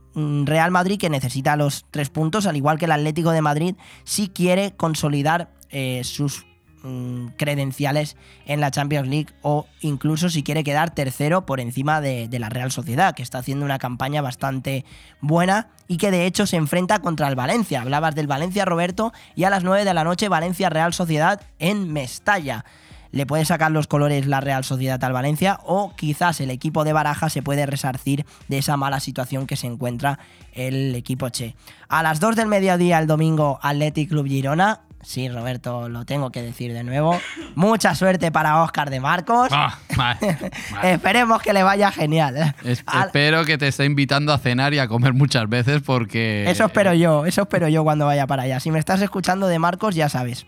Real 0.44 0.70
Madrid 0.70 0.98
que 0.98 1.08
necesita 1.08 1.56
los 1.56 1.86
tres 1.90 2.10
puntos, 2.10 2.46
al 2.46 2.56
igual 2.56 2.78
que 2.78 2.86
el 2.86 2.92
Atlético 2.92 3.30
de 3.30 3.42
Madrid, 3.42 3.76
si 4.04 4.28
quiere 4.28 4.74
consolidar 4.76 5.50
eh, 5.70 6.02
sus 6.04 6.46
mm, 6.82 7.28
credenciales 7.36 8.16
en 8.46 8.60
la 8.60 8.70
Champions 8.70 9.08
League 9.08 9.28
o 9.42 9.66
incluso 9.80 10.30
si 10.30 10.42
quiere 10.42 10.64
quedar 10.64 10.90
tercero 10.90 11.46
por 11.46 11.60
encima 11.60 12.00
de, 12.00 12.28
de, 12.28 12.38
la 12.38 12.48
Real 12.48 12.72
Sociedad, 12.72 13.14
que 13.14 13.22
está 13.22 13.38
haciendo 13.38 13.64
una 13.64 13.78
campaña 13.78 14.22
bastante 14.22 14.84
buena 15.20 15.68
y 15.88 15.96
que 15.96 16.10
de 16.10 16.26
hecho 16.26 16.46
se 16.46 16.56
enfrenta 16.56 17.00
contra 17.00 17.28
el 17.28 17.36
Valencia. 17.36 17.82
Hablabas 17.82 18.14
del 18.14 18.26
Valencia, 18.26 18.64
Roberto, 18.64 19.12
y 19.34 19.44
a 19.44 19.50
las 19.50 19.64
9 19.64 19.84
de 19.84 19.94
la 19.94 20.04
noche 20.04 20.28
Valencia 20.28 20.70
Real 20.70 20.92
Sociedad 20.92 21.40
en 21.58 21.92
Mestalla 21.92 22.64
le 23.12 23.26
puede 23.26 23.44
sacar 23.44 23.70
los 23.70 23.86
colores 23.86 24.26
la 24.26 24.40
Real 24.40 24.64
Sociedad 24.64 25.02
al 25.02 25.12
Valencia 25.12 25.58
o 25.64 25.92
quizás 25.96 26.40
el 26.40 26.50
equipo 26.50 26.84
de 26.84 26.92
Baraja 26.92 27.28
se 27.28 27.42
puede 27.42 27.66
resarcir 27.66 28.24
de 28.48 28.58
esa 28.58 28.76
mala 28.76 29.00
situación 29.00 29.46
que 29.46 29.56
se 29.56 29.66
encuentra 29.66 30.18
el 30.52 30.94
equipo 30.94 31.28
Che. 31.28 31.54
A 31.88 32.02
las 32.02 32.20
2 32.20 32.36
del 32.36 32.46
mediodía 32.46 32.98
el 32.98 33.06
domingo 33.06 33.58
Athletic 33.62 34.10
Club 34.10 34.26
Girona. 34.26 34.80
Sí, 35.02 35.28
Roberto, 35.28 35.88
lo 35.88 36.04
tengo 36.04 36.30
que 36.30 36.42
decir 36.42 36.72
de 36.72 36.84
nuevo. 36.84 37.18
Mucha 37.54 37.94
suerte 37.94 38.30
para 38.30 38.62
Oscar 38.62 38.90
de 38.90 39.00
Marcos. 39.00 39.48
Ah. 39.50 39.78
Esperemos 40.82 41.40
que 41.40 41.52
le 41.52 41.62
vaya 41.62 41.90
genial. 41.90 42.54
Es, 42.64 42.84
espero 43.04 43.44
que 43.44 43.56
te 43.56 43.68
esté 43.68 43.86
invitando 43.86 44.32
a 44.32 44.38
cenar 44.38 44.74
y 44.74 44.78
a 44.78 44.88
comer 44.88 45.14
muchas 45.14 45.48
veces 45.48 45.80
porque... 45.80 46.44
Eso 46.48 46.66
espero 46.66 46.92
yo, 46.92 47.24
eso 47.24 47.42
espero 47.42 47.68
yo 47.68 47.82
cuando 47.82 48.06
vaya 48.06 48.26
para 48.26 48.42
allá. 48.42 48.60
Si 48.60 48.70
me 48.70 48.78
estás 48.78 49.00
escuchando 49.00 49.46
de 49.46 49.58
Marcos, 49.58 49.94
ya 49.94 50.08
sabes. 50.08 50.46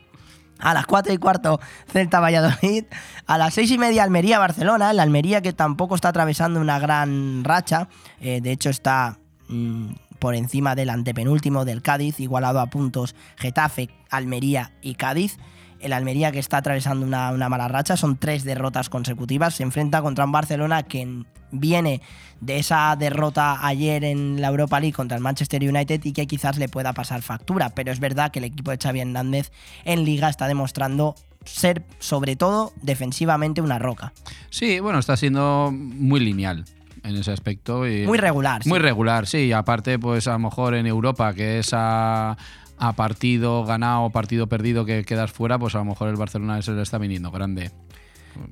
A 0.58 0.74
las 0.74 0.86
4 0.86 1.12
y 1.12 1.18
cuarto, 1.18 1.60
Celta 1.90 2.20
Valladolid. 2.20 2.84
A 3.26 3.38
las 3.38 3.54
6 3.54 3.70
y 3.72 3.78
media, 3.78 4.04
Almería 4.04 4.38
Barcelona. 4.38 4.90
El 4.90 5.00
Almería 5.00 5.40
que 5.40 5.52
tampoco 5.52 5.94
está 5.94 6.08
atravesando 6.08 6.60
una 6.60 6.78
gran 6.78 7.42
racha. 7.42 7.88
Eh, 8.20 8.40
de 8.40 8.52
hecho, 8.52 8.70
está 8.70 9.18
mmm, 9.48 9.92
por 10.22 10.36
encima 10.36 10.76
del 10.76 10.90
antepenúltimo 10.90 11.64
del 11.64 11.82
Cádiz, 11.82 12.20
igualado 12.20 12.60
a 12.60 12.66
puntos 12.66 13.16
Getafe, 13.36 13.88
Almería 14.08 14.70
y 14.80 14.94
Cádiz. 14.94 15.36
El 15.80 15.92
Almería 15.92 16.30
que 16.30 16.38
está 16.38 16.58
atravesando 16.58 17.04
una, 17.04 17.32
una, 17.32 17.48
mala 17.48 17.66
racha, 17.66 17.96
son 17.96 18.16
tres 18.16 18.44
derrotas 18.44 18.88
consecutivas. 18.88 19.56
Se 19.56 19.64
enfrenta 19.64 20.00
contra 20.00 20.24
un 20.24 20.30
Barcelona 20.30 20.84
que 20.84 21.24
viene 21.50 22.02
de 22.40 22.60
esa 22.60 22.94
derrota 22.96 23.66
ayer 23.66 24.04
en 24.04 24.40
la 24.40 24.46
Europa 24.46 24.78
League 24.78 24.94
contra 24.94 25.16
el 25.16 25.24
Manchester 25.24 25.60
United 25.60 26.00
y 26.04 26.12
que 26.12 26.28
quizás 26.28 26.56
le 26.56 26.68
pueda 26.68 26.92
pasar 26.92 27.20
factura. 27.22 27.70
Pero 27.70 27.90
es 27.90 27.98
verdad 27.98 28.30
que 28.30 28.38
el 28.38 28.44
equipo 28.44 28.70
de 28.70 28.78
Xavi 28.80 29.00
Hernández 29.00 29.50
en 29.84 30.04
Liga 30.04 30.28
está 30.28 30.46
demostrando 30.46 31.16
ser, 31.44 31.82
sobre 31.98 32.36
todo, 32.36 32.72
defensivamente 32.80 33.60
una 33.60 33.80
roca. 33.80 34.12
Sí, 34.50 34.78
bueno, 34.78 35.00
está 35.00 35.16
siendo 35.16 35.72
muy 35.72 36.20
lineal 36.20 36.64
en 37.02 37.16
ese 37.16 37.32
aspecto. 37.32 37.86
Y 37.86 38.06
muy 38.06 38.18
regular. 38.18 38.62
Muy 38.66 38.78
sí. 38.78 38.82
regular, 38.82 39.26
sí. 39.26 39.38
Y 39.38 39.52
aparte, 39.52 39.98
pues 39.98 40.26
a 40.28 40.32
lo 40.32 40.38
mejor 40.40 40.74
en 40.74 40.86
Europa, 40.86 41.34
que 41.34 41.58
es 41.58 41.70
a, 41.72 42.36
a 42.78 42.92
partido 42.94 43.64
ganado, 43.64 44.10
partido 44.10 44.48
perdido 44.48 44.84
que 44.84 45.04
quedas 45.04 45.30
fuera, 45.30 45.58
pues 45.58 45.74
a 45.74 45.78
lo 45.78 45.84
mejor 45.84 46.08
el 46.08 46.16
Barcelona 46.16 46.60
se 46.62 46.72
le 46.72 46.82
está 46.82 46.98
viniendo 46.98 47.30
grande. 47.30 47.70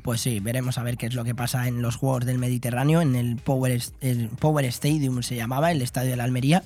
Pues 0.03 0.20
sí, 0.20 0.40
veremos 0.40 0.78
a 0.78 0.82
ver 0.82 0.96
qué 0.96 1.07
es 1.07 1.14
lo 1.14 1.24
que 1.24 1.34
pasa 1.34 1.66
en 1.66 1.82
los 1.82 1.96
Juegos 1.96 2.26
del 2.26 2.38
Mediterráneo, 2.38 3.01
en 3.01 3.16
el 3.16 3.36
Power, 3.36 3.80
el 4.01 4.28
Power 4.28 4.64
Stadium 4.66 5.22
se 5.22 5.36
llamaba, 5.36 5.70
el 5.70 5.82
estadio 5.82 6.11
de 6.11 6.16
la 6.16 6.24
Almería. 6.24 6.64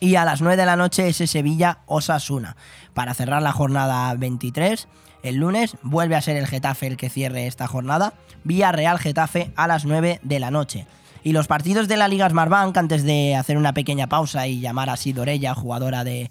Y 0.00 0.14
a 0.14 0.24
las 0.24 0.40
9 0.40 0.56
de 0.56 0.66
la 0.66 0.76
noche 0.76 1.08
ese 1.08 1.26
Sevilla 1.26 1.78
Osasuna. 1.86 2.56
Para 2.94 3.14
cerrar 3.14 3.42
la 3.42 3.52
jornada 3.52 4.14
23, 4.14 4.86
el 5.22 5.36
lunes 5.36 5.76
vuelve 5.82 6.16
a 6.16 6.22
ser 6.22 6.36
el 6.36 6.46
Getafe 6.46 6.86
el 6.86 6.96
que 6.96 7.10
cierre 7.10 7.46
esta 7.46 7.66
jornada. 7.66 8.14
Vía 8.44 8.72
Real 8.72 8.98
Getafe 8.98 9.50
a 9.56 9.66
las 9.66 9.84
9 9.84 10.20
de 10.22 10.40
la 10.40 10.50
noche. 10.50 10.86
Y 11.24 11.32
los 11.32 11.46
partidos 11.46 11.88
de 11.88 11.96
la 11.96 12.08
Liga 12.08 12.28
Smartbank, 12.28 12.76
antes 12.76 13.02
de 13.02 13.34
hacer 13.34 13.56
una 13.56 13.74
pequeña 13.74 14.06
pausa 14.06 14.46
y 14.46 14.60
llamar 14.60 14.88
a 14.90 14.96
Sidorella, 14.96 15.54
jugadora 15.54 16.04
de, 16.04 16.30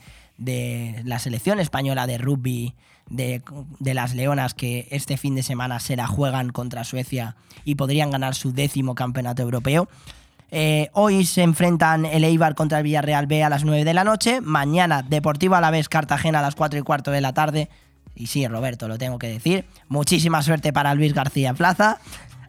la 1.04 1.20
selección 1.20 1.60
española 1.60 2.08
de 2.08 2.18
rugby 2.18 2.74
de, 3.10 3.42
de, 3.80 3.94
las 3.94 4.16
Leonas 4.16 4.54
que 4.54 4.88
este 4.92 5.18
fin 5.18 5.36
de 5.36 5.44
semana 5.44 5.80
se 5.80 5.96
la 5.96 6.08
juegan 6.08 6.50
contra 6.50 6.84
Suecia 6.84 7.36
y 7.66 7.76
podrían 7.76 8.12
ganar 8.12 8.36
su 8.36 8.54
décimo 8.54 8.96
campeonato 8.96 9.42
europeo. 9.42 9.88
Eh, 10.50 10.90
hoy 10.94 11.26
se 11.26 11.42
enfrentan 11.42 12.06
el 12.06 12.24
Eibar 12.24 12.56
contra 12.56 12.78
el 12.78 12.86
Villarreal 12.86 13.28
B 13.28 13.44
a 13.44 13.50
las 13.50 13.66
9 13.66 13.84
de 13.84 13.94
la 13.94 14.04
noche. 14.04 14.40
Mañana 14.42 15.04
Deportivo 15.04 15.56
Alavés 15.56 15.90
Cartagena 15.90 16.40
a 16.40 16.42
las 16.42 16.56
4 16.56 16.80
y 16.80 16.84
cuarto 16.84 17.12
de 17.12 17.22
la 17.22 17.34
tarde. 17.34 17.70
Y 18.18 18.28
sí, 18.28 18.48
Roberto, 18.48 18.88
lo 18.88 18.98
tengo 18.98 19.20
que 19.20 19.28
decir. 19.28 19.66
Muchísima 19.90 20.42
suerte 20.42 20.74
para 20.74 20.96
Luis 20.96 21.14
García 21.14 21.54
Plaza. 21.54 22.00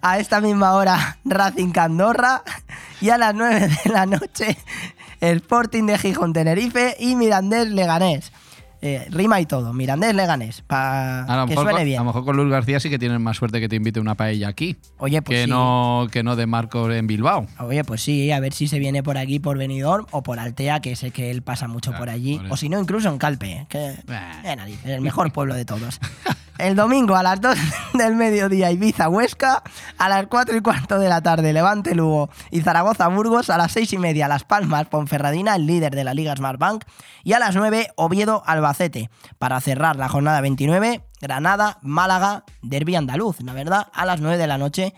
A 0.01 0.19
esta 0.19 0.41
misma 0.41 0.73
hora 0.73 1.19
Racing 1.25 1.73
Candorra. 1.73 2.43
Y 3.01 3.11
a 3.11 3.19
las 3.19 3.35
9 3.35 3.69
de 3.85 3.93
la 3.93 4.07
noche 4.07 4.57
el 5.21 5.37
Sporting 5.43 5.85
de 5.85 5.99
Gijón 5.99 6.33
Tenerife 6.33 6.97
y 6.99 7.17
Mirandés 7.17 7.69
Leganés. 7.69 8.33
Eh, 8.81 9.07
rima 9.11 9.41
y 9.41 9.47
todo, 9.47 9.73
Mirandés 9.73 10.15
Leganés, 10.15 10.63
para 10.63 11.47
que 11.49 11.55
suene 11.55 11.85
bien. 11.85 11.99
A 11.99 12.03
lo 12.03 12.07
mejor 12.07 12.25
con 12.25 12.37
Luis 12.37 12.49
García 12.49 12.79
sí 12.79 12.89
que 12.89 12.99
tienes 12.99 13.19
más 13.19 13.37
suerte 13.37 13.61
que 13.61 13.69
te 13.69 13.77
invite 13.77 13.99
una 13.99 14.15
paella 14.15 14.49
aquí. 14.49 14.77
Oye, 14.99 15.21
pues 15.21 15.37
que 15.37 15.45
sí. 15.45 15.51
no 15.51 16.07
que 16.13 16.23
no 16.23 16.37
de 16.37 16.47
Marcos 16.47 16.93
en 16.95 17.07
Bilbao. 17.09 17.47
Oye, 17.59 17.83
pues 17.83 18.03
sí, 18.03 18.31
a 18.31 18.39
ver 18.39 18.53
si 18.53 18.69
se 18.69 18.79
viene 18.79 19.03
por 19.03 19.19
aquí 19.19 19.41
por 19.41 19.59
Benidorm 19.59 20.07
o 20.13 20.23
por 20.23 20.39
Altea, 20.39 20.81
que 20.81 20.95
sé 20.95 21.11
que 21.11 21.31
él 21.31 21.43
pasa 21.43 21.67
mucho 21.67 21.91
Claro, 21.91 22.03
por 22.05 22.11
allí, 22.11 22.39
por 22.39 22.53
o 22.53 22.57
si 22.57 22.69
no 22.69 22.79
incluso 22.79 23.09
en 23.09 23.19
Calpe, 23.19 23.67
que 23.69 23.89
eh, 23.89 24.57
el 24.85 25.01
mejor 25.01 25.33
pueblo 25.33 25.55
de 25.55 25.65
todos. 25.65 25.99
El 26.59 26.75
domingo 26.75 27.15
a 27.15 27.23
las 27.23 27.41
2 27.41 27.57
del 27.95 28.17
mediodía 28.17 28.73
Ibiza 28.73 29.09
Huesca, 29.09 29.63
a 29.97 30.09
las 30.09 30.27
4 30.27 30.57
y 30.57 30.61
cuarto 30.61 30.99
de 30.99 31.09
la 31.09 31.23
tarde 31.23 31.53
Levante 31.53 31.95
Lugo 31.95 32.31
y 32.51 32.63
Zaragoza 32.63 33.07
Burgos, 33.07 33.49
a 33.49 33.57
las 33.57 33.71
6 33.73 33.93
y 33.93 33.99
media 33.99 34.27
Las 34.27 34.43
Palmas 34.43 34.89
Ponferradina, 34.89 35.55
el 35.55 35.67
líder 35.67 35.95
de 35.95 36.03
la 36.03 36.15
Liga 36.15 36.35
Smartbank, 36.35 36.85
y 37.23 37.33
a 37.33 37.39
las 37.39 37.55
9 37.55 37.93
Oviedo 37.95 38.43
Albacete. 38.45 39.09
Para 39.39 39.61
cerrar 39.61 39.95
la 39.95 40.09
jornada 40.09 40.41
29, 40.41 41.03
Granada, 41.21 41.79
Málaga, 41.83 42.45
Derby 42.63 42.97
Andaluz, 42.97 43.41
la 43.41 43.53
verdad, 43.53 43.87
a 43.95 44.05
las 44.05 44.21
9 44.21 44.37
de 44.37 44.47
la 44.49 44.59
noche. 44.59 44.95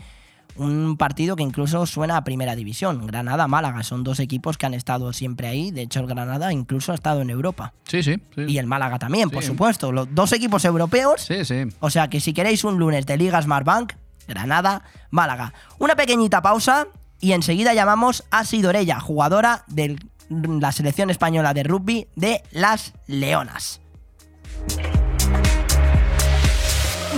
Un 0.56 0.96
partido 0.96 1.36
que 1.36 1.42
incluso 1.42 1.86
suena 1.86 2.16
a 2.16 2.24
primera 2.24 2.54
división. 2.56 3.06
Granada-Málaga 3.06 3.82
son 3.82 4.04
dos 4.04 4.20
equipos 4.20 4.58
que 4.58 4.66
han 4.66 4.74
estado 4.74 5.12
siempre 5.12 5.48
ahí. 5.48 5.70
De 5.70 5.82
hecho, 5.82 6.00
el 6.00 6.06
Granada 6.06 6.52
incluso 6.52 6.92
ha 6.92 6.94
estado 6.94 7.22
en 7.22 7.30
Europa. 7.30 7.72
Sí, 7.84 8.02
sí. 8.02 8.16
sí. 8.34 8.42
Y 8.48 8.58
el 8.58 8.66
Málaga 8.66 8.98
también, 8.98 9.28
Sí. 9.30 9.34
por 9.34 9.42
supuesto. 9.44 9.92
Los 9.92 10.14
dos 10.14 10.32
equipos 10.32 10.64
europeos. 10.64 11.22
Sí, 11.22 11.44
sí. 11.44 11.64
O 11.80 11.88
sea 11.90 12.08
que 12.08 12.20
si 12.20 12.32
queréis 12.32 12.64
un 12.64 12.78
lunes 12.78 13.06
de 13.06 13.16
Liga 13.16 13.40
Smartbank, 13.40 13.92
Granada, 14.28 14.82
Málaga. 15.10 15.54
Una 15.78 15.96
pequeñita 15.96 16.42
pausa 16.42 16.86
y 17.20 17.32
enseguida 17.32 17.74
llamamos 17.74 18.24
a 18.30 18.44
Sidorella, 18.44 19.00
jugadora 19.00 19.64
de 19.66 19.96
la 20.28 20.72
selección 20.72 21.10
española 21.10 21.54
de 21.54 21.62
rugby 21.64 22.06
de 22.16 22.42
las 22.52 22.92
Leonas. 23.06 23.80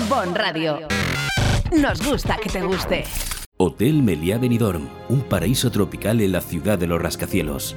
Bon 0.09 0.35
Radio. 0.35 0.79
Nos 1.81 2.07
gusta 2.07 2.37
que 2.37 2.51
te 2.51 2.61
guste. 2.61 3.05
Hotel 3.57 4.03
Meliá 4.03 4.37
Benidorm, 4.37 4.89
un 5.09 5.23
paraíso 5.23 5.71
tropical 5.71 6.21
en 6.21 6.33
la 6.33 6.43
ciudad 6.43 6.79
de 6.79 6.87
los 6.87 7.01
rascacielos. 7.01 7.77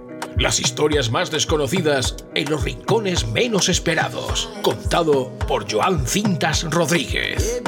Las 0.41 0.59
historias 0.59 1.11
más 1.11 1.29
desconocidas 1.29 2.15
en 2.33 2.49
los 2.49 2.63
rincones 2.63 3.27
menos 3.27 3.69
esperados. 3.69 4.49
Contado 4.63 5.29
por 5.47 5.71
Joan 5.71 6.07
Cintas 6.07 6.63
Rodríguez. 6.63 7.61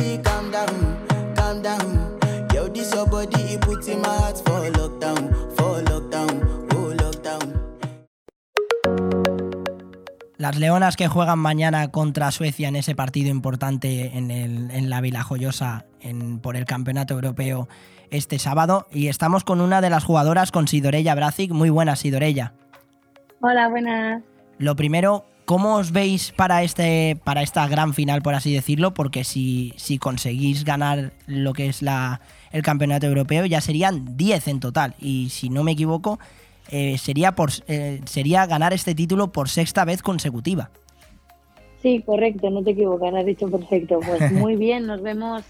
Las 10.38 10.57
Leonas 10.57 10.97
que 10.97 11.07
juegan 11.07 11.39
mañana 11.39 11.89
contra 11.91 12.32
Suecia 12.32 12.67
en 12.67 12.76
ese 12.76 12.95
partido 12.95 13.30
importante 13.30 14.17
en, 14.17 14.30
el- 14.32 14.71
en 14.71 14.89
la 14.89 14.99
Vila 14.99 15.24
Joyosa 15.24 15.86
en- 16.01 16.39
por 16.39 16.57
el 16.57 16.65
Campeonato 16.65 17.13
Europeo 17.13 17.69
este 18.09 18.39
sábado. 18.39 18.88
Y 18.91 19.07
estamos 19.07 19.43
con 19.45 19.61
una 19.61 19.80
de 19.80 19.89
las 19.89 20.03
jugadoras, 20.03 20.51
con 20.51 20.67
Sidorella 20.67 21.15
Bracic. 21.15 21.51
Muy 21.51 21.69
buena, 21.69 21.95
Sidorella. 21.95 22.53
Hola, 23.46 23.68
buenas. 23.68 24.24
Lo 24.58 24.78
primero, 24.78 25.26
¿cómo 25.44 25.76
os 25.76 25.91
veis 25.91 26.32
para, 26.32 26.64
este, 26.64 27.18
para 27.26 27.41
esta 27.41 27.68
gran 27.68 27.94
final, 27.94 28.22
por 28.22 28.36
así 28.36 28.54
decirlo? 28.54 28.94
Porque 28.94 29.26
si, 29.26 29.74
si 29.76 29.98
conseguís 29.98 30.64
ganar 30.64 31.12
lo 31.28 31.52
que 31.52 31.68
es 31.68 31.82
la, 31.82 32.22
el 32.54 32.62
campeonato 32.62 33.06
europeo, 33.06 33.46
ya 33.46 33.60
serían 33.60 34.16
10 34.16 34.48
en 34.48 34.60
total. 34.62 34.96
Y 34.98 35.28
si 35.30 35.50
no 35.50 35.66
me 35.66 35.74
equivoco, 35.74 36.20
eh, 36.72 36.98
sería, 36.98 37.34
por, 37.34 37.50
eh, 37.68 38.00
sería 38.06 38.46
ganar 38.46 38.72
este 38.72 38.96
título 38.96 39.34
por 39.34 39.50
sexta 39.50 39.84
vez 39.84 40.02
consecutiva. 40.02 40.70
Sí, 41.82 42.02
correcto, 42.02 42.50
no 42.50 42.64
te 42.64 42.72
equivocas, 42.72 43.14
has 43.14 43.26
dicho 43.26 43.52
perfecto. 43.52 44.00
Pues 44.00 44.32
muy 44.32 44.56
bien, 44.56 44.88
nos 44.88 45.02
vemos. 45.02 45.44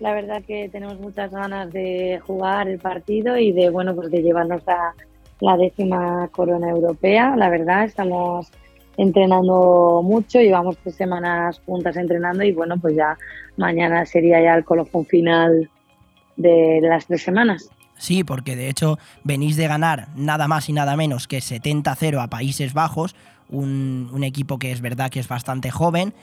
La 0.00 0.14
verdad 0.14 0.42
que 0.44 0.68
tenemos 0.68 0.98
muchas 0.98 1.30
ganas 1.30 1.72
de 1.72 2.18
jugar 2.26 2.66
el 2.66 2.80
partido 2.80 3.36
y 3.36 3.52
de, 3.52 3.70
bueno, 3.70 3.94
pues 3.94 4.10
de 4.10 4.20
llevarnos 4.20 4.66
a 4.66 4.94
la 5.40 5.56
décima 5.56 6.28
corona 6.32 6.70
europea. 6.70 7.34
La 7.36 7.48
verdad, 7.48 7.84
estamos 7.84 8.50
entrenando 8.96 10.02
mucho, 10.04 10.40
llevamos 10.40 10.76
tres 10.78 10.96
semanas 10.96 11.60
juntas 11.64 11.96
entrenando 11.96 12.44
y 12.44 12.52
bueno, 12.52 12.76
pues 12.78 12.96
ya 12.96 13.16
mañana 13.56 14.04
sería 14.04 14.42
ya 14.42 14.54
el 14.54 14.64
colofón 14.64 15.06
final 15.06 15.70
de 16.36 16.80
las 16.82 17.06
tres 17.06 17.22
semanas. 17.22 17.70
Sí, 17.96 18.24
porque 18.24 18.56
de 18.56 18.68
hecho 18.68 18.98
venís 19.24 19.56
de 19.56 19.68
ganar 19.68 20.08
nada 20.16 20.48
más 20.48 20.68
y 20.68 20.72
nada 20.72 20.96
menos 20.96 21.28
que 21.28 21.38
70-0 21.38 22.22
a 22.22 22.28
Países 22.28 22.72
Bajos, 22.72 23.14
un, 23.48 24.10
un 24.12 24.24
equipo 24.24 24.58
que 24.58 24.72
es 24.72 24.80
verdad 24.80 25.10
que 25.10 25.20
es 25.20 25.28
bastante 25.28 25.70
joven, 25.70 26.14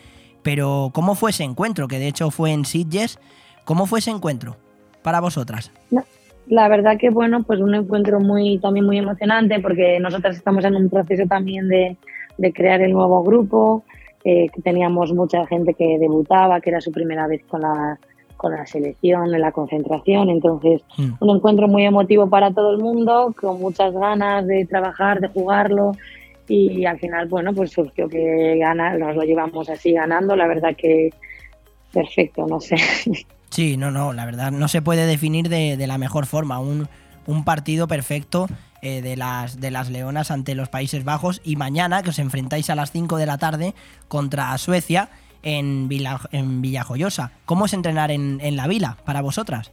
pero 0.43 0.91
¿cómo 0.93 1.15
fue 1.15 1.31
ese 1.31 1.43
encuentro? 1.43 1.87
Que 1.87 1.99
de 1.99 2.07
hecho 2.07 2.31
fue 2.31 2.51
en 2.51 2.65
Sitges. 2.65 3.19
¿Cómo 3.65 3.85
fue 3.85 3.99
ese 3.99 4.11
encuentro 4.11 4.55
para 5.01 5.19
vosotras? 5.19 5.71
La 6.49 6.69
verdad 6.69 6.97
que 6.97 7.09
bueno, 7.09 7.43
pues 7.43 7.59
un 7.59 7.75
encuentro 7.75 8.19
muy 8.19 8.57
también 8.59 8.85
muy 8.85 8.97
emocionante 8.97 9.59
porque 9.59 9.99
nosotras 9.99 10.37
estamos 10.37 10.63
en 10.63 10.75
un 10.75 10.89
proceso 10.89 11.25
también 11.27 11.67
de, 11.67 11.97
de 12.37 12.53
crear 12.53 12.81
el 12.81 12.93
nuevo 12.93 13.21
grupo, 13.23 13.83
eh, 14.23 14.47
que 14.53 14.61
teníamos 14.61 15.13
mucha 15.13 15.45
gente 15.45 15.73
que 15.73 15.97
debutaba, 15.99 16.61
que 16.61 16.69
era 16.69 16.81
su 16.81 16.91
primera 16.91 17.27
vez 17.27 17.43
con 17.47 17.61
la, 17.61 17.99
con 18.37 18.53
la 18.53 18.65
selección, 18.65 19.33
en 19.33 19.41
la 19.41 19.51
concentración, 19.51 20.29
entonces 20.29 20.81
un 21.19 21.35
encuentro 21.35 21.67
muy 21.67 21.83
emotivo 21.83 22.29
para 22.29 22.51
todo 22.51 22.71
el 22.71 22.77
mundo, 22.77 23.33
con 23.39 23.59
muchas 23.59 23.93
ganas 23.93 24.47
de 24.47 24.65
trabajar, 24.65 25.19
de 25.19 25.27
jugarlo. 25.27 25.91
Y 26.49 26.85
al 26.85 26.97
final, 26.97 27.27
bueno, 27.27 27.53
pues 27.53 27.71
surgió 27.71 28.07
que 28.07 28.57
gana, 28.57 28.97
nos 28.97 29.17
lo 29.17 29.23
llevamos 29.23 29.69
así 29.69 29.91
ganando, 29.91 30.33
la 30.33 30.47
verdad 30.47 30.77
que 30.77 31.09
perfecto, 31.91 32.45
no 32.47 32.61
sé. 32.61 32.77
Sí, 33.49 33.77
no, 33.77 33.91
no, 33.91 34.13
la 34.13 34.25
verdad 34.25 34.51
no 34.51 34.67
se 34.67 34.81
puede 34.81 35.05
definir 35.05 35.49
de, 35.49 35.77
de 35.77 35.87
la 35.87 35.97
mejor 35.97 36.25
forma. 36.25 36.59
Un, 36.59 36.87
un 37.27 37.43
partido 37.43 37.87
perfecto 37.87 38.47
eh, 38.81 39.01
de, 39.01 39.15
las, 39.15 39.59
de 39.59 39.71
las 39.71 39.89
Leonas 39.89 40.31
ante 40.31 40.55
los 40.55 40.69
Países 40.69 41.03
Bajos 41.03 41.41
y 41.43 41.55
mañana 41.55 42.03
que 42.03 42.09
os 42.09 42.19
enfrentáis 42.19 42.69
a 42.69 42.75
las 42.75 42.91
5 42.91 43.17
de 43.17 43.25
la 43.25 43.37
tarde 43.37 43.73
contra 44.07 44.57
Suecia 44.57 45.09
en, 45.43 45.89
en 46.31 46.61
Villajoyosa. 46.61 47.31
¿Cómo 47.45 47.65
es 47.65 47.73
entrenar 47.73 48.11
en, 48.11 48.39
en 48.41 48.55
la 48.55 48.67
Vila 48.67 48.97
para 49.05 49.21
vosotras? 49.21 49.71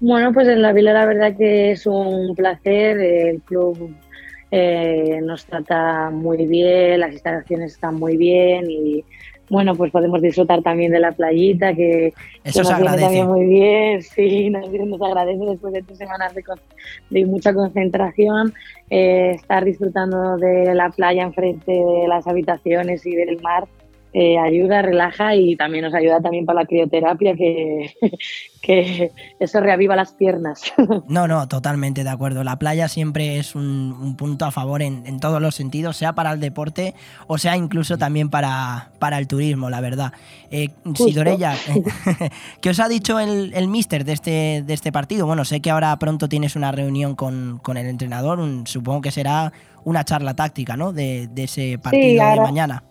Bueno, 0.00 0.32
pues 0.32 0.48
en 0.48 0.62
la 0.62 0.72
Vila 0.72 0.92
la 0.92 1.06
verdad 1.06 1.36
que 1.36 1.72
es 1.72 1.86
un 1.86 2.34
placer. 2.34 2.98
El 2.98 3.40
club 3.42 3.94
eh, 4.50 5.20
nos 5.22 5.44
trata 5.46 6.10
muy 6.10 6.46
bien, 6.46 7.00
las 7.00 7.12
instalaciones 7.12 7.72
están 7.72 7.96
muy 7.96 8.16
bien 8.16 8.70
y 8.70 9.04
bueno, 9.52 9.74
pues 9.74 9.92
podemos 9.92 10.22
disfrutar 10.22 10.62
también 10.62 10.92
de 10.92 10.98
la 10.98 11.12
playita 11.12 11.74
que, 11.74 12.14
Eso 12.42 12.62
que 12.62 12.70
nos 12.70 12.80
viene 12.80 12.96
también 12.96 13.26
muy 13.26 13.44
bien. 13.44 14.00
Sí, 14.00 14.48
nos, 14.48 14.72
nos 14.72 15.02
agradece 15.02 15.44
después 15.44 15.74
de 15.74 15.82
tres 15.82 15.98
semanas 15.98 16.34
de, 16.34 16.42
de 17.10 17.26
mucha 17.26 17.52
concentración 17.52 18.54
eh, 18.88 19.32
estar 19.34 19.62
disfrutando 19.62 20.38
de 20.38 20.74
la 20.74 20.88
playa 20.88 21.24
enfrente 21.24 21.70
de 21.70 22.08
las 22.08 22.26
habitaciones 22.26 23.04
y 23.04 23.14
del 23.14 23.42
mar. 23.42 23.68
Eh, 24.14 24.38
ayuda, 24.38 24.82
relaja 24.82 25.34
y 25.36 25.56
también 25.56 25.84
nos 25.84 25.94
ayuda 25.94 26.20
también 26.20 26.44
para 26.44 26.60
la 26.60 26.66
crioterapia 26.66 27.34
que, 27.34 27.94
que 28.62 29.10
eso 29.40 29.60
reaviva 29.60 29.96
las 29.96 30.12
piernas. 30.12 30.62
No, 31.08 31.26
no, 31.28 31.46
totalmente 31.48 32.04
de 32.04 32.10
acuerdo. 32.10 32.44
La 32.44 32.58
playa 32.58 32.88
siempre 32.88 33.38
es 33.38 33.54
un, 33.54 33.96
un 34.00 34.16
punto 34.16 34.44
a 34.44 34.50
favor 34.50 34.82
en, 34.82 35.06
en 35.06 35.20
todos 35.20 35.40
los 35.40 35.54
sentidos, 35.54 35.96
sea 35.96 36.14
para 36.14 36.32
el 36.32 36.40
deporte 36.40 36.94
o 37.26 37.38
sea 37.38 37.56
incluso 37.56 37.98
también 37.98 38.28
para, 38.30 38.90
para 38.98 39.18
el 39.18 39.26
turismo, 39.26 39.68
la 39.70 39.80
verdad. 39.80 40.12
Eh, 40.50 40.68
Sidorella, 40.94 41.54
¿qué 42.60 42.70
os 42.70 42.80
ha 42.80 42.88
dicho 42.88 43.18
el, 43.18 43.52
el 43.54 43.68
míster 43.68 44.04
de 44.04 44.12
este, 44.12 44.62
de 44.66 44.74
este 44.74 44.92
partido? 44.92 45.26
Bueno, 45.26 45.44
sé 45.44 45.60
que 45.60 45.70
ahora 45.70 45.96
pronto 45.98 46.28
tienes 46.28 46.56
una 46.56 46.72
reunión 46.72 47.14
con, 47.14 47.58
con 47.62 47.76
el 47.76 47.86
entrenador, 47.86 48.38
un- 48.40 48.66
supongo 48.66 49.00
que 49.00 49.10
será 49.10 49.52
una 49.84 50.04
charla 50.04 50.34
táctica, 50.34 50.76
¿no? 50.76 50.92
De, 50.92 51.28
de 51.28 51.44
ese 51.44 51.78
partido 51.78 52.14
de 52.14 52.20
ahora- 52.20 52.42
mañana. 52.42 52.82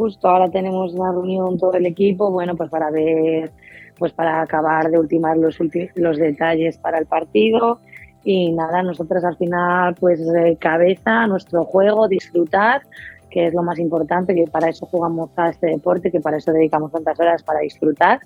Justo 0.00 0.28
ahora 0.30 0.48
tenemos 0.48 0.94
una 0.94 1.12
reunión 1.12 1.58
todo 1.58 1.74
el 1.74 1.84
equipo, 1.84 2.30
bueno, 2.30 2.56
pues 2.56 2.70
para 2.70 2.90
ver, 2.90 3.50
pues 3.98 4.12
para 4.14 4.40
acabar 4.40 4.90
de 4.90 4.98
ultimar 4.98 5.36
los, 5.36 5.60
ulti- 5.60 5.90
los 5.94 6.16
detalles 6.16 6.78
para 6.78 6.96
el 6.96 7.04
partido 7.04 7.80
y 8.24 8.50
nada, 8.50 8.82
nosotros 8.82 9.22
al 9.24 9.36
final 9.36 9.94
pues 10.00 10.18
cabeza, 10.58 11.26
nuestro 11.26 11.66
juego, 11.66 12.08
disfrutar, 12.08 12.80
que 13.28 13.48
es 13.48 13.52
lo 13.52 13.62
más 13.62 13.78
importante, 13.78 14.34
que 14.34 14.46
para 14.46 14.70
eso 14.70 14.86
jugamos 14.86 15.28
a 15.36 15.50
este 15.50 15.66
deporte, 15.66 16.10
que 16.10 16.20
para 16.20 16.38
eso 16.38 16.50
dedicamos 16.50 16.92
tantas 16.92 17.20
horas 17.20 17.42
para 17.42 17.60
disfrutar 17.60 18.20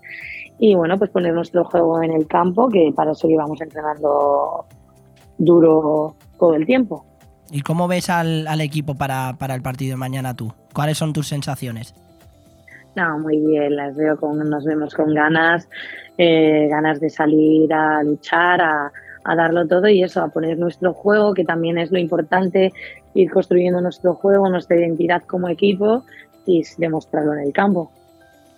y 0.61 0.77
bueno, 0.77 0.97
pues 0.97 1.11
poner 1.11 1.35
nuestro 1.35 1.64
juego 1.64 2.01
en 2.05 2.12
el 2.12 2.29
campo, 2.29 2.68
que 2.68 2.93
para 2.95 3.11
eso 3.11 3.27
llevamos 3.27 3.61
entrenando 3.61 4.64
duro 5.39 6.14
todo 6.39 6.55
el 6.55 6.66
tiempo. 6.66 7.05
¿Y 7.55 7.61
cómo 7.61 7.87
ves 7.87 8.11
al, 8.11 8.49
al 8.49 8.61
equipo 8.61 8.97
para, 8.97 9.37
para 9.39 9.55
el 9.55 9.63
partido 9.63 9.93
de 9.93 9.97
mañana 9.97 10.35
tú? 10.35 10.53
¿Cuáles 10.73 10.99
son 10.99 11.13
tus 11.13 11.29
sensaciones? 11.29 11.95
No, 12.97 13.17
muy 13.21 13.39
bien, 13.39 13.77
las 13.77 13.95
veo 13.95 14.19
con, 14.19 14.51
nos 14.51 14.65
vemos 14.65 14.93
con 14.93 15.15
ganas, 15.15 15.69
eh, 16.19 16.67
ganas 16.69 16.99
de 16.99 17.11
salir 17.11 17.73
a 17.73 18.03
luchar, 18.03 18.61
a, 18.61 18.91
a 19.23 19.37
darlo 19.37 19.69
todo 19.69 19.87
y 19.87 20.03
eso, 20.03 20.21
a 20.21 20.31
poner 20.31 20.59
nuestro 20.59 20.93
juego, 20.95 21.33
que 21.33 21.45
también 21.45 21.79
es 21.79 21.93
lo 21.93 21.99
importante, 22.01 22.73
ir 23.15 23.31
construyendo 23.31 23.81
nuestro 23.81 24.15
juego, 24.15 24.49
nuestra 24.49 24.77
identidad 24.77 25.23
como 25.23 25.49
equipo 25.49 26.03
y 26.47 26.65
demostrarlo 26.79 27.35
en 27.35 27.39
el 27.39 27.53
campo. 27.53 27.93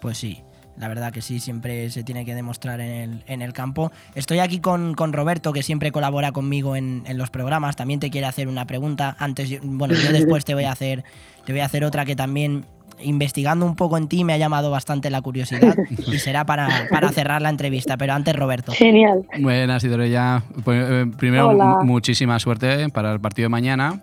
Pues 0.00 0.16
sí, 0.16 0.42
La 0.78 0.88
verdad 0.88 1.12
que 1.12 1.22
sí, 1.22 1.40
siempre 1.40 1.90
se 1.90 2.04
tiene 2.04 2.24
que 2.24 2.34
demostrar 2.34 2.80
en 2.80 2.90
el, 2.90 3.24
en 3.26 3.42
el 3.42 3.52
campo. 3.52 3.92
Estoy 4.14 4.40
aquí 4.40 4.60
con, 4.60 4.94
con, 4.94 5.12
Roberto, 5.12 5.52
que 5.52 5.62
siempre 5.62 5.92
colabora 5.92 6.32
conmigo 6.32 6.76
en, 6.76 7.02
en, 7.06 7.18
los 7.18 7.30
programas. 7.30 7.76
También 7.76 8.00
te 8.00 8.10
quiere 8.10 8.26
hacer 8.26 8.48
una 8.48 8.66
pregunta. 8.66 9.16
Antes, 9.18 9.58
bueno, 9.62 9.94
yo 9.94 10.12
después 10.12 10.44
te 10.44 10.54
voy 10.54 10.64
a 10.64 10.72
hacer, 10.72 11.04
te 11.44 11.52
voy 11.52 11.60
a 11.60 11.64
hacer 11.64 11.84
otra 11.84 12.04
que 12.04 12.16
también 12.16 12.66
investigando 13.00 13.66
un 13.66 13.76
poco 13.76 13.98
en 13.98 14.08
ti 14.08 14.24
me 14.24 14.32
ha 14.32 14.38
llamado 14.38 14.70
bastante 14.70 15.10
la 15.10 15.20
curiosidad 15.20 15.76
y 16.06 16.18
será 16.18 16.44
para, 16.44 16.88
para 16.90 17.10
cerrar 17.10 17.42
la 17.42 17.50
entrevista. 17.50 17.96
Pero 17.96 18.14
antes, 18.14 18.34
Roberto. 18.34 18.72
Genial. 18.72 19.26
Buenas, 19.40 19.84
Idorella. 19.84 20.42
Pues, 20.64 20.84
eh, 20.88 21.06
primero, 21.16 21.52
muchísima 21.84 22.38
suerte 22.38 22.88
para 22.90 23.12
el 23.12 23.20
partido 23.20 23.46
de 23.46 23.50
mañana. 23.50 24.00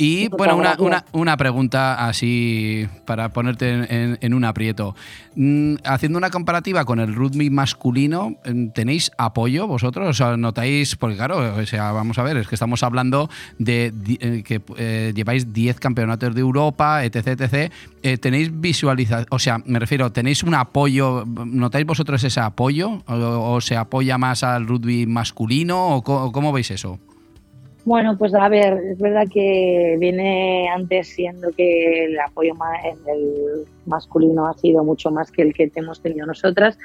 Y 0.00 0.28
bueno, 0.28 0.56
una, 0.56 0.76
una, 0.78 1.04
una, 1.12 1.36
pregunta 1.36 2.06
así 2.06 2.88
para 3.04 3.28
ponerte 3.34 3.68
en, 3.70 4.18
en, 4.18 4.32
un 4.32 4.46
aprieto. 4.46 4.96
Mm, 5.36 5.74
haciendo 5.84 6.16
una 6.16 6.30
comparativa 6.30 6.86
con 6.86 7.00
el 7.00 7.14
rugby 7.14 7.50
masculino, 7.50 8.36
mm, 8.46 8.68
¿tenéis 8.68 9.12
apoyo 9.18 9.66
vosotros? 9.66 10.08
O 10.08 10.14
sea, 10.14 10.38
¿notáis? 10.38 10.96
Porque 10.96 11.16
claro, 11.16 11.54
o 11.54 11.66
sea, 11.66 11.92
vamos 11.92 12.18
a 12.18 12.22
ver, 12.22 12.38
es 12.38 12.48
que 12.48 12.54
estamos 12.54 12.82
hablando 12.82 13.28
de 13.58 13.92
eh, 14.20 14.42
que 14.42 14.62
eh, 14.78 15.12
lleváis 15.14 15.52
10 15.52 15.78
campeonatos 15.78 16.34
de 16.34 16.40
Europa, 16.40 17.04
etc, 17.04 17.38
etc. 17.38 17.70
Eh, 18.02 18.16
¿Tenéis 18.16 18.58
visualización? 18.58 19.26
O 19.28 19.38
sea, 19.38 19.58
me 19.66 19.78
refiero, 19.78 20.10
¿tenéis 20.12 20.42
un 20.42 20.54
apoyo? 20.54 21.26
¿Notáis 21.26 21.84
vosotros 21.84 22.24
ese 22.24 22.40
apoyo? 22.40 23.02
¿O, 23.06 23.54
o 23.54 23.60
se 23.60 23.76
apoya 23.76 24.16
más 24.16 24.44
al 24.44 24.66
rugby 24.66 25.04
masculino? 25.04 25.96
¿O 25.96 26.32
cómo 26.32 26.52
veis 26.52 26.70
eso? 26.70 26.98
Bueno, 27.90 28.16
pues 28.16 28.32
a 28.34 28.48
ver, 28.48 28.74
es 28.84 28.98
verdad 29.00 29.26
que 29.28 29.96
viene 29.98 30.68
antes 30.68 31.08
siendo 31.08 31.50
que 31.50 32.04
el 32.04 32.20
apoyo 32.20 32.54
el 33.08 33.66
masculino 33.84 34.46
ha 34.46 34.54
sido 34.54 34.84
mucho 34.84 35.10
más 35.10 35.32
que 35.32 35.42
el 35.42 35.52
que 35.52 35.72
hemos 35.74 36.00
tenido 36.00 36.24
nosotras, 36.24 36.78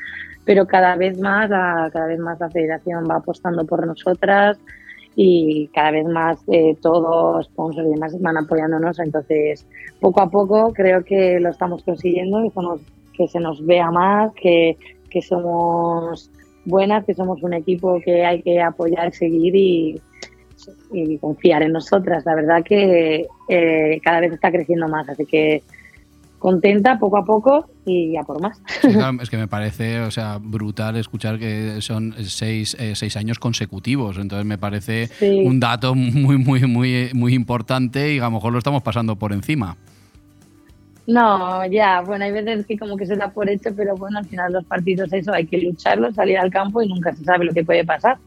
pero 0.45 0.65
cada 0.65 0.95
vez 0.95 1.19
más, 1.19 1.47
cada 1.47 2.07
vez 2.07 2.17
más 2.17 2.39
la 2.39 2.49
federación 2.49 3.05
va 3.07 3.17
apostando 3.17 3.67
por 3.67 3.85
nosotras 3.85 4.57
y 5.15 5.67
cada 5.75 5.91
vez 5.91 6.07
más 6.07 6.39
eh, 6.47 6.75
todos 6.81 7.45
sponsors 7.45 7.87
y 7.87 7.91
demás 7.91 8.19
van 8.19 8.37
apoyándonos. 8.37 8.97
Entonces, 8.97 9.67
poco 9.99 10.23
a 10.23 10.31
poco 10.31 10.73
creo 10.73 11.03
que 11.03 11.39
lo 11.39 11.49
estamos 11.51 11.83
consiguiendo, 11.83 12.41
que, 12.41 12.49
somos, 12.49 12.81
que 13.15 13.27
se 13.27 13.39
nos 13.39 13.63
vea 13.63 13.91
más, 13.91 14.33
que, 14.33 14.75
que 15.11 15.21
somos 15.21 16.31
buenas, 16.65 17.05
que 17.05 17.13
somos 17.13 17.43
un 17.43 17.53
equipo 17.53 18.01
que 18.03 18.25
hay 18.25 18.41
que 18.41 18.59
apoyar, 18.59 19.13
seguir 19.13 19.55
y 19.55 20.01
y 20.91 21.17
confiar 21.17 21.63
en 21.63 21.71
nosotras. 21.71 22.25
La 22.25 22.35
verdad 22.35 22.63
que 22.63 23.27
eh, 23.49 23.99
cada 24.03 24.19
vez 24.19 24.33
está 24.33 24.51
creciendo 24.51 24.87
más, 24.87 25.07
así 25.09 25.25
que 25.25 25.63
contenta 26.39 26.99
poco 26.99 27.17
a 27.17 27.25
poco 27.25 27.69
y 27.85 28.13
ya 28.13 28.23
por 28.23 28.39
más. 28.39 28.61
es 29.21 29.29
que 29.29 29.37
me 29.37 29.47
parece, 29.47 30.01
o 30.01 30.11
sea, 30.11 30.37
brutal 30.39 30.95
escuchar 30.95 31.39
que 31.39 31.81
son 31.81 32.13
seis, 32.23 32.75
eh, 32.79 32.93
seis 32.95 33.17
años 33.17 33.39
consecutivos. 33.39 34.17
Entonces 34.17 34.45
me 34.45 34.57
parece 34.57 35.09
un 35.21 35.59
dato 35.59 35.95
muy, 35.95 36.37
muy, 36.37 36.61
muy, 36.67 37.09
muy 37.13 37.33
importante 37.33 38.13
y 38.13 38.19
a 38.19 38.25
lo 38.25 38.31
mejor 38.31 38.51
lo 38.51 38.59
estamos 38.59 38.83
pasando 38.83 39.15
por 39.15 39.33
encima. 39.33 39.75
No, 41.07 41.65
ya, 41.67 42.01
bueno, 42.01 42.25
hay 42.25 42.31
veces 42.31 42.65
que 42.65 42.77
como 42.77 42.97
que 42.97 43.05
se 43.05 43.15
da 43.15 43.29
por 43.29 43.47
hecho, 43.47 43.69
pero 43.75 43.95
bueno, 43.95 44.17
al 44.17 44.25
final 44.25 44.53
los 44.53 44.65
partidos 44.65 45.13
eso 45.13 45.33
hay 45.33 45.45
que 45.45 45.59
lucharlo, 45.59 46.11
salir 46.13 46.37
al 46.37 46.49
campo 46.49 46.81
y 46.81 46.87
nunca 46.87 47.13
se 47.15 47.23
sabe 47.23 47.45
lo 47.45 47.53
que 47.53 47.63
puede 47.63 47.85
pasar. 47.85 48.17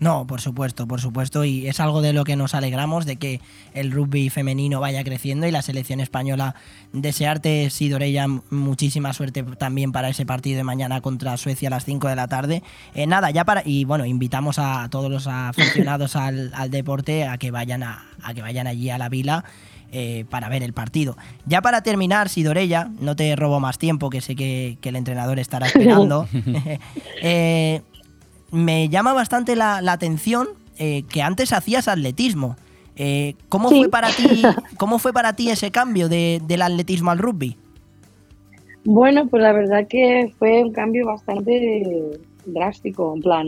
No, 0.00 0.26
por 0.26 0.40
supuesto, 0.40 0.88
por 0.88 0.98
supuesto, 0.98 1.44
y 1.44 1.68
es 1.68 1.78
algo 1.78 2.00
de 2.00 2.14
lo 2.14 2.24
que 2.24 2.34
nos 2.34 2.54
alegramos, 2.54 3.04
de 3.04 3.16
que 3.16 3.42
el 3.74 3.92
rugby 3.92 4.30
femenino 4.30 4.80
vaya 4.80 5.04
creciendo 5.04 5.46
y 5.46 5.50
la 5.50 5.60
selección 5.60 6.00
española. 6.00 6.54
Desearte, 6.94 7.68
Sidorella, 7.68 8.26
muchísima 8.48 9.12
suerte 9.12 9.42
también 9.42 9.92
para 9.92 10.08
ese 10.08 10.24
partido 10.24 10.56
de 10.56 10.64
mañana 10.64 11.02
contra 11.02 11.36
Suecia 11.36 11.68
a 11.68 11.70
las 11.70 11.84
5 11.84 12.08
de 12.08 12.16
la 12.16 12.28
tarde. 12.28 12.62
Eh, 12.94 13.06
nada, 13.06 13.30
ya 13.30 13.44
para, 13.44 13.62
y 13.62 13.84
bueno, 13.84 14.06
invitamos 14.06 14.58
a 14.58 14.88
todos 14.90 15.10
los 15.10 15.26
aficionados 15.26 16.16
al, 16.16 16.50
deporte 16.70 17.26
a 17.26 17.36
que 17.36 17.50
vayan 17.50 17.82
a, 17.82 18.06
que 18.34 18.40
vayan 18.40 18.66
allí 18.66 18.88
a 18.88 18.96
la 18.96 19.10
vila. 19.10 19.44
Eh, 19.92 20.24
para 20.30 20.48
ver 20.48 20.62
el 20.62 20.72
partido. 20.72 21.16
Ya 21.46 21.62
para 21.62 21.82
terminar, 21.82 22.28
Sidorella, 22.28 22.92
no 23.00 23.16
te 23.16 23.34
robo 23.34 23.58
más 23.58 23.76
tiempo, 23.76 24.08
que 24.08 24.20
sé 24.20 24.36
que, 24.36 24.78
que 24.80 24.90
el 24.90 24.94
entrenador 24.94 25.40
estará 25.40 25.66
esperando. 25.66 26.28
eh, 27.22 27.82
me 28.50 28.88
llama 28.88 29.12
bastante 29.12 29.56
la, 29.56 29.78
atención 29.78 30.48
eh, 30.78 31.04
que 31.12 31.22
antes 31.22 31.52
hacías 31.52 31.88
atletismo. 31.88 32.56
Eh, 32.96 33.34
¿cómo, 33.48 33.70
fue 33.70 33.88
para 33.88 34.08
ti, 34.08 34.42
¿Cómo 34.76 34.98
fue 34.98 35.12
para 35.12 35.34
ti 35.34 35.50
ese 35.50 35.70
cambio 35.70 36.08
del 36.08 36.62
atletismo 36.62 37.10
al 37.10 37.18
rugby? 37.18 37.56
Bueno, 38.84 39.26
pues 39.26 39.42
la 39.42 39.52
verdad 39.52 39.86
que 39.88 40.32
fue 40.38 40.62
un 40.62 40.72
cambio 40.72 41.06
bastante 41.06 42.18
drástico, 42.46 43.14
en 43.14 43.22
plan, 43.22 43.46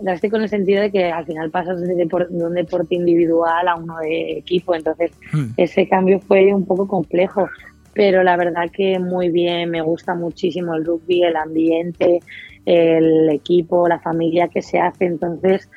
drástico 0.00 0.36
en 0.36 0.42
el 0.42 0.48
sentido 0.48 0.82
de 0.82 0.90
que 0.90 1.10
al 1.10 1.24
final 1.24 1.50
pasas 1.50 1.80
de, 1.80 2.08
un 2.30 2.54
deporte 2.54 2.94
individual 2.94 3.68
a 3.68 3.76
uno 3.76 3.98
de 3.98 4.38
equipo, 4.38 4.74
entonces 4.74 5.12
hmm. 5.32 5.52
ese 5.56 5.88
cambio 5.88 6.20
fue 6.20 6.52
un 6.52 6.66
poco 6.66 6.86
complejo, 6.86 7.48
pero 7.94 8.22
la 8.22 8.36
verdad 8.36 8.70
que 8.70 8.98
muy 8.98 9.30
bien, 9.30 9.70
me 9.70 9.80
gusta 9.80 10.14
muchísimo 10.14 10.74
el 10.74 10.84
rugby, 10.84 11.22
el 11.22 11.36
ambiente, 11.36 12.20
el 12.66 13.28
equipo, 13.30 13.88
la 13.88 14.00
familia 14.00 14.48
que 14.48 14.62
se 14.62 14.78
hace. 14.78 15.06
Entonces, 15.06 15.68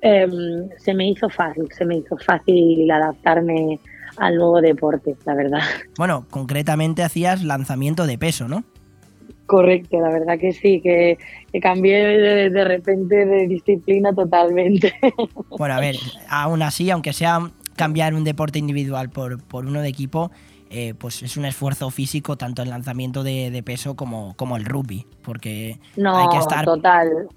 em, 0.00 0.68
se 0.76 0.94
me 0.94 1.08
hizo 1.08 1.28
fácil, 1.28 1.68
se 1.76 1.84
me 1.84 1.96
hizo 1.96 2.16
fácil 2.18 2.90
adaptarme 2.90 3.78
al 4.16 4.36
nuevo 4.36 4.60
deporte, 4.60 5.14
la 5.24 5.34
verdad. 5.34 5.60
Bueno, 5.96 6.26
concretamente 6.30 7.02
hacías 7.02 7.42
lanzamiento 7.44 8.06
de 8.06 8.18
peso, 8.18 8.48
¿no? 8.48 8.64
Correcto, 9.46 10.00
la 10.00 10.08
verdad 10.08 10.38
que 10.38 10.52
sí, 10.52 10.80
que, 10.80 11.18
cambié 11.62 12.50
de, 12.50 12.64
repente 12.64 13.24
de 13.24 13.46
disciplina 13.46 14.12
totalmente. 14.12 14.94
Bueno, 15.58 15.74
a 15.74 15.80
ver, 15.80 15.96
aún 16.28 16.60
así, 16.62 16.90
aunque 16.90 17.12
sea 17.12 17.50
cambiar 17.76 18.14
un 18.14 18.24
deporte 18.24 18.58
individual 18.58 19.08
por, 19.08 19.42
por 19.42 19.64
uno 19.64 19.80
de 19.80 19.88
equipo, 19.88 20.30
eh, 20.70 20.94
pues 20.98 21.22
es 21.22 21.36
un 21.36 21.44
esfuerzo 21.44 21.90
físico 21.90 22.36
tanto 22.36 22.62
el 22.62 22.70
lanzamiento 22.70 23.22
de, 23.22 23.62
peso 23.64 23.96
como, 23.96 24.34
como 24.36 24.56
el 24.56 24.64
rugby, 24.64 25.06
porque 25.22 25.78
hay 25.96 26.28
que 26.30 26.38
estar 26.38 26.64
total. 26.64 27.28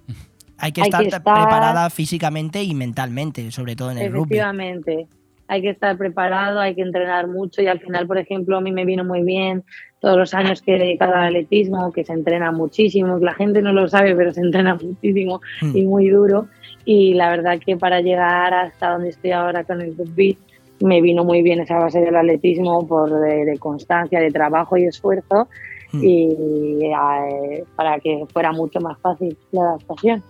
Hay 0.57 0.73
que, 0.73 0.81
estar, 0.81 1.01
preparada 1.01 1.89
físicamente 1.89 2.63
y 2.63 2.73
mentalmente, 2.73 3.49
sobre 3.51 3.75
todo 3.75 3.91
en 3.91 3.99
el 3.99 4.11
rugby. 4.11 4.35
Efectivamente, 4.35 5.07
hay 5.47 5.61
que 5.61 5.69
estar 5.69 5.97
preparado, 5.97 6.59
hay 6.59 6.75
que 6.75 6.81
entrenar 6.81 7.27
mucho 7.27 7.61
y 7.61 7.67
al 7.67 7.79
final, 7.79 8.05
por 8.05 8.17
ejemplo, 8.17 8.57
a 8.57 8.61
mí 8.61 8.71
me 8.71 8.85
vino 8.85 9.03
muy 9.03 9.23
bien 9.23 9.63
todos 9.99 10.17
los 10.17 10.33
años 10.33 10.61
que 10.61 10.75
he 10.75 10.79
dedicado 10.79 11.15
al 11.15 11.27
atletismo, 11.27 11.91
que 11.91 12.03
se 12.03 12.13
entrena 12.13 12.51
muchísimo, 12.51 13.17
la 13.19 13.33
gente 13.33 13.61
no 13.61 13.73
lo 13.73 13.87
sabe, 13.87 14.15
pero 14.15 14.31
se 14.31 14.41
entrena 14.41 14.75
muchísimo 14.75 15.41
hmm. 15.61 15.75
y 15.75 15.85
muy 15.85 16.09
duro. 16.09 16.47
Y 16.85 17.15
la 17.15 17.29
verdad 17.29 17.59
que 17.59 17.77
para 17.77 18.01
llegar 18.01 18.53
hasta 18.53 18.91
donde 18.91 19.09
estoy 19.09 19.31
ahora 19.31 19.63
con 19.63 19.81
el 19.81 19.97
rugby, 19.97 20.37
me 20.81 21.01
vino 21.01 21.23
muy 21.23 21.41
bien 21.41 21.59
esa 21.59 21.77
base 21.77 21.99
del 21.99 22.15
atletismo 22.15 22.87
por 22.87 23.09
de, 23.09 23.57
constancia, 23.57 24.19
de 24.19 24.31
trabajo 24.31 24.77
y 24.77 24.85
esfuerzo 24.85 25.47
hmm. 25.91 26.03
y 26.03 26.85
eh, 26.85 27.63
para 27.75 27.99
que 27.99 28.25
fuera 28.31 28.51
mucho 28.51 28.79
más 28.79 28.97
fácil 28.99 29.37
la 29.51 29.61
adaptación. 29.61 30.23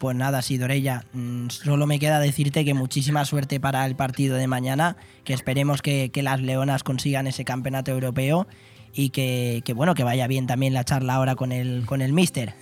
Pues 0.00 0.16
nada, 0.16 0.40
Sidorella, 0.40 1.04
mm, 1.12 1.48
solo 1.50 1.86
me 1.86 1.98
queda 1.98 2.20
decirte 2.20 2.64
que 2.64 2.72
muchísima 2.72 3.26
suerte 3.26 3.60
para 3.60 3.84
el 3.84 3.96
partido 3.96 4.38
de 4.38 4.46
mañana, 4.46 4.96
que 5.24 5.34
esperemos 5.34 5.82
que, 5.82 6.10
las 6.22 6.40
Leonas 6.40 6.82
consigan 6.82 7.26
ese 7.26 7.44
campeonato 7.44 7.90
europeo 7.90 8.46
y 8.94 9.10
que, 9.10 9.62
bueno, 9.76 9.94
que 9.94 10.02
vaya 10.02 10.26
bien 10.26 10.46
también 10.46 10.72
la 10.72 10.84
charla 10.84 11.16
ahora 11.16 11.34
con 11.34 11.52
el, 11.52 11.84
con 11.84 12.00
el 12.00 12.14
Mister. 12.14 12.54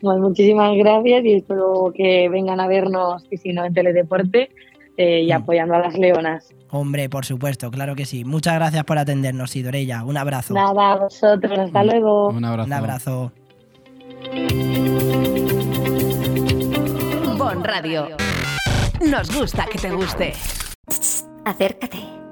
Pues 0.00 0.18
muchísimas 0.20 0.74
gracias 0.78 1.22
y 1.26 1.34
espero 1.34 1.92
que 1.94 2.30
vengan 2.30 2.60
a 2.60 2.66
vernos, 2.66 3.26
y 3.30 3.36
si 3.36 3.52
no 3.52 3.66
en 3.66 3.74
Teledeporte, 3.74 4.48
eh, 4.98 5.22
y 5.22 5.32
mm. 5.32 5.36
apoyando 5.36 5.74
a 5.74 5.78
las 5.78 5.96
leonas. 5.96 6.54
Hombre, 6.70 7.08
por 7.08 7.24
supuesto, 7.24 7.70
claro 7.70 7.96
que 7.96 8.04
sí. 8.04 8.24
Muchas 8.24 8.54
gracias 8.56 8.84
por 8.84 8.98
atendernos, 8.98 9.52
Sidorella. 9.52 10.04
Un 10.04 10.18
abrazo. 10.18 10.52
Nada, 10.52 10.92
a 10.92 10.96
vosotros. 10.96 11.58
Hasta 11.58 11.84
luego. 11.84 12.28
Un 12.28 12.44
abrazo. 12.44 12.66
Un 12.66 12.72
abrazo. 12.74 13.32
Bon 17.38 17.64
Radio. 17.64 18.08
Nos 19.08 19.34
gusta 19.34 19.66
que 19.72 19.78
te 19.78 19.90
guste. 19.90 20.32
Acércate 21.44 22.17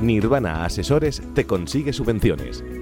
Nirvana 0.00 0.64
Asesores 0.64 1.22
te 1.34 1.44
consigue 1.44 1.92
subvenciones 1.92 2.64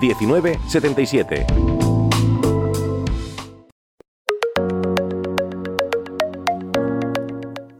19 0.00 0.58
77. 0.68 1.46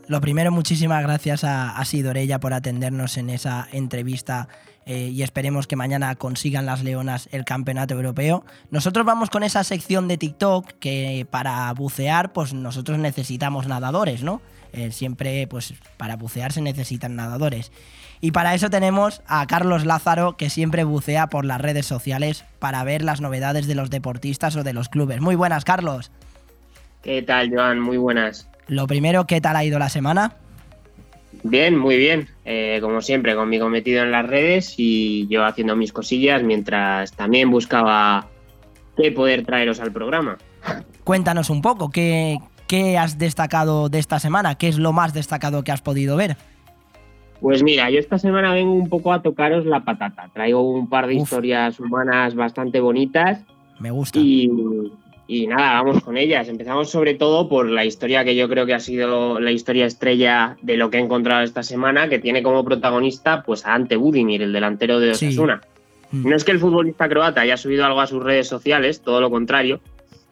Lo 0.09 0.21
primero, 0.21 0.53
muchísimas 0.53 1.03
gracias 1.03 1.43
a, 1.43 1.77
a 1.77 1.85
Sidorella 1.85 2.39
por 2.39 2.55
atendernos 2.55 3.17
en 3.17 3.29
esa 3.29 3.67
entrevista 3.73 4.49
eh, 4.89 5.11
y 5.13 5.23
esperemos 5.25 5.67
que 5.67 5.75
mañana 5.75 6.15
consigan 6.15 6.65
las 6.65 6.85
Leonas 6.85 7.29
el 7.33 7.45
campeonato 7.45 7.95
europeo. 7.95 8.45
Nosotros 8.71 9.05
vamos 9.05 9.31
con 9.31 9.43
esa 9.43 9.65
sección 9.65 10.07
de 10.07 10.17
TikTok 10.17 10.75
que 10.79 11.27
para 11.29 11.73
bucear, 11.73 12.33
pues 12.33 12.55
nosotros 12.55 12.97
necesitamos 12.97 13.67
nadadores, 13.67 14.23
¿no? 14.23 14.41
Eh, 14.73 14.93
siempre, 14.93 15.49
pues 15.49 15.75
para 15.97 16.15
bucear 16.17 16.53
se 16.53 16.61
necesitan 16.61 17.17
nadadores. 17.17 17.73
Y 18.21 18.33
para 18.33 18.55
eso 18.55 18.71
tenemos 18.71 19.23
a 19.27 19.47
Carlos 19.47 19.85
Lázaro, 19.85 20.37
que 20.37 20.51
siempre 20.51 20.85
bucea 20.85 21.29
por 21.29 21.45
las 21.45 21.61
redes 21.61 21.87
sociales 21.87 22.45
para 22.59 22.83
ver 22.85 23.03
las 23.03 23.21
novedades 23.21 23.67
de 23.67 23.75
los 23.75 23.91
deportistas 23.91 24.57
o 24.57 24.65
de 24.65 24.73
los 24.73 24.89
clubes. 24.89 25.21
Muy 25.21 25.35
buenas, 25.35 25.65
Carlos. 25.65 26.11
¿Qué 27.03 27.23
tal, 27.23 27.51
Joan? 27.55 27.81
Muy 27.81 27.99
buenas. 27.99 28.49
Lo 28.69 28.87
primero, 28.87 29.27
¿qué 29.27 29.41
tal 29.41 29.57
ha 29.57 29.65
ido 29.65 29.79
la 29.79 29.89
semana? 29.89 30.37
Bien, 31.43 31.79
muy 31.79 31.97
bien. 31.97 32.29
Eh, 32.45 32.79
como 32.81 33.01
siempre, 33.01 33.37
conmigo 33.37 33.69
metido 33.69 34.03
en 34.03 34.11
las 34.11 34.27
redes 34.27 34.75
y 34.77 35.29
yo 35.29 35.45
haciendo 35.45 35.77
mis 35.77 35.93
cosillas 35.93 36.43
mientras 36.43 37.13
también 37.13 37.51
buscaba 37.51 38.27
qué 38.97 39.13
poder 39.13 39.45
traeros 39.45 39.79
al 39.79 39.93
programa. 39.93 40.39
Cuéntanos 41.05 41.51
un 41.51 41.63
poco, 41.63 41.91
¿qué, 41.91 42.39
¿qué 42.67 42.99
has 42.99 43.19
destacado 43.19 43.89
de 43.89 44.01
esta 44.01 44.19
semana? 44.19 44.57
¿Qué 44.57 44.67
es 44.69 44.79
lo 44.79 44.93
más 44.93 45.15
destacado 45.15 45.63
que 45.63 45.71
has 45.71 45.83
podido 45.83 46.17
ver? 46.17 46.37
Pues 47.41 47.63
mira, 47.63 47.91
yo 47.91 47.99
esta 47.99 48.19
semana 48.19 48.53
vengo 48.53 48.73
un 48.73 48.89
poco 48.89 49.13
a 49.13 49.23
tocaros 49.23 49.67
la 49.67 49.85
patata. 49.85 50.31
Traigo 50.33 50.63
un 50.63 50.89
par 50.89 51.07
de 51.07 51.15
historias 51.15 51.79
humanas 51.79 52.35
bastante 52.35 52.81
bonitas. 52.81 53.41
Me 53.79 53.91
gusta. 53.91 54.19
Y, 54.19 54.51
y, 55.29 55.47
nada, 55.47 55.83
vamos 55.83 56.03
con 56.03 56.17
ellas. 56.17 56.49
Empezamos 56.49 56.91
sobre 56.91 57.15
todo 57.15 57.49
por 57.49 57.69
la 57.69 57.85
historia 57.85 58.25
que 58.25 58.37
yo 58.37 58.49
creo 58.49 58.65
que 58.65 58.75
ha 58.75 58.81
sido 58.81 59.39
la 59.39 59.53
historia 59.53 59.87
estrella 59.87 60.57
de 60.63 60.77
lo 60.77 60.91
que 60.91 60.97
he 60.97 61.01
encontrado 61.01 61.43
esta 61.43 61.63
semana, 61.63 62.09
que 62.09 62.19
tiene 62.19 62.43
como 62.43 62.65
protagonista 62.65 63.43
pues 63.43 63.67
a 63.67 63.75
Ante 63.75 63.97
Budimir, 63.97 64.43
el 64.43 64.53
delantero 64.53 64.99
de 64.99 65.11
Osasuna. 65.11 65.61
Sí. 65.63 66.17
Mm. 66.17 66.29
No 66.31 66.37
es 66.37 66.45
que 66.45 66.53
el 66.53 66.59
futbolista 66.59 67.09
croata 67.09 67.43
haya 67.43 67.57
subido 67.57 67.85
algo 67.85 68.01
a 68.01 68.07
sus 68.07 68.23
redes 68.23 68.49
sociales, 68.49 69.03
todo 69.03 69.21
lo 69.21 69.31
contrario, 69.31 69.81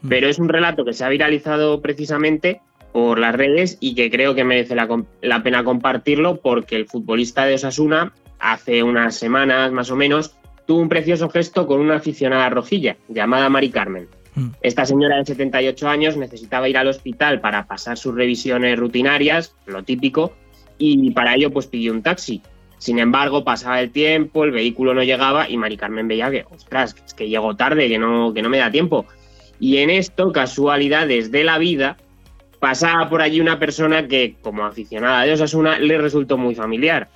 mm. 0.02 0.08
pero 0.08 0.28
es 0.28 0.38
un 0.38 0.48
relato 0.48 0.84
que 0.84 0.94
se 0.94 1.04
ha 1.04 1.08
viralizado 1.08 1.82
precisamente 1.82 2.60
por 2.94 3.18
las 3.18 3.34
redes 3.34 3.76
y 3.80 3.96
que 3.96 4.08
creo 4.08 4.36
que 4.36 4.44
merece 4.44 4.76
la, 4.76 4.88
la, 5.20 5.42
pena 5.42 5.64
compartirlo 5.64 6.36
porque 6.40 6.76
el 6.76 6.86
futbolista 6.86 7.44
de 7.44 7.54
Osasuna 7.54 8.12
hace 8.38 8.84
unas 8.84 9.16
semanas 9.16 9.72
más 9.72 9.90
o 9.90 9.96
menos 9.96 10.36
tuvo 10.64 10.78
un 10.78 10.88
precioso 10.88 11.28
gesto 11.28 11.66
con 11.66 11.80
una 11.80 11.96
aficionada 11.96 12.48
rojilla 12.50 12.96
llamada 13.08 13.48
Mari 13.48 13.70
Carmen. 13.70 14.06
Mm. 14.36 14.50
Esta 14.60 14.86
señora 14.86 15.16
de 15.16 15.24
78 15.24 15.88
años 15.88 16.16
necesitaba 16.16 16.68
ir 16.68 16.78
al 16.78 16.86
hospital 16.86 17.40
para 17.40 17.66
pasar 17.66 17.98
sus 17.98 18.14
revisiones 18.14 18.78
rutinarias, 18.78 19.56
lo 19.66 19.82
típico, 19.82 20.32
y 20.78 21.10
para 21.10 21.34
ello 21.34 21.50
pues 21.50 21.66
pidió 21.66 21.92
un 21.92 22.00
taxi. 22.04 22.42
Sin 22.78 23.00
embargo, 23.00 23.42
pasaba 23.42 23.80
el 23.80 23.90
tiempo, 23.90 24.44
el 24.44 24.52
vehículo 24.52 24.94
no 24.94 25.02
llegaba 25.02 25.50
y 25.50 25.56
Mari 25.56 25.76
Carmen 25.76 26.06
veía 26.06 26.30
que, 26.30 26.44
ostras, 26.48 26.94
es 27.04 27.12
que 27.12 27.28
llego 27.28 27.56
tarde, 27.56 27.88
que 27.88 27.98
no, 27.98 28.32
que 28.32 28.40
no 28.40 28.50
me 28.50 28.58
da 28.58 28.70
tiempo. 28.70 29.04
Y 29.58 29.78
en 29.78 29.90
esto, 29.90 30.30
casualidades 30.30 31.32
de 31.32 31.42
la 31.42 31.58
vida, 31.58 31.96
pasaba 32.64 33.10
por 33.10 33.20
allí 33.20 33.42
una 33.42 33.58
persona 33.58 34.08
que, 34.08 34.36
como 34.40 34.64
aficionada 34.64 35.24
de 35.24 35.34
Osasuna, 35.34 35.78
le 35.78 35.98
resultó 35.98 36.38
muy 36.38 36.54
familiar 36.54 37.10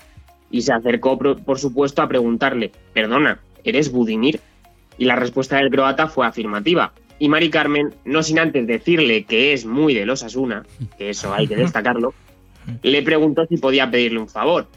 y 0.51 0.61
se 0.61 0.75
acercó, 0.75 1.17
por 1.19 1.59
supuesto, 1.59 2.03
a 2.03 2.09
preguntarle, 2.09 2.71
perdona, 2.93 3.41
¿eres 3.65 3.91
Budimir? 3.91 4.41
Y 4.99 5.07
la 5.07 5.17
respuesta 5.17 5.57
del 5.57 5.71
croata 5.71 6.07
fue 6.07 6.27
afirmativa. 6.27 6.93
Y 7.19 7.31
Mari 7.31 7.49
Carmen, 7.49 7.95
no 8.05 8.23
sin 8.23 8.39
antes 8.39 8.67
decirle 8.67 9.25
que 9.25 9.55
es 9.55 9.65
muy 9.65 9.95
de 9.95 10.11
Osasuna, 10.11 10.67
que 10.99 11.09
eso 11.09 11.33
hay 11.33 11.49
que 11.49 11.57
destacarlo, 11.65 12.13
le 12.83 13.01
preguntó 13.01 13.47
si 13.47 13.57
podía 13.57 13.91
pedirle 13.91 14.19
un 14.19 14.29
favor. 14.29 14.69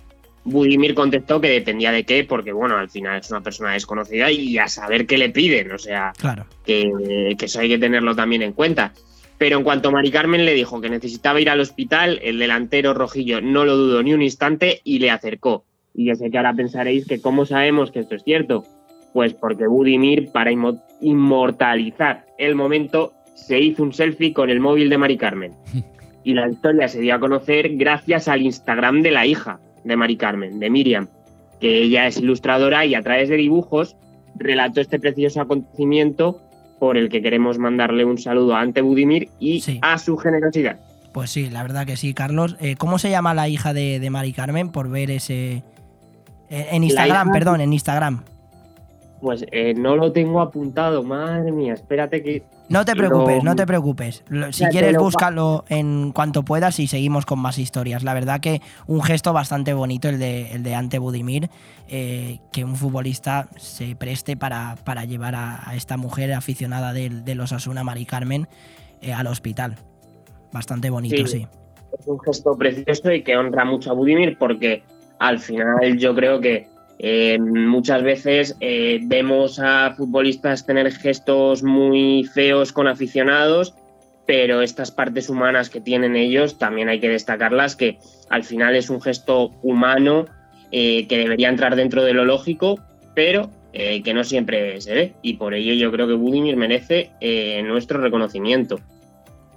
Budimir 0.45 0.95
contestó 0.95 1.41
que 1.41 1.49
dependía 1.49 1.91
de 1.91 2.05
qué, 2.05 2.24
porque 2.24 2.53
bueno, 2.53 2.78
al 2.78 2.89
final 2.89 3.19
es 3.19 3.30
una 3.30 3.41
persona 3.41 3.74
desconocida 3.74 4.32
y 4.32 4.57
a 4.57 4.69
saber 4.69 5.05
qué 5.05 5.17
le 5.17 5.32
piden, 5.32 5.74
o 5.74 5.78
sea, 5.78 6.13
claro. 6.17 6.45
que, 6.65 7.36
que 7.38 7.45
eso 7.45 7.59
hay 7.59 7.67
que 7.67 7.78
tenerlo 7.78 8.15
también 8.15 8.41
en 8.41 8.53
cuenta. 8.53 8.93
Pero 9.42 9.58
en 9.58 9.64
cuanto 9.64 9.92
Mari 9.92 10.12
Carmen 10.12 10.46
le 10.46 10.54
dijo 10.54 10.82
que 10.82 10.89
necesitaba 10.92 11.42
ir 11.42 11.50
al 11.50 11.60
hospital, 11.60 12.20
el 12.22 12.38
delantero 12.38 12.94
rojillo 12.94 13.42
no 13.42 13.66
lo 13.66 13.76
dudó 13.76 14.04
ni 14.04 14.14
un 14.14 14.22
instante 14.22 14.82
y 14.84 15.00
le 15.00 15.10
acercó. 15.10 15.66
Y 15.96 16.06
yo 16.06 16.14
sé 16.14 16.30
que 16.30 16.38
ahora 16.38 16.54
pensaréis 16.54 17.08
que 17.08 17.20
cómo 17.20 17.48
sabemos 17.48 17.89
que 17.89 18.02
esto 18.02 18.14
es 18.14 18.24
cierto. 18.24 18.64
Pues 19.14 19.34
porque 19.34 19.66
Budimir, 19.66 20.32
para 20.32 20.52
inmortalizar 21.02 22.28
el 22.38 22.54
momento, 22.54 23.14
se 23.34 23.60
hizo 23.60 23.82
un 23.82 23.94
selfie 23.94 24.32
con 24.32 24.52
el 24.52 24.60
móvil 24.60 24.92
de 24.92 25.00
Mari 25.00 25.18
Carmen. 25.18 25.54
Y 26.24 26.36
la 26.36 26.48
historia 26.48 26.88
se 26.88 27.02
dio 27.02 27.16
a 27.16 27.20
conocer 27.20 27.78
gracias 27.78 28.28
al 28.28 28.44
Instagram 28.44 29.02
de 29.02 29.10
la 29.10 29.26
hija 29.26 29.60
de 29.84 29.98
Mari 29.98 30.18
Carmen, 30.18 30.60
de 30.60 30.70
Miriam, 30.70 31.08
que 31.60 31.82
ella 31.82 32.06
es 32.06 32.20
ilustradora 32.20 32.86
y 32.86 32.94
a 32.94 33.02
través 33.02 33.28
de 33.28 33.38
dibujos 33.38 33.98
relató 34.36 34.82
este 34.82 35.00
precioso 35.00 35.42
acontecimiento 35.42 36.39
por 36.82 36.98
el 36.98 37.10
que 37.10 37.22
queremos 37.22 37.60
mandarle 37.60 38.06
un 38.06 38.18
saludo 38.18 38.56
a 38.56 38.62
Ante 38.62 38.82
Budimir 38.82 39.30
y 39.40 39.62
sí. 39.62 39.78
a 39.84 40.00
su 40.00 40.18
generosidad. 40.18 40.80
Pues 41.12 41.30
sí, 41.30 41.48
la 41.48 41.62
verdad 41.62 41.86
que 41.86 41.96
sí, 41.96 42.16
Carlos. 42.16 42.58
Eh, 42.60 42.76
¿Cómo 42.76 42.98
se 42.98 43.12
llama 43.12 43.36
la 43.36 43.48
hija 43.48 43.72
de, 43.72 44.00
de, 44.00 44.10
Mari 44.10 44.34
Carmen 44.34 44.72
por 44.72 44.90
ver 44.90 45.12
ese... 45.12 45.62
Eh, 46.50 46.70
en 46.72 46.84
Instagram, 46.84 47.28
hija... 47.28 47.34
perdón, 47.34 47.62
en 47.62 47.72
Instagram. 47.72 48.24
Pues 49.22 49.46
eh, 49.52 49.76
no 49.76 49.96
lo 49.96 50.12
tengo 50.12 50.42
apuntado, 50.42 51.04
madre 51.04 51.52
mía, 51.52 51.76
espérate 51.76 52.24
que... 52.24 52.42
No 52.72 52.86
te 52.86 52.95
preocupes, 52.95 53.38
lo... 53.38 53.43
no 53.43 53.55
te 53.55 53.67
preocupes. 53.67 54.24
Si 54.51 54.65
quieres, 54.65 54.97
búscalo 54.97 55.65
en 55.69 56.11
cuanto 56.11 56.43
puedas 56.43 56.80
y 56.80 56.88
seguimos 56.88 57.26
con 57.26 57.39
más 57.39 57.57
historias. 57.57 58.03
La 58.03 58.13
verdad 58.13 58.39
que 58.39 58.61
un 58.88 59.01
gesto 59.03 59.34
bastante 59.34 59.74
bonito 59.74 60.09
el 60.09 60.19
de, 60.19 60.53
el 60.53 60.63
de 60.63 60.76
Ante 60.76 60.99
Budimir, 60.99 61.49
eh, 61.88 62.39
que 62.51 62.63
un 62.63 62.76
futbolista 62.76 63.47
se 63.57 63.95
preste 63.95 64.38
para, 64.38 64.78
para 64.84 65.05
llevar 65.05 65.36
a, 65.36 65.69
a, 65.69 65.76
esta 65.76 65.97
mujer 65.97 66.34
aficionada 66.34 66.93
de, 66.93 67.09
de 67.09 67.36
los 67.36 67.51
Asuna, 67.51 67.84
Mari 67.84 68.05
Carmen, 68.05 68.47
eh, 69.01 69.13
al 69.13 69.28
hospital. 69.28 69.76
Bastante 70.51 70.89
bonito, 70.89 71.28
sí. 71.28 71.39
sí. 71.39 71.47
Es 71.99 72.07
un 72.07 72.19
gesto 72.19 72.57
precioso 72.57 73.11
y 73.11 73.22
que 73.22 73.36
honra 73.36 73.65
mucho 73.65 73.91
a 73.91 73.93
Budimir 73.93 74.38
porque 74.38 74.84
al 75.19 75.39
final 75.39 75.97
yo 75.97 76.15
creo 76.15 76.39
que 76.39 76.67
Eh, 77.04 77.39
muchas 77.39 78.04
veces 78.04 78.56
eh, 78.60 78.99
vemos 79.02 79.58
a 79.58 79.95
futbolistas 79.97 80.68
tener 80.68 80.91
gestos 80.91 81.64
muy 81.64 82.26
feos 82.26 82.72
con 82.72 82.88
aficionados, 82.88 83.74
pero 84.28 84.62
estas 84.62 84.91
partes 84.91 85.28
humanas 85.28 85.72
que 85.72 85.82
tienen 85.82 86.16
ellos 86.16 86.60
también 86.60 86.89
hay 86.89 86.99
que 86.99 87.10
destacarlas, 87.10 87.76
que 87.76 87.97
al 88.30 88.43
final 88.43 88.76
es 88.76 88.91
un 88.91 89.02
gesto 89.02 89.49
humano 89.64 90.28
que 90.72 91.06
debería 91.10 91.49
entrar 91.49 91.76
dentro 91.76 92.04
de 92.06 92.14
lo 92.14 92.24
lógico, 92.24 92.80
pero 93.14 93.49
que 93.74 94.14
no 94.14 94.24
siempre 94.24 94.80
se 94.80 94.93
ve. 94.93 95.14
Y 95.22 95.34
por 95.34 95.54
ello 95.54 95.74
yo 95.74 95.91
creo 95.91 96.08
que 96.08 96.14
Budimir 96.14 96.56
merece 96.56 97.10
nuestro 97.66 97.99
reconocimiento. 97.99 98.80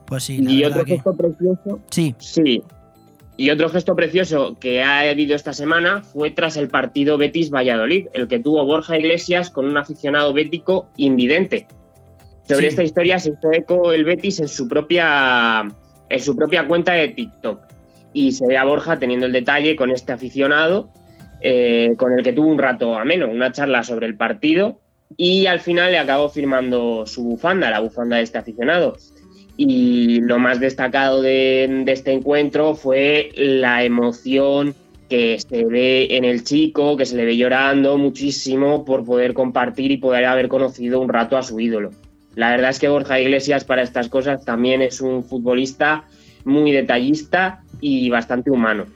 Pues 0.06 0.24
sí. 0.24 0.42
y 0.42 0.64
otro 0.64 0.84
gesto 0.84 1.14
precioso. 1.14 1.78
Sí. 1.90 2.16
Sí. 2.18 2.62
Y 3.36 3.50
otro 3.50 3.68
gesto 3.68 3.96
precioso 3.96 4.56
que 4.60 4.82
ha 4.82 5.00
habido 5.00 5.34
esta 5.34 5.52
semana 5.52 6.02
fue 6.02 6.30
tras 6.30 6.56
el 6.56 6.68
partido 6.68 7.18
Betis-Valladolid, 7.18 8.08
el 8.12 8.28
que 8.28 8.38
tuvo 8.38 8.64
Borja 8.64 8.96
Iglesias 8.96 9.50
con 9.50 9.66
un 9.66 9.76
aficionado 9.76 10.32
bético 10.32 10.88
invidente. 10.96 11.66
Sobre 12.48 12.68
esta 12.68 12.84
historia 12.84 13.18
se 13.18 13.30
hizo 13.30 13.52
eco 13.52 13.92
el 13.92 14.04
Betis 14.04 14.38
en 14.38 14.48
su 14.48 14.68
propia 14.68 15.64
en 16.08 16.20
su 16.20 16.36
propia 16.36 16.66
cuenta 16.66 16.92
de 16.92 17.08
TikTok. 17.08 17.60
Y 18.12 18.32
se 18.32 18.46
ve 18.46 18.56
a 18.56 18.64
Borja 18.64 18.98
teniendo 18.98 19.26
el 19.26 19.32
detalle 19.32 19.74
con 19.74 19.90
este 19.90 20.12
aficionado, 20.12 20.90
eh, 21.40 21.94
con 21.96 22.12
el 22.12 22.22
que 22.22 22.32
tuvo 22.32 22.48
un 22.48 22.58
rato 22.58 22.94
ameno, 22.96 23.28
una 23.28 23.50
charla 23.50 23.82
sobre 23.82 24.06
el 24.06 24.16
partido, 24.16 24.80
y 25.16 25.46
al 25.46 25.60
final 25.60 25.92
le 25.92 25.98
acabó 25.98 26.28
firmando 26.28 27.06
su 27.06 27.24
bufanda, 27.24 27.70
la 27.70 27.80
bufanda 27.80 28.18
de 28.18 28.22
este 28.22 28.38
aficionado. 28.38 28.96
Y 29.56 30.20
lo 30.20 30.38
más 30.38 30.58
destacado 30.58 31.22
de, 31.22 31.84
este 31.86 32.12
encuentro 32.12 32.74
fue 32.74 33.30
la 33.36 33.84
emoción 33.84 34.74
que 35.08 35.38
se 35.38 35.64
ve 35.64 36.08
en 36.16 36.24
el 36.24 36.42
chico, 36.42 36.96
que 36.96 37.06
se 37.06 37.16
le 37.16 37.24
ve 37.24 37.36
llorando 37.36 37.96
muchísimo 37.98 38.84
por 38.84 39.04
poder 39.04 39.32
compartir 39.32 39.92
y 39.92 39.98
poder 39.98 40.24
haber 40.24 40.48
conocido 40.48 41.00
un 41.00 41.08
rato 41.08 41.36
a 41.36 41.42
su 41.42 41.60
ídolo. 41.60 41.90
La 42.34 42.50
verdad 42.50 42.70
es 42.70 42.80
que 42.80 42.88
Borja 42.88 43.20
Iglesias 43.20 43.64
para 43.64 43.82
estas 43.82 44.08
cosas 44.08 44.44
también 44.44 44.82
es 44.82 45.00
un 45.00 45.22
futbolista 45.22 46.04
muy 46.44 46.72
detallista 46.72 47.62
y 47.80 48.10
bastante 48.10 48.50
humano. 48.50 48.86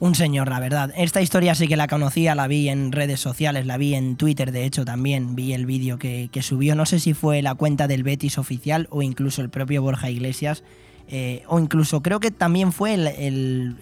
Un 0.00 0.14
señor, 0.14 0.48
la 0.48 0.60
verdad. 0.60 0.92
Esta 0.96 1.22
historia 1.22 1.54
sí 1.54 1.68
que 1.68 1.76
la 1.76 1.86
conocía, 1.86 2.34
la 2.34 2.48
vi 2.48 2.68
en 2.68 2.92
redes 2.92 3.20
sociales, 3.20 3.64
la 3.64 3.78
vi 3.78 3.94
en 3.94 4.16
Twitter, 4.16 4.50
de 4.50 4.64
hecho 4.64 4.84
también 4.84 5.36
vi 5.36 5.52
el 5.52 5.66
vídeo 5.66 5.98
que, 5.98 6.28
subió. 6.42 6.74
No 6.74 6.84
sé 6.84 6.98
si 6.98 7.14
fue 7.14 7.42
la 7.42 7.54
cuenta 7.54 7.86
del 7.86 8.02
Betis 8.02 8.38
oficial 8.38 8.88
o 8.90 9.02
incluso 9.02 9.40
el 9.40 9.50
propio 9.50 9.82
Borja 9.82 10.10
Iglesias. 10.10 10.64
Eh, 11.08 11.42
o 11.48 11.60
incluso 11.60 12.02
creo 12.02 12.18
que 12.18 12.30
también 12.30 12.72
fue 12.72 12.94
el, 12.94 13.76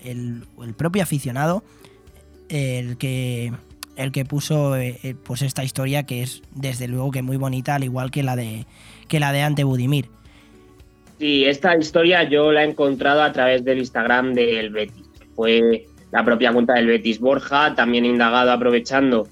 propio 0.77 1.05
aficionado 1.05 1.63
el 2.49 2.99
que, 2.99 3.53
el 3.97 4.11
que 4.11 4.25
puso 4.25 4.77
eh, 4.77 4.99
eh, 5.05 5.15
pues 5.15 5.43
esta 5.43 5.63
historia 5.63 6.03
que 6.03 6.23
es 6.23 6.43
desde 6.53 6.89
luego 6.89 7.13
que 7.13 7.23
muy 7.23 7.37
bonita, 7.37 7.77
al 7.77 7.85
igual 7.85 8.11
que 8.11 8.25
la 8.25 8.35
de, 8.35 8.67
que 9.09 9.21
la 9.21 9.33
de 9.33 9.43
Ante 9.43 9.65
Budimir. 9.65 10.07
Sí, 11.19 11.45
esta 11.45 11.77
historia 11.77 12.29
yo 12.29 12.51
la 12.51 12.65
he 12.65 12.69
encontrado 12.69 13.23
a 13.23 13.33
través 13.33 13.65
del 13.65 13.79
Instagram 13.79 14.35
del 14.35 14.71
Betis. 14.71 15.05
Fue 15.37 15.87
la 16.13 16.25
propia 16.25 16.53
cuenta 16.53 16.75
del 16.75 16.87
Betis 16.87 17.19
Borja, 17.19 17.75
también 17.75 18.05
indagado 18.05 18.53
aprovechando 18.53 19.27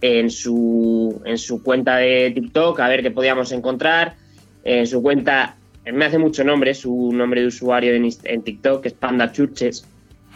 en 0.00 0.30
su, 0.30 1.22
en 1.24 1.38
su 1.38 1.62
cuenta 1.62 1.96
de 1.96 2.32
TikTok 2.34 2.78
a 2.80 2.88
ver 2.88 3.02
qué 3.02 3.10
podíamos 3.10 3.52
encontrar. 3.52 4.16
En 4.64 4.86
su 4.86 5.00
cuenta, 5.00 5.56
me 5.90 6.04
hace 6.04 6.18
mucho 6.18 6.44
nombre, 6.44 6.74
su 6.74 7.12
nombre 7.12 7.40
de 7.40 7.46
usuario 7.46 7.94
en, 7.94 8.42
TikTok, 8.42 8.82
que 8.82 8.88
es 8.88 8.94
Panda 8.94 9.30
Churches. 9.30 9.86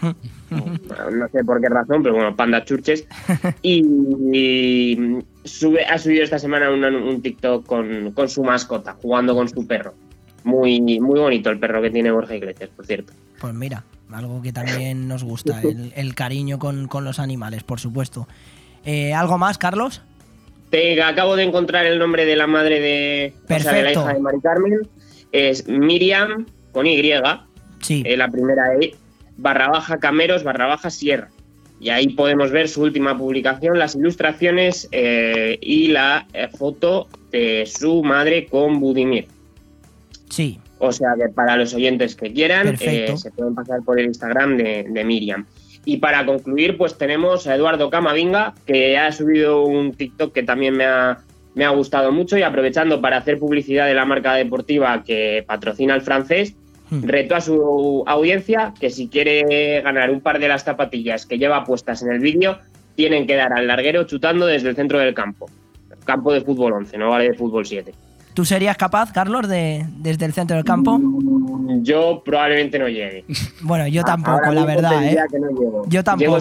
no 0.51 1.29
sé 1.33 1.45
por 1.45 1.61
qué 1.61 1.69
razón, 1.69 2.03
pero 2.03 2.15
bueno, 2.15 2.37
Panda 2.37 2.65
Churches. 2.65 3.07
Y, 3.63 5.19
sube, 5.45 5.85
ha 5.85 5.99
subido 5.99 6.23
esta 6.23 6.39
semana 6.39 6.71
un, 6.71 7.21
TikTok 7.21 7.67
con, 7.67 8.13
con, 8.13 8.29
su 8.29 8.45
mascota, 8.45 8.95
jugando 9.03 9.35
con 9.35 9.49
su 9.49 9.67
perro. 9.67 9.95
Muy, 10.45 10.81
muy 10.81 11.19
bonito 11.19 11.51
el 11.51 11.59
perro 11.59 11.83
que 11.83 11.91
tiene 11.91 12.13
Borja 12.13 12.37
Iglesias, 12.37 12.71
por 12.75 12.87
cierto. 12.87 13.13
Pues 13.41 13.53
mira, 13.53 13.83
algo 14.13 14.43
que 14.43 14.53
también 14.53 15.09
nos 15.09 15.25
gusta, 15.25 15.61
el, 15.63 16.15
cariño 16.15 16.59
con, 16.59 16.89
los 17.05 17.19
animales, 17.19 17.63
por 17.63 17.81
supuesto. 17.81 18.27
Eh, 18.85 19.13
¿Algo 19.13 19.39
más, 19.39 19.59
Carlos? 19.59 20.03
Te 20.71 21.03
acabo 21.03 21.37
de 21.37 21.45
encontrar 21.45 21.87
el 21.87 21.99
nombre 21.99 22.25
de 22.25 22.37
la 22.37 22.47
madre 22.47 22.81
de, 22.81 23.35
o 23.45 23.59
sea, 23.59 23.73
de 23.73 23.83
la 23.83 23.93
hija 23.93 24.15
de 24.15 24.21
Mari 24.21 24.41
Carmen. 24.41 24.89
Es 25.33 25.67
Miriam, 25.67 26.47
con 26.73 26.87
Y, 26.87 27.03
sí. 27.81 28.03
Eh, 28.07 28.17
la 28.17 28.29
primera 28.29 28.75
E, 28.81 28.95
barra 29.37 29.69
baja 29.69 29.99
Cameros, 29.99 30.43
barra 30.43 30.67
baja 30.67 30.91
Sierra. 30.91 31.29
Y 31.81 31.91
ahí 31.91 32.09
podemos 32.09 32.51
ver 32.51 32.69
su 32.69 32.83
última 32.83 33.17
publicación, 33.17 33.79
las 33.79 33.95
ilustraciones 33.95 34.89
eh, 34.91 35.59
y 35.61 35.89
la 35.89 36.27
foto 36.57 37.09
de 37.31 37.67
su 37.67 38.03
madre 38.03 38.47
con 38.47 38.81
Budimir. 38.81 39.29
Sí. 40.29 40.59
O 40.79 40.93
sea 40.93 41.15
que 41.19 41.29
para 41.29 41.57
los 41.57 41.75
oyentes 41.75 42.15
que 42.15 42.33
quieran, 42.33 42.77
eh, 42.81 43.15
se 43.17 43.31
pueden 43.31 43.55
pasar 43.55 43.83
por 43.83 43.99
el 43.99 44.07
Instagram 44.07 44.57
de, 44.57 45.05
Miriam. 45.05 45.47
Y 45.85 45.99
para 45.99 46.25
concluir, 46.25 46.77
pues 46.77 46.97
tenemos 46.97 47.47
a 47.47 47.55
Eduardo 47.55 47.91
Camavinga, 47.91 48.55
que 48.67 48.99
ha 48.99 49.11
subido 49.11 49.65
un 49.65 49.93
TikTok 49.93 50.33
que 50.33 50.43
también 50.43 50.77
me 50.77 50.85
ha, 50.85 51.19
me 51.55 51.65
ha 51.65 51.71
gustado 51.71 52.13
mucho 52.13 52.37
y 52.37 52.43
aprovechando 52.43 53.01
para 53.01 53.17
hacer 53.17 53.39
publicidad 53.39 53.87
de 53.87 53.95
la 53.95 54.05
marca 54.05 54.35
deportiva 54.35 55.03
que 55.03 55.45
patrocina 55.47 55.95
el 55.95 56.03
francés, 56.03 56.55
hmm. 56.91 57.05
reto 57.05 57.35
a 57.35 57.41
su 57.41 58.05
audiencia 58.07 58.75
que 58.79 58.91
si 58.91 59.09
quiere 59.09 59.81
ganar 59.81 60.11
un 60.11 60.21
par 60.21 60.39
de 60.39 60.49
las 60.49 60.65
zapatillas 60.65 61.27
que 61.27 61.39
lleva 61.39 61.65
puestas 61.65 62.03
en 62.03 62.13
el 62.13 62.21
vídeo, 62.21 62.59
tienen 62.95 63.27
que 63.27 63.37
dar 63.37 63.53
al 63.53 63.67
larguero 63.67 64.05
chutando 64.05 64.47
desde 64.47 64.69
el 64.69 64.77
centro 64.77 64.99
del 64.99 65.15
campo. 65.15 65.51
Campo 66.05 66.33
de 66.33 66.41
fútbol 66.41 66.73
11, 66.75 66.99
no 66.99 67.11
vale 67.11 67.31
de 67.31 67.35
fútbol 67.35 67.67
7. 67.67 67.93
¿Tú 68.39 68.45
serías 68.45 68.77
capaz, 68.77 69.11
Carlos, 69.11 69.49
de 69.49 69.85
desde 69.97 70.25
el 70.25 70.33
centro 70.33 70.55
del 70.55 70.65
campo? 70.65 71.01
Yo 71.83 72.23
probablemente 72.25 72.79
no 72.79 72.87
llegue. 72.87 73.25
Bueno, 73.63 73.89
yo 73.89 74.05
tampoco, 74.05 74.53
la 74.53 74.65
verdad, 74.65 75.05
¿eh? 75.05 75.19
Yo 75.89 76.05
tampoco. 76.05 76.39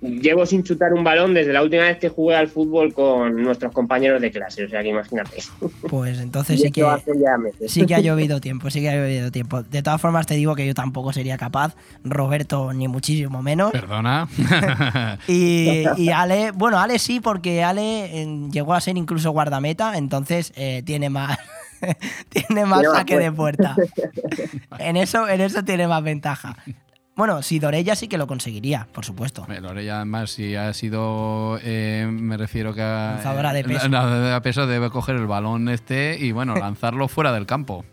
Llevo 0.00 0.46
sin, 0.46 0.62
chutar 0.62 0.92
un 0.92 1.02
balón 1.02 1.34
desde 1.34 1.52
la 1.52 1.60
última 1.60 1.82
vez 1.82 1.98
que 1.98 2.08
jugué 2.08 2.36
al 2.36 2.46
fútbol 2.46 2.94
con 2.94 3.42
nuestros 3.42 3.72
compañeros 3.72 4.20
de 4.20 4.30
clase, 4.30 4.64
o 4.64 4.68
sea 4.68 4.80
que 4.80 4.90
imagínate. 4.90 5.42
Pues 5.88 6.20
entonces 6.20 6.60
sí 6.60 6.70
que, 6.70 6.86
sí 7.66 7.84
que 7.84 7.96
ha 7.96 8.00
llovido 8.00 8.40
tiempo, 8.40 8.70
sí 8.70 8.80
que 8.80 8.90
ha 8.90 8.94
llovido 8.94 9.32
tiempo. 9.32 9.64
De 9.64 9.82
todas 9.82 10.00
formas 10.00 10.26
te 10.28 10.34
digo 10.34 10.54
que 10.54 10.64
yo 10.64 10.72
tampoco 10.72 11.12
sería 11.12 11.36
capaz, 11.36 11.74
Roberto 12.04 12.72
ni 12.72 12.86
muchísimo 12.86 13.42
menos. 13.42 13.72
Perdona. 13.72 14.28
y, 15.26 15.84
Ale, 16.14 16.52
bueno, 16.52 16.78
Ale 16.78 17.00
sí, 17.00 17.18
porque 17.18 17.64
Ale 17.64 18.48
llegó 18.52 18.74
a 18.74 18.80
ser 18.80 18.96
incluso 18.96 19.32
guardameta, 19.32 19.98
entonces 19.98 20.52
eh, 20.54 20.82
tiene 20.84 21.10
más... 21.10 21.38
tiene 22.28 22.66
más 22.66 22.82
saque 22.92 23.18
de 23.18 23.30
puerta. 23.30 23.76
en 24.78 24.96
eso, 24.96 25.28
en 25.28 25.40
eso 25.40 25.62
tiene 25.64 25.86
más 25.86 26.02
ventaja. 26.02 26.56
Bueno, 27.18 27.42
si 27.42 27.58
Dorella 27.58 27.96
sí 27.96 28.06
que 28.06 28.16
lo 28.16 28.28
conseguiría, 28.28 28.86
por 28.92 29.04
supuesto. 29.04 29.44
Dorella, 29.60 29.96
además, 29.96 30.30
si 30.30 30.54
ha 30.54 30.72
sido, 30.72 31.58
eh, 31.64 32.06
me 32.08 32.36
refiero 32.36 32.72
que. 32.72 32.80
A, 32.80 33.14
Lanzadora 33.14 33.52
de 33.52 33.64
peso. 33.64 33.88
de 33.88 34.40
peso 34.40 34.68
debe 34.68 34.88
coger 34.88 35.16
el 35.16 35.26
balón 35.26 35.68
este 35.68 36.16
y, 36.16 36.30
bueno, 36.30 36.54
lanzarlo 36.60 37.08
fuera 37.08 37.32
del 37.32 37.44
campo. 37.44 37.84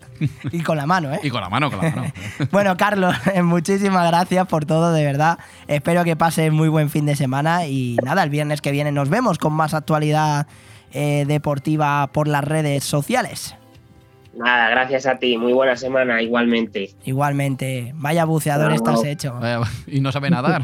Y 0.52 0.62
con 0.62 0.78
la 0.78 0.86
mano, 0.86 1.12
¿eh? 1.12 1.22
Y 1.24 1.32
con 1.32 1.42
la 1.42 1.50
mano, 1.50 1.72
con 1.72 1.82
la 1.84 1.90
mano. 1.90 2.14
bueno, 2.52 2.78
Carlos, 2.78 3.16
muchísimas 3.44 4.08
gracias 4.12 4.46
por 4.46 4.66
todo, 4.66 4.94
de 4.94 5.04
verdad. 5.04 5.40
Espero 5.68 6.04
que 6.04 6.16
pases 6.16 6.52
muy 6.52 6.70
buen 6.70 6.92
fin 6.92 7.08
de 7.08 7.16
semana 7.16 7.66
y 7.66 7.98
nada, 8.04 8.22
el 8.22 8.30
viernes 8.30 8.62
que 8.62 8.70
viene 8.72 8.92
nos 8.92 9.10
vemos 9.10 9.40
con 9.40 9.54
más 9.54 9.74
actualidad 9.74 10.46
eh, 10.94 11.26
deportiva 11.28 12.12
por 12.14 12.28
las 12.28 12.44
redes 12.44 12.84
sociales. 12.84 13.56
Nada, 14.36 14.70
gracias 14.70 15.06
a 15.06 15.18
ti. 15.18 15.38
Muy 15.38 15.54
buena 15.54 15.76
semana, 15.76 16.22
igualmente. 16.22 16.92
Igualmente. 17.06 17.92
Vaya 17.96 18.26
buceador 18.26 18.74
estás 18.74 19.04
hecho. 19.04 19.40
y 19.88 20.02
no 20.02 20.12
sabe 20.12 20.30
nadar. 20.30 20.62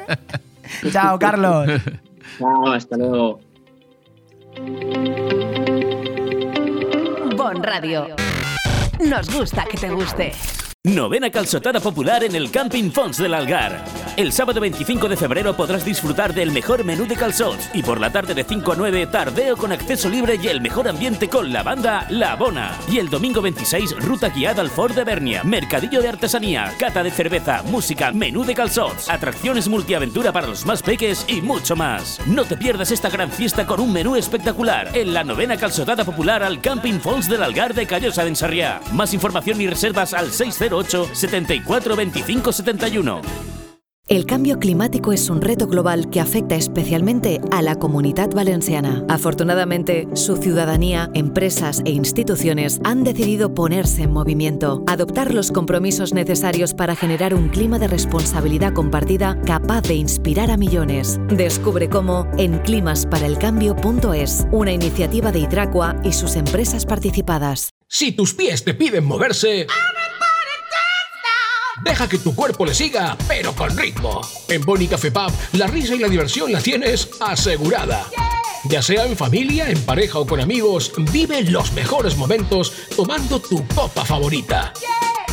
Chao, 0.92 1.18
Carlos. 1.18 1.68
Chao, 2.38 2.72
hasta 2.72 2.96
luego. 2.96 3.40
Bon 7.36 7.62
Radio. 7.62 8.06
Nos 9.08 9.34
gusta 9.34 9.64
que 9.64 9.76
te 9.76 9.88
guste. 9.90 10.32
Novena 10.84 11.28
calzotada 11.28 11.78
popular 11.78 12.24
en 12.24 12.34
el 12.34 12.50
Camping 12.50 12.90
Fons 12.90 13.18
del 13.18 13.34
Algar. 13.34 13.84
El 14.16 14.32
sábado 14.32 14.62
25 14.62 15.10
de 15.10 15.16
febrero 15.18 15.54
podrás 15.54 15.84
disfrutar 15.84 16.32
del 16.32 16.52
mejor 16.52 16.84
menú 16.84 17.06
de 17.06 17.16
calzots 17.16 17.68
y 17.74 17.82
por 17.82 18.00
la 18.00 18.10
tarde 18.10 18.32
de 18.32 18.44
5 18.44 18.72
a 18.72 18.76
9 18.76 19.06
tardeo 19.08 19.58
con 19.58 19.72
acceso 19.72 20.08
libre 20.08 20.38
y 20.42 20.48
el 20.48 20.62
mejor 20.62 20.88
ambiente 20.88 21.28
con 21.28 21.52
la 21.52 21.62
banda 21.62 22.06
La 22.08 22.34
Bona. 22.34 22.78
Y 22.90 22.96
el 22.96 23.10
domingo 23.10 23.42
26 23.42 23.94
ruta 23.98 24.30
guiada 24.30 24.62
al 24.62 24.70
Fort 24.70 24.94
de 24.94 25.04
Bernia, 25.04 25.44
mercadillo 25.44 26.00
de 26.00 26.08
artesanía, 26.08 26.72
cata 26.78 27.02
de 27.02 27.10
cerveza, 27.10 27.62
música, 27.64 28.10
menú 28.12 28.44
de 28.44 28.54
calzots, 28.54 29.10
atracciones 29.10 29.68
multiaventura 29.68 30.32
para 30.32 30.46
los 30.46 30.64
más 30.64 30.82
peques 30.82 31.26
y 31.28 31.42
mucho 31.42 31.76
más. 31.76 32.18
No 32.26 32.46
te 32.46 32.56
pierdas 32.56 32.90
esta 32.90 33.10
gran 33.10 33.30
fiesta 33.30 33.66
con 33.66 33.80
un 33.80 33.92
menú 33.92 34.16
espectacular 34.16 34.96
en 34.96 35.12
la 35.12 35.24
novena 35.24 35.58
calzotada 35.58 36.06
popular 36.06 36.42
al 36.42 36.62
Camping 36.62 37.00
Fons 37.00 37.28
del 37.28 37.42
Algar 37.42 37.74
de 37.74 37.86
Callosa 37.86 38.22
de 38.22 38.30
Ensarriá. 38.30 38.80
Más 38.92 39.12
información 39.12 39.60
y 39.60 39.66
reservas 39.66 40.14
al 40.14 40.30
60 40.70 41.14
74 41.14 41.96
25 41.96 42.52
71. 42.52 43.20
El 44.10 44.26
cambio 44.26 44.58
climático 44.58 45.12
es 45.12 45.30
un 45.30 45.40
reto 45.40 45.68
global 45.68 46.10
que 46.10 46.18
afecta 46.18 46.56
especialmente 46.56 47.40
a 47.52 47.62
la 47.62 47.76
comunidad 47.76 48.30
valenciana. 48.34 49.04
Afortunadamente, 49.08 50.08
su 50.14 50.36
ciudadanía, 50.36 51.12
empresas 51.14 51.80
e 51.84 51.90
instituciones 51.90 52.80
han 52.82 53.04
decidido 53.04 53.54
ponerse 53.54 54.02
en 54.02 54.12
movimiento, 54.12 54.82
adoptar 54.88 55.32
los 55.32 55.52
compromisos 55.52 56.12
necesarios 56.12 56.74
para 56.74 56.96
generar 56.96 57.34
un 57.34 57.50
clima 57.50 57.78
de 57.78 57.86
responsabilidad 57.86 58.72
compartida 58.72 59.40
capaz 59.46 59.82
de 59.82 59.94
inspirar 59.94 60.50
a 60.50 60.56
millones. 60.56 61.20
Descubre 61.28 61.88
cómo 61.88 62.26
en 62.36 62.58
climasparaelcambio.es, 62.58 64.48
una 64.50 64.72
iniciativa 64.72 65.30
de 65.30 65.38
Hidracua 65.38 65.94
y 66.02 66.14
sus 66.14 66.34
empresas 66.34 66.84
participadas. 66.84 67.70
Si 67.86 68.10
tus 68.10 68.34
pies 68.34 68.64
te 68.64 68.74
piden 68.74 69.04
moverse... 69.04 69.68
Deja 71.82 72.08
que 72.08 72.18
tu 72.18 72.34
cuerpo 72.34 72.66
le 72.66 72.74
siga, 72.74 73.16
pero 73.26 73.54
con 73.54 73.76
ritmo. 73.76 74.20
En 74.48 74.62
Boni 74.62 74.86
Café 74.86 75.10
Pub, 75.10 75.32
la 75.52 75.66
risa 75.66 75.94
y 75.94 75.98
la 75.98 76.08
diversión 76.08 76.52
la 76.52 76.60
tienes 76.60 77.08
asegurada. 77.20 78.06
Ya 78.64 78.82
sea 78.82 79.06
en 79.06 79.16
familia, 79.16 79.70
en 79.70 79.80
pareja 79.82 80.18
o 80.18 80.26
con 80.26 80.40
amigos, 80.40 80.92
vive 81.10 81.42
los 81.42 81.72
mejores 81.72 82.16
momentos 82.16 82.72
tomando 82.94 83.40
tu 83.40 83.66
copa 83.68 84.04
favorita. 84.04 84.72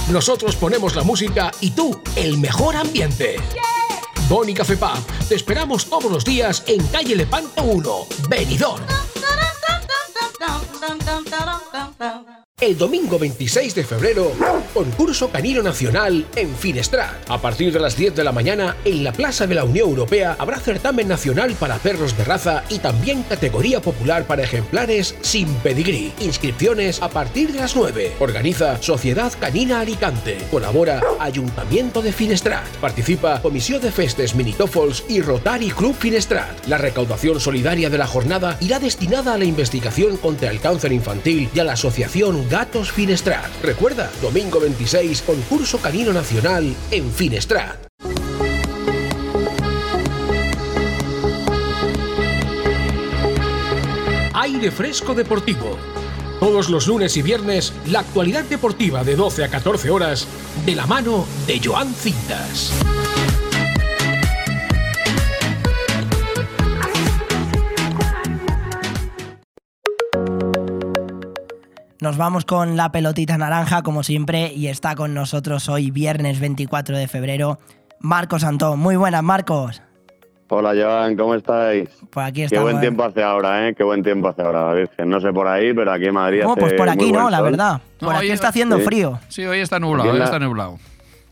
Nosotros 0.10 0.56
ponemos 0.56 0.96
la 0.96 1.04
música 1.04 1.52
y 1.60 1.72
tú 1.72 2.02
el 2.16 2.38
mejor 2.38 2.78
ambiente. 2.78 3.36
Boni 4.30 4.54
Café 4.54 4.78
Pub, 4.78 5.28
te 5.28 5.36
esperamos 5.36 5.86
todos 5.86 6.10
los 6.10 6.24
días 6.24 6.64
en 6.68 6.86
calle 6.88 7.16
Lepanto 7.16 7.64
1, 7.64 8.08
Benidorm. 8.30 8.84
El 12.60 12.76
domingo 12.76 13.20
26 13.20 13.76
de 13.76 13.84
febrero, 13.84 14.32
concurso 14.74 15.30
canino 15.30 15.62
nacional 15.62 16.26
en 16.36 16.56
Finestrat. 16.56 17.30
A 17.30 17.40
partir 17.40 17.72
de 17.72 17.80
las 17.80 17.96
10 17.96 18.16
de 18.16 18.24
la 18.24 18.32
mañana, 18.32 18.78
en 18.84 19.04
la 19.04 19.14
Plaza 19.14 19.46
de 19.46 19.54
la 19.54 19.64
Unión 19.64 19.90
Europea 19.90 20.36
habrá 20.40 20.60
certamen 20.60 21.08
nacional 21.08 21.54
para 21.60 21.78
perros 21.78 22.18
de 22.18 22.24
raza 22.24 22.64
y 22.70 22.80
también 22.80 23.22
categoría 23.22 23.80
popular 23.80 24.26
para 24.26 24.42
ejemplares 24.42 25.14
sin 25.22 25.54
pedigrí. 25.58 26.12
Inscripciones 26.20 27.00
a 27.04 27.10
partir 27.10 27.52
de 27.52 27.60
las 27.60 27.76
9. 27.76 28.14
Organiza 28.18 28.82
Sociedad 28.82 29.32
Canina 29.40 29.82
Alicante. 29.82 30.40
Colabora 30.50 31.04
Ayuntamiento 31.20 32.02
de 32.02 32.12
Finestrat. 32.12 32.66
Participa 32.82 33.40
Comisión 33.40 33.84
de 33.84 33.92
Festes 33.92 34.34
Minitofols 34.34 35.04
y 35.08 35.22
Rotary 35.22 35.70
Club 35.70 35.94
Finestrat. 35.94 36.66
La 36.66 36.80
recaudación 36.80 37.40
solidaria 37.40 37.92
de 37.92 38.00
la 38.00 38.08
jornada 38.08 38.58
irá 38.62 38.80
destinada 38.80 39.36
a 39.36 39.38
la 39.38 39.46
investigación 39.46 40.18
contra 40.18 40.50
el 40.50 40.60
cáncer 40.60 40.92
infantil 40.92 41.52
y 41.54 41.60
a 41.60 41.64
la 41.64 41.74
asociación 41.74 42.47
Gatos 42.50 42.92
Finestrat. 42.92 43.50
Recuerda, 43.62 44.10
domingo 44.22 44.60
26, 44.60 45.22
concurso 45.24 45.80
canino 45.80 46.14
nacional 46.14 46.74
en 46.92 47.12
Finestrat. 47.12 47.88
Aire 54.34 54.72
Fresco 54.72 55.14
Deportivo. 55.14 55.78
Todos 56.40 56.70
los 56.70 56.88
lunes 56.88 57.18
y 57.18 57.22
viernes, 57.22 57.74
la 57.88 58.00
actualidad 58.00 58.46
deportiva 58.46 59.04
de 59.04 59.16
12 59.16 59.44
a 59.44 59.50
14 59.50 59.90
horas, 59.90 60.28
de 60.66 60.76
la 60.76 60.86
mano 60.86 61.26
de 61.48 61.60
Joan 61.62 61.94
Cintas. 61.94 62.72
Nos 72.00 72.18
vamos 72.18 72.46
con 72.46 72.78
la 72.78 72.92
pelotita 72.92 73.38
naranja, 73.38 73.82
como 73.82 74.04
siempre, 74.04 74.54
y 74.54 74.68
está 74.68 74.96
con 74.96 75.14
nosotros 75.14 75.68
hoy, 75.68 75.90
viernes 75.90 76.40
24 76.40 76.96
de 76.96 77.08
febrero, 77.08 77.58
Marcos 78.00 78.44
Antón. 78.44 78.80
Muy 78.80 78.96
buenas, 78.96 79.24
Marcos. 79.24 79.82
Hola, 80.50 80.74
Joan, 80.80 81.18
¿cómo 81.18 81.34
estáis? 81.36 81.90
Pues 82.12 82.26
aquí 82.28 82.42
Qué 82.42 82.46
estamos. 82.46 82.66
buen 82.66 82.80
tiempo 82.80 83.04
hace 83.04 83.22
ahora, 83.24 83.68
¿eh? 83.68 83.74
Qué 83.76 83.84
buen 83.84 84.04
tiempo 84.04 84.30
hace 84.30 84.44
ahora, 84.44 84.72
Virgen. 84.74 85.10
No 85.10 85.20
sé 85.20 85.34
por 85.34 85.48
ahí, 85.48 85.74
pero 85.74 85.92
aquí 85.92 86.06
en 86.06 86.14
Madrid 86.14 86.42
No, 86.44 86.52
hace 86.52 86.62
pues 86.62 86.74
por 86.74 86.88
aquí 86.88 87.12
no, 87.12 87.30
la 87.30 87.42
verdad. 87.42 87.82
Por 88.00 88.10
No, 88.10 88.16
aquí 88.16 88.28
hoy- 88.28 88.32
está 88.32 88.50
haciendo 88.50 88.78
Sí. 88.78 88.84
frío. 88.84 89.20
Sí, 89.28 89.44
hoy 89.46 89.60
está 89.60 89.80
nublado, 89.80 90.12
hoy 90.12 90.20
la- 90.20 90.26
está 90.26 90.40
nublado. 90.40 90.78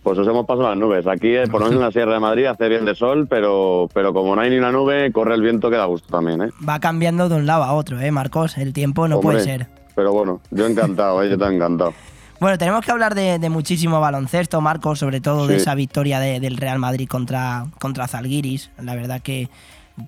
Pues 0.03 0.17
os 0.19 0.27
hemos 0.27 0.45
pasado 0.45 0.67
las 0.69 0.77
nubes. 0.77 1.07
Aquí, 1.07 1.33
eh, 1.35 1.47
por 1.49 1.61
lo 1.61 1.67
menos 1.67 1.79
en 1.81 1.85
la 1.85 1.91
Sierra 1.91 2.13
de 2.15 2.19
Madrid, 2.19 2.45
hace 2.45 2.67
bien 2.67 2.85
de 2.85 2.93
sol, 2.93 3.25
pero, 3.29 3.87
pero 3.93 4.13
como 4.13 4.35
no 4.35 4.41
hay 4.41 4.49
ni 4.49 4.57
una 4.57 4.71
nube, 4.71 5.11
corre 5.13 5.33
el 5.35 5.41
viento 5.41 5.69
que 5.69 5.77
da 5.77 5.85
gusto 5.85 6.09
también, 6.09 6.41
¿eh? 6.41 6.49
Va 6.67 6.79
cambiando 6.79 7.29
de 7.29 7.35
un 7.35 7.45
lado 7.45 7.63
a 7.63 7.73
otro, 7.73 7.99
¿eh, 8.01 8.11
Marcos? 8.11 8.57
El 8.57 8.73
tiempo 8.73 9.07
no 9.07 9.15
Hombre, 9.17 9.37
puede 9.37 9.43
ser. 9.45 9.67
Pero 9.95 10.11
bueno, 10.13 10.41
yo 10.51 10.65
encantado, 10.67 11.23
¿eh? 11.23 11.29
Yo 11.29 11.37
también 11.37 11.61
encantado. 11.61 11.93
Bueno, 12.37 12.57
tenemos 12.57 12.83
que 12.85 12.91
hablar 12.91 13.15
de, 13.15 13.39
de 13.39 13.49
muchísimo 13.49 14.01
baloncesto, 14.01 14.59
Marcos, 14.59 14.99
sobre 14.99 15.21
todo 15.21 15.47
de 15.47 15.55
esa 15.55 15.73
victoria 15.73 16.19
de- 16.19 16.41
del 16.41 16.57
Real 16.57 16.79
Madrid 16.79 17.07
contra, 17.07 17.65
contra 17.79 18.09
Zalgiris. 18.09 18.71
La 18.77 18.93
verdad 18.93 19.21
que 19.21 19.47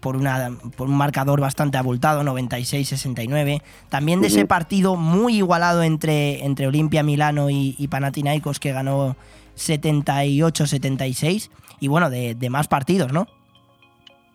por, 0.02 0.18
una, 0.18 0.52
por 0.76 0.90
un 0.90 0.98
marcador 0.98 1.40
bastante 1.40 1.78
abultado, 1.78 2.24
96-69. 2.24 3.62
También 3.88 4.20
de 4.20 4.28
ese 4.28 4.46
partido 4.46 4.98
muy 4.98 5.38
igualado 5.38 5.84
entre, 5.84 6.44
entre 6.46 6.68
Olimpia 6.68 7.02
Milano 7.02 7.50
y, 7.50 7.76
y 7.80 7.88
Panathinaikos, 7.88 8.60
que 8.60 8.74
ganó 8.74 9.16
78-76. 9.56 11.50
Y 11.80 11.88
bueno, 11.88 12.10
de, 12.10 12.36
de 12.36 12.50
más 12.50 12.68
partidos, 12.68 13.14
¿no? 13.14 13.28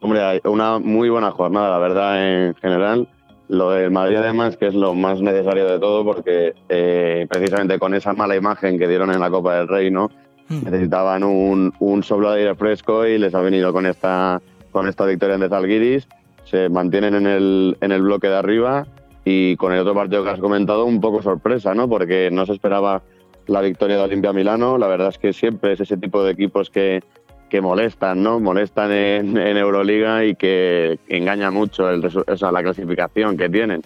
Hombre, 0.00 0.40
una 0.44 0.78
muy 0.78 1.10
buena 1.10 1.30
jornada, 1.30 1.70
la 1.70 1.78
verdad, 1.78 2.46
en 2.48 2.54
general. 2.56 3.08
Lo 3.48 3.70
del 3.70 3.90
Madrid, 3.90 4.16
además, 4.16 4.56
que 4.56 4.68
es 4.68 4.74
lo 4.74 4.94
más 4.94 5.20
necesario 5.20 5.66
de 5.66 5.78
todo, 5.78 6.04
porque 6.04 6.54
eh, 6.68 7.26
precisamente 7.28 7.78
con 7.78 7.94
esa 7.94 8.12
mala 8.12 8.36
imagen 8.36 8.78
que 8.78 8.88
dieron 8.88 9.10
en 9.12 9.20
la 9.20 9.30
Copa 9.30 9.56
del 9.56 9.68
Rey, 9.68 9.90
¿no? 9.90 10.10
Necesitaban 10.48 11.22
un, 11.24 11.72
un 11.78 12.02
soplo 12.02 12.30
de 12.30 12.40
aire 12.40 12.54
fresco 12.54 13.06
y 13.06 13.18
les 13.18 13.34
ha 13.34 13.40
venido 13.40 13.72
con 13.72 13.86
esta, 13.86 14.40
con 14.70 14.86
esta 14.86 15.06
victoria 15.06 15.38
de 15.38 15.48
Zalgiris. 15.48 16.08
Se 16.44 16.68
mantienen 16.68 17.14
en 17.14 17.26
el, 17.26 17.76
en 17.80 17.92
el 17.92 18.02
bloque 18.02 18.28
de 18.28 18.36
arriba 18.36 18.86
y 19.24 19.56
con 19.56 19.72
el 19.72 19.80
otro 19.80 19.94
partido 19.94 20.24
que 20.24 20.30
has 20.30 20.40
comentado, 20.40 20.84
un 20.84 21.00
poco 21.00 21.22
sorpresa, 21.22 21.74
¿no? 21.74 21.88
Porque 21.88 22.30
no 22.30 22.44
se 22.44 22.52
esperaba 22.52 23.02
la 23.46 23.60
victoria 23.60 23.96
de 23.96 24.02
Olimpia 24.02 24.32
Milano. 24.32 24.78
La 24.78 24.88
verdad 24.88 25.08
es 25.08 25.18
que 25.18 25.32
siempre 25.32 25.72
es 25.72 25.80
ese 25.80 25.96
tipo 25.96 26.22
de 26.22 26.32
equipos 26.32 26.70
que, 26.70 27.02
que 27.52 27.60
molestan, 27.60 28.22
¿no? 28.22 28.40
Molestan 28.40 28.90
en, 28.92 29.36
en 29.36 29.58
Euroliga 29.58 30.24
y 30.24 30.34
que 30.36 30.98
engaña 31.06 31.50
mucho 31.50 31.90
el, 31.90 32.02
o 32.06 32.36
sea, 32.38 32.50
la 32.50 32.62
clasificación 32.62 33.36
que 33.36 33.50
tienen. 33.50 33.82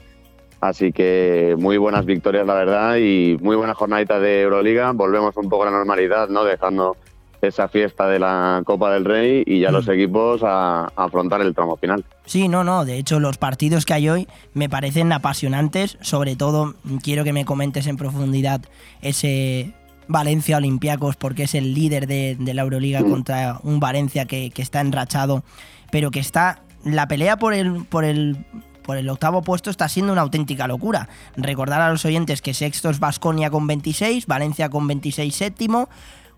Así 0.61 0.93
que 0.93 1.57
muy 1.59 1.77
buenas 1.77 2.07
victorias, 2.07 2.47
la 2.47 2.55
verdad, 2.55 2.97
y 2.99 3.37
muy 3.41 3.57
buena 3.57 3.75
jornadita 3.75 4.21
de 4.21 4.43
Euroliga. 4.43 4.93
Volvemos 4.93 5.37
un 5.37 5.49
poco 5.49 5.64
a 5.64 5.67
la 5.67 5.77
normalidad, 5.79 6.29
¿no? 6.29 6.45
Dejando 6.45 6.97
esa 7.43 7.67
fiesta 7.67 8.07
de 8.09 8.21
la 8.21 8.62
Copa 8.64 8.95
del 8.95 9.05
Rey 9.05 9.43
y 9.45 9.59
ya 9.59 9.73
los 9.73 9.89
equipos 9.89 10.45
a, 10.45 10.85
a 10.85 10.91
afrontar 10.95 11.41
el 11.41 11.53
tramo 11.53 11.77
final. 11.77 12.05
Sí, 12.25 12.47
no, 12.47 12.62
no. 12.62 12.85
De 12.85 12.99
hecho, 12.99 13.19
los 13.19 13.37
partidos 13.37 13.85
que 13.85 13.95
hay 13.95 14.09
hoy 14.09 14.29
me 14.55 14.69
parecen 14.69 15.12
apasionantes. 15.12 15.99
Sobre 16.03 16.37
todo, 16.37 16.75
quiero 17.03 17.25
que 17.25 17.33
me 17.33 17.45
comentes 17.45 17.89
en 17.89 17.97
profundidad 17.97 18.61
ese 19.03 19.75
Valencia 20.09 20.57
Olympiacos, 20.57 21.17
porque 21.17 21.45
es 21.45 21.55
el 21.55 21.75
líder 21.75 22.07
de, 22.07 22.37
la 22.39 22.63
Euroliga 22.63 23.03
contra 23.03 23.61
un 23.63 23.81
Valencia 23.81 24.27
que, 24.27 24.53
está 24.57 24.81
enrachado, 24.81 25.45
pero 25.91 26.11
que 26.11 26.21
está. 26.21 26.63
La 26.85 27.09
pelea 27.09 27.37
por 27.37 27.55
el, 27.55 27.85
por 27.85 28.05
el. 28.05 28.45
Por 28.83 28.97
el 28.97 29.09
octavo 29.09 29.43
puesto 29.43 29.69
está 29.69 29.89
siendo 29.89 30.13
una 30.13 30.23
auténtica 30.23 30.69
locura. 30.69 31.09
Recordar 31.37 31.81
a 31.81 31.91
los 31.91 32.05
oyentes 32.05 32.41
que 32.41 32.55
sexto 32.55 32.89
es 32.89 33.01
Basconia 33.01 33.51
con 33.51 33.67
26, 33.67 34.27
Valencia 34.29 34.69
con 34.69 34.87
26 34.87 35.35
séptimo, 35.35 35.89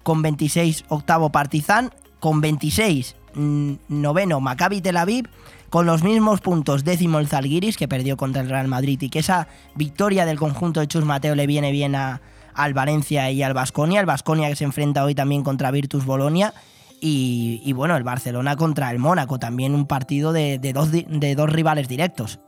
con 0.02 0.22
26 0.22 0.86
octavo 0.88 1.28
Partizan, 1.28 1.90
con 2.20 2.40
26 2.40 3.16
mm, 3.34 3.72
noveno 3.88 4.40
Maccabi 4.40 4.80
Tel 4.80 4.96
Aviv, 4.96 5.28
con 5.68 5.84
los 5.84 6.02
mismos 6.02 6.40
puntos 6.40 6.84
décimo 6.84 7.18
el 7.18 7.28
Zalgiris 7.28 7.76
que 7.76 7.86
perdió 7.86 8.16
contra 8.16 8.40
el 8.40 8.48
Real 8.48 8.66
Madrid 8.66 8.98
y 9.02 9.10
que 9.10 9.18
esa 9.18 9.48
victoria 9.74 10.24
del 10.24 10.38
conjunto 10.38 10.80
de 10.80 10.88
Chus 10.88 11.04
Mateo 11.04 11.34
le 11.34 11.46
viene 11.46 11.70
bien 11.70 11.94
a, 11.94 12.22
al 12.58 12.74
Valencia 12.74 13.30
y 13.30 13.42
al 13.42 13.54
Basconia, 13.54 14.00
el 14.00 14.06
Basconia 14.06 14.48
que 14.48 14.56
se 14.56 14.64
enfrenta 14.64 15.04
hoy 15.04 15.14
también 15.14 15.44
contra 15.44 15.70
Virtus 15.70 16.04
Bolonia 16.04 16.52
y, 17.00 17.72
bueno, 17.74 17.96
el 17.96 18.02
Barcelona 18.02 18.56
contra 18.56 18.90
el 18.90 18.98
Mónaco, 18.98 19.38
también 19.38 19.76
un 19.76 19.86
partido 19.86 20.32
de, 20.32 20.58
dos, 20.74 21.52
rivales 21.52 21.86
directos. 21.86 22.40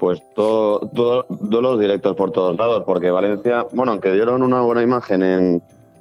Pues 0.00 0.20
todo, 0.34 0.80
todo, 0.88 1.22
todos 1.24 1.62
los 1.62 1.78
directos 1.78 2.16
por 2.16 2.32
todos 2.32 2.58
lados, 2.58 2.82
porque 2.84 3.12
Valencia, 3.12 3.64
bueno, 3.72 3.92
aunque 3.92 4.12
dieron 4.12 4.42
una 4.42 4.60
buena 4.62 4.82
imagen 4.82 5.22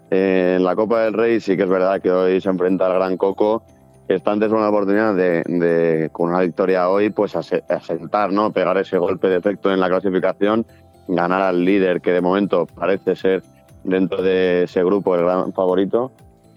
en, 0.09 0.63
la 0.63 0.75
Copa 0.75 1.01
del 1.01 1.13
Rey, 1.13 1.39
sí 1.39 1.55
que 1.55 1.63
es 1.63 1.69
verdad 1.69 2.01
que 2.01 2.11
hoy 2.11 2.41
se 2.41 2.49
enfrenta 2.49 2.87
al 2.87 2.93
Gran 2.93 3.17
Coco. 3.17 3.63
Está 4.07 4.31
antes 4.31 4.51
una 4.51 4.69
oportunidad 4.69 5.13
de, 5.13 5.43
de, 5.45 6.09
con 6.11 6.29
una 6.29 6.39
victoria 6.39 6.89
hoy, 6.89 7.09
pues 7.09 7.35
ase- 7.35 7.63
asentar, 7.69 8.31
¿no? 8.31 8.51
Pegar 8.53 8.77
ese 8.77 8.97
golpe 8.97 9.27
de 9.27 9.35
efecto 9.35 9.71
en 9.71 9.81
la 9.81 9.89
clasificación, 9.89 10.65
ganar 11.07 11.41
al 11.41 11.63
líder, 11.63 12.01
que 12.01 12.11
de 12.11 12.21
momento 12.21 12.65
parece 12.65 13.15
ser 13.15 13.43
dentro 13.83 14.21
de 14.21 14.63
ese 14.63 14.83
grupo 14.83 15.15
el 15.15 15.23
gran 15.23 15.53
favorito. 15.53 16.11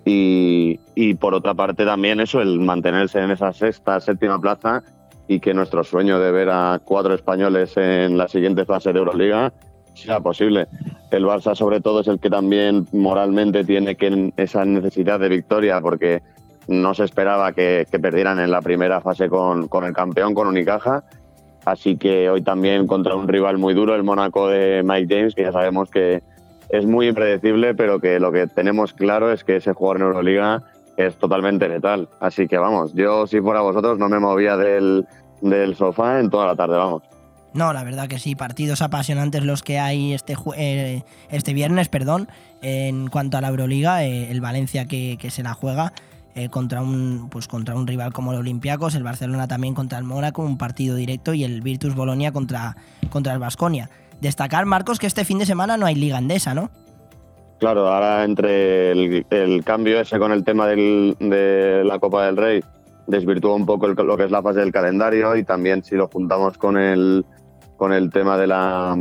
Y, 0.05 0.81
y 0.95 1.15
por 1.15 1.35
otra 1.35 1.55
parte 1.55 1.85
también 1.85 2.21
eso, 2.21 2.41
el 2.41 2.59
mantenerse 2.61 3.21
en 3.21 3.31
esa 3.31 3.53
sexta, 3.53 4.01
séptima 4.01 4.41
plaza 4.41 4.83
y 5.29 5.39
que 5.39 5.55
nuestro 5.55 5.85
sueño 5.85 6.19
de 6.19 6.33
ver 6.33 6.51
a 6.51 6.81
cuatro 6.85 7.15
españoles 7.15 7.77
en 7.77 8.19
la 8.19 8.27
siguiente 8.27 8.65
fase 8.65 8.93
de 8.93 8.99
Euroliga 8.99 9.53
sea 9.95 10.21
posible. 10.21 10.67
El 11.11 11.25
Barça 11.25 11.55
sobre 11.55 11.81
todo 11.81 12.01
es 12.01 12.09
el 12.09 12.19
que 12.19 12.31
también 12.31 12.87
moralmente 12.93 13.65
tiene 13.65 13.97
que 13.97 14.33
esa 14.37 14.65
necesidad 14.65 15.21
de 15.21 15.29
victoria 15.29 15.81
porque 15.81 16.23
no 16.69 16.95
se 16.95 17.05
esperaba 17.05 17.53
que, 17.53 17.87
perdieran 17.91 18.41
en 18.41 18.51
la 18.51 18.63
primera 18.63 19.01
fase 19.01 19.29
con, 19.29 19.69
con, 19.69 19.85
el 19.85 19.93
campeón, 19.93 20.35
con 20.35 20.49
Unicaja. 20.49 21.05
Así 21.65 21.97
que 21.97 22.31
hoy 22.31 22.43
también 22.43 22.87
contra 22.87 23.15
un 23.15 23.29
rival 23.29 23.59
muy 23.59 23.75
duro, 23.75 23.95
el 23.95 24.03
Mónaco 24.03 24.49
de 24.49 24.83
Mike 24.83 25.15
James, 25.15 25.35
que 25.35 25.43
ya 25.43 25.53
sabemos 25.53 25.91
que 25.91 26.23
es 26.71 26.87
muy 26.87 27.09
impredecible, 27.09 27.75
pero 27.75 28.01
que 28.01 28.21
lo 28.21 28.33
que 28.33 28.47
tenemos 28.47 28.93
claro 28.93 29.33
es 29.33 29.45
que 29.45 29.57
ese 29.57 29.73
jugador 29.73 29.99
en 29.99 30.07
Euroliga 30.07 30.63
es 30.97 31.17
totalmente 31.17 31.69
letal. 31.69 32.09
Así 32.21 32.47
que 32.47 32.59
vamos, 32.59 32.95
yo 32.95 33.27
si 33.27 33.41
fuera 33.41 33.61
vosotros 33.61 33.99
no 33.99 34.09
me 34.09 34.19
movía 34.19 34.57
del, 34.57 35.07
del 35.41 35.75
sofá 35.75 36.21
en 36.21 36.31
toda 36.31 36.47
la 36.47 36.57
tarde, 36.57 36.77
vamos. 36.77 37.03
No, 37.53 37.73
la 37.73 37.83
verdad 37.83 38.07
que 38.07 38.19
sí, 38.19 38.37
partidos 38.37 38.81
apasionantes 38.81 39.45
los 39.45 39.63
que 39.63 39.81
hay 39.81 40.13
este, 40.13 40.37
eh, 40.57 41.03
este 41.31 41.53
viernes, 41.53 41.89
perdón, 41.89 42.29
en 42.63 43.09
cuanto 43.09 43.39
a 43.39 43.41
la 43.41 43.49
Euroliga, 43.49 44.05
eh, 44.05 44.31
el 44.31 44.41
Valencia 44.41 44.85
que, 44.85 45.19
se 45.31 45.43
la 45.43 45.55
juega 45.55 45.93
eh, 46.35 46.49
contra, 46.49 46.83
un, 46.83 47.29
pues 47.31 47.49
contra 47.49 47.75
un 47.75 47.87
rival 47.87 48.13
como 48.13 48.33
el 48.33 48.39
Olympiacos, 48.39 48.95
el 48.95 49.03
Barcelona 49.03 49.49
también 49.49 49.75
contra 49.75 49.99
el 49.99 50.05
Mónaco, 50.05 50.43
un 50.43 50.59
partido 50.59 50.97
directo, 50.97 51.35
y 51.35 51.45
el 51.45 51.61
Virtus 51.61 51.95
Bolonia 51.95 52.33
contra, 52.33 52.77
contra 53.11 53.33
el 53.33 53.39
Vasconia. 53.39 53.91
Destacar, 54.21 54.67
Marcos, 54.67 54.99
que 54.99 55.07
este 55.07 55.25
fin 55.25 55.39
de 55.39 55.47
semana 55.47 55.77
no 55.77 55.87
hay 55.87 55.95
liga 55.95 56.19
andesa, 56.19 56.55
¿no? 56.55 56.71
Claro, 57.59 57.89
ahora 57.89 58.25
entre 58.25 58.93
el, 58.93 59.65
cambio 59.65 60.01
ese 60.01 60.19
con 60.19 60.33
el 60.33 60.45
tema 60.45 60.67
de 60.67 61.83
la 61.85 61.99
Copa 61.99 62.25
del 62.25 62.37
Rey 62.37 62.63
desvirtúa 63.11 63.55
un 63.55 63.67
poco 63.67 63.89
lo 63.89 64.17
que 64.17 64.25
es 64.25 64.31
la 64.31 64.43
fase 64.43 64.61
del 64.61 64.73
calendario 64.73 65.37
y 65.37 65.45
también 65.45 65.83
si 65.85 65.97
lo 65.97 66.09
juntamos 66.09 66.57
con 66.57 66.79
el, 66.79 67.25
con 67.77 67.93
el 67.93 68.11
tema 68.11 68.39
de 68.39 68.47
la, 68.47 68.97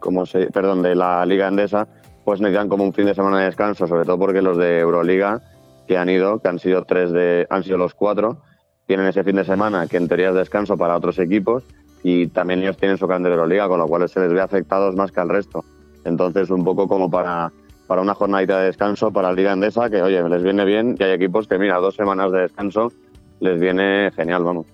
como 0.00 0.26
se, 0.26 0.46
perdón, 0.46 0.82
de 0.82 0.94
la 0.94 1.24
Liga 1.26 1.48
Endesa, 1.48 1.86
pues 2.24 2.40
necesitan 2.40 2.68
como 2.68 2.84
un 2.84 2.92
fin 2.92 3.06
de 3.06 3.14
semana 3.14 3.38
de 3.40 3.46
descanso, 3.46 3.86
sobre 3.86 4.04
todo 4.04 4.18
porque 4.18 4.42
los 4.42 4.56
de 4.56 4.80
Euroliga 4.80 5.40
que 5.86 5.98
han 5.98 6.08
ido, 6.08 6.40
que 6.40 6.48
han 6.48 6.58
sido 6.58 6.84
tres 6.84 7.12
de, 7.12 7.46
han 7.50 7.64
sido 7.64 7.78
los 7.78 7.94
cuatro, 7.94 8.42
tienen 8.86 9.06
ese 9.06 9.24
fin 9.24 9.36
de 9.36 9.44
semana 9.44 9.86
que 9.86 9.96
en 9.96 10.08
teoría 10.08 10.30
es 10.30 10.34
descanso 10.34 10.76
para 10.76 10.96
otros 10.96 11.18
equipos 11.18 11.64
y 12.02 12.26
también 12.28 12.60
ellos 12.60 12.76
tienen 12.76 12.98
su 12.98 13.06
calendario 13.06 13.36
de 13.36 13.42
Euroliga, 13.42 13.68
con 13.68 13.78
lo 13.78 13.86
cual 13.86 14.08
se 14.08 14.20
les 14.20 14.32
ve 14.32 14.40
afectados 14.40 14.94
más 14.96 15.12
que 15.12 15.20
al 15.20 15.28
resto. 15.28 15.64
Entonces, 16.04 16.50
un 16.50 16.64
poco 16.64 16.88
como 16.88 17.10
para, 17.10 17.52
para 17.86 18.02
una 18.02 18.14
jornadita 18.14 18.58
de 18.58 18.66
descanso 18.66 19.12
para 19.12 19.28
la 19.28 19.34
Liga 19.34 19.52
Endesa, 19.52 19.88
que 19.88 20.02
oye, 20.02 20.28
les 20.28 20.42
viene 20.42 20.64
bien, 20.64 20.96
y 20.98 21.02
hay 21.04 21.12
equipos 21.12 21.46
que, 21.46 21.58
mira, 21.58 21.78
dos 21.78 21.94
semanas 21.94 22.32
de 22.32 22.40
descanso 22.40 22.92
les 23.40 23.60
viene 23.60 24.10
genial, 24.16 24.42
vamos. 24.42 24.66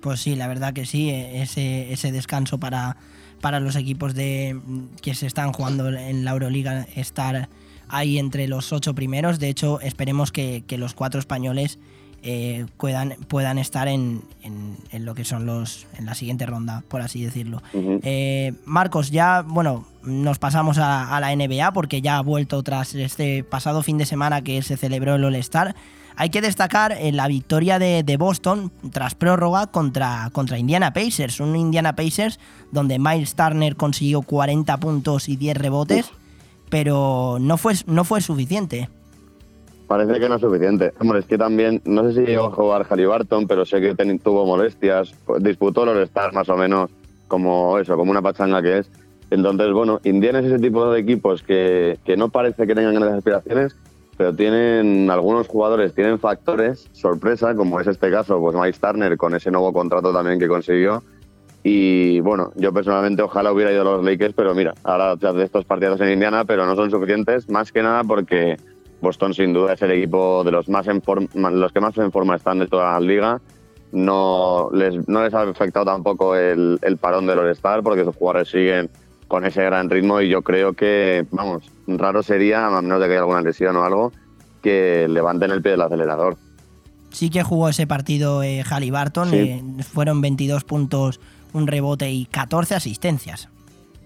Pues 0.00 0.20
sí, 0.20 0.34
la 0.34 0.48
verdad 0.48 0.72
que 0.72 0.84
sí, 0.84 1.10
ese, 1.10 1.92
ese 1.92 2.10
descanso 2.10 2.58
para, 2.58 2.96
para 3.40 3.60
los 3.60 3.76
equipos 3.76 4.14
de, 4.14 4.58
que 5.00 5.14
se 5.14 5.26
están 5.26 5.52
jugando 5.52 5.88
en 5.88 6.24
la 6.24 6.32
Euroliga 6.32 6.86
estar 6.96 7.48
ahí 7.92 8.18
entre 8.18 8.48
los 8.48 8.72
ocho 8.72 8.94
primeros. 8.94 9.38
De 9.38 9.48
hecho, 9.48 9.80
esperemos 9.80 10.32
que, 10.32 10.64
los 10.76 10.94
cuatro 10.94 11.20
españoles 11.20 11.78
eh, 12.24 12.66
puedan, 12.78 13.16
puedan 13.28 13.58
estar 13.58 13.86
en, 13.86 14.22
en, 14.42 15.04
lo 15.04 15.14
que 15.14 15.24
son 15.24 15.46
los 15.46 15.86
en 15.98 16.06
la 16.06 16.14
siguiente 16.14 16.46
ronda, 16.46 16.82
por 16.88 17.02
así 17.02 17.22
decirlo. 17.22 17.62
Eh, 17.74 18.52
Marcos, 18.64 19.10
ya 19.10 19.42
bueno, 19.46 19.86
nos 20.02 20.38
pasamos 20.38 20.78
a, 20.78 21.14
a, 21.14 21.20
la 21.20 21.36
NBA 21.36 21.72
porque 21.72 22.00
ya 22.00 22.16
ha 22.16 22.22
vuelto 22.22 22.62
tras 22.62 22.94
este 22.94 23.44
pasado 23.44 23.82
fin 23.82 23.98
de 23.98 24.06
semana 24.06 24.42
que 24.42 24.62
se 24.62 24.76
celebró 24.76 25.14
el 25.14 25.24
All-Star. 25.24 25.76
Hay 26.16 26.30
que 26.30 26.40
destacar 26.40 26.92
eh, 26.92 27.12
la 27.12 27.26
victoria 27.28 27.78
de, 27.78 28.16
Boston 28.16 28.70
tras 28.92 29.14
prórroga 29.14 29.66
contra, 29.66 30.30
contra 30.32 30.58
Indiana 30.58 30.92
Pacers. 30.92 31.40
Un 31.40 31.56
Indiana 31.56 31.96
Pacers 31.96 32.38
donde 32.70 32.98
Miles 32.98 33.34
Turner 33.34 33.76
consiguió 33.76 34.22
40 34.22 34.76
puntos 34.78 35.28
y 35.28 35.36
10 35.36 35.56
rebotes, 35.56 36.10
pero 36.72 37.36
no 37.38 37.58
fue, 37.58 37.74
no 37.86 38.02
fue 38.02 38.22
suficiente. 38.22 38.88
Parece 39.86 40.18
que 40.18 40.26
no 40.26 40.36
es 40.36 40.40
suficiente. 40.40 40.94
Hombre, 41.00 41.18
es 41.18 41.26
que 41.26 41.36
también, 41.36 41.82
no 41.84 42.02
sé 42.04 42.14
si 42.14 42.30
llegó 42.30 42.46
a 42.46 42.50
jugar 42.50 42.86
Barton, 43.06 43.46
pero 43.46 43.66
sé 43.66 43.78
que 43.82 43.94
tuvo 43.94 44.46
molestias. 44.46 45.14
Disputó 45.40 45.84
los 45.84 45.98
Stars 45.98 46.32
más 46.32 46.48
o 46.48 46.56
menos 46.56 46.90
como 47.28 47.78
eso, 47.78 47.94
como 47.94 48.10
una 48.10 48.22
pachanga 48.22 48.62
que 48.62 48.78
es. 48.78 48.90
Entonces, 49.28 49.70
bueno, 49.70 50.00
Indiana 50.04 50.38
es 50.38 50.46
ese 50.46 50.58
tipo 50.60 50.90
de 50.90 51.00
equipos 51.00 51.42
que, 51.42 51.98
que 52.06 52.16
no 52.16 52.30
parece 52.30 52.66
que 52.66 52.74
tengan 52.74 52.94
grandes 52.94 53.18
aspiraciones, 53.18 53.76
pero 54.16 54.34
tienen 54.34 55.10
algunos 55.10 55.48
jugadores, 55.48 55.94
tienen 55.94 56.18
factores 56.18 56.88
sorpresa, 56.92 57.54
como 57.54 57.80
es 57.80 57.86
este 57.86 58.10
caso, 58.10 58.40
pues 58.40 58.56
Mike 58.56 58.78
Turner 58.80 59.18
con 59.18 59.34
ese 59.34 59.50
nuevo 59.50 59.74
contrato 59.74 60.10
también 60.10 60.38
que 60.38 60.48
consiguió. 60.48 61.02
Y 61.64 62.20
bueno, 62.20 62.52
yo 62.56 62.72
personalmente 62.72 63.22
ojalá 63.22 63.52
hubiera 63.52 63.72
ido 63.72 63.82
a 63.82 63.96
los 63.96 64.04
Lakers, 64.04 64.34
pero 64.34 64.54
mira, 64.54 64.74
ahora 64.82 65.14
de 65.16 65.44
estos 65.44 65.64
partidos 65.64 66.00
en 66.00 66.10
Indiana, 66.10 66.44
pero 66.44 66.66
no 66.66 66.74
son 66.74 66.90
suficientes, 66.90 67.48
más 67.48 67.70
que 67.70 67.82
nada 67.82 68.02
porque 68.02 68.56
Boston 69.00 69.32
sin 69.34 69.52
duda 69.52 69.74
es 69.74 69.82
el 69.82 69.92
equipo 69.92 70.42
de 70.44 70.50
los 70.50 70.68
más 70.68 70.88
en 70.88 71.02
forma, 71.02 71.50
los 71.50 71.72
que 71.72 71.80
más 71.80 71.96
en 71.98 72.10
forma 72.10 72.36
están 72.36 72.58
de 72.58 72.66
toda 72.66 72.92
la 72.92 73.00
liga. 73.00 73.40
No 73.92 74.70
les, 74.72 75.06
no 75.06 75.22
les 75.22 75.34
ha 75.34 75.42
afectado 75.42 75.84
tampoco 75.84 76.34
el, 76.34 76.78
el 76.80 76.96
parón 76.96 77.26
del 77.26 77.38
All-Star 77.38 77.82
porque 77.82 78.04
sus 78.04 78.16
jugadores 78.16 78.48
siguen 78.48 78.90
con 79.28 79.44
ese 79.44 79.62
gran 79.64 79.88
ritmo 79.88 80.20
y 80.20 80.28
yo 80.28 80.42
creo 80.42 80.72
que, 80.72 81.26
vamos, 81.30 81.62
raro 81.86 82.22
sería, 82.22 82.66
a 82.66 82.82
menos 82.82 83.00
de 83.00 83.06
que 83.06 83.12
haya 83.12 83.20
alguna 83.20 83.42
lesión 83.42 83.76
o 83.76 83.84
algo, 83.84 84.12
que 84.62 85.06
levanten 85.08 85.50
el 85.50 85.62
pie 85.62 85.72
del 85.72 85.82
acelerador. 85.82 86.36
Sí 87.10 87.30
que 87.30 87.42
jugó 87.42 87.68
ese 87.68 87.86
partido 87.86 88.42
eh, 88.42 88.62
Halliburton, 88.62 89.34
eh, 89.34 89.62
fueron 89.90 90.20
22 90.20 90.64
puntos, 90.64 91.20
un 91.52 91.66
rebote 91.66 92.10
y 92.10 92.26
14 92.26 92.74
asistencias. 92.74 93.48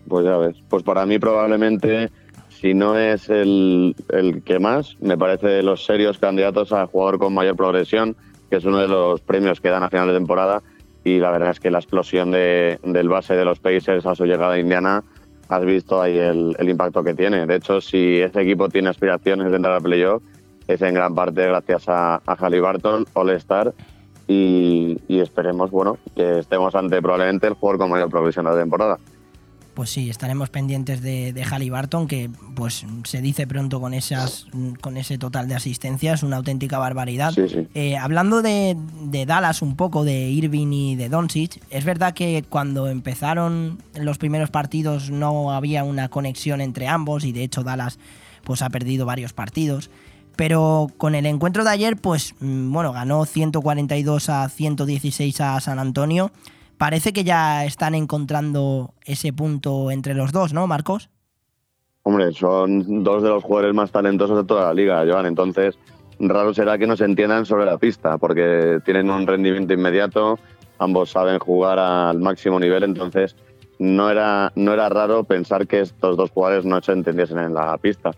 Pues 0.09 0.25
ya 0.25 0.37
ves, 0.37 0.57
pues 0.69 0.83
para 0.83 1.05
mí 1.07 1.19
probablemente, 1.19 2.11
si 2.49 2.75
no 2.75 2.99
es 2.99 3.29
el, 3.29 3.97
el 4.11 4.43
que 4.43 4.59
más, 4.59 4.97
me 5.01 5.19
parece 5.19 5.49
de 5.49 5.63
los 5.63 5.85
serios 5.85 6.19
candidatos 6.19 6.73
a 6.73 6.87
jugador 6.87 7.19
con 7.19 7.35
mayor 7.35 7.57
progresión, 7.57 8.17
que 8.51 8.57
es 8.57 8.65
uno 8.65 8.79
de 8.79 8.89
los 8.89 9.21
premios 9.21 9.61
que 9.61 9.69
dan 9.69 9.83
a 9.83 9.91
final 9.91 10.09
de 10.09 10.15
temporada, 10.15 10.63
y 11.05 11.19
la 11.19 11.31
verdad 11.31 11.51
es 11.51 11.61
que 11.61 11.71
la 11.71 11.79
explosión 11.79 12.31
de, 12.31 12.81
del 12.83 13.09
base 13.09 13.35
de 13.35 13.45
los 13.45 13.61
Pacers 13.61 14.07
a 14.07 14.15
su 14.15 14.25
llegada 14.25 14.55
a 14.55 14.59
Indiana 14.59 15.05
has 15.49 15.65
visto 15.65 16.03
ahí 16.03 16.19
el, 16.19 16.57
impacto 16.61 17.05
que 17.05 17.15
tiene. 17.15 17.47
De 17.47 17.57
hecho, 17.57 17.81
si 17.81 18.21
ese 18.21 18.43
equipo 18.43 18.69
tiene 18.69 18.89
aspiraciones 18.89 19.51
de 19.51 19.57
entrar 19.57 19.75
al 19.75 19.83
playoff, 19.83 20.23
es 20.67 20.83
en 20.83 20.95
gran 20.95 21.15
parte 21.15 21.47
gracias 21.47 21.89
a, 21.89 22.17
a 22.27 22.35
Halliburton, 22.35 23.07
All-Star, 23.13 23.73
y, 24.29 24.99
esperemos 25.09 25.71
bueno, 25.71 25.99
que 26.15 26.41
estemos 26.41 26.75
ante 26.75 27.01
probablemente 27.01 27.47
el 27.47 27.55
jugador 27.55 27.79
con 27.79 27.91
mayor 27.91 28.11
progresión 28.11 28.45
de 28.45 28.53
la 28.53 28.59
temporada 28.59 28.99
pues 29.77 29.91
sí, 29.91 30.09
estaremos 30.09 30.49
pendientes 30.49 31.03
de, 31.03 31.35
de 31.35 31.45
Halliburton, 31.45 32.09
que 32.09 32.31
pues 32.55 32.87
se 33.05 33.21
dice 33.21 33.47
pronto 33.47 33.79
con 33.79 33.93
esas 33.93 34.47
con 34.81 34.97
ese 34.97 35.19
total 35.19 35.49
de 35.49 35.55
asistencias, 35.55 36.23
una 36.23 36.39
auténtica 36.39 36.79
barbaridad. 36.79 37.35
Eh, 37.75 37.99
hablando 37.99 38.41
de, 38.41 38.75
Dallas 39.27 39.61
un 39.61 39.77
poco, 39.77 40.05
de 40.05 40.31
Irving 40.31 40.73
y 40.73 40.97
de 40.97 41.11
Doncic, 41.11 41.61
es 41.69 41.85
verdad 41.85 42.15
que 42.15 42.43
cuando 42.49 42.89
empezaron 42.89 43.77
los 43.95 44.17
primeros 44.17 44.49
partidos 44.49 45.11
no 45.11 45.53
había 45.53 45.85
una 45.85 46.09
conexión 46.09 46.63
entre 46.63 46.89
ambos 46.89 47.25
y 47.25 47.33
de 47.33 47.43
hecho 47.45 47.63
Dallas 47.63 47.99
pues 48.45 48.63
ha 48.63 48.71
perdido 48.71 49.05
varios 49.05 49.35
partidos. 49.35 49.91
Pero 50.37 50.89
con 50.99 51.15
el 51.15 51.27
encuentro 51.27 51.65
de 51.65 51.71
ayer, 51.71 51.97
pues 51.97 52.35
mm, 52.41 52.73
bueno, 52.73 52.93
ganó 52.93 53.25
142 53.25 54.29
a 54.29 54.49
116 54.49 55.41
a 55.41 55.61
San 55.61 55.79
Antonio 55.79 56.31
parece 56.79 57.13
que 57.13 57.25
ya 57.25 57.65
están 57.65 57.95
encontrando 57.95 58.95
ese 59.05 59.33
punto 59.33 59.91
entre 59.91 60.15
los 60.15 60.33
dos, 60.33 60.53
¿no, 60.53 60.67
Marcos? 60.67 61.11
Hombre, 62.03 62.33
son 62.33 63.03
dos 63.03 63.23
de 63.23 63.31
los 63.31 63.43
jugadores 63.43 63.75
más 63.75 63.91
talentosos 63.91 64.37
de 64.37 64.45
toda 64.45 64.67
la 64.67 64.75
liga, 64.75 65.05
Joan. 65.09 65.27
Entonces, 65.27 65.79
raro 66.21 66.55
será 66.55 66.79
que 66.79 66.87
no 66.87 66.97
se 66.97 67.05
entiendan 67.05 67.47
sobre 67.47 67.65
la 67.67 67.79
pista, 67.79 68.19
porque 68.19 68.79
tienen 68.85 69.11
un 69.11 69.27
rendimiento 69.27 69.73
inmediato, 69.73 70.39
ambos 70.79 71.11
saben 71.11 71.39
jugar 71.39 71.79
al 71.79 72.21
máximo 72.21 72.61
nivel, 72.61 72.85
entonces 72.85 73.35
no 73.79 74.09
era, 74.09 74.53
no 74.55 74.73
era 74.73 74.89
raro 74.89 75.25
pensar 75.25 75.67
que 75.67 75.81
estos 75.81 76.17
dos 76.17 76.31
jugadores 76.31 76.65
no 76.65 76.81
se 76.81 76.93
entendiesen 76.93 77.39
en 77.39 77.55
la 77.55 77.77
pista. 77.79 78.13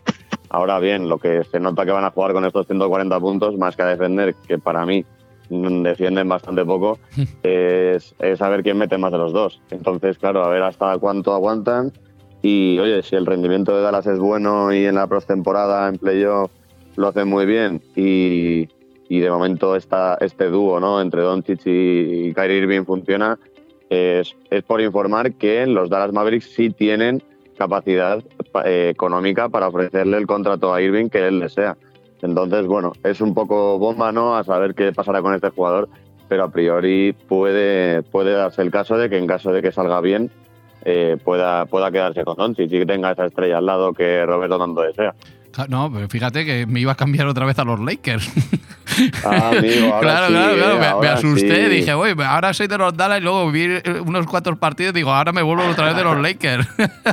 Ahora 0.50 0.78
bien, 0.78 1.08
lo 1.08 1.18
que 1.18 1.44
se 1.44 1.60
nota 1.60 1.84
que 1.84 1.92
van 1.92 2.04
a 2.04 2.10
jugar 2.10 2.32
con 2.32 2.44
estos 2.44 2.66
140 2.66 3.20
puntos, 3.20 3.56
más 3.58 3.76
que 3.76 3.82
a 3.82 3.86
defender, 3.86 4.34
que 4.46 4.58
para 4.58 4.86
mí 4.86 5.04
defienden 5.50 6.28
bastante 6.28 6.64
poco, 6.64 6.98
es, 7.42 8.14
saber 8.36 8.62
quién 8.62 8.78
mete 8.78 8.98
más 8.98 9.12
de 9.12 9.18
los 9.18 9.32
dos. 9.32 9.60
Entonces, 9.70 10.18
claro, 10.18 10.44
a 10.44 10.48
ver 10.48 10.62
hasta 10.62 10.96
cuánto 10.98 11.32
aguantan. 11.32 11.92
Y 12.40 12.78
oye, 12.78 13.02
si 13.02 13.16
el 13.16 13.26
rendimiento 13.26 13.74
de 13.76 13.82
Dallas 13.82 14.06
es 14.06 14.18
bueno 14.18 14.72
y 14.72 14.84
en 14.84 14.94
la 14.94 15.06
postemporada, 15.06 15.88
en 15.88 15.98
playoff, 15.98 16.50
lo 16.96 17.08
hacen 17.08 17.28
muy 17.28 17.46
bien 17.46 17.82
y, 17.96 18.68
y 19.08 19.20
de 19.20 19.30
momento 19.30 19.74
esta, 19.74 20.16
este 20.20 20.48
dúo 20.48 20.78
¿no? 20.78 21.00
entre 21.00 21.22
Doncic 21.22 21.66
y, 21.66 22.28
y 22.28 22.34
Kyrie 22.34 22.58
Irving 22.58 22.84
funciona, 22.84 23.38
es, 23.90 24.36
es, 24.50 24.62
por 24.62 24.80
informar 24.80 25.32
que 25.34 25.66
los 25.66 25.90
Dallas 25.90 26.12
Mavericks 26.12 26.52
sí 26.54 26.70
tienen 26.70 27.22
capacidad 27.59 28.22
eh, 28.64 28.89
económica 28.90 29.48
para 29.48 29.68
ofrecerle 29.68 30.16
el 30.16 30.26
contrato 30.26 30.72
a 30.72 30.80
Irving 30.80 31.09
que 31.09 31.26
él 31.26 31.40
desea. 31.40 31.76
Entonces, 32.22 32.66
bueno, 32.66 32.93
es 33.05 33.20
un 33.20 33.35
poco 33.35 33.78
bomba, 33.78 34.12
¿no? 34.12 34.36
A 34.36 34.44
saber 34.44 34.74
qué 34.74 34.93
pasará 34.93 35.20
con 35.20 35.35
este 35.35 35.51
jugador, 35.51 35.89
pero 36.28 36.44
a 36.44 36.51
priori 36.51 37.12
puede, 37.12 38.02
puede 38.02 38.32
darse 38.32 38.62
el 38.62 38.70
caso 38.70 38.97
de 38.97 39.10
que 39.10 39.18
en 39.18 39.26
caso 39.26 39.52
de 39.52 39.62
que 39.62 39.72
salga 39.72 40.01
bien, 40.01 40.30
eh, 40.85 41.16
pueda, 41.22 41.66
pueda 41.66 41.90
quedarse 41.90 42.24
con 42.24 42.36
Doncic 42.36 42.66
y 42.72 42.78
que 42.78 42.86
tenga 42.86 43.12
esa 43.12 43.26
estrella 43.26 43.59
al 43.59 43.66
lado 43.66 43.93
que 43.93 44.24
Roberto 44.24 44.59
tanto 44.59 44.80
desea. 44.82 45.14
No, 45.68 45.90
pero 45.93 46.09
fíjate 46.09 46.44
que 46.44 46.66
me 46.66 46.80
iba 46.80 46.93
a 46.93 46.94
cambiar 46.94 47.26
otra 47.26 47.44
vez 47.47 47.59
a 47.59 47.64
los 47.64 47.80
Lakers. 47.80 48.30
Ah, 49.24 49.51
amigo, 49.56 49.94
ahora 49.94 50.01
claro, 50.01 50.26
sí, 50.26 50.32
claro, 50.32 50.56
claro. 50.56 50.97
eh, 50.97 51.01
Me, 51.02 51.09
asusté, 51.09 51.64
sí. 51.66 51.70
dije, 51.70 51.94
uy, 51.94 52.16
ahora 52.26 52.52
soy 52.52 52.66
de 52.66 52.78
los 52.78 52.97
Dallas 52.97 53.18
y 53.20 53.22
luego 53.22 53.48
vi 53.52 53.64
eh, 53.64 53.82
unos 54.05 54.26
cuantos 54.26 54.59
partidos 54.59 54.93
digo, 54.93 55.12
ahora 55.12 55.30
me 55.30 55.43
vuelvo 55.43 55.62
otra 55.70 55.86
vez 55.86 55.97
de 55.97 56.02
los 56.02 56.18
Lakers. 56.22 56.66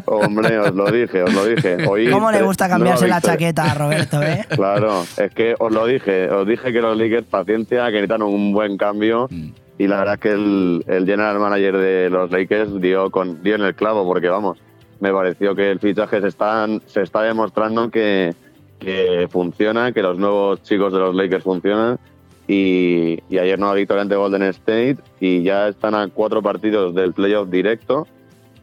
Hombre, 0.06 0.58
os 0.58 0.74
lo 0.74 0.90
dije, 0.90 1.22
os 1.22 1.32
lo 1.34 1.46
dije. 1.46 1.86
Oí 1.88 2.08
¿Cómo 2.12 2.32
le 2.32 2.42
gusta 2.42 2.68
cambiarse 2.70 3.08
la 3.08 3.22
chaqueta 3.22 3.66
a 3.72 3.74
Roberto, 3.76 4.24
eh? 4.24 4.46
Claro, 4.50 5.04
es 5.18 5.32
que 5.36 5.54
os 5.60 5.72
lo 5.72 5.86
dije, 5.86 6.28
os 6.32 6.48
dije 6.48 6.72
que 6.72 6.82
los 6.82 6.98
Lakers, 6.98 7.28
paciencia, 7.28 7.86
que 7.88 7.92
necesitan 7.92 8.24
un 8.24 8.52
buen 8.54 8.78
cambio. 8.78 9.28
Mm. 9.30 9.50
Y 9.78 9.88
la 9.88 9.98
verdad 9.98 10.14
es 10.16 10.20
que 10.22 10.32
el, 10.32 10.84
el 10.88 11.06
general 11.06 11.38
manager 11.40 11.78
de 11.78 12.10
los 12.10 12.32
Lakers 12.32 12.82
dio, 12.82 13.12
con, 13.12 13.44
dio 13.44 13.56
en 13.56 13.62
el 13.62 13.76
clavo, 13.76 14.06
porque 14.08 14.30
vamos, 14.30 14.58
me 15.00 15.12
pareció 15.12 15.56
que 15.56 15.72
el 15.72 15.80
fichaje 15.80 16.22
se, 16.22 16.28
están, 16.28 16.82
se 16.86 17.02
está 17.02 17.22
demostrando 17.22 17.90
que, 17.90 18.34
que 18.80 19.28
funciona, 19.30 19.92
que 19.92 20.02
los 20.02 20.18
nuevos 20.18 20.62
chicos 20.64 20.94
de 20.94 21.00
los 21.00 21.16
Lakers 21.16 21.44
funcionan. 21.44 22.00
Y, 22.48 23.20
y 23.28 23.40
ayer 23.40 23.58
nueva 23.58 23.74
victoria 23.74 24.04
ante 24.04 24.16
Golden 24.16 24.44
State 24.44 24.98
y 25.20 25.42
ya 25.42 25.68
están 25.68 25.96
a 25.96 26.08
cuatro 26.10 26.44
partidos 26.44 26.94
del 26.94 27.14
playoff 27.14 27.50
directo. 27.50 28.08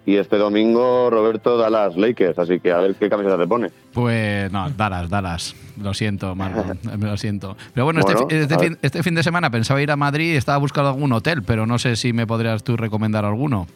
Y 0.04 0.16
este 0.16 0.36
domingo 0.36 1.10
Roberto 1.10 1.56
Dallas 1.56 1.96
Lakers, 1.96 2.36
así 2.36 2.58
que 2.58 2.72
a 2.72 2.78
ver 2.78 2.96
qué 2.96 3.08
camiseta 3.08 3.38
te 3.38 3.46
pone. 3.46 3.70
Pues 3.92 4.50
no, 4.50 4.68
Dallas, 4.70 5.08
Dallas. 5.08 5.54
Lo 5.80 5.94
siento, 5.94 6.34
Marco, 6.34 6.64
me 6.96 7.06
lo 7.06 7.16
siento. 7.16 7.56
Pero 7.72 7.84
bueno, 7.84 8.00
este 8.00 8.14
Bueno, 8.14 8.28
este, 8.30 8.58
fin, 8.58 8.78
este 8.82 9.02
fin 9.02 9.14
de 9.14 9.22
semana 9.22 9.50
pensaba 9.50 9.80
ir 9.80 9.92
a 9.92 9.96
Madrid 9.96 10.32
y 10.32 10.36
estaba 10.36 10.58
buscando 10.58 10.90
algún 10.90 11.12
hotel, 11.12 11.42
pero 11.44 11.66
no 11.66 11.78
sé 11.78 11.94
si 11.94 12.12
me 12.12 12.26
podrías 12.26 12.64
tú 12.64 12.76
recomendar 12.76 13.24
alguno. 13.24 13.68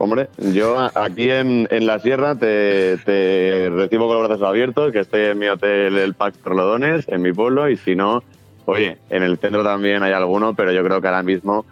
Hombre, 0.00 0.28
yo 0.38 0.78
aquí 0.94 1.28
en, 1.28 1.66
en 1.72 1.86
la 1.86 1.98
sierra 1.98 2.36
te, 2.36 2.96
recibo 3.68 4.06
con 4.06 4.18
los 4.18 4.28
brazos 4.28 4.46
abiertos, 4.46 4.92
que 4.92 5.00
estoy 5.00 5.22
en 5.22 5.38
mi 5.38 5.48
hotel 5.48 5.98
El 5.98 6.14
Pax 6.14 6.38
Torlodones, 6.38 7.08
en 7.08 7.20
mi 7.20 7.32
pueblo, 7.32 7.68
y 7.68 7.76
si 7.76 7.96
no, 7.96 8.22
oye, 8.64 8.98
en 9.10 9.24
el 9.24 9.38
centro 9.38 9.64
también 9.64 10.04
hay 10.04 10.12
alguno, 10.12 10.54
pero 10.54 10.70
yo 10.70 10.84
creo 10.84 11.00
que 11.00 11.08
ahora 11.08 11.24
mismo 11.24 11.66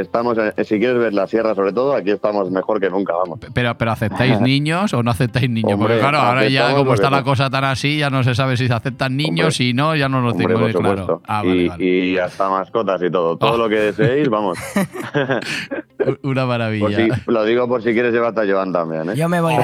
estamos, 0.00 0.36
en- 0.38 0.64
si 0.64 0.78
quieres 0.78 0.98
ver 0.98 1.12
la 1.14 1.26
sierra 1.26 1.54
sobre 1.54 1.72
todo, 1.72 1.94
aquí 1.94 2.10
estamos 2.10 2.50
mejor 2.50 2.80
que 2.80 2.90
nunca, 2.90 3.14
vamos. 3.14 3.38
Pero, 3.54 3.76
pero 3.76 3.90
¿aceptáis 3.92 4.40
niños 4.40 4.92
o 4.94 5.02
no 5.02 5.10
aceptáis 5.10 5.48
niños? 5.50 5.72
Hombre, 5.74 5.94
Porque 5.94 6.00
claro, 6.00 6.18
ahora 6.18 6.48
ya 6.48 6.74
como 6.74 6.94
está 6.94 7.10
la 7.10 7.22
cosa 7.22 7.50
tan 7.50 7.64
así, 7.64 7.98
ya 7.98 8.10
no 8.10 8.22
se 8.22 8.34
sabe 8.34 8.56
si 8.56 8.66
se 8.68 8.74
aceptan 8.74 9.16
niños, 9.16 9.56
si 9.56 9.72
no, 9.74 9.94
ya 9.96 10.08
no 10.08 10.20
lo 10.20 10.30
Hombre, 10.32 10.46
tengo 10.46 10.60
por 10.60 10.72
claro. 10.82 11.22
Ah, 11.26 11.42
vale, 11.42 11.56
y, 11.56 11.68
vale. 11.68 11.84
y 11.84 12.18
hasta 12.18 12.48
mascotas 12.48 13.02
y 13.02 13.10
todo, 13.10 13.36
todo 13.36 13.52
Oh. 13.52 13.56
lo 13.56 13.68
que 13.68 13.76
deseéis, 13.76 14.28
vamos. 14.28 14.58
Una 16.22 16.46
maravilla. 16.46 16.88
Si- 16.96 17.08
lo 17.30 17.44
digo 17.44 17.66
por 17.68 17.82
si 17.82 17.92
quieres 17.92 18.12
llevarte 18.12 18.40
a 18.42 18.44
Joan 18.46 18.72
también, 18.72 19.10
¿eh? 19.10 19.16
Yo 19.16 19.28
me 19.28 19.40
voy 19.40 19.54
de 19.56 19.62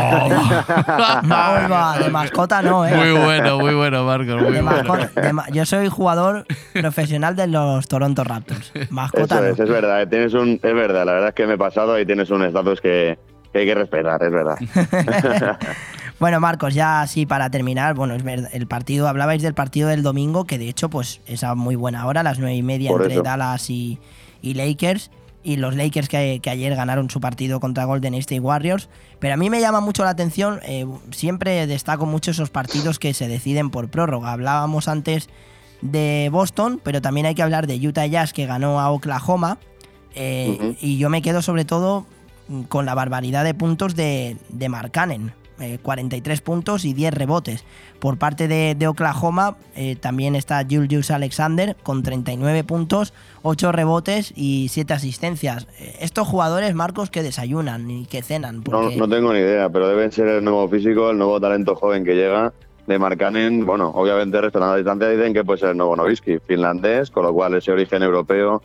No, 1.28 1.98
de 2.04 2.10
mascota 2.10 2.60
no, 2.62 2.84
eh. 2.86 2.94
Muy 2.94 3.12
bueno, 3.22 3.58
muy 3.58 3.74
bueno, 3.74 4.04
Marcos. 4.04 4.42
Muy 4.42 4.52
De 4.52 4.62
bueno. 4.62 4.82
mascota- 4.82 5.20
de 5.20 5.32
ma- 5.32 5.48
yo 5.52 5.64
soy 5.64 5.88
jugador 5.88 6.44
profesional 6.72 7.36
de 7.36 7.46
los 7.46 7.86
Toronto 7.88 8.24
Raptors. 8.24 8.72
Mascota 8.90 9.36
Eso 9.36 9.44
no. 9.44 9.50
es, 9.52 9.60
es 9.60 9.68
verdad, 9.68 10.02
eh, 10.02 10.06
tienes 10.30 10.34
un, 10.34 10.54
es 10.62 10.74
verdad, 10.74 11.04
la 11.04 11.12
verdad 11.12 11.28
es 11.30 11.34
que 11.34 11.46
me 11.46 11.54
he 11.54 11.58
pasado 11.58 11.98
y 11.98 12.06
tienes 12.06 12.30
un 12.30 12.44
estatus 12.44 12.80
que, 12.80 13.18
que 13.52 13.58
hay 13.58 13.66
que 13.66 13.74
respetar, 13.74 14.22
es 14.22 14.30
verdad. 14.30 14.56
Bueno, 16.20 16.38
Marcos, 16.38 16.74
ya 16.74 17.02
así 17.02 17.26
para 17.26 17.50
terminar, 17.50 17.94
bueno, 17.94 18.14
es 18.14 18.22
verdad, 18.22 18.48
el 18.52 18.68
partido, 18.68 19.08
hablabais 19.08 19.42
del 19.42 19.52
partido 19.52 19.88
del 19.88 20.04
domingo, 20.04 20.44
que 20.44 20.58
de 20.58 20.68
hecho, 20.68 20.88
pues 20.88 21.20
es 21.26 21.42
a 21.42 21.56
muy 21.56 21.74
buena 21.74 22.06
hora, 22.06 22.22
las 22.22 22.38
nueve 22.38 22.54
y 22.54 22.62
media 22.62 22.90
Por 22.90 23.02
entre 23.02 23.14
eso. 23.14 23.22
Dallas 23.24 23.68
y, 23.68 23.98
y 24.40 24.54
Lakers. 24.54 25.10
Y 25.42 25.56
los 25.56 25.74
Lakers 25.74 26.08
que, 26.08 26.38
que 26.40 26.50
ayer 26.50 26.76
ganaron 26.76 27.10
su 27.10 27.20
partido 27.20 27.58
contra 27.58 27.84
Golden 27.84 28.14
State 28.14 28.40
Warriors. 28.40 28.88
Pero 29.18 29.34
a 29.34 29.36
mí 29.36 29.50
me 29.50 29.60
llama 29.60 29.80
mucho 29.80 30.04
la 30.04 30.10
atención, 30.10 30.60
eh, 30.62 30.86
siempre 31.10 31.66
destaco 31.66 32.06
mucho 32.06 32.30
esos 32.30 32.48
partidos 32.48 33.00
que 33.00 33.12
se 33.12 33.26
deciden 33.26 33.70
por 33.70 33.90
prórroga. 33.90 34.32
Hablábamos 34.32 34.86
antes 34.86 35.28
de 35.82 36.28
Boston, 36.32 36.80
pero 36.82 37.02
también 37.02 37.26
hay 37.26 37.34
que 37.34 37.42
hablar 37.42 37.66
de 37.66 37.76
Utah 37.86 38.06
Jazz 38.06 38.32
que 38.32 38.46
ganó 38.46 38.80
a 38.80 38.90
Oklahoma. 38.90 39.58
Eh, 40.14 40.56
Ujú. 40.60 40.76
Y 40.80 40.98
yo 40.98 41.10
me 41.10 41.22
quedo 41.22 41.42
sobre 41.42 41.64
todo 41.64 42.06
con 42.68 42.84
la 42.86 42.94
barbaridad 42.94 43.44
de 43.44 43.54
puntos 43.54 43.94
de, 43.96 44.36
de 44.50 44.68
Markkanen. 44.68 45.32
eh, 45.60 45.78
43 45.80 46.40
puntos 46.40 46.84
y 46.84 46.94
10 46.94 47.14
rebotes. 47.14 47.64
Por 48.00 48.18
parte 48.18 48.48
de, 48.48 48.74
de 48.74 48.86
Oklahoma 48.88 49.56
eh, 49.76 49.94
también 49.96 50.34
está 50.34 50.64
Julius 50.68 51.10
Alexander 51.12 51.76
con 51.84 52.02
39 52.02 52.64
puntos, 52.64 53.14
8 53.42 53.70
rebotes 53.72 54.32
y 54.36 54.66
7 54.68 54.92
asistencias. 54.94 55.66
Eh, 55.78 55.96
estos 56.00 56.26
jugadores, 56.26 56.74
Marcos, 56.74 57.08
que 57.08 57.22
desayunan 57.22 57.88
y 57.90 58.04
que 58.06 58.22
cenan. 58.22 58.56
No, 58.58 58.62
Porque 58.64 58.96
no 58.96 59.08
tengo 59.08 59.32
ni 59.32 59.38
idea, 59.38 59.68
pero 59.70 59.88
deben 59.88 60.10
ser 60.12 60.26
el 60.26 60.44
nuevo 60.44 60.68
físico, 60.68 61.10
el 61.10 61.18
nuevo 61.18 61.40
talento 61.40 61.76
joven 61.76 62.04
que 62.04 62.14
llega 62.14 62.52
de 62.88 62.98
Markkanen. 62.98 63.64
Bueno, 63.64 63.90
obviamente 63.94 64.40
respetando 64.40 64.72
la 64.72 64.76
distancia 64.78 65.08
dicen 65.08 65.32
que 65.32 65.44
puede 65.44 65.60
ser 65.60 65.70
el 65.70 65.76
nuevo 65.78 65.94
Novisky, 65.96 66.40
finlandés, 66.40 67.10
con 67.10 67.22
lo 67.24 67.32
cual 67.32 67.54
ese 67.54 67.70
origen 67.72 68.02
europeo 68.02 68.60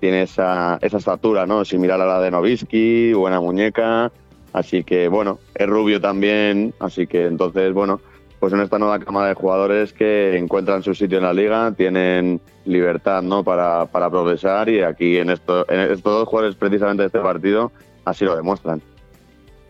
tiene 0.00 0.22
esa, 0.22 0.78
esa 0.80 0.98
estatura, 0.98 1.46
¿no? 1.46 1.64
Similar 1.64 2.00
a 2.00 2.06
la 2.06 2.20
de 2.20 2.30
Novisky, 2.30 3.12
buena 3.12 3.40
muñeca. 3.40 4.10
Así 4.52 4.82
que, 4.82 5.08
bueno, 5.08 5.38
es 5.54 5.68
rubio 5.68 6.00
también, 6.00 6.74
así 6.80 7.06
que 7.06 7.26
entonces, 7.26 7.72
bueno, 7.72 8.00
pues 8.40 8.52
en 8.52 8.60
esta 8.60 8.78
nueva 8.78 8.98
cámara 8.98 9.28
de 9.28 9.34
jugadores 9.34 9.92
que 9.92 10.36
encuentran 10.36 10.82
su 10.82 10.94
sitio 10.94 11.18
en 11.18 11.24
la 11.24 11.32
liga, 11.32 11.72
tienen 11.72 12.40
libertad, 12.64 13.22
¿no? 13.22 13.44
Para, 13.44 13.86
para 13.86 14.10
progresar 14.10 14.68
y 14.68 14.82
aquí 14.82 15.18
en, 15.18 15.30
esto, 15.30 15.70
en 15.70 15.80
estos 15.80 16.12
dos 16.12 16.28
jugadores 16.28 16.56
precisamente 16.56 17.02
de 17.02 17.06
este 17.08 17.20
partido 17.20 17.70
así 18.04 18.24
lo 18.24 18.34
demuestran. 18.34 18.82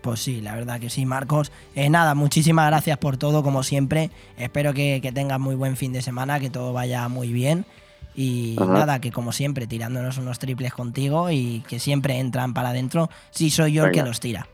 Pues 0.03 0.21
sí, 0.21 0.41
la 0.41 0.55
verdad 0.55 0.81
que 0.81 0.89
sí, 0.89 1.05
Marcos. 1.05 1.53
Eh, 1.75 1.91
nada, 1.91 2.15
muchísimas 2.15 2.69
gracias 2.69 2.97
por 2.97 3.19
todo, 3.19 3.43
como 3.43 3.63
siempre. 3.63 4.11
Espero 4.39 4.73
que, 4.73 5.01
que 5.03 5.13
tengas 5.13 5.39
muy 5.39 5.57
buen 5.57 5.77
fin 5.77 5.93
de 5.93 6.01
semana, 6.01 6.41
que 6.41 6.49
todo 6.49 6.73
vaya 6.73 7.07
muy 7.09 7.33
bien. 7.33 7.67
Y 8.23 8.55
Ajá. 8.61 8.71
nada, 8.73 9.01
que 9.01 9.11
como 9.13 9.33
siempre, 9.33 9.67
tirándonos 9.67 10.19
unos 10.19 10.39
triples 10.39 10.75
contigo 10.75 11.31
y 11.31 11.65
que 11.69 11.79
siempre 11.79 12.19
entran 12.19 12.53
para 12.53 12.69
adentro, 12.69 13.09
si 13.31 13.49
soy 13.49 13.73
yo 13.73 13.87
el 13.87 13.93
que 13.93 14.03
los 14.03 14.21
tira. 14.21 14.47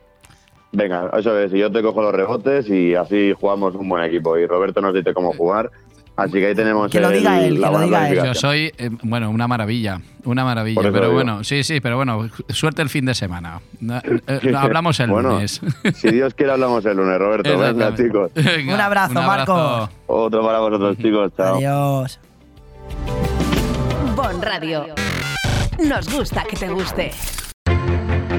Venga, 0.70 1.10
eso 1.18 1.36
es, 1.40 1.52
y 1.52 1.58
yo 1.58 1.72
te 1.72 1.82
cojo 1.82 2.00
los 2.02 2.14
rebotes 2.14 2.68
y 2.70 2.94
así 2.94 3.32
jugamos 3.40 3.74
un 3.74 3.88
buen 3.88 4.04
equipo. 4.04 4.36
Y 4.38 4.46
Roberto 4.46 4.80
nos 4.80 4.94
dice 4.94 5.12
cómo 5.14 5.32
jugar. 5.32 5.70
Así 6.14 6.32
que 6.34 6.46
ahí 6.46 6.54
tenemos 6.54 6.90
Que 6.92 7.00
lo 7.00 7.08
el- 7.10 7.18
diga 7.18 7.40
él, 7.44 7.60
la 7.60 7.68
que 7.68 7.74
lo 7.74 7.80
diga 7.80 8.08
él. 8.08 8.16
Yo 8.24 8.34
soy, 8.34 8.72
eh, 8.78 8.90
bueno, 9.02 9.30
una 9.30 9.48
maravilla, 9.48 10.00
una 10.24 10.44
maravilla. 10.44 10.80
Pero 10.92 11.12
bueno, 11.12 11.42
sí, 11.44 11.62
sí, 11.64 11.80
pero 11.80 11.96
bueno, 11.96 12.30
suerte 12.48 12.82
el 12.82 12.88
fin 12.88 13.04
de 13.04 13.14
semana. 13.14 13.60
Na- 13.80 14.00
eh, 14.04 14.54
hablamos 14.56 15.00
el 15.00 15.10
Bueno, 15.10 15.30
lunes. 15.32 15.60
Si 15.94 16.10
Dios 16.12 16.34
quiere, 16.34 16.52
hablamos 16.52 16.84
el 16.86 16.96
lunes, 16.96 17.18
Roberto. 17.18 17.58
Venga, 17.58 17.94
chicos. 17.96 18.30
Venga, 18.34 18.74
Un 18.74 18.80
abrazo, 18.80 19.14
Marcos. 19.14 19.90
Otro 20.06 20.42
para 20.46 20.60
vosotros, 20.60 20.96
chicos. 20.98 21.32
Chao. 21.36 21.56
Adiós. 21.56 22.20
Bon 24.16 24.40
Radio. 24.40 24.94
Nos 25.78 26.08
gusta 26.10 26.42
que 26.48 26.56
te 26.56 26.70
guste. 26.70 27.10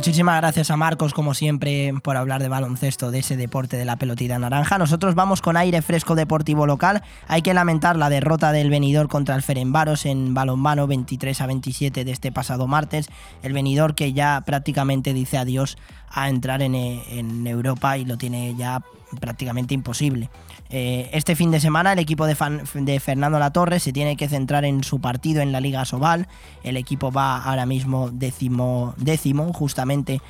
Muchísimas 0.00 0.40
gracias 0.40 0.70
a 0.70 0.78
Marcos, 0.78 1.12
como 1.12 1.34
siempre, 1.34 1.92
por 2.02 2.16
hablar 2.16 2.40
de 2.40 2.48
baloncesto, 2.48 3.10
de 3.10 3.18
ese 3.18 3.36
deporte 3.36 3.76
de 3.76 3.84
la 3.84 3.96
pelotita 3.96 4.38
naranja. 4.38 4.78
Nosotros 4.78 5.14
vamos 5.14 5.42
con 5.42 5.58
aire 5.58 5.82
fresco 5.82 6.14
deportivo 6.14 6.66
local. 6.66 7.02
Hay 7.28 7.42
que 7.42 7.52
lamentar 7.52 7.96
la 7.96 8.08
derrota 8.08 8.50
del 8.50 8.70
venidor 8.70 9.08
contra 9.08 9.34
el 9.34 9.42
Ferenbaros 9.42 10.06
en 10.06 10.32
balonmano 10.32 10.86
23 10.86 11.38
a 11.42 11.46
27 11.46 12.06
de 12.06 12.12
este 12.12 12.32
pasado 12.32 12.66
martes. 12.66 13.10
El 13.42 13.52
venidor 13.52 13.94
que 13.94 14.14
ya 14.14 14.42
prácticamente 14.46 15.12
dice 15.12 15.36
adiós 15.36 15.76
a 16.08 16.30
entrar 16.30 16.62
en, 16.62 16.74
en 16.74 17.46
Europa 17.46 17.98
y 17.98 18.06
lo 18.06 18.16
tiene 18.16 18.54
ya 18.56 18.80
prácticamente 19.18 19.74
imposible. 19.74 20.30
Eh, 20.68 21.10
este 21.12 21.34
fin 21.34 21.50
de 21.50 21.60
semana 21.60 21.92
el 21.92 21.98
equipo 21.98 22.26
de, 22.26 22.36
de, 22.74 23.00
Fernando 23.00 23.38
Latorre 23.38 23.80
se 23.80 23.92
tiene 23.92 24.16
que 24.16 24.28
centrar 24.28 24.64
en 24.64 24.84
su 24.84 25.00
partido 25.00 25.42
en 25.42 25.52
la 25.52 25.60
Liga 25.60 25.84
Sobal. 25.84 26.28
El 26.62 26.76
equipo 26.76 27.10
va 27.10 27.42
ahora 27.42 27.66
mismo 27.66 28.10
décimo, 28.12 28.94
décimo 28.96 29.52
justamente, 29.52 30.20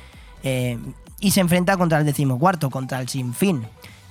eh, 0.43 0.79
y 1.19 1.31
se 1.31 1.41
enfrenta 1.41 1.77
contra 1.77 1.99
el 1.99 2.05
decimocuarto, 2.05 2.69
contra 2.69 2.99
el 2.99 3.07
Sinfín. 3.07 3.65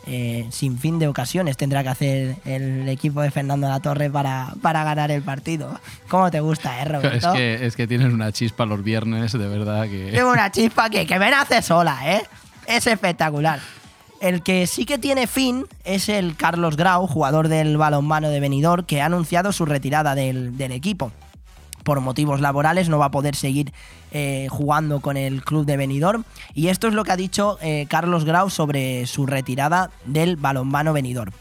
Eh, 0.07 0.47
sin 0.51 0.79
fin 0.79 0.99
de 0.99 1.09
ocasiones 1.09 1.59
tendrá 1.59 1.83
que 1.83 1.91
hacer 1.91 2.37
el 2.47 2.89
equipo 2.89 3.21
de 3.21 3.31
Fernando 3.31 3.69
Latorre 3.69 4.11
para, 4.11 4.55
para 4.63 4.83
ganar 4.83 5.11
el 5.11 5.23
partido. 5.23 5.79
¿Cómo 6.09 6.31
te 6.31 6.41
gusta, 6.41 6.81
eh, 6.81 6.85
Roberto? 6.87 7.33
Es 7.33 7.37
que, 7.37 7.67
es 7.67 7.77
que 7.77 7.87
tienen 7.87 8.15
una 8.15 8.33
chispa 8.33 8.65
los 8.65 8.83
viernes, 8.83 9.33
de 9.33 9.47
verdad 9.47 9.85
que... 9.85 10.11
Tengo 10.13 10.33
una 10.33 10.51
chispa 10.51 10.89
que, 10.89 11.07
que 11.07 11.19
me 11.19 11.31
nace 11.31 11.61
sola, 11.61 11.99
¿eh? 12.05 12.23
Es 12.67 12.87
espectacular. 12.87 13.61
El 14.21 14.43
que 14.43 14.67
sí 14.67 14.85
que 14.85 14.99
tiene 14.99 15.27
fin 15.27 15.65
es 15.83 16.11
el 16.11 16.37
Carlos 16.37 16.77
Grau, 16.77 17.07
jugador 17.07 17.49
del 17.49 17.79
balonmano 17.79 18.29
de 18.29 18.39
Benidorm, 18.39 18.85
que 18.85 19.01
ha 19.01 19.07
anunciado 19.07 19.51
su 19.51 19.65
retirada 19.65 20.15
del, 20.15 20.55
equipo. 20.61 21.11
Por 21.85 22.01
motivos 22.01 22.43
laborales 22.43 22.91
no 22.91 22.99
va 22.99 23.07
a 23.07 23.11
poder 23.11 23.35
seguir 23.35 23.73
eh, 24.11 24.47
jugando 24.51 25.01
con 25.01 25.17
el 25.17 25.43
club 25.43 25.65
de 25.65 25.79
Benidorm. 25.79 26.25
Y 26.53 26.69
esto 26.69 26.87
es 26.87 26.93
lo 26.93 27.03
que 27.03 27.13
ha 27.13 27.17
dicho 27.17 27.57
eh, 27.63 27.87
Carlos 27.89 28.27
Grau 28.27 28.51
sobre 28.51 29.07
su 29.07 29.25
retirada 29.25 29.91
del 30.05 30.37
balonmano 30.37 30.93
Benidorm. 30.93 31.33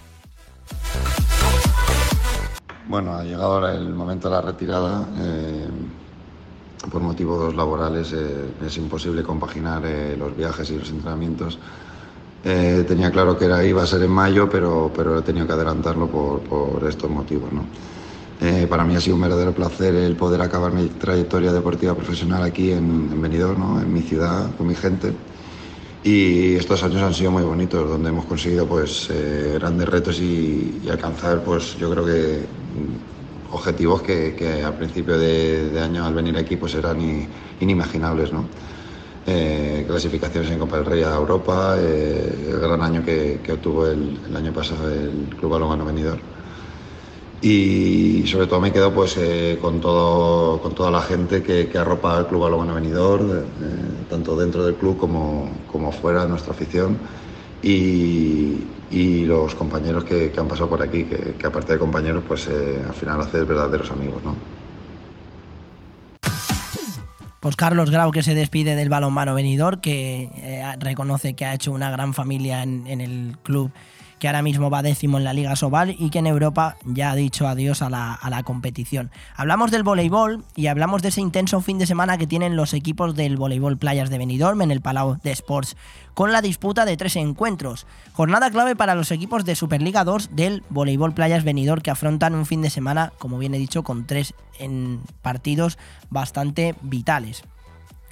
Bueno, 2.87 3.13
ha 3.13 3.23
llegado 3.25 3.55
ahora 3.55 3.75
el 3.75 3.89
momento 3.89 4.29
de 4.29 4.35
la 4.35 4.41
retirada. 4.41 5.05
Eh, 5.17 5.67
por 6.89 7.01
motivos 7.01 7.53
laborales 7.53 8.13
es 8.13 8.77
imposible 8.77 9.21
compaginar 9.21 9.83
los 10.17 10.35
viajes 10.37 10.71
y 10.71 10.77
los 10.77 10.89
entrenamientos 10.89 11.59
eh, 12.43 12.85
tenía 12.87 13.11
claro 13.11 13.37
que 13.37 13.45
era, 13.45 13.63
iba 13.65 13.83
a 13.83 13.87
ser 13.87 14.03
en 14.03 14.11
mayo, 14.11 14.49
pero, 14.49 14.91
pero 14.95 15.19
he 15.19 15.21
tenido 15.21 15.45
que 15.45 15.53
adelantarlo 15.53 16.07
por, 16.07 16.39
por 16.41 16.87
estos 16.87 17.09
motivos. 17.09 17.51
¿no? 17.51 17.63
Eh, 18.41 18.67
para 18.69 18.85
mí 18.85 18.95
ha 18.95 19.01
sido 19.01 19.15
un 19.15 19.21
verdadero 19.21 19.53
placer 19.53 19.93
el 19.95 20.15
poder 20.15 20.41
acabar 20.41 20.71
mi 20.71 20.87
trayectoria 20.87 21.51
deportiva 21.51 21.93
profesional 21.95 22.43
aquí 22.43 22.71
en, 22.71 23.09
en 23.11 23.21
Benidorm, 23.21 23.59
¿no? 23.59 23.81
en 23.81 23.91
mi 23.91 24.01
ciudad, 24.01 24.55
con 24.57 24.67
mi 24.67 24.75
gente. 24.75 25.13
Y 26.01 26.55
estos 26.55 26.81
años 26.83 27.01
han 27.01 27.13
sido 27.13 27.31
muy 27.31 27.43
bonitos, 27.43 27.89
donde 27.89 28.07
hemos 28.07 28.23
conseguido 28.23 28.65
pues, 28.65 29.09
eh, 29.11 29.57
grandes 29.59 29.89
retos 29.89 30.21
y, 30.21 30.81
alcanzar, 30.89 31.43
pues, 31.43 31.77
yo 31.77 31.91
creo 31.91 32.05
que 32.05 32.39
mm, 32.39 33.53
objetivos 33.53 34.01
que, 34.01 34.33
que 34.33 34.63
al 34.63 34.75
principio 34.75 35.19
de, 35.19 35.69
de, 35.71 35.79
año 35.81 36.05
al 36.05 36.13
venir 36.13 36.37
aquí 36.37 36.55
pues, 36.55 36.73
eran 36.75 37.27
inimaginables. 37.59 38.31
¿no? 38.31 38.45
Eh, 39.31 39.85
clasificaciones 39.85 40.49
en 40.49 40.57
Copa 40.57 40.77
del 40.77 40.85
Rey 40.85 41.03
a 41.03 41.13
Europa, 41.15 41.75
eh, 41.77 42.47
el 42.49 42.59
gran 42.59 42.81
año 42.81 43.05
que, 43.05 43.39
obtuvo 43.51 43.85
el, 43.85 44.17
año 44.35 44.51
pasado 44.51 44.89
el 44.89 45.35
Club 45.37 45.51
Balonmano 45.51 45.85
Venidor. 45.85 46.17
Y 47.39 48.25
sobre 48.25 48.47
todo 48.47 48.59
me 48.59 48.71
quedo 48.71 48.91
pues, 48.91 49.17
eh, 49.17 49.59
con, 49.61 49.79
todo, 49.79 50.59
con 50.61 50.73
toda 50.73 50.89
la 50.89 51.01
gente 51.01 51.43
que, 51.43 51.69
arropa 51.77 52.17
al 52.17 52.27
Club 52.27 52.41
Balonmano 52.41 52.73
Venidor, 52.73 53.45
tanto 54.09 54.35
dentro 54.35 54.65
del 54.65 54.75
club 54.75 54.97
como, 54.97 55.51
como 55.71 55.91
fuera, 55.91 56.25
nuestra 56.25 56.53
afición. 56.53 56.97
Y, 57.61 58.57
los 59.25 59.53
compañeros 59.53 60.05
que, 60.05 60.33
han 60.35 60.47
pasado 60.47 60.69
por 60.69 60.81
aquí, 60.81 61.03
que, 61.03 61.35
que 61.37 61.47
aparte 61.47 61.73
de 61.73 61.79
compañeros, 61.79 62.23
pues 62.27 62.47
al 62.47 62.95
final 62.95 63.21
hacer 63.21 63.45
verdaderos 63.45 63.91
amigos. 63.91 64.23
¿no? 64.23 64.58
Pues 67.39 67.55
Carlos 67.55 67.89
Grau 67.89 68.11
que 68.11 68.21
se 68.21 68.35
despide 68.35 68.75
del 68.75 68.89
balonmano 68.89 69.33
venidor, 69.33 69.79
que 69.79 70.29
eh, 70.35 70.63
reconoce 70.79 71.35
que 71.35 71.45
ha 71.45 71.53
hecho 71.53 71.71
una 71.71 71.89
gran 71.89 72.13
familia 72.13 72.63
en, 72.63 72.87
el 72.87 73.37
club 73.43 73.71
que 74.19 74.27
ahora 74.27 74.41
mismo 74.41 74.69
va 74.69 74.81
décimo 74.81 75.17
en 75.17 75.23
la 75.23 75.33
Liga 75.33 75.55
Sobal 75.55 75.95
y 75.97 76.09
que 76.09 76.19
en 76.19 76.27
Europa 76.27 76.77
ya 76.85 77.11
ha 77.11 77.15
dicho 77.15 77.47
adiós 77.47 77.81
a 77.81 77.89
la, 77.89 78.13
a 78.13 78.29
la, 78.29 78.43
competición. 78.43 79.11
Hablamos 79.35 79.71
del 79.71 79.83
voleibol 79.83 80.43
y 80.55 80.67
hablamos 80.67 81.01
de 81.01 81.09
ese 81.09 81.21
intenso 81.21 81.61
fin 81.61 81.79
de 81.79 81.87
semana 81.87 82.17
que 82.17 82.27
tienen 82.27 82.55
los 82.55 82.73
equipos 82.73 83.15
del 83.15 83.37
voleibol 83.37 83.77
Playas 83.77 84.09
de 84.09 84.17
Benidorm 84.17 84.61
en 84.61 84.71
el 84.71 84.81
Palau 84.81 85.19
de 85.23 85.31
Sports 85.31 85.75
con 86.13 86.31
la 86.33 86.41
disputa 86.41 86.83
de 86.83 86.97
tres 86.97 87.15
encuentros. 87.15 87.87
Jornada 88.11 88.51
clave 88.51 88.75
para 88.75 88.93
los 88.93 89.11
equipos 89.11 89.45
de 89.45 89.55
Superliga 89.55 90.03
2 90.03 90.35
del 90.35 90.63
Voleibol 90.69 91.13
Playas 91.13 91.45
Venidor 91.45 91.81
que 91.81 91.91
afrontan 91.91 92.35
un 92.35 92.45
fin 92.45 92.61
de 92.61 92.69
semana, 92.69 93.13
como 93.19 93.37
bien 93.37 93.53
he 93.53 93.57
dicho, 93.57 93.83
con 93.83 94.05
tres 94.05 94.33
en 94.59 94.99
partidos 95.21 95.77
bastante 96.09 96.75
vitales. 96.81 97.43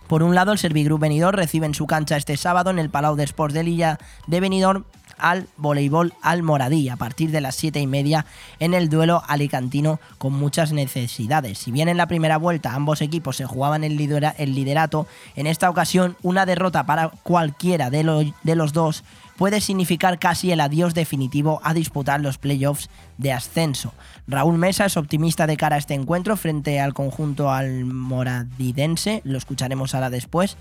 Por 0.07 0.23
un 0.23 0.35
lado, 0.35 0.53
el 0.53 0.57
Servigroup 0.57 1.01
Benidorm 1.01 1.35
recibe 1.35 1.65
en 1.65 1.73
su 1.73 1.85
cancha 1.85 2.15
este 2.15 2.37
sábado 2.37 2.69
en 2.69 2.79
el 2.79 2.89
Palau 2.89 3.17
de 3.17 3.25
Sports 3.25 3.53
de 3.53 3.63
Lilla 3.63 3.97
de 4.25 4.39
Benidorm 4.39 4.85
al 5.17 5.47
voleibol 5.57 6.13
Almoradí 6.21 6.89
a 6.89 6.95
partir 6.95 7.31
de 7.31 7.41
las 7.41 7.55
7 7.55 7.79
y 7.79 7.87
media 7.87 8.25
en 8.59 8.73
el 8.73 8.89
duelo 8.89 9.23
alicantino 9.27 9.99
con 10.17 10.33
muchas 10.33 10.71
necesidades. 10.71 11.57
Si 11.57 11.71
bien 11.71 11.89
en 11.89 11.97
la 11.97 12.07
primera 12.07 12.37
vuelta 12.37 12.73
ambos 12.73 13.01
equipos 13.01 13.37
se 13.37 13.45
jugaban 13.45 13.83
el, 13.83 13.97
liderato, 13.97 15.07
en 15.35 15.47
esta 15.47 15.69
ocasión 15.69 16.17
una 16.23 16.45
derrota 16.45 16.85
para 16.85 17.09
cualquiera 17.23 17.89
de, 17.89 18.33
de 18.43 18.55
los 18.55 18.73
dos 18.73 19.03
puede 19.37 19.61
significar 19.61 20.19
casi 20.19 20.51
el 20.51 20.59
adiós 20.59 20.93
definitivo 20.93 21.61
a 21.63 21.73
disputar 21.73 22.19
los 22.19 22.37
playoffs 22.37 22.89
de 23.17 23.31
ascenso. 23.31 23.93
Raúl 24.27 24.57
Mesa 24.57 24.85
es 24.85 24.97
optimista 24.97 25.47
de 25.47 25.57
cara 25.57 25.75
a 25.75 25.79
este 25.79 25.93
encuentro 25.93 26.35
frente 26.35 26.79
al 26.79 26.93
conjunto 26.93 27.51
almoradidense, 27.51 29.21
lo 29.23 29.37
escucharemos 29.37 29.93
ahora 29.93 30.09
después, 30.09 30.57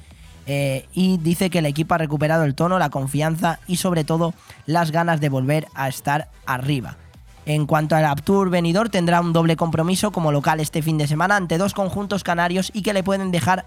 eh, 0.47 0.87
y 0.93 1.19
dice 1.19 1.51
que 1.51 1.59
el 1.59 1.67
equipo 1.67 1.95
ha 1.95 1.99
recuperado 1.99 2.45
el 2.45 2.55
tono, 2.55 2.79
la 2.79 2.91
confianza 2.91 3.59
y 3.67 3.77
sobre 3.77 4.05
todo 4.05 4.35
las 4.67 4.91
ganas 4.91 5.21
de 5.21 5.29
volver 5.29 5.67
a 5.75 5.89
estar 5.89 6.29
arriba. 6.47 6.97
En 7.47 7.67
cuanto 7.67 7.95
al 7.95 8.05
Aptur 8.05 8.51
venidor, 8.51 8.89
tendrá 8.89 9.21
un 9.21 9.33
doble 9.33 9.55
compromiso 9.55 10.11
como 10.11 10.33
local 10.33 10.59
este 10.59 10.83
fin 10.83 10.99
de 10.99 11.07
semana 11.07 11.37
ante 11.37 11.59
dos 11.59 11.75
conjuntos 11.75 12.25
canarios 12.25 12.73
y 12.75 12.83
que 12.83 12.93
le 12.93 13.05
pueden 13.05 13.31
dejar 13.31 13.67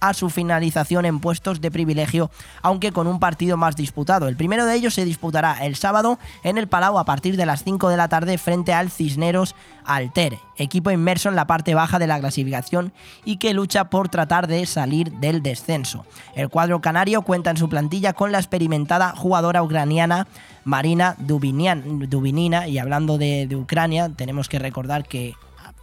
a 0.00 0.14
su 0.14 0.30
finalización 0.30 1.04
en 1.04 1.20
puestos 1.20 1.60
de 1.60 1.70
privilegio, 1.70 2.30
aunque 2.62 2.92
con 2.92 3.06
un 3.06 3.18
partido 3.18 3.56
más 3.56 3.76
disputado. 3.76 4.28
El 4.28 4.36
primero 4.36 4.66
de 4.66 4.74
ellos 4.74 4.94
se 4.94 5.04
disputará 5.04 5.64
el 5.64 5.76
sábado 5.76 6.18
en 6.42 6.58
el 6.58 6.68
Palau 6.68 6.98
a 6.98 7.04
partir 7.04 7.36
de 7.36 7.46
las 7.46 7.64
5 7.64 7.88
de 7.88 7.96
la 7.96 8.08
tarde 8.08 8.38
frente 8.38 8.72
al 8.72 8.90
Cisneros 8.90 9.54
Alter, 9.84 10.38
equipo 10.56 10.90
inmerso 10.90 11.28
en 11.28 11.36
la 11.36 11.46
parte 11.46 11.74
baja 11.74 11.98
de 11.98 12.06
la 12.06 12.18
clasificación 12.18 12.92
y 13.24 13.36
que 13.36 13.54
lucha 13.54 13.84
por 13.90 14.08
tratar 14.08 14.46
de 14.46 14.66
salir 14.66 15.12
del 15.12 15.42
descenso. 15.42 16.04
El 16.34 16.48
cuadro 16.48 16.80
canario 16.80 17.22
cuenta 17.22 17.50
en 17.50 17.56
su 17.56 17.68
plantilla 17.68 18.12
con 18.12 18.32
la 18.32 18.38
experimentada 18.38 19.14
jugadora 19.16 19.62
ucraniana 19.62 20.26
Marina 20.64 21.14
Dubinina 21.18 22.66
y 22.66 22.78
hablando 22.78 23.18
de, 23.18 23.48
Ucrania 23.54 24.10
tenemos 24.14 24.48
que 24.48 24.58
recordar 24.58 25.06
que 25.06 25.34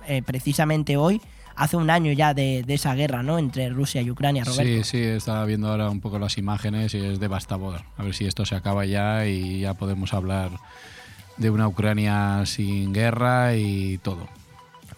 eh, 0.07 0.22
precisamente 0.22 0.98
hoy 0.98 1.22
hace 1.56 1.78
un 1.78 1.90
año 1.90 2.12
ya 2.12 2.34
de, 2.34 2.64
esa 2.68 2.96
guerra, 2.96 3.24
¿no? 3.24 3.40
Entre 3.40 3.70
Rusia 3.70 4.02
y 4.02 4.12
Ucrania, 4.12 4.44
Roberto. 4.44 4.84
Sí, 4.84 4.84
sí, 4.84 4.98
estaba 5.02 5.46
viendo 5.46 5.70
ahora 5.70 5.90
un 5.90 6.02
poco 6.02 6.20
las 6.20 6.38
imágenes 6.38 6.94
y 6.94 6.98
es 6.98 7.20
devastador. 7.20 7.82
A 7.98 8.04
ver 8.04 8.14
si 8.14 8.26
esto 8.26 8.46
se 8.46 8.56
acaba 8.56 8.86
ya 8.86 9.26
y 9.28 9.62
ya 9.62 9.74
podemos 9.74 10.14
hablar 10.14 10.52
de 11.38 11.50
una 11.50 11.68
Ucrania 11.68 12.44
sin 12.46 12.94
guerra 12.94 13.56
y 13.56 13.98
todo. 14.00 14.28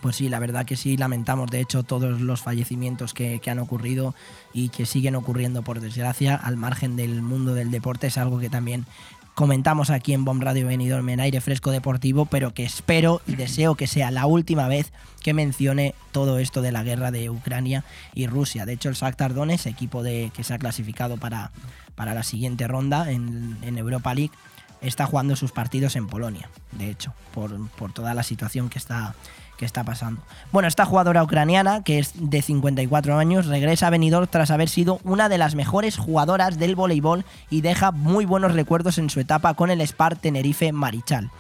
Pues 0.02 0.18
sí, 0.18 0.30
la 0.30 0.38
verdad 0.38 0.66
que 0.66 0.76
sí, 0.76 0.98
lamentamos 0.98 1.50
de 1.50 1.62
hecho 1.62 1.82
todos 1.82 2.22
los 2.22 2.42
fallecimientos 2.42 3.16
que, 3.16 3.42
han 3.48 3.58
ocurrido 3.58 4.14
y 4.54 4.70
que 4.70 4.86
siguen 4.86 5.16
ocurriendo 5.16 5.64
por 5.64 5.80
desgracia 5.80 6.36
al 6.36 6.58
margen 6.58 6.96
del 6.96 7.24
mundo 7.24 7.56
del 7.56 7.72
deporte. 7.72 8.06
Es 8.06 8.20
algo 8.20 8.40
que 8.40 8.50
también 8.50 8.86
comentamos 9.36 9.90
aquí 9.90 10.14
en 10.14 10.24
Bomb 10.24 10.42
Radio 10.42 10.66
Benidorm 10.66 11.08
en 11.10 11.20
aire 11.20 11.42
fresco 11.42 11.70
deportivo, 11.72 12.26
pero 12.26 12.54
que 12.54 12.64
espero 12.64 13.22
y 13.28 13.36
deseo 13.36 13.76
que 13.76 13.86
sea 13.86 14.10
la 14.10 14.26
última 14.26 14.68
vez 14.70 14.94
que 15.22 15.34
mencione 15.34 15.94
todo 16.12 16.40
esto 16.40 16.62
de 16.62 16.72
la 16.72 16.84
guerra 16.84 17.12
de 17.12 17.30
Ucrania 17.30 17.84
y 18.14 18.28
Rusia. 18.28 18.66
De 18.66 18.74
hecho, 18.74 18.88
el 18.88 18.96
Shakhtar 18.96 19.34
Donetsk, 19.34 19.68
equipo 19.68 20.04
de, 20.04 20.32
que 20.34 20.46
se 20.46 20.54
ha 20.54 20.58
clasificado 20.58 21.18
para, 21.18 21.52
para 21.96 22.14
la 22.14 22.24
siguiente 22.24 22.68
ronda 22.68 23.12
en, 23.12 23.58
en 23.62 23.78
Europa 23.78 24.16
League, 24.16 24.32
está 24.82 25.06
jugando 25.06 25.36
sus 25.36 25.52
partidos 25.52 25.96
en 25.98 26.08
Polonia, 26.08 26.50
de 26.72 26.90
hecho, 26.90 27.14
por, 27.34 27.70
por 27.72 27.92
toda 27.92 28.14
la 28.14 28.24
situación 28.24 28.70
que 28.70 28.80
está, 28.80 29.16
que 29.58 29.66
está 29.66 29.84
pasando. 29.84 30.22
Bueno, 30.52 30.68
esta 30.68 30.86
jugadora 30.86 31.24
ucraniana, 31.24 31.84
que 31.84 32.00
es 32.00 32.14
de 32.16 32.42
54 32.42 33.18
años, 33.18 33.46
regresa 33.46 33.88
a 33.88 33.90
Benidorm 33.90 34.28
tras 34.28 34.52
haber 34.52 34.70
sido 34.70 35.00
una 35.04 35.30
de 35.30 35.38
las 35.38 35.56
mejores 35.56 35.98
jugadoras 35.98 36.58
del 36.58 36.76
voleibol 36.76 37.26
y 37.50 37.62
deja 37.62 37.92
muy 37.92 38.26
buenos 38.26 38.54
recuerdos 38.54 38.98
en 38.98 39.10
su 39.10 39.20
etapa 39.20 39.54
con 39.54 39.72
el 39.72 39.82
Spar 39.82 40.16
Tenerife 40.16 40.72
Marichal. 40.72 41.32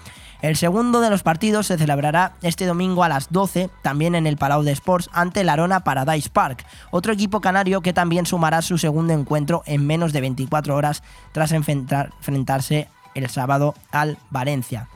El 0.42 0.58
segundo 0.58 1.02
de 1.02 1.10
los 1.10 1.24
partidos 1.24 1.68
se 1.68 1.78
celebrará 1.78 2.34
este 2.42 2.66
domingo 2.66 3.04
a 3.04 3.10
las 3.10 3.32
12, 3.32 3.70
también 3.82 4.16
en 4.16 4.28
el 4.28 4.38
Palau 4.38 4.64
de 4.64 4.74
Sports, 4.74 5.10
ante 5.12 5.42
el 5.42 5.50
Arona 5.50 5.80
Paradise 5.80 6.30
Park, 6.30 6.66
otro 6.92 7.14
equipo 7.14 7.42
canario 7.42 7.82
que 7.82 7.94
también 7.94 8.26
sumará 8.26 8.62
su 8.62 8.78
segundo 8.78 9.14
encuentro 9.14 9.64
en 9.66 9.88
menos 9.88 10.14
de 10.14 10.22
24 10.22 10.76
horas 10.76 11.04
tras 11.32 11.52
enfrentarse 11.52 12.90
el 13.16 13.30
sábado 13.30 13.74
al 13.92 14.18
Valencia. 14.30 14.88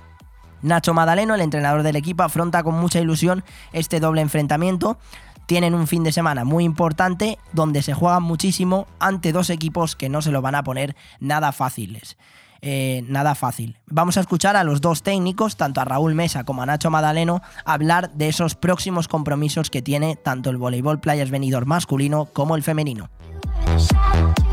Nacho 0.61 0.93
Madaleno, 0.93 1.35
el 1.35 1.41
entrenador 1.41 1.83
del 1.83 1.95
equipo, 1.95 2.23
afronta 2.23 2.63
con 2.63 2.75
mucha 2.75 2.99
ilusión 2.99 3.43
este 3.73 3.99
doble 3.99 4.21
enfrentamiento. 4.21 4.97
Tienen 5.45 5.73
un 5.73 5.87
fin 5.87 6.03
de 6.03 6.11
semana 6.11 6.43
muy 6.43 6.63
importante 6.63 7.39
donde 7.53 7.81
se 7.81 7.93
juegan 7.93 8.23
muchísimo 8.23 8.85
ante 8.99 9.31
dos 9.31 9.49
equipos 9.49 9.95
que 9.95 10.09
no 10.09 10.21
se 10.21 10.31
lo 10.31 10.41
van 10.41 10.55
a 10.55 10.63
poner 10.63 10.95
nada 11.19 11.51
fáciles. 11.51 12.17
Eh, 12.61 13.03
nada 13.07 13.35
fácil. 13.35 13.77
Vamos 13.87 14.17
a 14.17 14.19
escuchar 14.19 14.55
a 14.55 14.63
los 14.63 14.81
dos 14.81 15.01
técnicos, 15.01 15.55
tanto 15.55 15.79
a 15.79 15.85
Raúl 15.85 16.13
Mesa 16.13 16.43
como 16.43 16.61
a 16.61 16.65
Nacho 16.65 16.91
Madaleno, 16.91 17.41
hablar 17.63 18.11
de 18.11 18.27
esos 18.27 18.55
próximos 18.55 19.07
compromisos 19.07 19.69
que 19.69 19.81
tiene 19.81 20.17
tanto 20.17 20.49
el 20.49 20.57
voleibol 20.57 20.99
playas 20.99 21.31
venidor 21.31 21.65
masculino 21.65 22.25
como 22.25 22.55
el 22.55 22.63
femenino. 22.63 23.09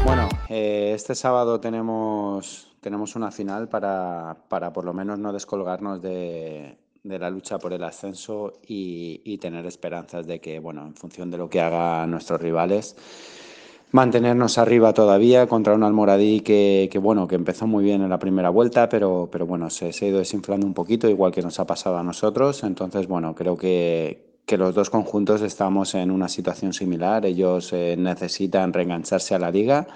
Bueno, 0.04 0.28
eh, 0.48 0.92
este 0.94 1.16
sábado 1.16 1.58
tenemos 1.58 2.68
tenemos 2.86 3.16
una 3.16 3.32
final 3.32 3.66
para, 3.66 4.36
para 4.48 4.72
por 4.72 4.84
lo 4.84 4.92
menos 4.92 5.18
no 5.18 5.32
descolgarnos 5.32 6.00
de, 6.00 6.76
de 7.02 7.18
la 7.18 7.30
lucha 7.30 7.58
por 7.58 7.72
el 7.72 7.82
ascenso 7.82 8.60
y, 8.64 9.22
y, 9.24 9.38
tener 9.38 9.66
esperanzas 9.66 10.24
de 10.24 10.40
que, 10.40 10.60
bueno, 10.60 10.86
en 10.86 10.94
función 10.94 11.28
de 11.28 11.36
lo 11.36 11.50
que 11.50 11.60
hagan 11.60 12.12
nuestros 12.12 12.40
rivales, 12.40 12.94
mantenernos 13.90 14.56
arriba 14.58 14.92
todavía 14.92 15.48
contra 15.48 15.74
un 15.74 15.82
Almoradí 15.82 16.42
que, 16.42 16.88
que, 16.88 17.00
bueno, 17.00 17.26
que 17.26 17.34
empezó 17.34 17.66
muy 17.66 17.82
bien 17.82 18.02
en 18.02 18.08
la 18.08 18.20
primera 18.20 18.50
vuelta, 18.50 18.88
pero, 18.88 19.28
pero 19.32 19.46
bueno, 19.46 19.68
se, 19.68 19.92
se, 19.92 20.04
ha 20.04 20.08
ido 20.10 20.18
desinflando 20.18 20.64
un 20.64 20.74
poquito, 20.74 21.08
igual 21.08 21.32
que 21.32 21.42
nos 21.42 21.58
ha 21.58 21.66
pasado 21.66 21.98
a 21.98 22.04
nosotros. 22.04 22.62
Entonces, 22.62 23.08
bueno, 23.08 23.34
creo 23.34 23.56
que, 23.56 24.36
que 24.46 24.56
los 24.56 24.76
dos 24.76 24.90
conjuntos 24.90 25.42
estamos 25.42 25.96
en 25.96 26.12
una 26.12 26.28
situación 26.28 26.72
similar. 26.72 27.26
Ellos 27.26 27.72
eh, 27.72 27.96
necesitan 27.98 28.72
reengancharse 28.72 29.34
a 29.34 29.40
la 29.40 29.50
liga 29.50 29.88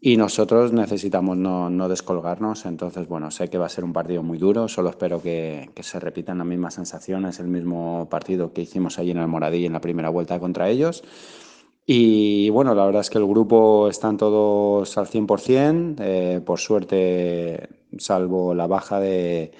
y 0.00 0.16
nosotros 0.16 0.72
necesitamos 0.72 1.36
no, 1.36 1.70
no, 1.70 1.88
descolgarnos, 1.88 2.66
entonces 2.66 3.08
bueno, 3.08 3.30
sé 3.30 3.48
que 3.48 3.58
va 3.58 3.66
a 3.66 3.70
ser 3.70 3.84
un 3.84 3.92
partido 3.92 4.22
muy 4.22 4.38
duro, 4.38 4.68
solo 4.68 4.90
espero 4.90 5.20
que, 5.20 5.70
que, 5.74 5.82
se 5.82 5.98
repitan 5.98 6.38
las 6.38 6.46
mismas 6.46 6.74
sensaciones, 6.74 7.40
el 7.40 7.48
mismo 7.48 8.08
partido 8.08 8.52
que 8.52 8.62
hicimos 8.62 8.98
allí 8.98 9.10
en 9.10 9.18
el 9.18 9.26
Moradí 9.26 9.66
en 9.66 9.72
la 9.72 9.80
primera 9.80 10.08
vuelta 10.08 10.38
contra 10.38 10.68
ellos. 10.68 11.02
Y 11.90 12.50
bueno, 12.50 12.74
la 12.74 12.84
verdad 12.84 13.00
es 13.00 13.08
que 13.08 13.16
el 13.16 13.26
grupo 13.26 13.88
están 13.88 14.18
todos 14.18 14.98
al 14.98 15.06
100%, 15.06 15.96
eh, 16.00 16.42
por 16.44 16.60
suerte, 16.60 17.66
salvo 17.96 18.54
la 18.54 18.66
baja 18.66 19.00
de, 19.00 19.52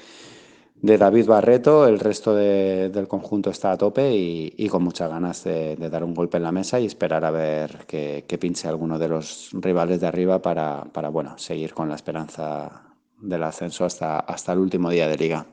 de 0.80 0.96
David 0.96 1.26
Barreto, 1.26 1.86
el 1.88 1.98
resto 1.98 2.34
del 2.34 3.08
conjunto 3.08 3.50
está 3.50 3.72
a 3.72 3.76
tope 3.76 4.12
y, 4.14 4.68
con 4.68 4.84
muchas 4.84 5.10
ganas 5.10 5.42
de, 5.44 5.76
dar 5.76 6.04
un 6.04 6.14
golpe 6.14 6.36
en 6.36 6.44
la 6.44 6.52
mesa 6.52 6.78
y 6.78 6.86
esperar 6.86 7.24
a 7.24 7.30
ver 7.30 7.84
que, 7.86 8.38
pinche 8.40 8.68
alguno 8.68 8.98
de 8.98 9.08
los 9.08 9.50
rivales 9.52 10.00
de 10.00 10.06
arriba 10.06 10.40
para, 10.40 10.84
para, 10.92 11.08
bueno, 11.08 11.36
seguir 11.36 11.74
con 11.74 11.88
la 11.88 11.96
esperanza 11.96 12.82
del 13.20 13.42
ascenso 13.42 13.84
hasta, 13.84 14.20
hasta 14.20 14.52
el 14.52 14.60
último 14.60 14.90
día 14.90 15.08
de 15.08 15.16
liga. 15.16 15.46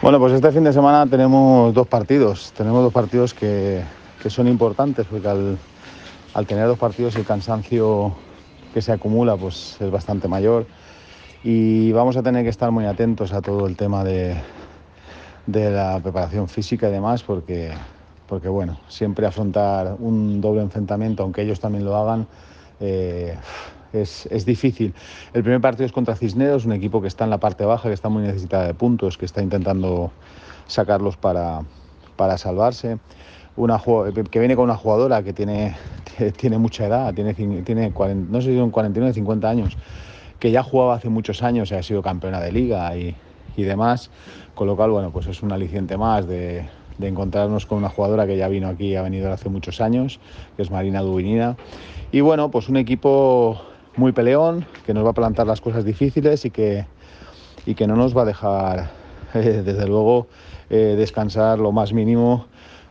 Bueno, 0.00 0.18
pues 0.18 0.32
este 0.32 0.50
fin 0.50 0.64
de 0.64 0.72
semana 0.72 1.06
tenemos 1.08 1.72
dos 1.72 1.86
partidos. 1.86 2.52
Tenemos 2.56 2.82
dos 2.82 2.92
partidos 2.92 3.32
que, 3.32 3.84
que 4.20 4.30
son 4.30 4.48
importantes 4.48 5.06
porque 5.08 5.28
al, 5.28 5.58
al 6.34 6.46
tener 6.46 6.66
dos 6.66 6.78
partidos 6.78 7.14
el 7.14 7.24
cansancio 7.24 8.12
que 8.74 8.82
se 8.82 8.90
acumula 8.90 9.36
pues 9.36 9.76
es 9.80 9.90
bastante 9.92 10.26
mayor 10.26 10.66
y 11.44 11.90
vamos 11.92 12.16
a 12.16 12.22
tener 12.22 12.44
que 12.44 12.50
estar 12.50 12.70
muy 12.70 12.84
atentos 12.84 13.32
a 13.32 13.42
todo 13.42 13.66
el 13.66 13.76
tema 13.76 14.04
de, 14.04 14.36
de 15.46 15.70
la 15.70 15.98
preparación 16.00 16.48
física 16.48 16.88
y 16.88 16.92
demás 16.92 17.22
porque, 17.22 17.72
porque 18.28 18.48
bueno, 18.48 18.78
siempre 18.88 19.26
afrontar 19.26 19.96
un 19.98 20.40
doble 20.40 20.62
enfrentamiento, 20.62 21.22
aunque 21.22 21.42
ellos 21.42 21.58
también 21.58 21.84
lo 21.84 21.96
hagan, 21.96 22.28
eh, 22.80 23.36
es, 23.92 24.26
es, 24.26 24.46
difícil. 24.46 24.94
El 25.32 25.42
primer 25.42 25.60
partido 25.60 25.84
es 25.84 25.92
contra 25.92 26.16
Cisneros, 26.16 26.64
un 26.64 26.72
equipo 26.72 27.02
que 27.02 27.08
está 27.08 27.24
en 27.24 27.30
la 27.30 27.38
parte 27.38 27.64
baja, 27.64 27.88
que 27.88 27.94
está 27.94 28.08
muy 28.08 28.22
necesitada 28.22 28.66
de 28.66 28.74
puntos, 28.74 29.18
que 29.18 29.26
está 29.26 29.42
intentando 29.42 30.12
sacarlos 30.66 31.16
para, 31.16 31.62
para 32.16 32.38
salvarse. 32.38 32.98
Una, 33.54 33.78
que 34.30 34.38
viene 34.38 34.56
con 34.56 34.64
una 34.64 34.76
jugadora 34.76 35.22
que 35.22 35.34
tiene, 35.34 35.76
tiene 36.38 36.56
mucha 36.56 36.86
edad, 36.86 37.12
tiene, 37.12 37.34
tiene 37.34 37.92
40, 37.92 38.32
no 38.32 38.40
sé 38.40 38.48
si 38.48 38.56
son 38.56 38.70
49 38.70 39.12
50 39.12 39.50
años 39.50 39.76
que 40.42 40.50
ya 40.50 40.64
jugaba 40.64 40.94
hace 40.94 41.08
muchos 41.08 41.40
años 41.44 41.70
y 41.70 41.76
ha 41.76 41.84
sido 41.84 42.02
campeona 42.02 42.40
de 42.40 42.50
liga 42.50 42.96
y, 42.96 43.14
y 43.56 43.62
demás, 43.62 44.10
con 44.56 44.66
lo 44.66 44.74
cual, 44.74 44.90
bueno, 44.90 45.12
pues 45.12 45.28
es 45.28 45.40
un 45.40 45.52
aliciente 45.52 45.96
más 45.96 46.26
de, 46.26 46.64
de, 46.98 47.06
encontrarnos 47.06 47.64
con 47.64 47.78
una 47.78 47.88
jugadora 47.88 48.26
que 48.26 48.36
ya 48.36 48.48
vino 48.48 48.66
aquí, 48.66 48.96
ha 48.96 49.02
venido 49.02 49.32
hace 49.32 49.48
muchos 49.48 49.80
años, 49.80 50.18
que 50.56 50.62
es 50.62 50.70
Marina 50.72 51.00
Dubinina. 51.00 51.56
Y 52.10 52.22
bueno, 52.22 52.50
pues 52.50 52.68
un 52.68 52.76
equipo 52.76 53.62
muy 53.94 54.10
peleón, 54.10 54.66
que 54.84 54.92
nos 54.92 55.04
va 55.04 55.10
a 55.10 55.12
plantar 55.12 55.46
las 55.46 55.60
cosas 55.60 55.84
difíciles 55.84 56.44
y 56.44 56.50
que, 56.50 56.86
y 57.64 57.76
que 57.76 57.86
no 57.86 57.94
nos 57.94 58.16
va 58.16 58.22
a 58.22 58.24
dejar, 58.24 58.90
eh, 59.34 59.62
desde 59.64 59.86
luego, 59.86 60.26
eh, 60.70 60.96
descansar 60.98 61.60
lo 61.60 61.70
más 61.70 61.92
mínimo 61.92 62.46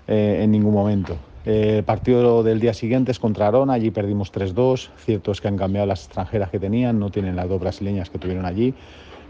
eh, 0.08 0.40
en 0.42 0.52
ningún 0.52 0.74
momento. 0.74 1.18
Eh, 1.46 1.78
el 1.80 1.84
partido 1.84 2.44
del 2.44 2.60
día 2.60 2.74
siguiente 2.74 3.12
es 3.12 3.20
contra 3.20 3.48
Arona, 3.48 3.74
allí 3.74 3.92
perdimos 3.92 4.32
3-2. 4.32 4.90
Cierto 4.98 5.32
es 5.32 5.42
que 5.42 5.48
han 5.48 5.58
cambiado 5.58 5.88
las 5.88 6.06
extranjeras 6.06 6.50
que 6.50 6.60
tenían, 6.60 7.00
no 7.00 7.10
tienen 7.10 7.36
las 7.36 7.50
dos 7.50 7.60
brasileñas 7.60 8.10
que 8.10 8.20
tuvieron 8.20 8.46
allí, 8.46 8.76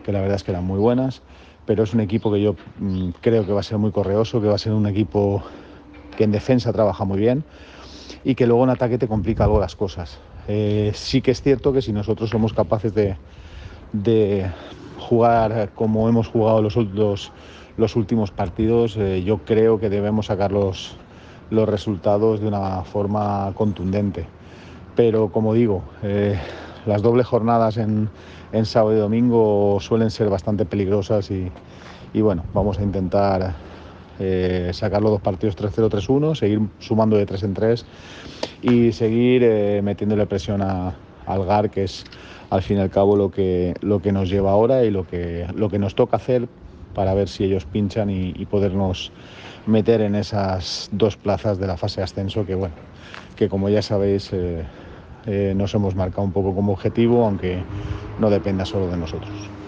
que 0.03 0.11
la 0.11 0.19
verdad 0.19 0.35
es 0.35 0.43
que 0.43 0.51
eran 0.51 0.65
muy 0.65 0.79
buenas. 0.79 1.21
Pero 1.65 1.83
es 1.83 1.93
un 1.93 2.01
equipo 2.01 2.31
que 2.31 2.41
yo 2.41 2.55
mm, 2.79 3.09
creo 3.21 3.45
que 3.45 3.53
va 3.53 3.61
a 3.61 3.63
ser 3.63 3.77
muy 3.77 3.91
correoso, 3.91 4.41
que 4.41 4.47
va 4.47 4.55
a 4.55 4.57
ser 4.57 4.73
un 4.73 4.88
equipo 4.88 5.43
que 6.17 6.23
en 6.23 6.31
defensa 6.31 6.73
trabaja 6.73 7.05
muy 7.05 7.19
bien 7.19 7.45
y 8.23 8.35
que 8.35 8.45
luego 8.45 8.63
en 8.63 8.71
ataque 8.71 8.97
te 8.97 9.07
complica 9.07 9.45
algo 9.45 9.59
las 9.59 9.75
cosas. 9.75 10.19
Eh, 10.47 10.91
sí 10.93 11.21
que 11.21 11.31
es 11.31 11.41
cierto 11.41 11.71
que 11.71 11.81
si 11.81 11.93
nosotros 11.93 12.29
somos 12.29 12.53
capaces 12.53 12.93
de, 12.93 13.17
de 13.93 14.47
jugar 14.97 15.71
como 15.73 16.09
hemos 16.09 16.27
jugado 16.27 16.61
los, 16.61 16.75
los, 16.75 17.31
los 17.77 17.95
últimos 17.95 18.31
partidos, 18.31 18.97
eh, 18.97 19.23
yo 19.23 19.39
creo 19.39 19.79
que 19.79 19.89
debemos 19.89 20.27
sacar 20.27 20.51
los, 20.51 20.97
los 21.52 21.69
resultados 21.69 22.40
de 22.40 22.48
una 22.48 22.84
forma 22.84 23.52
contundente. 23.56 24.26
Pero 24.95 25.32
como 25.32 25.53
digo, 25.53 25.84
eh, 26.02 26.40
las 26.86 27.02
dobles 27.02 27.28
jornadas 27.28 27.78
en, 27.78 28.10
en, 28.52 28.65
sábado 28.65 28.95
y 28.95 28.99
domingo 28.99 29.78
suelen 29.80 30.10
ser 30.10 30.30
bastante 30.30 30.65
peligrosas 30.65 31.30
y, 31.30 31.52
y 32.14 32.22
bueno, 32.22 32.44
vamos 32.53 32.80
a 32.80 32.84
intentar 32.84 33.53
eh, 34.19 34.72
sacar 34.73 35.02
los 35.02 35.11
dos 35.11 35.22
partidos 35.22 35.57
3-0, 35.57 35.90
3-1, 35.90 36.36
seguir 36.36 36.61
sumando 36.80 37.18
de 37.18 37.26
3 37.26 37.44
en 37.44 37.53
3 37.53 37.86
y 38.61 38.91
seguir 38.91 39.44
eh, 39.44 39.82
metiéndole 39.84 40.26
presión 40.26 40.61
a, 40.61 40.95
al 41.26 41.45
GAR, 41.45 41.69
que 41.69 41.84
es 41.84 42.06
al 42.49 42.61
fin 42.61 42.78
y 42.78 42.82
al 42.82 42.90
cabo 42.90 43.15
lo 43.15 43.32
que, 43.32 43.73
lo 43.82 44.02
que 44.02 44.11
nos 44.11 44.30
lleva 44.30 44.52
ahora 44.52 44.84
y 44.84 44.91
lo 44.91 45.07
que, 45.07 45.48
lo 45.56 45.69
que 45.69 45.80
nos 45.80 45.95
toca 45.95 46.18
hacer 46.18 46.48
para 46.94 47.14
ver 47.14 47.30
si 47.30 47.45
ellos 47.45 47.65
pinchan 47.65 48.10
y, 48.10 48.34
y 48.36 48.45
podernos 48.45 49.11
meter 49.65 50.01
en 50.01 50.15
esas 50.15 50.89
dos 50.91 51.17
plazas 51.17 51.59
de 51.59 51.67
la 51.67 51.77
fase 51.77 52.01
de 52.01 52.05
ascenso 52.05 52.45
que, 52.45 52.55
bueno, 52.55 52.75
que 53.35 53.49
como 53.49 53.69
ya 53.69 53.81
sabéis 53.81 54.31
eh, 54.33 54.65
eh, 55.25 55.53
nos 55.55 55.73
hemos 55.73 55.95
marcado 55.95 56.23
un 56.23 56.33
poco 56.33 56.55
como 56.55 56.73
objetivo, 56.73 57.25
aunque 57.25 57.63
no 58.17 58.29
dependa 58.29 58.65
solo 58.65 58.89
de 58.89 58.97
nosotros. 58.97 59.60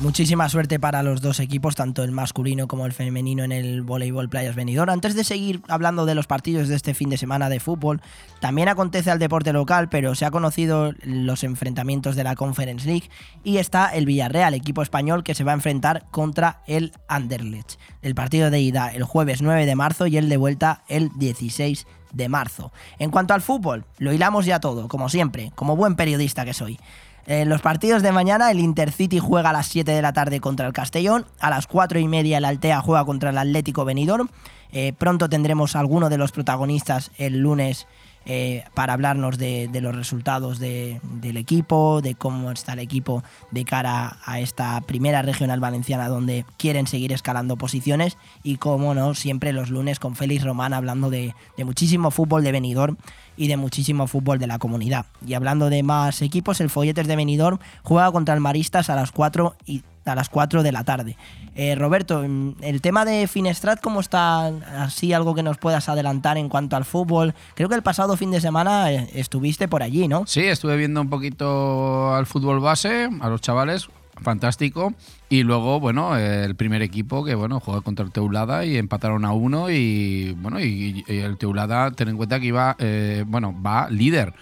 Muchísima 0.00 0.48
suerte 0.48 0.80
para 0.80 1.02
los 1.02 1.20
dos 1.20 1.40
equipos, 1.40 1.74
tanto 1.74 2.02
el 2.02 2.10
masculino 2.10 2.66
como 2.68 2.86
el 2.86 2.94
femenino 2.94 3.44
en 3.44 3.52
el 3.52 3.82
voleibol 3.82 4.30
Playas 4.30 4.54
Benidorm. 4.54 4.88
Antes 4.88 5.14
de 5.14 5.24
seguir 5.24 5.60
hablando 5.68 6.06
de 6.06 6.14
los 6.14 6.26
partidos 6.26 6.68
de 6.68 6.76
este 6.76 6.94
fin 6.94 7.10
de 7.10 7.18
semana 7.18 7.50
de 7.50 7.60
fútbol, 7.60 8.00
también 8.40 8.68
acontece 8.68 9.10
al 9.10 9.18
deporte 9.18 9.52
local, 9.52 9.90
pero 9.90 10.14
se 10.14 10.24
ha 10.24 10.30
conocido 10.30 10.94
los 11.02 11.44
enfrentamientos 11.44 12.16
de 12.16 12.24
la 12.24 12.34
Conference 12.34 12.86
League 12.86 13.10
y 13.44 13.58
está 13.58 13.88
el 13.88 14.06
Villarreal, 14.06 14.54
equipo 14.54 14.80
español 14.80 15.22
que 15.22 15.34
se 15.34 15.44
va 15.44 15.52
a 15.52 15.56
enfrentar 15.56 16.06
contra 16.10 16.62
el 16.66 16.94
Anderlecht. 17.06 17.78
El 18.00 18.14
partido 18.14 18.50
de 18.50 18.58
ida 18.58 18.88
el 18.88 19.04
jueves 19.04 19.42
9 19.42 19.66
de 19.66 19.76
marzo 19.76 20.06
y 20.06 20.16
el 20.16 20.30
de 20.30 20.38
vuelta 20.38 20.82
el 20.88 21.10
16 21.16 21.86
de 22.14 22.28
marzo. 22.30 22.72
En 22.98 23.10
cuanto 23.10 23.34
al 23.34 23.42
fútbol, 23.42 23.84
lo 23.98 24.14
hilamos 24.14 24.46
ya 24.46 24.60
todo, 24.60 24.88
como 24.88 25.10
siempre, 25.10 25.52
como 25.54 25.76
buen 25.76 25.94
periodista 25.94 26.46
que 26.46 26.54
soy. 26.54 26.78
En 27.26 27.48
los 27.48 27.60
partidos 27.60 28.02
de 28.02 28.12
mañana, 28.12 28.50
el 28.50 28.60
Intercity 28.60 29.18
juega 29.18 29.50
a 29.50 29.52
las 29.52 29.66
7 29.66 29.90
de 29.92 30.02
la 30.02 30.12
tarde 30.12 30.40
contra 30.40 30.66
el 30.66 30.72
Castellón, 30.72 31.26
a 31.38 31.50
las 31.50 31.66
4 31.66 31.98
y 31.98 32.08
media 32.08 32.38
el 32.38 32.44
Altea 32.44 32.80
juega 32.80 33.04
contra 33.04 33.30
el 33.30 33.38
Atlético 33.38 33.84
Benidorm. 33.84 34.28
Eh, 34.72 34.92
pronto 34.96 35.28
tendremos 35.28 35.76
alguno 35.76 36.08
de 36.08 36.18
los 36.18 36.32
protagonistas 36.32 37.10
el 37.18 37.38
lunes 37.38 37.86
eh, 38.32 38.62
para 38.74 38.92
hablarnos 38.92 39.38
de, 39.38 39.68
los 39.82 39.96
resultados 39.96 40.60
del 40.60 41.00
equipo, 41.36 42.00
de 42.00 42.14
cómo 42.14 42.52
está 42.52 42.74
el 42.74 42.78
equipo 42.78 43.24
de 43.50 43.64
cara 43.64 44.18
a 44.24 44.38
esta 44.38 44.80
primera 44.82 45.20
regional 45.22 45.58
valenciana 45.58 46.08
donde 46.08 46.44
quieren 46.56 46.86
seguir 46.86 47.12
escalando 47.12 47.56
posiciones 47.56 48.18
y 48.44 48.58
como 48.58 48.94
no, 48.94 49.14
siempre 49.14 49.52
los 49.52 49.70
lunes 49.70 49.98
con 49.98 50.14
Félix 50.14 50.44
Román 50.44 50.74
hablando 50.74 51.10
de, 51.10 51.34
de 51.56 51.64
muchísimo 51.64 52.12
fútbol 52.12 52.44
de 52.44 52.52
Benidorm 52.52 52.98
y 53.36 53.48
de 53.48 53.56
muchísimo 53.56 54.06
fútbol 54.06 54.38
de 54.38 54.46
la 54.46 54.60
comunidad. 54.60 55.06
Y 55.26 55.34
hablando 55.34 55.68
de 55.68 55.82
más 55.82 56.22
equipos, 56.22 56.60
el 56.60 56.70
Folletes 56.70 57.08
de 57.08 57.16
Benidorm 57.16 57.58
juega 57.82 58.12
contra 58.12 58.34
el 58.34 58.40
Maristas 58.40 58.90
a 58.90 58.94
las 58.94 59.10
4 59.10 59.56
y 59.66 59.82
a 60.04 60.14
las 60.14 60.28
4 60.28 60.62
de 60.62 60.72
la 60.72 60.84
tarde. 60.84 61.16
Eh, 61.54 61.74
Roberto, 61.74 62.22
mm, 62.26 62.56
el 62.62 62.80
tema 62.80 63.04
de 63.04 63.26
Finestrat, 63.26 63.80
¿cómo 63.80 64.00
está? 64.00 64.46
Así 64.78 65.12
algo 65.12 65.34
que 65.34 65.42
nos 65.42 65.58
puedas 65.58 65.88
adelantar 65.88 66.38
en 66.38 66.48
cuanto 66.48 66.76
al 66.76 66.84
fútbol. 66.84 67.34
Creo 67.54 67.68
que 67.68 67.74
el 67.74 67.82
pasado 67.82 68.16
fin 68.16 68.30
de 68.30 68.40
semana 68.40 68.92
eh, 68.92 69.10
estuviste 69.14 69.68
por 69.68 69.82
allí, 69.82 70.08
¿no? 70.08 70.24
Sí, 70.26 70.42
estuve 70.42 70.76
viendo 70.76 71.00
un 71.00 71.10
poquito 71.10 72.14
al 72.14 72.26
fútbol 72.26 72.60
base, 72.60 73.08
a 73.20 73.28
los 73.28 73.40
chavales, 73.40 73.88
fantástico. 74.22 74.94
Y 75.28 75.42
luego, 75.42 75.80
bueno, 75.80 76.16
el 76.16 76.54
primer 76.56 76.82
equipo 76.82 77.24
que, 77.24 77.34
bueno, 77.34 77.60
juega 77.60 77.80
contra 77.82 78.04
el 78.04 78.12
Teulada 78.12 78.64
y 78.64 78.76
empataron 78.76 79.24
a 79.24 79.32
uno 79.32 79.70
y, 79.70 80.36
bueno, 80.38 80.60
y, 80.60 81.04
el 81.08 81.36
Teulada, 81.38 81.90
ten 81.92 82.08
en 82.08 82.16
cuenta 82.16 82.40
que 82.40 82.46
iba, 82.46 82.76
eh, 82.78 83.24
bueno, 83.26 83.54
va 83.60 83.88
líder. 83.90 84.34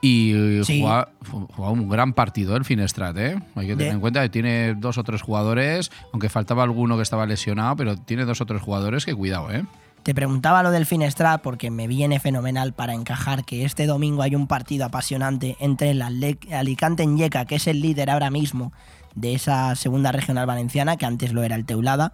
Y 0.00 0.60
juega, 0.64 1.08
un 1.56 1.88
gran 1.88 2.12
partido 2.12 2.56
el 2.56 2.64
Finestrat, 2.64 3.16
¿eh? 3.18 3.42
Hay 3.56 3.66
que 3.66 3.76
tener 3.76 3.94
en 3.94 4.00
cuenta 4.00 4.22
que 4.22 4.28
tiene 4.28 4.74
dos 4.74 4.96
o 4.96 5.02
tres 5.02 5.22
jugadores, 5.22 5.90
aunque 6.12 6.28
faltaba 6.28 6.62
alguno 6.62 6.96
que 6.96 7.02
estaba 7.02 7.26
lesionado, 7.26 7.74
pero 7.76 7.96
tiene 7.96 8.24
dos 8.24 8.40
o 8.40 8.46
tres 8.46 8.62
jugadores 8.62 9.04
que 9.04 9.14
cuidado, 9.14 9.50
¿eh? 9.50 9.64
Te 10.04 10.14
preguntaba 10.14 10.62
lo 10.62 10.70
del 10.70 10.86
Finestrat 10.86 11.42
porque 11.42 11.70
me 11.70 11.88
viene 11.88 12.20
fenomenal 12.20 12.72
para 12.72 12.94
encajar 12.94 13.44
que 13.44 13.64
este 13.64 13.86
domingo 13.86 14.22
hay 14.22 14.36
un 14.36 14.46
partido 14.46 14.86
apasionante 14.86 15.56
entre 15.60 15.90
el 15.90 16.00
Alicante 16.00 17.04
Yeca, 17.04 17.44
que 17.44 17.56
es 17.56 17.66
el 17.66 17.80
líder 17.82 18.08
ahora 18.10 18.30
mismo, 18.30 18.72
de 19.16 19.34
esa 19.34 19.74
segunda 19.74 20.12
regional 20.12 20.46
valenciana, 20.46 20.96
que 20.96 21.06
antes 21.06 21.32
lo 21.32 21.42
era 21.42 21.56
el 21.56 21.64
Teulada, 21.64 22.12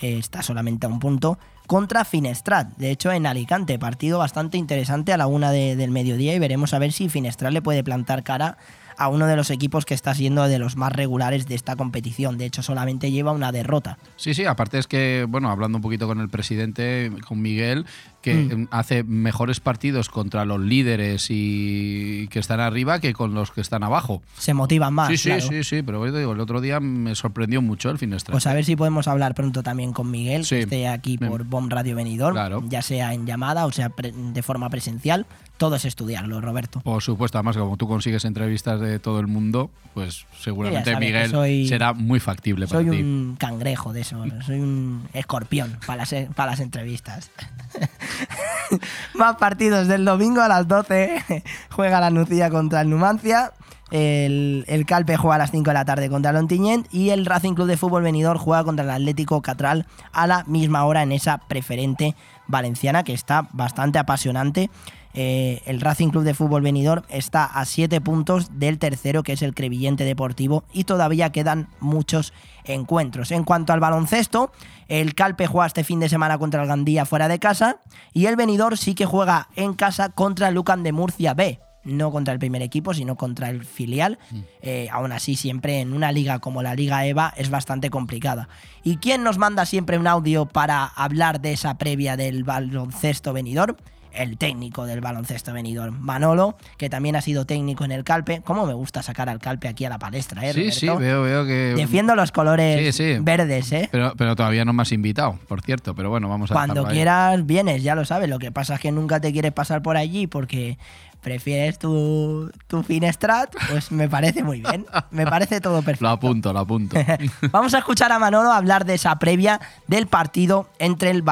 está 0.00 0.42
solamente 0.42 0.86
a 0.86 0.88
un 0.88 0.98
punto, 0.98 1.38
contra 1.66 2.04
Finestrat, 2.04 2.76
de 2.76 2.90
hecho 2.90 3.10
en 3.10 3.26
Alicante, 3.26 3.78
partido 3.78 4.18
bastante 4.18 4.56
interesante 4.56 5.12
a 5.12 5.16
la 5.16 5.26
una 5.26 5.50
del 5.50 5.90
mediodía 5.90 6.34
y 6.34 6.38
veremos 6.38 6.74
a 6.74 6.78
ver 6.78 6.92
si 6.92 7.08
Finestrat 7.08 7.52
le 7.52 7.62
puede 7.62 7.82
plantar 7.82 8.22
cara 8.22 8.56
a 8.98 9.08
uno 9.08 9.26
de 9.26 9.36
los 9.36 9.50
equipos 9.50 9.84
que 9.84 9.94
está 9.94 10.14
siendo 10.14 10.46
de 10.48 10.58
los 10.58 10.76
más 10.76 10.92
regulares 10.92 11.46
de 11.46 11.54
esta 11.54 11.76
competición. 11.76 12.38
De 12.38 12.46
hecho, 12.46 12.62
solamente 12.62 13.10
lleva 13.10 13.32
una 13.32 13.52
derrota. 13.52 13.98
Sí, 14.16 14.34
sí, 14.34 14.44
aparte 14.44 14.78
es 14.78 14.86
que, 14.86 15.26
bueno, 15.28 15.50
hablando 15.50 15.78
un 15.78 15.82
poquito 15.82 16.06
con 16.06 16.20
el 16.20 16.28
presidente, 16.28 17.12
con 17.26 17.42
Miguel, 17.42 17.86
que 18.26 18.34
mm. 18.34 18.68
hace 18.72 19.04
mejores 19.04 19.60
partidos 19.60 20.08
contra 20.08 20.44
los 20.44 20.60
líderes 20.60 21.28
y 21.30 22.26
que 22.26 22.40
están 22.40 22.58
arriba 22.58 22.98
que 22.98 23.12
con 23.12 23.34
los 23.34 23.52
que 23.52 23.60
están 23.60 23.84
abajo. 23.84 24.20
Se 24.36 24.52
motivan 24.52 24.92
más. 24.92 25.08
Sí, 25.10 25.16
sí, 25.16 25.40
sí, 25.40 25.62
sí, 25.62 25.82
pero 25.82 26.04
digo, 26.10 26.32
el 26.32 26.40
otro 26.40 26.60
día 26.60 26.80
me 26.80 27.14
sorprendió 27.14 27.62
mucho 27.62 27.88
el 27.88 27.98
Finestrat. 27.98 28.32
Pues 28.32 28.48
a 28.48 28.52
ver 28.52 28.64
si 28.64 28.74
podemos 28.74 29.06
hablar 29.06 29.36
pronto 29.36 29.62
también 29.62 29.92
con 29.92 30.10
Miguel, 30.10 30.44
que 30.44 30.62
esté 30.62 30.88
aquí 30.88 31.18
por 31.18 31.44
Bomb 31.44 31.70
Radio 31.70 31.94
Benidorm, 31.94 32.68
ya 32.68 32.82
sea 32.82 33.14
en 33.14 33.26
llamada 33.26 33.64
o 33.64 33.70
sea 33.70 33.92
de 33.96 34.42
forma 34.42 34.68
presencial 34.70 35.24
todo 35.56 35.76
es 35.76 35.84
estudiarlo, 35.84 36.40
Roberto. 36.40 36.80
Por 36.80 37.02
supuesto, 37.02 37.38
además 37.38 37.56
como 37.56 37.76
tú 37.76 37.88
consigues 37.88 38.24
entrevistas 38.24 38.80
de 38.80 38.98
todo 38.98 39.20
el 39.20 39.26
mundo, 39.26 39.70
pues 39.94 40.26
seguramente 40.38 40.94
Miguel 40.96 41.66
será 41.66 41.92
muy 41.92 42.20
factible 42.20 42.66
para 42.66 42.80
ti. 42.80 42.88
Soy 42.88 43.00
un 43.00 43.36
cangrejo 43.38 43.92
de 43.92 44.02
eso, 44.02 44.22
soy 44.44 44.60
un 44.60 45.08
escorpión 45.14 45.78
para 45.86 45.98
las, 45.98 46.14
para 46.34 46.52
las 46.52 46.60
entrevistas. 46.60 47.30
Más 49.14 49.36
partidos 49.36 49.88
del 49.88 50.04
domingo 50.04 50.40
a 50.40 50.48
las 50.48 50.68
12 50.68 51.42
juega 51.70 52.00
la 52.00 52.10
Nucía 52.10 52.50
contra 52.50 52.80
el 52.80 52.90
Numancia. 52.90 53.52
El, 53.90 54.84
Calpe 54.86 55.16
juega 55.16 55.36
a 55.36 55.38
las 55.38 55.52
5 55.52 55.70
de 55.70 55.74
la 55.74 55.84
tarde 55.84 56.08
contra 56.08 56.30
el 56.30 56.86
y 56.90 57.10
el 57.10 57.24
Racing 57.24 57.54
Club 57.54 57.68
de 57.68 57.76
Fútbol 57.76 58.02
Venidor 58.02 58.38
juega 58.38 58.64
contra 58.64 58.84
el 58.84 58.90
Atlético 58.90 59.42
Catral 59.42 59.86
a 60.12 60.26
la 60.26 60.44
misma 60.44 60.84
hora 60.84 61.02
en 61.02 61.12
esa 61.12 61.38
preferente 61.38 62.16
valenciana 62.48 63.04
que 63.04 63.14
está 63.14 63.48
bastante 63.52 63.98
apasionante 63.98 64.70
eh, 65.18 65.62
el 65.64 65.80
Racing 65.80 66.10
Club 66.10 66.24
de 66.24 66.34
Fútbol 66.34 66.60
Venidor 66.60 67.04
está 67.08 67.46
a 67.46 67.64
7 67.64 68.02
puntos 68.02 68.58
del 68.58 68.78
tercero, 68.78 69.22
que 69.22 69.32
es 69.32 69.40
el 69.40 69.54
Crevillente 69.54 70.04
Deportivo, 70.04 70.64
y 70.74 70.84
todavía 70.84 71.32
quedan 71.32 71.68
muchos 71.80 72.34
encuentros. 72.64 73.30
En 73.30 73.44
cuanto 73.44 73.72
al 73.72 73.80
baloncesto, 73.80 74.52
el 74.88 75.14
Calpe 75.14 75.46
juega 75.46 75.68
este 75.68 75.84
fin 75.84 76.00
de 76.00 76.10
semana 76.10 76.36
contra 76.36 76.62
el 76.62 76.68
Gandía 76.68 77.06
fuera 77.06 77.28
de 77.28 77.38
casa, 77.38 77.78
y 78.12 78.26
el 78.26 78.36
Venidor 78.36 78.76
sí 78.76 78.94
que 78.94 79.06
juega 79.06 79.48
en 79.56 79.72
casa 79.72 80.10
contra 80.10 80.48
el 80.48 80.54
Lucan 80.54 80.82
de 80.82 80.92
Murcia 80.92 81.32
B. 81.32 81.60
No 81.86 82.10
contra 82.10 82.34
el 82.34 82.38
primer 82.38 82.62
equipo, 82.62 82.92
sino 82.92 83.16
contra 83.16 83.48
el 83.48 83.64
filial. 83.64 84.18
Mm. 84.30 84.40
Eh, 84.62 84.88
aún 84.92 85.12
así, 85.12 85.36
siempre 85.36 85.80
en 85.80 85.92
una 85.92 86.12
liga 86.12 86.38
como 86.40 86.62
la 86.62 86.74
Liga 86.74 87.06
EVA 87.06 87.32
es 87.36 87.48
bastante 87.48 87.88
complicada. 87.88 88.48
¿Y 88.82 88.98
quién 88.98 89.22
nos 89.22 89.38
manda 89.38 89.64
siempre 89.64 89.98
un 89.98 90.06
audio 90.06 90.46
para 90.46 90.84
hablar 90.84 91.40
de 91.40 91.52
esa 91.52 91.78
previa 91.78 92.16
del 92.16 92.44
baloncesto 92.44 93.32
venidor? 93.32 93.76
el 94.16 94.38
técnico 94.38 94.86
del 94.86 95.00
baloncesto 95.00 95.52
venidor, 95.52 95.92
Manolo, 95.92 96.56
que 96.76 96.88
también 96.88 97.16
ha 97.16 97.20
sido 97.20 97.44
técnico 97.44 97.84
en 97.84 97.92
el 97.92 98.04
Calpe. 98.04 98.42
¿Cómo 98.44 98.66
me 98.66 98.74
gusta 98.74 99.02
sacar 99.02 99.28
al 99.28 99.38
Calpe 99.38 99.68
aquí 99.68 99.84
a 99.84 99.88
la 99.88 99.98
palestra, 99.98 100.44
eh, 100.48 100.52
Sí, 100.52 100.72
sí, 100.72 100.86
veo, 100.86 101.22
veo 101.22 101.44
que... 101.44 101.74
Defiendo 101.76 102.14
los 102.14 102.32
colores 102.32 102.98
verdes, 103.20 103.72
¿eh? 103.72 103.88
Pero, 103.92 104.14
pero 104.16 104.34
todavía 104.34 104.64
no 104.64 104.72
me 104.72 104.82
has 104.82 104.92
invitado, 104.92 105.38
por 105.48 105.62
cierto, 105.62 105.94
pero 105.94 106.10
bueno, 106.10 106.28
vamos 106.28 106.50
a 106.50 106.54
Cuando 106.54 106.86
quieras, 106.86 107.44
vienes, 107.46 107.82
ya 107.82 107.94
lo 107.94 108.04
sabes. 108.04 108.28
Lo 108.28 108.38
que 108.38 108.50
pasa 108.50 108.74
es 108.74 108.80
que 108.80 108.92
nunca 108.92 109.20
te 109.20 109.32
quieres 109.32 109.52
pasar 109.52 109.82
por 109.82 109.96
allí 109.96 110.26
porque 110.26 110.78
prefieres 111.26 111.76
tu, 111.80 112.52
tu 112.68 112.84
Finestrat, 112.84 113.52
pues 113.68 113.90
me 113.90 114.08
parece 114.08 114.44
muy 114.44 114.60
bien. 114.60 114.86
Me 115.10 115.26
parece 115.26 115.60
todo 115.60 115.82
perfecto. 115.82 116.04
Lo 116.04 116.10
apunto, 116.10 116.52
lo 116.52 116.60
apunto. 116.60 116.96
Vamos 117.50 117.74
a 117.74 117.78
escuchar 117.78 118.12
a 118.12 118.20
Manolo 118.20 118.52
hablar 118.52 118.84
de 118.84 118.94
esa 118.94 119.18
previa 119.18 119.60
del 119.88 120.06
partido 120.06 120.68
entre 120.78 121.10
el, 121.10 121.24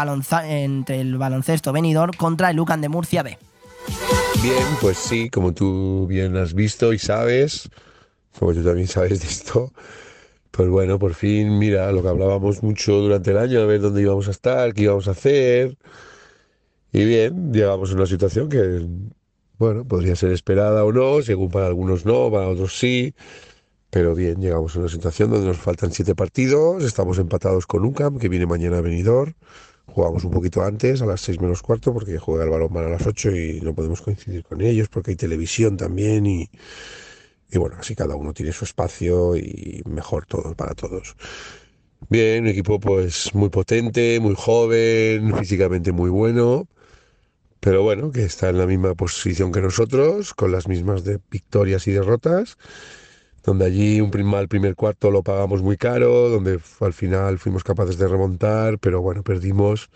entre 0.48 1.00
el 1.00 1.16
baloncesto 1.16 1.72
venidor 1.72 2.16
contra 2.16 2.50
el 2.50 2.56
Lucan 2.56 2.80
de 2.80 2.88
Murcia 2.88 3.22
B. 3.22 3.38
Bien, 4.42 4.66
pues 4.80 4.98
sí, 4.98 5.30
como 5.30 5.54
tú 5.54 6.08
bien 6.08 6.36
has 6.38 6.54
visto 6.54 6.92
y 6.92 6.98
sabes, 6.98 7.70
como 8.36 8.52
tú 8.52 8.64
también 8.64 8.88
sabes 8.88 9.20
de 9.20 9.28
esto, 9.28 9.72
pues 10.50 10.68
bueno, 10.68 10.98
por 10.98 11.14
fin, 11.14 11.56
mira, 11.56 11.92
lo 11.92 12.02
que 12.02 12.08
hablábamos 12.08 12.64
mucho 12.64 12.94
durante 12.94 13.30
el 13.30 13.38
año, 13.38 13.60
a 13.60 13.66
ver 13.66 13.80
dónde 13.80 14.02
íbamos 14.02 14.26
a 14.26 14.32
estar, 14.32 14.74
qué 14.74 14.82
íbamos 14.82 15.06
a 15.06 15.12
hacer. 15.12 15.78
Y 16.92 17.04
bien, 17.04 17.52
llegamos 17.52 17.92
a 17.92 17.94
una 17.94 18.06
situación 18.06 18.48
que 18.48 18.88
bueno, 19.59 19.86
podría 19.86 20.16
ser 20.16 20.32
esperada 20.32 20.85
o 20.85 20.93
no, 20.93 21.22
según 21.22 21.51
para 21.51 21.66
algunos 21.66 22.05
no, 22.05 22.31
para 22.31 22.48
otros 22.48 22.78
sí. 22.78 23.14
Pero 23.90 24.14
bien, 24.14 24.40
llegamos 24.40 24.74
a 24.76 24.81
una 24.81 24.89
situación 24.89 25.31
donde 25.31 25.47
nos 25.47 25.59
faltan 25.59 25.93
siete 25.93 26.14
partidos, 26.16 26.82
estamos 26.85 27.18
empatados 27.18 27.66
con 27.66 27.85
UCAM, 27.85 28.18
que 28.18 28.28
viene 28.28 28.47
mañana 28.47 28.78
a 28.78 28.81
venidor. 28.81 29.35
Jugamos 29.86 30.24
un 30.24 30.32
poquito 30.32 30.62
antes, 30.62 31.02
a 31.02 31.06
las 31.06 31.20
seis 31.20 31.40
menos 31.40 31.62
cuarto, 31.62 31.93
porque 31.93 32.18
juega 32.18 32.44
el 32.44 32.51
balón 32.51 32.76
a 32.78 32.82
las 32.89 33.06
ocho 33.06 33.31
y 33.31 33.60
no 33.60 33.74
podemos 33.74 34.01
coincidir 34.02 34.43
con 34.43 34.60
ellos, 34.62 34.89
porque 34.89 35.12
hay 35.12 35.16
televisión 35.16 35.76
también 35.76 36.26
y, 36.26 36.51
y 37.51 37.59
bueno, 37.59 37.76
así 37.78 37.94
cada 37.94 38.16
uno 38.16 38.32
tiene 38.32 38.52
su 38.52 38.64
espacio 38.64 39.36
y 39.36 39.82
mejor 39.86 40.26
todo 40.26 40.55
para 40.56 40.74
todos. 40.74 41.14
Bien, 42.09 42.44
un 42.44 42.48
equipo 42.51 42.81
pues 42.81 43.35
muy 43.35 43.48
potente, 43.51 44.18
muy 44.20 44.35
joven, 44.36 45.35
físicamente 45.39 45.93
muy 45.93 46.10
bueno 46.10 46.66
pero 47.64 47.82
bueno, 47.82 48.12
que 48.12 48.24
está 48.24 48.50
en 48.50 48.58
la 48.58 48.66
misma 48.66 48.94
posición 48.94 49.50
que 49.50 49.62
nosotros, 49.62 50.34
con 50.34 50.52
las 50.52 50.68
mismas 50.68 51.02
de 51.02 51.18
victorias 51.30 51.88
y 51.88 51.92
derrotas, 51.92 52.58
donde 53.42 53.64
allí 53.64 54.02
un 54.02 54.10
mal 54.26 54.48
primer 54.48 54.74
cuarto 54.74 55.10
lo 55.10 55.22
pagamos 55.22 55.62
muy 55.62 55.78
caro, 55.78 56.28
donde 56.28 56.60
al 56.80 56.92
final 56.92 57.38
fuimos 57.38 57.64
capaces 57.64 57.96
de 57.96 58.06
remontar, 58.06 58.78
pero 58.78 59.00
bueno, 59.00 59.22
perdimos 59.22 59.88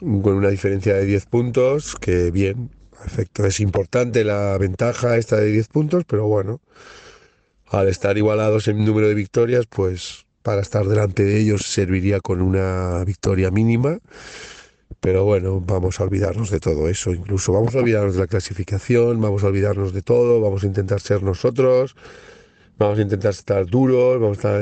con 0.00 0.34
una 0.34 0.48
diferencia 0.48 0.94
de 0.94 1.04
10 1.04 1.26
puntos, 1.26 1.94
que 1.94 2.32
bien, 2.32 2.70
efecto 3.06 3.46
es 3.46 3.60
importante 3.60 4.24
la 4.24 4.58
ventaja 4.58 5.16
esta 5.16 5.36
de 5.36 5.52
10 5.52 5.68
puntos, 5.68 6.02
pero 6.08 6.26
bueno, 6.26 6.60
al 7.68 7.86
estar 7.86 8.18
igualados 8.18 8.66
en 8.66 8.84
número 8.84 9.06
de 9.06 9.14
victorias, 9.14 9.66
pues 9.66 10.26
para 10.42 10.62
estar 10.62 10.88
delante 10.88 11.22
de 11.22 11.38
ellos 11.38 11.66
serviría 11.66 12.18
con 12.18 12.42
una 12.42 13.04
victoria 13.04 13.52
mínima. 13.52 14.00
Pero 15.00 15.24
bueno, 15.24 15.60
vamos 15.60 16.00
a 16.00 16.04
olvidarnos 16.04 16.50
de 16.50 16.60
todo 16.60 16.88
eso, 16.88 17.12
incluso 17.12 17.52
vamos 17.52 17.74
a 17.74 17.78
olvidarnos 17.78 18.14
de 18.14 18.20
la 18.20 18.26
clasificación, 18.26 19.20
vamos 19.20 19.44
a 19.44 19.48
olvidarnos 19.48 19.92
de 19.92 20.02
todo, 20.02 20.40
vamos 20.40 20.64
a 20.64 20.66
intentar 20.66 21.00
ser 21.00 21.22
nosotros, 21.22 21.96
vamos 22.78 22.98
a 22.98 23.02
intentar 23.02 23.30
estar 23.32 23.66
duros, 23.66 24.20
vamos 24.20 24.44
a 24.44 24.60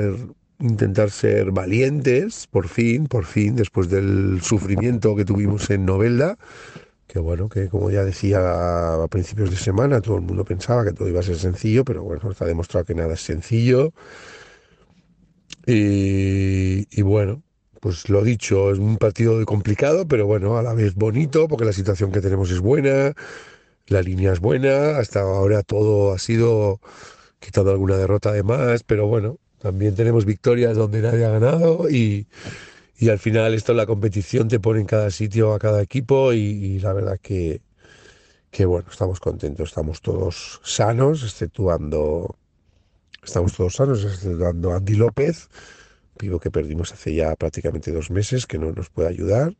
intentar 0.61 1.11
ser 1.11 1.51
valientes, 1.51 2.47
por 2.47 2.69
fin, 2.69 3.07
por 3.07 3.25
fin, 3.25 3.57
después 3.57 3.89
del 3.89 4.41
sufrimiento 4.43 5.17
que 5.17 5.25
tuvimos 5.25 5.69
en 5.71 5.85
Novelda, 5.85 6.39
que 7.07 7.19
bueno, 7.19 7.49
que 7.49 7.69
como 7.69 7.91
ya 7.91 8.05
decía 8.05 9.03
a 9.03 9.09
principios 9.09 9.51
de 9.51 9.57
semana, 9.57 10.01
todo 10.01 10.17
el 10.17 10.23
mundo 10.23 10.45
pensaba 10.45 10.85
que 10.85 10.93
todo 10.93 11.09
iba 11.09 11.21
a 11.21 11.23
ser 11.23 11.37
sencillo, 11.37 11.85
pero 11.85 12.03
bueno, 12.03 12.31
está 12.31 12.47
demostrado 12.47 12.87
que 12.87 12.95
nada 12.95 13.15
es 13.15 13.21
sencillo. 13.21 13.93
Y, 15.67 16.87
y 16.91 17.03
bueno, 17.03 17.43
pues 17.83 18.09
lo 18.09 18.23
dicho, 18.23 18.71
es 18.71 18.79
un 18.79 18.97
partido 18.97 19.45
complicado, 19.45 20.07
pero 20.07 20.25
bueno, 20.25 20.57
a 20.57 20.63
la 20.63 20.73
vez 20.73 20.95
bonito, 20.95 21.49
porque 21.49 21.65
la 21.65 21.73
situación 21.73 22.13
que 22.13 22.21
tenemos 22.21 22.49
es 22.53 22.61
buena, 22.61 23.13
la 23.89 24.03
línea 24.03 24.33
es 24.33 24.39
buena, 24.39 24.99
hasta 24.99 25.23
ahora 25.23 25.65
todo 25.65 26.13
ha 26.13 26.19
sido 26.21 26.81
quitado 27.41 27.73
alguna 27.73 27.97
derrota 27.97 28.31
de 28.31 28.45
más, 28.45 28.85
pero 28.85 29.09
bueno, 29.09 29.39
también 29.59 29.97
tenemos 29.97 30.27
victorias 30.27 30.77
donde 30.77 31.03
nadie 31.03 31.25
ha 31.25 31.31
ganado 31.31 31.91
y, 31.91 32.29
y 32.99 33.09
al 33.09 33.19
final 33.19 33.53
esto 33.53 33.75
la 33.75 33.85
competición 33.87 34.47
te 34.47 34.61
pone 34.61 34.79
en 34.81 34.87
cada 34.87 35.11
sitio 35.11 35.53
a 35.53 35.59
cada 35.59 35.83
equipo 35.83 36.33
y, 36.33 36.79
la 36.79 36.93
verdad 36.93 37.19
que, 37.21 37.63
que 38.53 38.65
bueno, 38.65 38.87
estamos 38.93 39.19
contentos, 39.19 39.71
estamos 39.71 40.01
todos 40.03 40.61
sanos, 40.63 41.25
exceptuando, 41.25 42.37
estamos 43.25 43.55
todos 43.55 43.75
sanos, 43.75 44.05
exceptuando 44.05 44.73
Andy 44.73 44.95
López, 44.95 45.49
vivo 46.23 46.41
que 46.41 46.51
perdimos 46.51 46.93
hace 46.93 47.15
ya 47.15 47.35
prácticamente 47.37 47.93
dos 47.93 48.11
meses, 48.11 48.47
que 48.47 48.59
no 48.59 48.73
nos 48.73 48.89
puede 48.91 49.09
ayudar. 49.09 49.55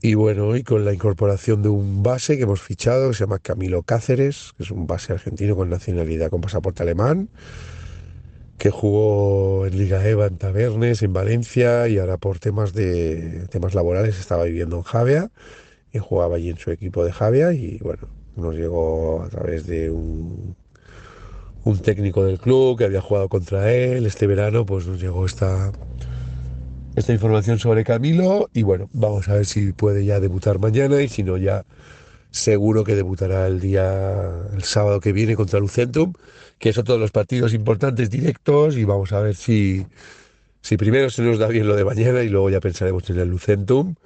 Y 0.00 0.14
bueno, 0.14 0.56
y 0.56 0.62
con 0.62 0.84
la 0.84 0.92
incorporación 0.92 1.62
de 1.62 1.68
un 1.68 2.02
base 2.02 2.36
que 2.36 2.44
hemos 2.44 2.62
fichado, 2.62 3.08
que 3.08 3.14
se 3.14 3.24
llama 3.24 3.38
Camilo 3.38 3.82
Cáceres, 3.82 4.52
que 4.56 4.62
es 4.62 4.70
un 4.70 4.86
base 4.86 5.12
argentino 5.12 5.54
con 5.54 5.70
nacionalidad 5.70 6.30
con 6.30 6.40
pasaporte 6.40 6.82
alemán, 6.82 7.28
que 8.58 8.70
jugó 8.70 9.66
en 9.66 9.76
Liga 9.76 10.06
EVA 10.06 10.26
en 10.26 10.38
Tabernes, 10.38 11.02
en 11.02 11.12
Valencia, 11.12 11.88
y 11.88 11.98
ahora 11.98 12.16
por 12.16 12.38
temas 12.38 12.72
de 12.72 13.46
temas 13.50 13.74
laborales 13.74 14.18
estaba 14.18 14.44
viviendo 14.44 14.76
en 14.76 14.82
Javia 14.82 15.30
y 15.92 15.98
jugaba 15.98 16.36
allí 16.36 16.50
en 16.50 16.58
su 16.58 16.70
equipo 16.70 17.04
de 17.04 17.12
Javia 17.12 17.52
y 17.52 17.78
bueno, 17.78 18.08
nos 18.36 18.54
llegó 18.54 19.22
a 19.22 19.28
través 19.28 19.66
de 19.66 19.90
un, 19.90 20.56
un 21.66 21.80
técnico 21.80 22.24
del 22.24 22.38
club 22.38 22.78
que 22.78 22.84
había 22.84 23.00
jugado 23.00 23.28
contra 23.28 23.72
él. 23.74 24.06
Este 24.06 24.28
verano, 24.28 24.64
pues 24.64 24.86
nos 24.86 25.00
llegó 25.00 25.26
esta, 25.26 25.72
esta 26.94 27.12
información 27.12 27.58
sobre 27.58 27.82
Camilo. 27.82 28.48
Y 28.54 28.62
bueno, 28.62 28.88
vamos 28.92 29.28
a 29.28 29.34
ver 29.34 29.46
si 29.46 29.72
puede 29.72 30.04
ya 30.04 30.20
debutar 30.20 30.60
mañana 30.60 31.02
y 31.02 31.08
si 31.08 31.24
no 31.24 31.36
ya 31.36 31.64
seguro 32.30 32.84
que 32.84 32.94
debutará 32.94 33.48
el 33.48 33.58
día, 33.58 34.30
el 34.54 34.62
sábado 34.62 35.00
que 35.00 35.12
viene 35.12 35.34
contra 35.34 35.58
Lucentum 35.58 36.12
que 36.58 36.72
son 36.72 36.84
todos 36.84 37.00
los 37.00 37.10
partidos 37.10 37.52
importantes 37.52 38.10
directos. 38.10 38.76
Y 38.76 38.84
vamos 38.84 39.12
a 39.12 39.20
ver 39.20 39.34
si, 39.34 39.86
si 40.62 40.76
primero 40.76 41.10
se 41.10 41.22
nos 41.22 41.38
da 41.38 41.48
bien 41.48 41.66
lo 41.66 41.74
de 41.74 41.84
mañana 41.84 42.22
y 42.22 42.28
luego 42.28 42.48
ya 42.48 42.60
pensaremos 42.60 43.10
en 43.10 43.18
el 43.18 43.28
Lucentum. 43.28 43.96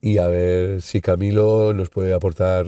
Y 0.00 0.18
a 0.18 0.28
ver 0.28 0.80
si 0.80 1.00
Camilo 1.00 1.74
nos 1.74 1.90
puede 1.90 2.14
aportar 2.14 2.66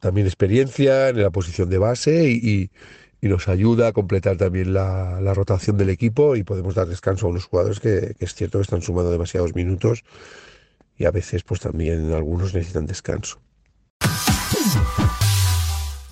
también 0.00 0.26
experiencia 0.26 1.10
en 1.10 1.22
la 1.22 1.30
posición 1.30 1.68
de 1.68 1.78
base 1.78 2.30
y, 2.30 2.70
nos 3.28 3.48
ayuda 3.48 3.88
a 3.88 3.92
completar 3.92 4.36
también 4.36 4.72
la, 4.72 5.34
rotación 5.34 5.76
del 5.76 5.90
equipo 5.90 6.36
y 6.36 6.42
podemos 6.42 6.74
dar 6.74 6.86
descanso 6.86 7.26
a 7.26 7.30
unos 7.30 7.44
jugadores 7.44 7.80
que, 7.80 8.14
que 8.18 8.24
es 8.24 8.34
cierto 8.34 8.58
que 8.58 8.62
están 8.62 8.82
sumando 8.82 9.10
demasiados 9.10 9.54
minutos 9.54 10.04
y 10.96 11.04
a 11.04 11.10
veces 11.10 11.42
pues 11.42 11.60
también 11.60 12.12
algunos 12.12 12.54
necesitan 12.54 12.86
descanso. 12.86 13.40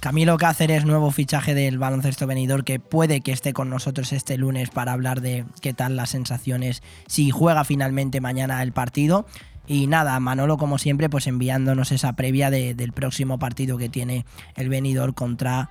Camilo 0.01 0.39
Cáceres, 0.39 0.85
nuevo 0.85 1.11
fichaje 1.11 1.55
del 1.55 1.79
baloncesto 1.79 2.27
venidor, 2.27 2.65
que 2.65 2.79
puede 2.79 3.21
que 3.21 3.33
esté 3.33 3.53
con 3.53 3.69
nosotros 3.69 4.13
este 4.13 4.39
lunes 4.39 4.71
para 4.71 4.93
hablar 4.93 5.21
de 5.21 5.45
qué 5.61 5.75
tal 5.75 5.97
las 5.97 6.11
sensaciones, 6.11 6.83
si 7.09 7.31
juega 7.31 7.65
finalmente 7.65 8.21
mañana 8.21 8.63
el 8.63 8.73
partido. 8.73 9.27
Y 9.67 9.89
nada, 9.89 10.19
Manolo, 10.21 10.57
como 10.57 10.79
siempre, 10.79 11.11
pues 11.11 11.27
enviándonos 11.27 11.91
esa 11.93 12.15
previa 12.15 12.51
del 12.51 12.93
próximo 12.93 13.39
partido 13.39 13.77
que 13.77 13.89
tiene 13.89 14.25
el 14.55 14.69
venidor 14.69 15.15
contra 15.15 15.69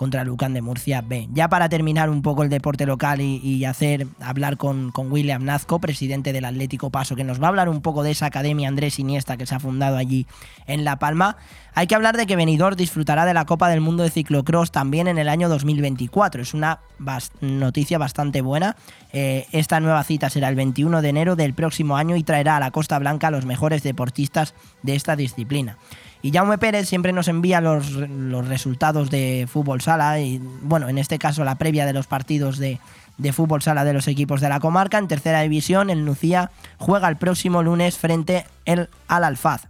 contra 0.00 0.24
Lucan 0.24 0.54
de 0.54 0.62
Murcia 0.62 1.02
B. 1.02 1.28
Ya 1.34 1.50
para 1.50 1.68
terminar 1.68 2.08
un 2.08 2.22
poco 2.22 2.42
el 2.42 2.48
deporte 2.48 2.86
local 2.86 3.20
y, 3.20 3.66
hacer 3.66 4.06
hablar 4.18 4.56
con, 4.56 4.92
con, 4.92 5.12
William 5.12 5.44
Nazco, 5.44 5.78
presidente 5.78 6.32
del 6.32 6.46
Atlético 6.46 6.88
Paso, 6.88 7.16
que 7.16 7.22
nos 7.22 7.38
va 7.38 7.44
a 7.44 7.48
hablar 7.50 7.68
un 7.68 7.82
poco 7.82 8.02
de 8.02 8.12
esa 8.12 8.24
academia 8.24 8.66
Andrés 8.66 8.98
Iniesta 8.98 9.36
que 9.36 9.44
se 9.44 9.54
ha 9.54 9.60
fundado 9.60 9.98
allí 9.98 10.26
en 10.66 10.84
La 10.84 10.98
Palma. 10.98 11.36
Hay 11.74 11.86
que 11.86 11.94
hablar 11.94 12.16
de 12.16 12.24
que 12.24 12.34
Benidorm 12.34 12.76
disfrutará 12.76 13.26
de 13.26 13.34
la 13.34 13.44
Copa 13.44 13.68
del 13.68 13.82
Mundo 13.82 14.02
de 14.02 14.08
Ciclocross 14.08 14.72
también 14.72 15.06
en 15.06 15.18
el 15.18 15.28
año 15.28 15.50
2024. 15.50 16.40
Es 16.40 16.54
una 16.54 16.80
noticia 17.42 17.98
bastante 17.98 18.40
buena. 18.40 18.76
Eh, 19.12 19.48
esta 19.52 19.80
nueva 19.80 20.02
cita 20.04 20.30
será 20.30 20.48
el 20.48 20.56
21 20.56 21.02
de 21.02 21.08
enero 21.10 21.36
del 21.36 21.52
próximo 21.52 21.98
año 21.98 22.16
y 22.16 22.22
traerá 22.22 22.56
a 22.56 22.60
la 22.60 22.70
Costa 22.70 22.98
Blanca 22.98 23.26
a 23.26 23.30
los 23.30 23.44
mejores 23.44 23.82
deportistas 23.82 24.54
de 24.82 24.94
esta 24.94 25.14
disciplina. 25.14 25.76
Y 26.22 26.32
Jaume 26.32 26.58
Pérez 26.58 26.88
siempre 26.88 27.12
nos 27.12 27.28
envía 27.28 27.60
los, 27.60 27.94
resultados 28.46 29.10
de 29.10 29.48
fútbol 29.50 29.80
sala 29.80 30.20
y, 30.20 30.38
bueno, 30.62 30.88
en 30.88 30.98
este 30.98 31.18
caso 31.18 31.44
la 31.44 31.56
previa 31.56 31.86
de 31.86 31.94
los 31.94 32.06
partidos 32.06 32.58
de, 32.58 32.78
fútbol 33.32 33.62
sala 33.62 33.84
de 33.84 33.94
los 33.94 34.06
equipos 34.06 34.40
de 34.40 34.50
la 34.50 34.60
comarca. 34.60 34.98
En 34.98 35.08
tercera 35.08 35.40
división, 35.40 35.88
el 35.88 36.04
Nucía 36.04 36.50
juega 36.78 37.08
el 37.08 37.16
próximo 37.16 37.62
lunes 37.62 37.96
frente 37.96 38.44
el, 38.66 38.90
al 39.08 39.24
Alfaz. 39.24 39.68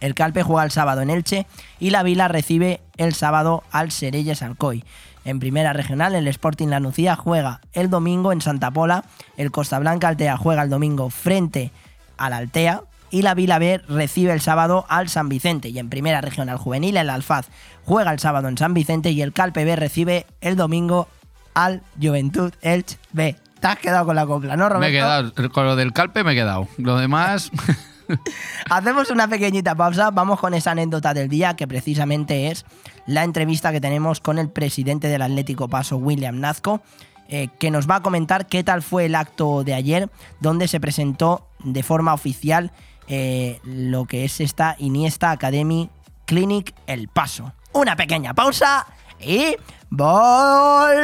El 0.00 0.14
Calpe 0.14 0.42
juega 0.42 0.64
el 0.64 0.70
sábado 0.70 1.00
en 1.02 1.10
Elche 1.10 1.46
y 1.78 1.90
la 1.90 2.02
Vila 2.02 2.28
recibe 2.28 2.80
el 2.96 3.14
sábado 3.14 3.62
al 3.70 3.90
Serelles 3.90 4.42
Alcoy. 4.42 4.84
En 5.24 5.40
primera 5.40 5.72
regional, 5.72 6.14
el 6.14 6.28
Sporting 6.28 6.68
La 6.68 6.80
Nucía 6.80 7.16
juega 7.16 7.60
el 7.72 7.90
domingo 7.90 8.32
en 8.32 8.40
Santa 8.40 8.70
Pola. 8.70 9.04
El 9.36 9.50
Costa 9.50 9.78
Blanca 9.78 10.08
Altea 10.08 10.36
juega 10.36 10.62
el 10.62 10.70
domingo 10.70 11.10
frente 11.10 11.72
al 12.16 12.32
Altea 12.32 12.82
y 13.10 13.22
la 13.22 13.34
Vila 13.34 13.58
B 13.58 13.80
recibe 13.88 14.32
el 14.32 14.40
sábado 14.40 14.86
al 14.88 15.08
San 15.08 15.28
Vicente. 15.28 15.68
Y 15.68 15.78
en 15.78 15.88
primera 15.88 16.20
regional 16.20 16.58
juvenil, 16.58 16.96
el 16.96 17.10
Alfaz 17.10 17.48
juega 17.84 18.12
el 18.12 18.18
sábado 18.18 18.48
en 18.48 18.58
San 18.58 18.74
Vicente 18.74 19.10
y 19.10 19.22
el 19.22 19.32
Calpe 19.32 19.64
B 19.64 19.76
recibe 19.76 20.26
el 20.40 20.56
domingo 20.56 21.08
al 21.54 21.82
Juventud 22.00 22.52
Elche 22.60 22.98
B. 23.12 23.36
Te 23.60 23.66
has 23.66 23.78
quedado 23.78 24.06
con 24.06 24.16
la 24.16 24.26
copla, 24.26 24.56
¿no, 24.56 24.68
Roberto? 24.68 24.80
Me 24.80 24.88
he 24.88 24.92
quedado, 24.92 25.32
con 25.50 25.64
lo 25.64 25.76
del 25.76 25.92
Calpe 25.92 26.22
me 26.24 26.32
he 26.32 26.34
quedado. 26.34 26.68
Lo 26.78 26.96
demás... 26.98 27.50
Hacemos 28.70 29.10
una 29.10 29.26
pequeñita 29.26 29.74
pausa, 29.74 30.12
vamos 30.12 30.38
con 30.38 30.54
esa 30.54 30.70
anécdota 30.70 31.12
del 31.12 31.28
día 31.28 31.56
que 31.56 31.66
precisamente 31.66 32.52
es 32.52 32.64
la 33.06 33.24
entrevista 33.24 33.72
que 33.72 33.80
tenemos 33.80 34.20
con 34.20 34.38
el 34.38 34.48
presidente 34.48 35.08
del 35.08 35.22
Atlético 35.22 35.68
Paso, 35.68 35.96
William 35.96 36.38
Nazco, 36.38 36.82
eh, 37.28 37.48
que 37.58 37.72
nos 37.72 37.90
va 37.90 37.96
a 37.96 38.02
comentar 38.02 38.46
qué 38.46 38.62
tal 38.62 38.82
fue 38.82 39.06
el 39.06 39.16
acto 39.16 39.64
de 39.64 39.74
ayer, 39.74 40.08
donde 40.40 40.68
se 40.68 40.78
presentó 40.78 41.48
de 41.64 41.82
forma 41.82 42.14
oficial 42.14 42.70
eh, 43.08 43.60
lo 43.64 44.04
que 44.06 44.24
es 44.24 44.40
esta 44.40 44.76
Iniesta 44.78 45.30
Academy 45.30 45.90
Clinic 46.24 46.74
El 46.86 47.08
Paso. 47.08 47.52
Una 47.72 47.96
pequeña 47.96 48.34
pausa 48.34 48.86
y 49.20 49.56
volvemos. 49.90 50.96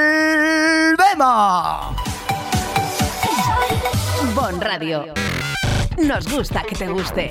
Bon 4.35 4.61
Radio. 4.61 5.15
Nos 5.99 6.29
gusta 6.33 6.63
que 6.63 6.75
te 6.75 6.89
guste. 6.89 7.31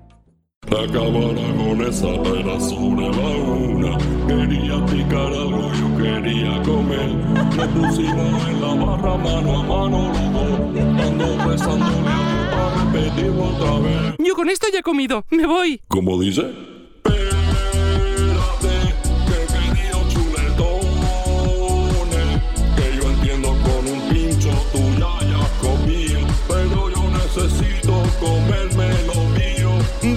Acabar 0.67 1.35
con 1.57 1.81
esa 1.81 2.07
era 2.07 2.59
sobre 2.59 3.09
la 3.09 3.27
una. 3.43 3.97
Quería 4.27 4.85
picar 4.85 5.33
algo, 5.33 5.71
yo 5.73 5.97
quería 5.97 6.61
comer. 6.63 7.09
Nos 7.55 7.67
pusimos 7.67 8.47
en 8.47 8.61
la 8.61 8.73
barra 8.75 9.17
mano 9.17 9.59
a 9.59 9.63
mano 9.63 10.07
los 10.13 10.33
dos. 10.33 11.05
Ando 11.05 11.49
besándole 11.49 12.09
a 12.09 12.85
repetir 12.85 13.31
otra 13.31 13.79
vez. 13.79 14.15
Yo 14.19 14.33
con 14.35 14.49
esto 14.49 14.67
ya 14.71 14.79
he 14.79 14.83
comido. 14.83 15.25
Me 15.29 15.45
voy. 15.45 15.81
¿Cómo 15.87 16.19
dice? 16.21 16.70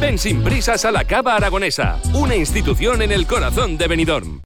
Ven 0.05 0.19
sin 0.19 0.43
prisas 0.43 0.85
a 0.85 0.93
la 0.93 1.05
Cava 1.05 1.35
Aragonesa, 1.35 1.99
una 2.13 2.37
institución 2.37 3.01
en 3.01 3.11
el 3.11 3.27
corazón 3.27 3.79
de 3.79 3.89
Benidorm. 3.89 4.43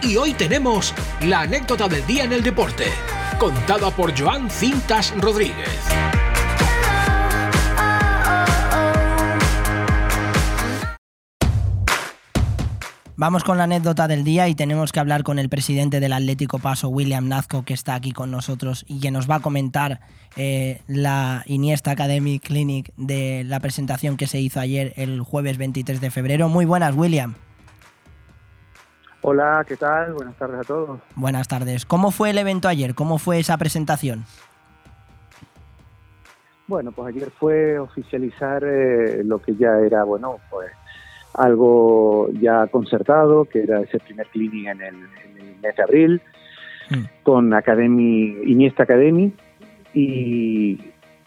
Y 0.00 0.16
hoy 0.16 0.32
tenemos 0.32 0.94
la 1.26 1.40
anécdota 1.40 1.88
del 1.88 2.06
día 2.06 2.24
en 2.24 2.32
el 2.32 2.42
deporte, 2.42 2.86
contada 3.38 3.90
por 3.90 4.18
Joan 4.18 4.48
Cintas 4.48 5.12
Rodríguez. 5.18 5.68
Vamos 13.22 13.44
con 13.44 13.56
la 13.56 13.62
anécdota 13.62 14.08
del 14.08 14.24
día 14.24 14.48
y 14.48 14.56
tenemos 14.56 14.90
que 14.90 14.98
hablar 14.98 15.22
con 15.22 15.38
el 15.38 15.48
presidente 15.48 16.00
del 16.00 16.12
Atlético 16.12 16.58
Paso, 16.58 16.88
William 16.88 17.28
Nazco, 17.28 17.64
que 17.64 17.72
está 17.72 17.94
aquí 17.94 18.10
con 18.10 18.32
nosotros 18.32 18.84
y 18.88 18.98
que 18.98 19.12
nos 19.12 19.30
va 19.30 19.36
a 19.36 19.40
comentar 19.40 20.00
eh, 20.36 20.80
la 20.88 21.44
Iniesta 21.46 21.92
Academy 21.92 22.40
Clinic 22.40 22.92
de 22.96 23.44
la 23.46 23.60
presentación 23.60 24.16
que 24.16 24.26
se 24.26 24.40
hizo 24.40 24.58
ayer, 24.58 24.92
el 24.96 25.20
jueves 25.20 25.56
23 25.56 26.00
de 26.00 26.10
febrero. 26.10 26.48
Muy 26.48 26.64
buenas, 26.64 26.96
William. 26.96 27.36
Hola, 29.20 29.64
¿qué 29.68 29.76
tal? 29.76 30.14
Buenas 30.14 30.34
tardes 30.34 30.58
a 30.58 30.64
todos. 30.64 31.00
Buenas 31.14 31.46
tardes. 31.46 31.86
¿Cómo 31.86 32.10
fue 32.10 32.30
el 32.30 32.38
evento 32.38 32.66
ayer? 32.66 32.96
¿Cómo 32.96 33.18
fue 33.18 33.38
esa 33.38 33.56
presentación? 33.56 34.24
Bueno, 36.66 36.90
pues 36.90 37.14
ayer 37.14 37.30
fue 37.38 37.78
oficializar 37.78 38.64
eh, 38.64 39.22
lo 39.22 39.40
que 39.40 39.54
ya 39.54 39.78
era, 39.78 40.02
bueno, 40.02 40.38
pues 40.50 40.72
algo 41.34 42.28
ya 42.40 42.66
concertado, 42.66 43.44
que 43.44 43.62
era 43.62 43.80
ese 43.80 43.98
primer 43.98 44.26
clinic 44.28 44.66
en 44.66 44.82
el, 44.82 44.94
en 44.94 45.38
el 45.38 45.60
mes 45.62 45.76
de 45.76 45.82
abril, 45.82 46.20
con 47.22 47.54
Academy, 47.54 48.36
Iniesta 48.44 48.82
Academy, 48.82 49.32
y, 49.94 50.78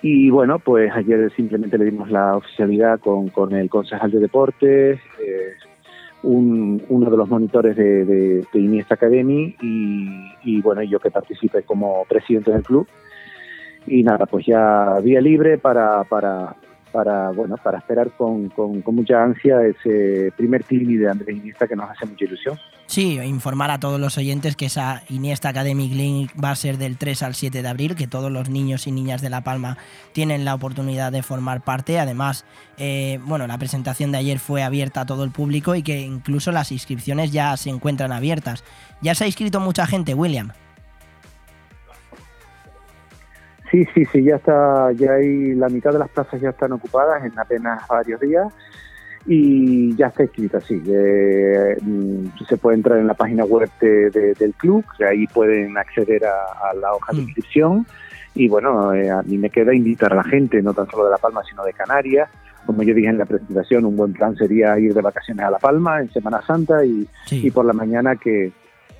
y 0.02 0.30
bueno, 0.30 0.60
pues 0.60 0.91
ayer 0.94 1.32
simplemente 1.36 1.77
le 1.77 1.86
dimos 1.86 2.11
la 2.11 2.38
oficialidad 2.38 2.99
con, 2.99 3.30
con 3.30 3.53
el 3.53 3.69
concejal 3.69 4.11
de 4.11 4.19
deportes, 4.19 4.99
eh, 5.19 5.53
un, 6.22 6.84
uno 6.90 7.10
de 7.10 7.18
los 7.18 7.30
monitores 7.30 7.76
de, 7.76 8.06
de, 8.06 8.45
de 8.52 8.60
Iniesta 8.60 8.95
Academy 8.95 9.56
y, 9.61 10.07
y, 10.44 10.61
bueno, 10.61 10.82
yo 10.84 10.99
que 10.99 11.11
participé 11.11 11.64
como 11.64 12.03
presidente 12.06 12.52
del 12.52 12.64
club. 12.64 12.88
Y 13.88 14.02
nada, 14.02 14.26
pues 14.26 14.45
ya 14.48 14.99
vía 15.03 15.22
libre 15.22 15.60
para, 15.60 16.03
para, 16.06 16.56
para 16.96 17.30
bueno 17.32 17.58
para 17.58 17.80
esperar 17.80 18.10
con, 18.12 18.48
con, 18.50 18.82
mucha 18.96 19.22
ansia 19.22 19.62
ese 19.64 20.32
primer 20.38 20.64
clinic 20.64 21.00
de 21.00 21.10
Andrés 21.10 21.36
Iniesta 21.36 21.68
que 21.68 21.76
nos 21.76 21.90
hace 21.90 22.06
mucha 22.06 22.24
ilusión. 22.24 22.58
Sí, 22.86 23.20
informar 23.20 23.70
a 23.72 23.82
todos 23.82 24.00
los 24.00 24.18
oyentes 24.18 24.56
que 24.56 24.68
esa 24.68 25.04
Iniesta 25.10 25.50
Academy 25.50 25.90
Clinic 25.90 26.32
va 26.42 26.52
a 26.52 26.56
ser 26.56 26.78
del 26.78 26.98
3 26.98 27.24
al 27.24 27.36
7 27.36 27.62
de 27.62 27.68
abril, 27.68 27.96
que 27.96 28.08
todos 28.08 28.32
los 28.32 28.50
niños 28.50 28.88
y 28.88 28.94
niñas 28.94 29.22
de 29.22 29.30
La 29.30 29.42
Palma 29.42 29.78
tienen 30.14 30.46
la 30.46 30.56
oportunidad 30.56 31.12
de 31.12 31.22
formar 31.22 31.66
parte. 31.66 32.00
Además, 32.00 32.46
eh, 32.78 33.20
bueno, 33.26 33.46
la 33.46 33.58
presentación 33.58 34.14
de 34.14 34.20
ayer 34.20 34.40
fue 34.40 34.64
abierta 34.64 35.02
a 35.02 35.06
todo 35.06 35.26
el 35.26 35.32
público 35.32 35.76
y 35.76 35.84
que 35.84 36.00
incluso 36.00 36.54
las 36.54 36.72
inscripciones 36.72 37.34
ya 37.34 37.58
se 37.58 37.72
encuentran 37.72 38.14
abiertas. 38.14 38.64
¿Ya 39.02 39.16
se 39.16 39.26
ha 39.26 39.28
inscrito 39.28 39.60
mucha 39.60 39.86
gente, 39.86 40.14
William? 40.14 40.54
Sí, 43.76 43.86
sí, 43.94 44.06
sí, 44.06 44.24
ya 44.24 44.38
está, 44.38 44.90
ya 44.94 45.16
hay 45.16 45.54
la 45.54 45.68
mitad 45.68 45.92
de 45.92 46.00
las 46.00 46.08
plazas 46.08 46.40
ya 46.40 46.52
están 46.52 46.72
ocupadas 46.72 47.26
en 47.26 47.38
apenas 47.38 47.86
varios 47.90 48.22
días 48.22 48.48
y 49.26 49.94
ya 49.98 50.08
está 50.08 50.24
escrita, 50.24 50.62
sí. 50.62 50.82
Eh, 50.88 51.76
se 52.48 52.56
puede 52.56 52.78
entrar 52.78 53.00
en 53.00 53.08
la 53.08 53.16
página 53.16 53.44
web 53.44 53.70
de, 53.82 54.10
de, 54.12 54.34
del 54.36 54.54
club, 54.54 54.86
que 54.98 55.04
ahí 55.04 55.28
pueden 55.28 55.78
acceder 55.78 56.24
a, 56.26 56.70
a 56.70 56.74
la 56.74 56.94
hoja 56.94 57.12
de 57.12 57.24
inscripción 57.24 57.86
y 58.34 58.48
bueno, 58.48 58.94
eh, 58.94 59.12
a 59.12 59.22
mí 59.24 59.38
me 59.38 59.50
queda 59.50 59.76
invitar 59.76 60.14
a 60.14 60.18
la 60.18 60.24
gente, 60.24 60.62
no 60.62 60.74
tan 60.74 60.90
solo 60.90 61.04
de 61.06 61.12
La 61.12 61.18
Palma, 61.18 61.42
sino 61.44 61.66
de 61.66 61.74
Canarias. 61.74 62.30
Como 62.66 62.82
yo 62.82 62.94
dije 62.94 63.10
en 63.10 63.18
la 63.18 63.26
presentación, 63.26 63.84
un 63.84 63.98
buen 63.98 64.14
plan 64.14 64.38
sería 64.38 64.80
ir 64.80 64.94
de 64.94 65.02
vacaciones 65.02 65.46
a 65.46 65.52
La 65.52 65.60
Palma 65.60 66.00
en 66.00 66.10
Semana 66.14 66.42
Santa 66.48 66.86
y, 66.86 67.06
sí. 67.26 67.46
y 67.46 67.52
por 67.52 67.66
la 67.66 67.74
mañana 67.74 68.16
que, 68.16 68.54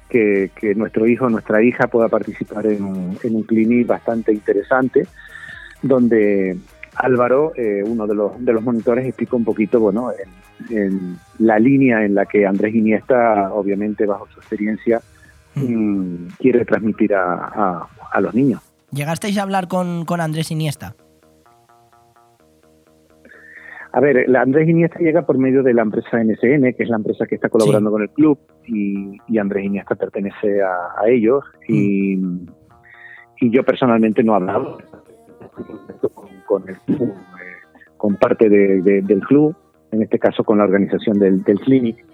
que, 0.10 0.52
que, 0.56 0.76
nuestro 0.76 1.07
hijo 1.07 1.26
o 1.26 1.30
nuestra 1.30 1.64
hija 1.64 1.88
pueda 1.88 2.07
participar 2.10 2.68
en 2.68 2.84
un, 2.84 3.18
en 3.23 3.36
un 3.36 3.44
clinic 3.44 3.88
bastante 3.88 4.32
interesante, 4.32 5.07
donde 5.82 6.57
Álvaro, 6.95 7.53
eh, 7.56 7.84
uno 7.86 8.07
de 8.07 8.15
los, 8.15 8.44
de 8.44 8.53
los 8.53 8.64
monitores, 8.64 9.06
explica 9.06 9.36
un 9.36 9.44
poquito, 9.44 9.80
bueno, 9.80 10.11
en, 10.69 10.77
en, 10.77 11.18
la 11.40 11.60
línea 11.60 12.06
en 12.06 12.15
la 12.15 12.26
que 12.26 12.45
Andrés 12.45 12.73
Iniesta, 12.73 13.53
obviamente 13.53 14.06
bajo 14.06 14.27
su 14.27 14.40
experiencia, 14.40 15.02
mm, 15.56 16.27
quiere 16.40 16.65
transmitir 16.65 17.14
a, 17.14 17.34
a, 17.34 17.90
a, 18.11 18.22
los 18.22 18.34
niños. 18.34 18.61
¿Llegasteis 18.91 19.38
a 19.38 19.44
hablar 19.44 19.68
con, 19.68 20.06
con 20.06 20.22
Andrés 20.22 20.52
Iniesta? 20.52 20.95
A 23.96 24.02
ver, 24.02 24.28
la 24.28 24.42
Andrés 24.42 24.68
Iniesta 24.68 25.00
llega 25.00 25.26
por 25.26 25.38
medio 25.38 25.64
de 25.64 25.74
la 25.74 25.82
empresa 25.82 26.22
NSN, 26.22 26.74
que 26.74 26.84
es 26.84 26.90
la 26.90 26.98
empresa 26.98 27.26
que 27.26 27.36
está 27.36 27.48
colaborando 27.48 27.90
sí. 27.90 27.94
con 27.94 28.02
el 28.02 28.10
club, 28.10 28.40
y, 28.68 29.18
y, 29.30 29.38
Andrés 29.38 29.64
Iniesta 29.64 29.96
pertenece 29.96 30.62
a, 30.62 31.02
a 31.02 31.08
ellos. 31.08 31.46
Mm. 31.70 32.46
Y, 33.40 33.50
yo 33.52 33.64
personalmente 33.64 34.22
no 34.22 34.34
he 34.34 34.36
hablado 34.36 34.80
con, 36.14 36.28
con 36.46 36.68
el 36.68 36.76
club, 36.80 37.14
eh, 37.14 37.78
con 37.96 38.18
parte 38.18 38.50
de, 38.50 38.82
de, 38.82 39.02
del 39.02 39.22
club, 39.22 39.56
en 39.92 40.02
este 40.02 40.20
caso 40.20 40.44
con 40.44 40.58
la 40.58 40.66
organización 40.66 41.18
del, 41.18 41.42
del 41.44 41.62
clinic. 41.62 42.06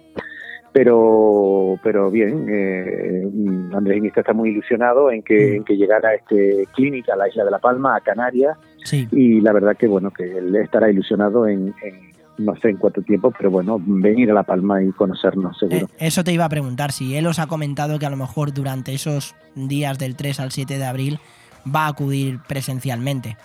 Pero, 0.72 1.80
pero 1.82 2.12
bien, 2.12 2.46
eh, 2.48 3.28
Andrés 3.74 3.98
Iniesta 3.98 4.20
está 4.20 4.32
muy 4.32 4.50
ilusionado 4.50 5.10
en 5.10 5.24
que, 5.24 5.34
mm. 5.34 5.56
en 5.56 5.64
que 5.64 5.76
llegara 5.76 6.10
a 6.10 6.14
este 6.14 6.64
clinic 6.76 7.08
a 7.10 7.16
la 7.16 7.28
isla 7.28 7.44
de 7.44 7.50
La 7.50 7.58
Palma, 7.58 7.96
a 7.96 8.00
Canarias, 8.00 8.56
Sí. 8.84 9.08
Y 9.12 9.40
la 9.40 9.52
verdad 9.52 9.76
que 9.76 9.86
bueno, 9.86 10.10
que 10.10 10.24
él 10.24 10.54
estará 10.56 10.90
ilusionado 10.90 11.46
en, 11.46 11.74
en, 11.82 12.12
no 12.38 12.56
sé 12.56 12.70
en 12.70 12.76
cuánto 12.76 13.02
tiempo, 13.02 13.32
pero 13.36 13.50
bueno, 13.50 13.80
venir 13.80 14.30
a 14.30 14.34
La 14.34 14.42
Palma 14.42 14.82
y 14.82 14.90
conocernos 14.92 15.58
seguro. 15.58 15.86
Eh, 15.86 16.06
eso 16.06 16.24
te 16.24 16.32
iba 16.32 16.44
a 16.44 16.48
preguntar, 16.48 16.92
si 16.92 17.16
él 17.16 17.26
os 17.26 17.38
ha 17.38 17.46
comentado 17.46 17.98
que 17.98 18.06
a 18.06 18.10
lo 18.10 18.16
mejor 18.16 18.52
durante 18.52 18.94
esos 18.94 19.34
días 19.54 19.98
del 19.98 20.16
3 20.16 20.40
al 20.40 20.52
7 20.52 20.78
de 20.78 20.84
abril 20.84 21.18
va 21.64 21.86
a 21.86 21.88
acudir 21.88 22.40
presencialmente. 22.46 23.36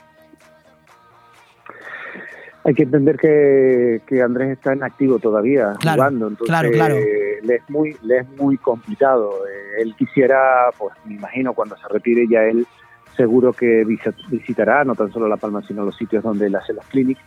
Hay 2.63 2.73
que 2.73 2.83
entender 2.83 3.15
que, 3.15 4.01
que 4.05 4.21
Andrés 4.21 4.57
está 4.57 4.73
en 4.73 4.83
activo 4.83 5.19
todavía, 5.19 5.73
claro, 5.79 6.01
jugando, 6.01 6.27
entonces 6.27 6.47
claro, 6.49 6.69
claro. 6.71 6.95
le 6.95 7.55
es 7.55 7.69
muy, 7.69 7.95
le 8.03 8.19
es 8.19 8.29
muy 8.37 8.57
complicado. 8.57 9.31
Eh, 9.47 9.83
él 9.83 9.95
quisiera, 9.97 10.69
pues 10.77 10.93
me 11.05 11.13
imagino 11.13 11.53
cuando 11.53 11.77
se 11.77 11.87
retire 11.87 12.27
ya 12.29 12.43
él 12.43 12.67
seguro 13.17 13.51
que 13.51 13.83
visitará 14.29 14.85
no 14.85 14.95
tan 14.95 15.11
solo 15.11 15.27
La 15.27 15.37
Palma, 15.37 15.61
sino 15.63 15.83
los 15.83 15.97
sitios 15.97 16.23
donde 16.23 16.45
él 16.47 16.55
hace 16.55 16.73
las 16.73 16.85
clínicas. 16.85 17.25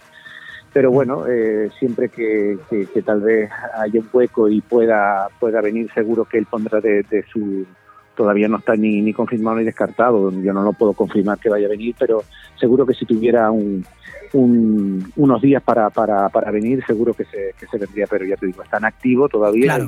Pero 0.73 0.93
bueno, 0.93 1.27
eh, 1.27 1.69
siempre 1.79 2.09
que, 2.09 2.57
tal 3.05 3.21
vez 3.21 3.51
haya 3.77 4.01
un 4.01 4.09
hueco 4.13 4.49
y 4.49 4.61
pueda, 4.61 5.29
pueda 5.41 5.61
venir, 5.61 5.91
seguro 5.93 6.25
que 6.25 6.39
él 6.39 6.47
pondrá 6.49 6.81
de, 6.81 7.25
su... 7.31 7.67
Todavía 8.15 8.49
no 8.49 8.59
está 8.59 8.77
ni, 8.77 9.01
ni 9.01 9.13
confirmado 9.13 9.57
ni 9.57 9.65
descartado, 9.65 10.31
yo 10.31 10.53
no 10.53 10.63
lo 10.63 10.73
puedo 10.73 10.93
confirmar 10.93 11.39
que 11.39 11.49
vaya 11.49 11.67
a 11.67 11.71
venir, 11.71 11.95
pero 11.99 12.23
seguro 12.59 12.85
que 12.85 12.93
si 12.93 13.07
tuviera 13.07 13.51
un, 13.51 13.85
unos 14.33 15.43
días 15.43 15.63
para, 15.63 15.91
para, 15.91 16.29
para 16.29 16.51
venir, 16.51 16.85
seguro 16.87 17.15
que 17.15 17.25
se, 17.25 17.55
que 17.59 17.67
se 17.67 17.79
vendría, 17.79 18.07
pero 18.07 18.25
ya 18.25 18.37
te 18.37 18.47
digo, 18.47 18.63
está 18.63 18.77
en 18.77 18.85
activo 18.85 19.29
todavía 19.29 19.79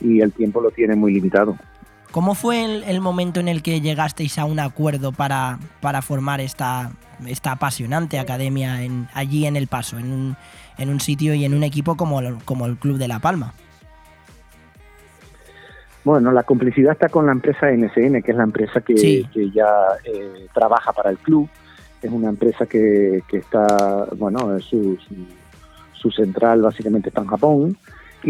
y 0.00 0.20
el 0.20 0.32
tiempo 0.32 0.60
lo 0.60 0.70
tiene 0.70 0.96
muy 0.96 1.12
limitado. 1.12 1.56
¿Cómo 2.10 2.34
fue 2.34 2.64
el, 2.64 3.00
momento 3.00 3.38
en 3.38 3.48
el 3.48 3.62
que 3.62 3.80
llegasteis 3.80 4.38
a 4.38 4.46
un 4.46 4.60
acuerdo 4.60 5.12
para, 5.12 5.58
para 5.82 6.00
formar 6.00 6.40
esta, 6.40 6.90
esta 7.26 7.52
apasionante 7.52 8.18
academia 8.18 8.82
en, 8.82 9.08
allí 9.12 9.44
en 9.44 9.56
El 9.56 9.66
Paso, 9.66 9.98
en 9.98 10.12
un, 10.12 10.36
en 10.78 10.88
un 10.88 11.00
sitio 11.00 11.34
y 11.34 11.44
en 11.44 11.52
un 11.52 11.64
equipo 11.64 11.96
como 11.96 12.20
el, 12.20 12.42
como 12.44 12.64
el 12.64 12.76
Club 12.76 12.96
de 12.96 13.08
La 13.08 13.18
Palma? 13.18 13.52
Bueno, 16.02 16.32
la 16.32 16.44
complicidad 16.44 16.92
está 16.92 17.10
con 17.10 17.26
la 17.26 17.32
empresa 17.32 17.70
NSN, 17.70 18.22
que 18.22 18.30
es 18.30 18.36
la 18.36 18.44
empresa 18.44 18.80
que, 18.80 19.26
que 19.30 19.50
ya 19.50 19.68
eh, 20.04 20.46
trabaja 20.54 20.92
para 20.92 21.10
el 21.10 21.18
club. 21.18 21.46
Es 22.00 22.10
una 22.10 22.30
empresa 22.30 22.64
que, 22.64 23.22
que 23.28 23.38
está, 23.38 24.06
bueno, 24.16 24.58
su, 24.60 24.96
su, 24.96 25.14
su 25.92 26.10
central 26.10 26.62
básicamente 26.62 27.10
está 27.10 27.20
en 27.20 27.26
Japón 27.26 27.76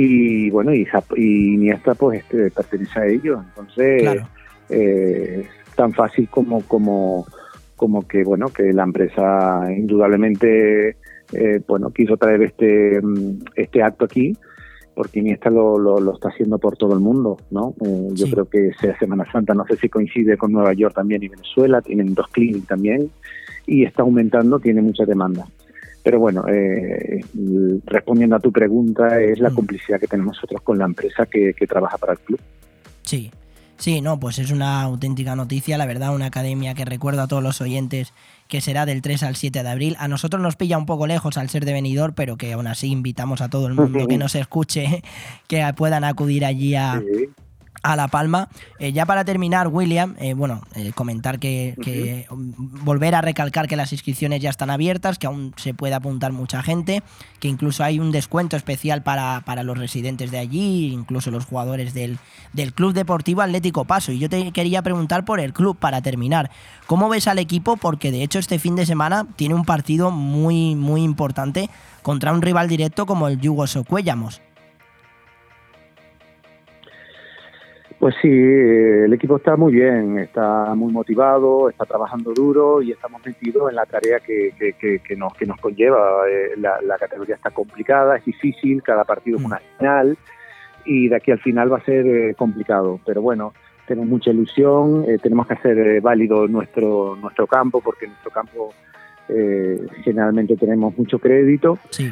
y 0.01 0.51
bueno 0.51 0.73
y, 0.73 0.87
y 1.17 1.55
Iniesta 1.55 1.95
pues 1.95 2.21
este, 2.21 2.53
pertenece 2.53 3.01
a 3.01 3.07
ellos 3.07 3.41
entonces 3.49 4.23
eh, 4.69 5.45
tan 5.75 5.93
fácil 5.93 6.29
como 6.29 6.63
como 6.63 7.27
como 7.75 8.07
que 8.07 8.23
bueno 8.23 8.47
que 8.49 8.73
la 8.73 8.85
empresa 8.85 9.61
indudablemente 9.77 10.97
eh, 11.33 11.61
bueno 11.67 11.91
quiso 11.91 12.17
traer 12.17 12.43
este 12.43 13.01
mm, 13.03 13.41
este 13.57 13.83
acto 13.83 14.05
aquí 14.05 14.37
porque 14.95 15.19
Iniesta 15.19 15.51
lo, 15.51 15.79
lo, 15.79 16.13
está 16.13 16.29
haciendo 16.29 16.59
por 16.59 16.77
todo 16.77 16.93
el 16.93 16.99
mundo, 16.99 17.37
¿no? 17.53 17.73
Eh, 17.87 18.09
yo 18.15 18.27
creo 18.33 18.47
que 18.47 18.73
sea 18.81 18.99
Semana 18.99 19.31
Santa, 19.31 19.55
no 19.55 19.65
sé 19.65 19.77
si 19.77 19.89
coincide 19.89 20.37
con 20.37 20.51
Nueva 20.51 20.73
York 20.73 20.93
también 20.93 21.23
y 21.23 21.29
Venezuela, 21.29 21.81
tienen 21.81 22.15
dos 22.15 22.27
clínicas 22.27 22.67
también, 22.67 23.09
y 23.65 23.85
está 23.85 24.03
aumentando, 24.03 24.59
tiene 24.59 24.83
mucha 24.83 25.05
demanda. 25.05 25.47
Pero 26.09 26.21
bueno, 26.21 26.43
eh, 26.49 27.21
respondiendo 27.85 28.35
a 28.35 28.41
tu 28.41 28.51
pregunta, 28.51 29.21
es 29.21 29.41
la 29.41 29.51
mm. 29.51 29.55
complicidad 29.55 30.01
que 30.01 30.07
tenemos 30.07 30.37
nosotros 30.37 30.63
con 30.63 30.79
la 30.79 30.87
empresa 30.87 31.27
que, 31.27 31.53
trabaja 31.69 31.99
para 31.99 32.15
el 32.15 32.19
club. 32.21 32.41
Sí, 33.03 33.31
sí, 33.77 34.01
no, 34.01 34.19
pues 34.19 34.39
es 34.39 34.51
una 34.51 34.81
auténtica 34.81 35.37
noticia, 35.37 35.77
la 35.77 35.85
verdad, 35.85 36.15
una 36.15 36.25
academia 36.25 36.73
que 36.73 36.87
recuerdo 36.87 37.21
a 37.21 37.29
todos 37.29 37.43
los 37.43 37.61
oyentes 37.61 38.15
que 38.49 38.63
será 38.63 38.87
del 38.87 39.03
3 39.03 39.23
al 39.23 39.37
7 39.37 39.63
de 39.63 39.69
abril. 39.69 39.97
A 39.99 40.09
nosotros 40.09 40.41
nos 40.43 40.57
pilla 40.57 40.79
un 40.79 40.87
poco 40.87 41.07
lejos 41.07 41.37
al 41.37 41.51
ser 41.51 41.67
de 41.67 41.75
venidor, 41.75 42.15
pero 42.15 42.39
que 42.39 42.55
aún 42.55 42.69
así 42.69 42.91
invitamos 42.91 43.43
a 43.43 43.51
todo 43.51 43.67
el 43.67 43.75
mundo 43.75 44.07
que 44.09 44.17
nos 44.17 44.35
escuche, 44.35 45.03
que 45.47 45.71
puedan 45.77 46.05
acudir 46.05 46.47
allí 46.47 46.75
a, 46.75 47.03
a 47.83 47.97
La 47.97 48.09
Palma. 48.09 48.49
Eh, 48.79 48.93
ya 48.93 49.07
para 49.07 49.25
terminar, 49.25 49.69
William, 49.69 50.15
eh, 50.19 50.35
bueno, 50.35 50.63
eh, 50.75 50.93
comentar 50.95 51.39
que, 51.39 52.27
volver 52.31 53.15
a 53.15 53.21
recalcar 53.21 53.69
que 53.69 53.77
las 53.77 53.93
inscripciones 53.93 54.41
ya 54.41 54.51
están 54.51 54.71
abiertas, 54.71 55.19
que 55.19 55.27
aún 55.27 55.55
se 55.57 55.75
puede 55.75 55.95
apuntar 55.95 56.33
mucha 56.33 56.63
gente, 56.63 57.03
que 57.41 57.49
incluso 57.49 57.85
hay 57.85 57.99
un 58.01 58.11
descuento 58.11 58.57
especial 58.57 59.03
para, 59.03 59.43
los 59.63 59.79
residentes 59.79 60.31
de 60.31 60.39
allí, 60.39 60.93
incluso 60.93 61.31
los 61.31 61.45
jugadores 61.45 61.95
del, 61.95 62.19
del, 62.53 62.73
Club 62.73 62.93
Deportivo 62.93 63.43
Atlético 63.43 63.85
Paso. 63.85 64.13
Y 64.13 64.19
yo 64.19 64.29
te 64.29 64.53
quería 64.53 64.83
preguntar 64.83 65.25
por 65.25 65.41
el 65.41 65.53
club 65.53 65.77
para 65.77 66.01
terminar. 66.01 66.51
¿Cómo 66.87 67.09
ves 67.09 67.27
al 67.27 67.39
equipo? 67.39 67.77
Porque 67.77 68.11
de 68.11 68.23
hecho 68.23 68.39
este 68.39 68.59
fin 68.59 68.77
de 68.77 68.87
semana 68.87 69.27
tiene 69.37 69.55
un 69.55 69.65
partido 69.65 70.11
muy, 70.11 70.75
muy 70.75 71.03
importante 71.03 71.71
contra 72.03 72.33
un 72.33 72.43
rival 72.43 72.69
directo 72.69 73.07
como 73.07 73.29
el 73.29 73.41
Yugo 73.41 73.67
Socuellamos. 73.67 74.41
Pues 77.99 78.15
sí, 78.23 78.29
el 78.29 79.13
equipo 79.13 79.39
está 79.39 79.57
muy 79.57 79.73
bien, 79.73 80.19
está 80.19 80.73
muy 80.77 80.93
motivado, 80.93 81.69
está 81.69 81.85
trabajando 81.85 82.33
duro 82.33 82.81
y 82.81 82.93
estamos 82.93 83.21
metidos 83.27 83.69
en 83.71 83.75
la 83.75 83.87
tarea 83.87 84.21
que, 84.21 84.53
que, 84.79 85.17
nos, 85.17 85.35
que 85.35 85.47
nos 85.47 85.59
conlleva. 85.59 85.99
Eh, 86.31 86.53
la, 86.59 86.97
categoría 86.97 87.35
está 87.35 87.51
complicada, 87.51 88.17
es 88.17 88.25
difícil, 88.25 88.85
cada 88.85 89.05
partido 89.05 89.39
es 89.39 89.45
una 89.45 89.57
mm. 89.57 89.79
final 89.79 90.19
y 90.85 91.09
de 91.09 91.17
aquí 91.17 91.33
al 91.33 91.41
final 91.41 91.73
va 91.73 91.79
a 91.79 91.85
ser 91.85 92.07
eh, 92.07 92.35
complicado. 92.37 93.01
Pero 93.05 93.21
bueno, 93.21 93.53
tenemos 93.89 94.09
mucha 94.09 94.31
ilusión, 94.31 95.05
eh, 95.09 95.19
tenemos 95.21 95.49
que 95.49 95.55
hacer 95.55 96.01
válido 96.01 96.47
nuestro, 96.47 97.17
nuestro 97.17 97.49
campo 97.49 97.81
porque 97.81 98.05
en 98.05 98.13
nuestro 98.13 98.31
campo 98.31 98.73
generalmente 100.05 100.57
tenemos 100.57 100.97
mucho 100.97 101.19
crédito. 101.19 101.79
Sí. 101.91 102.11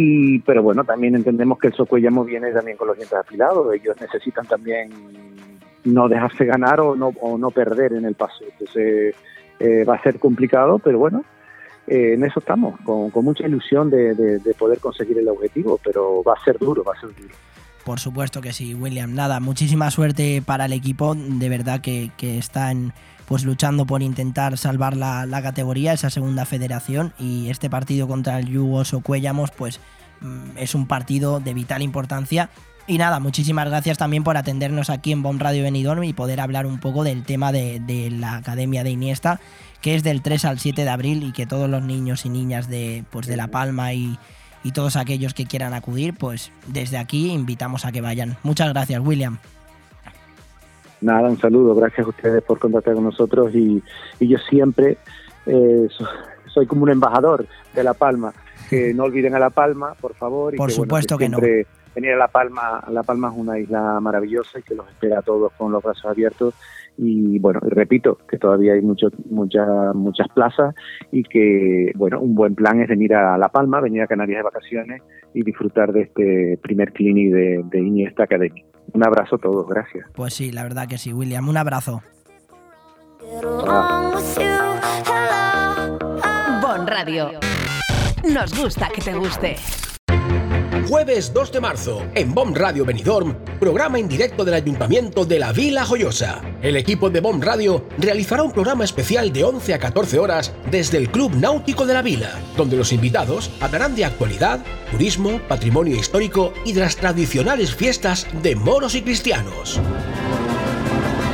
Y, 0.00 0.38
pero 0.42 0.62
bueno, 0.62 0.84
también 0.84 1.16
entendemos 1.16 1.58
que 1.58 1.66
el 1.66 1.72
Socuellamo 1.72 2.22
viene 2.22 2.52
también 2.52 2.76
con 2.76 2.86
los 2.86 2.96
dientes 2.96 3.18
afilados. 3.18 3.74
Ellos 3.74 3.96
necesitan 4.00 4.46
también 4.46 4.92
no 5.82 6.08
dejarse 6.08 6.44
ganar 6.44 6.78
o 6.80 6.94
no, 6.94 7.08
o 7.20 7.36
no 7.36 7.50
perder 7.50 7.94
en 7.94 8.04
el 8.04 8.14
paso. 8.14 8.44
Entonces 8.48 9.16
eh, 9.58 9.82
va 9.82 9.96
a 9.96 10.02
ser 10.04 10.20
complicado, 10.20 10.78
pero 10.78 11.00
bueno, 11.00 11.24
eh, 11.88 12.12
en 12.14 12.22
eso 12.22 12.38
estamos, 12.38 12.78
con, 12.82 13.10
mucha 13.24 13.44
ilusión 13.44 13.90
de, 13.90 14.14
de, 14.14 14.54
poder 14.54 14.78
conseguir 14.78 15.18
el 15.18 15.26
objetivo, 15.26 15.80
pero 15.82 16.22
va 16.22 16.34
a 16.34 16.44
ser 16.44 16.58
duro, 16.58 16.84
va 16.84 16.92
a 16.96 17.00
ser 17.00 17.12
duro. 17.16 17.34
Por 17.84 17.98
supuesto 17.98 18.40
que 18.40 18.52
sí, 18.52 18.74
William. 18.74 19.16
Nada, 19.16 19.40
muchísima 19.40 19.90
suerte 19.90 20.42
para 20.46 20.66
el 20.66 20.74
equipo, 20.74 21.16
de 21.16 21.48
verdad 21.48 21.80
que, 21.80 22.12
que 22.16 22.38
están 22.38 22.92
pues 23.28 23.44
luchando 23.44 23.86
por 23.86 24.02
intentar 24.02 24.56
salvar 24.56 24.96
la, 24.96 25.42
categoría, 25.42 25.92
esa 25.92 26.08
segunda 26.08 26.46
federación 26.46 27.12
y 27.18 27.50
este 27.50 27.68
partido 27.68 28.08
contra 28.08 28.38
el 28.38 28.48
Yugo 28.48 28.84
Socuellamos 28.86 29.50
pues 29.50 29.80
mm, 30.22 30.56
es 30.56 30.74
un 30.74 30.86
partido 30.86 31.38
de 31.38 31.52
vital 31.52 31.82
importancia 31.82 32.48
y 32.86 32.96
nada, 32.96 33.20
muchísimas 33.20 33.68
gracias 33.68 33.98
también 33.98 34.24
por 34.24 34.38
atendernos 34.38 34.88
aquí 34.88 35.12
en 35.12 35.22
Bomb 35.22 35.42
Radio 35.42 35.62
Benidorm 35.62 36.04
y 36.04 36.14
poder 36.14 36.40
hablar 36.40 36.64
un 36.64 36.80
poco 36.80 37.04
del 37.04 37.22
tema 37.22 37.52
de, 37.52 38.08
la 38.10 38.36
Academia 38.36 38.82
de 38.82 38.90
Iniesta, 38.90 39.40
que 39.82 39.94
es 39.94 40.02
del 40.02 40.22
3 40.22 40.46
al 40.46 40.58
7 40.58 40.84
de 40.84 40.88
abril 40.88 41.22
y 41.22 41.32
que 41.32 41.44
todos 41.44 41.68
los 41.68 41.82
niños 41.82 42.24
y 42.24 42.30
niñas 42.30 42.66
de, 42.66 43.04
pues 43.10 43.26
de 43.26 43.36
La 43.36 43.48
Palma 43.48 43.92
y, 43.92 44.18
y 44.64 44.72
todos 44.72 44.96
aquellos 44.96 45.34
que 45.34 45.44
quieran 45.44 45.74
acudir, 45.74 46.14
pues 46.14 46.50
desde 46.66 46.96
aquí 46.96 47.30
invitamos 47.30 47.84
a 47.84 47.92
que 47.92 48.00
vayan. 48.00 48.38
Muchas 48.42 48.70
gracias, 48.70 49.02
William. 49.04 49.38
Nada, 51.00 51.28
un 51.28 51.38
saludo, 51.38 51.74
gracias 51.74 52.06
a 52.06 52.10
ustedes 52.10 52.42
por 52.42 52.58
contactar 52.58 52.94
con 52.94 53.04
nosotros 53.04 53.54
y, 53.54 53.82
y 54.18 54.28
yo 54.28 54.38
siempre 54.38 54.98
eh, 55.46 55.88
soy 56.46 56.66
como 56.66 56.82
un 56.82 56.90
embajador 56.90 57.46
de 57.74 57.84
La 57.84 57.94
Palma. 57.94 58.32
Que 58.68 58.92
no 58.92 59.04
olviden 59.04 59.34
a 59.34 59.38
La 59.38 59.50
Palma, 59.50 59.94
por 59.98 60.14
favor. 60.14 60.54
por 60.56 60.70
supuesto 60.70 61.16
que, 61.16 61.28
no. 61.28 61.38
Venir 61.94 62.12
a 62.12 62.16
La 62.16 62.28
Palma, 62.28 62.84
La 62.90 63.02
Palma 63.02 63.28
es 63.28 63.34
una 63.36 63.58
isla 63.58 63.98
maravillosa 64.00 64.58
y 64.58 64.62
que 64.62 64.74
los 64.74 64.86
espera 64.88 65.20
a 65.20 65.22
todos 65.22 65.52
con 65.54 65.72
los 65.72 65.82
brazos 65.82 66.04
abiertos 66.04 66.54
y 66.98 67.38
bueno, 67.38 67.60
repito 67.62 68.18
que 68.28 68.38
todavía 68.38 68.74
hay 68.74 68.82
mucho, 68.82 69.08
muchas 69.30 69.94
muchas 69.94 70.28
plazas 70.28 70.74
y 71.12 71.22
que 71.22 71.92
bueno, 71.94 72.20
un 72.20 72.34
buen 72.34 72.56
plan 72.56 72.80
es 72.80 72.88
venir 72.88 73.14
a 73.14 73.38
La 73.38 73.48
Palma, 73.48 73.80
venir 73.80 74.02
a 74.02 74.06
Canarias 74.06 74.40
de 74.40 74.42
vacaciones 74.42 75.02
y 75.32 75.44
disfrutar 75.44 75.92
de 75.92 76.02
este 76.02 76.58
primer 76.60 76.92
clinic 76.92 77.32
de, 77.32 77.62
de 77.70 77.78
Iniesta 77.78 78.24
Academy. 78.24 78.64
Un 78.92 79.06
abrazo 79.06 79.36
a 79.36 79.38
todos, 79.38 79.68
gracias. 79.68 80.06
Pues 80.14 80.34
sí, 80.34 80.50
la 80.52 80.62
verdad 80.62 80.88
que 80.88 80.98
sí, 80.98 81.12
William, 81.12 81.48
un 81.48 81.56
abrazo. 81.56 82.02
Bon 86.62 86.86
Radio. 86.86 87.30
Nos 88.24 88.58
gusta 88.58 88.88
que 88.88 89.00
te 89.00 89.14
guste. 89.14 89.56
Jueves 90.88 91.34
2 91.34 91.52
de 91.52 91.60
marzo, 91.60 92.02
en 92.14 92.32
BOM 92.32 92.54
Radio 92.54 92.86
Benidorm, 92.86 93.36
programa 93.60 93.98
en 93.98 94.08
directo 94.08 94.42
del 94.42 94.54
Ayuntamiento 94.54 95.26
de 95.26 95.38
la 95.38 95.52
Vila 95.52 95.84
Joyosa. 95.84 96.40
El 96.62 96.76
equipo 96.76 97.10
de 97.10 97.20
BOM 97.20 97.42
Radio 97.42 97.84
realizará 97.98 98.42
un 98.42 98.52
programa 98.52 98.84
especial 98.84 99.30
de 99.30 99.44
11 99.44 99.74
a 99.74 99.78
14 99.78 100.18
horas 100.18 100.54
desde 100.70 100.96
el 100.96 101.10
Club 101.10 101.34
Náutico 101.34 101.84
de 101.84 101.92
la 101.92 102.00
Vila, 102.00 102.30
donde 102.56 102.78
los 102.78 102.94
invitados 102.94 103.50
hablarán 103.60 103.96
de 103.96 104.06
actualidad, 104.06 104.64
turismo, 104.90 105.42
patrimonio 105.46 105.94
histórico 105.94 106.54
y 106.64 106.72
de 106.72 106.80
las 106.80 106.96
tradicionales 106.96 107.74
fiestas 107.74 108.26
de 108.42 108.56
moros 108.56 108.94
y 108.94 109.02
cristianos. 109.02 109.78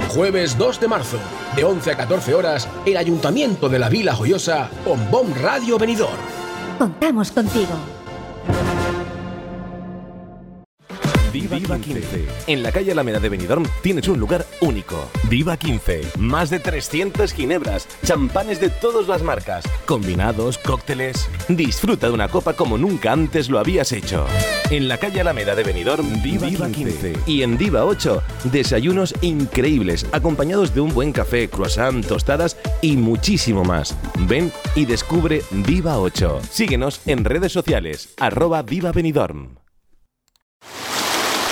Jueves 0.09 0.59
2 0.59 0.81
de 0.81 0.89
marzo, 0.89 1.19
de 1.55 1.63
11 1.63 1.93
a 1.93 1.97
14 1.97 2.35
horas, 2.35 2.69
el 2.87 2.97
Ayuntamiento 2.97 3.69
de 3.69 3.79
la 3.79 3.89
Vila 3.89 4.17
Joyosa 4.17 4.69
con 4.85 5.09
BOM 5.13 5.33
Radio 5.41 5.79
Benidorm. 5.79 6.19
Contamos 6.77 7.31
contigo. 7.31 7.79
Viva, 11.35 11.81
15. 11.81 12.29
En 12.47 12.63
la 12.63 12.71
calle 12.71 12.93
Alameda 12.93 13.19
de 13.19 13.29
Benidorm 13.29 13.65
tienes 13.83 14.07
un 14.07 14.21
lugar 14.21 14.47
único. 14.61 15.11
Viva 15.29 15.57
15. 15.57 16.03
Más 16.21 16.49
de 16.49 16.61
300 16.61 17.33
ginebras, 17.33 17.89
champanes 18.05 18.61
de 18.61 18.71
todas 18.71 19.09
las 19.09 19.25
marcas, 19.25 19.65
combinados, 19.85 20.59
cócteles. 20.59 21.29
Disfruta 21.49 22.07
de 22.07 22.13
una 22.13 22.29
copa 22.29 22.53
como 22.53 22.79
nunca 22.79 23.11
antes 23.11 23.51
lo 23.51 23.59
habías 23.59 23.91
hecho. 23.91 24.25
En 24.71 24.87
la 24.87 24.99
calle 24.99 25.23
Alameda 25.23 25.57
de 25.57 25.65
Benidorm, 25.65 26.23
Viva, 26.23 26.69
15. 26.69 27.15
Y 27.27 27.43
en 27.43 27.59
Diva 27.59 27.85
8, 27.85 28.23
desayunos 28.45 29.13
increíbles, 29.21 30.07
acompañados 30.13 30.73
de 30.73 30.83
un 30.83 30.95
buen 30.95 31.11
café, 31.11 31.49
croissant, 31.49 32.07
tostadas 32.07 32.57
y 32.81 32.97
muchísimo 32.97 33.65
más. 33.65 33.97
Ven 34.29 34.53
y 34.77 34.85
descubre 34.85 35.43
Viva 35.51 35.99
8. 35.99 36.43
Síguenos 36.49 37.01
en 37.07 37.25
redes 37.25 37.51
sociales, 37.51 38.15
arroba 38.19 38.63
Viva 38.63 38.93
Benidorm. 38.93 39.57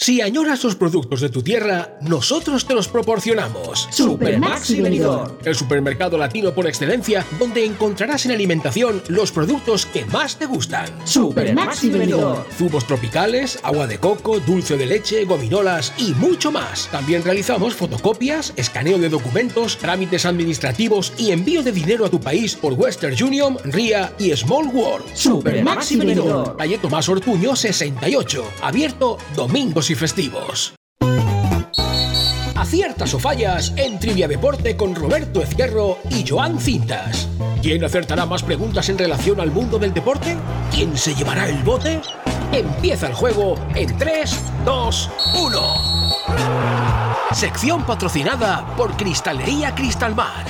Si 0.00 0.20
añoras 0.20 0.62
los 0.62 0.76
productos 0.76 1.20
de 1.20 1.28
tu 1.28 1.42
tierra, 1.42 1.98
nosotros 2.02 2.64
te 2.64 2.72
los 2.72 2.86
proporcionamos. 2.86 3.88
Supermaxi 3.90 4.80
Benidorm. 4.80 5.38
El 5.44 5.56
supermercado 5.56 6.16
latino 6.16 6.54
por 6.54 6.68
excelencia, 6.68 7.26
donde 7.36 7.64
encontrarás 7.64 8.24
en 8.24 8.30
alimentación 8.30 9.02
los 9.08 9.32
productos 9.32 9.86
que 9.86 10.04
más 10.04 10.38
te 10.38 10.46
gustan. 10.46 10.86
Supermaxi 11.04 11.90
Benidorm. 11.90 12.44
Zumos 12.56 12.86
tropicales, 12.86 13.58
agua 13.64 13.88
de 13.88 13.98
coco, 13.98 14.38
dulce 14.38 14.76
de 14.76 14.86
leche, 14.86 15.24
gominolas 15.24 15.92
y 15.98 16.12
mucho 16.14 16.52
más. 16.52 16.88
También 16.92 17.24
realizamos 17.24 17.74
fotocopias, 17.74 18.52
escaneo 18.54 18.98
de 18.98 19.08
documentos, 19.08 19.78
trámites 19.78 20.26
administrativos 20.26 21.12
y 21.18 21.32
envío 21.32 21.64
de 21.64 21.72
dinero 21.72 22.06
a 22.06 22.08
tu 22.08 22.20
país 22.20 22.54
por 22.54 22.74
Western 22.74 23.20
Union, 23.20 23.58
RIA 23.64 24.12
y 24.20 24.30
Small 24.36 24.68
World. 24.68 25.06
Supermaxi 25.12 25.96
Benidorm. 25.96 26.56
Calle 26.56 26.78
Tomás 26.78 27.08
Ortuño 27.08 27.56
68, 27.56 28.44
abierto 28.62 29.18
domingos 29.34 29.87
y 29.90 29.94
festivos. 29.94 30.74
Aciertas 32.54 33.14
o 33.14 33.18
fallas 33.18 33.72
en 33.76 33.98
Trivia 33.98 34.28
Deporte 34.28 34.76
con 34.76 34.94
Roberto 34.94 35.42
Ezquerro 35.42 35.98
y 36.10 36.26
Joan 36.26 36.58
Cintas. 36.58 37.28
¿Quién 37.62 37.84
acertará 37.84 38.26
más 38.26 38.42
preguntas 38.42 38.88
en 38.88 38.98
relación 38.98 39.40
al 39.40 39.50
mundo 39.50 39.78
del 39.78 39.94
deporte? 39.94 40.36
¿Quién 40.70 40.96
se 40.96 41.14
llevará 41.14 41.48
el 41.48 41.62
bote? 41.62 42.00
Empieza 42.52 43.06
el 43.06 43.14
juego 43.14 43.54
en 43.74 43.96
3, 43.96 44.42
2, 44.64 45.10
1. 45.44 45.60
Sección 47.32 47.84
patrocinada 47.84 48.66
por 48.76 48.96
Cristalería 48.96 49.74
Cristalmar. 49.74 50.44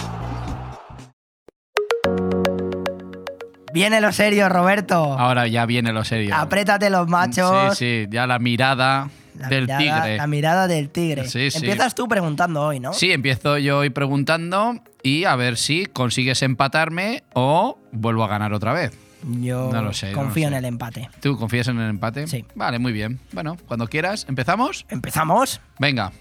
Viene 3.72 4.00
lo 4.00 4.12
serio, 4.12 4.48
Roberto. 4.48 4.96
Ahora 4.96 5.46
ya 5.46 5.66
viene 5.66 5.92
lo 5.92 6.04
serio. 6.04 6.34
Apriétate 6.34 6.90
los 6.90 7.06
machos. 7.06 7.76
Sí, 7.76 8.04
sí, 8.04 8.06
ya 8.10 8.26
la 8.26 8.38
mirada 8.38 9.08
La 9.38 9.48
del 9.48 9.62
mirada- 9.66 9.78
tigre. 10.02 10.16
La 10.16 10.26
mirada 10.26 10.68
del 10.68 10.90
tigre. 10.90 11.28
Sí, 11.28 11.50
sí. 11.50 11.58
Empiezas 11.58 11.94
tú 11.94 12.08
preguntando 12.08 12.62
hoy, 12.62 12.80
¿no? 12.80 12.92
Sí, 12.92 13.12
empiezo 13.12 13.58
yo 13.58 13.78
hoy 13.78 13.90
preguntando 13.90 14.74
y 15.02 15.24
a 15.24 15.36
ver 15.36 15.56
si 15.56 15.86
consigues 15.86 16.42
empatarme 16.42 17.22
o 17.34 17.78
vuelvo 17.92 18.24
a 18.24 18.28
ganar 18.28 18.52
otra 18.52 18.72
vez. 18.72 18.92
Yo 19.40 19.70
No 19.72 19.82
lo 19.82 19.92
sé, 19.92 20.06
no 20.06 20.12
lo 20.12 20.18
confío 20.24 20.44
sé. 20.44 20.48
en 20.48 20.54
el 20.54 20.64
empate. 20.64 21.08
¿Tú 21.20 21.36
confías 21.36 21.66
en 21.68 21.78
el 21.80 21.90
empate? 21.90 22.26
Sí. 22.28 22.44
Vale, 22.54 22.78
muy 22.78 22.92
bien. 22.92 23.18
Bueno, 23.32 23.56
cuando 23.66 23.86
quieras, 23.88 24.26
¿empezamos? 24.28 24.86
¿Empezamos? 24.88 25.60
Venga. 25.78 26.12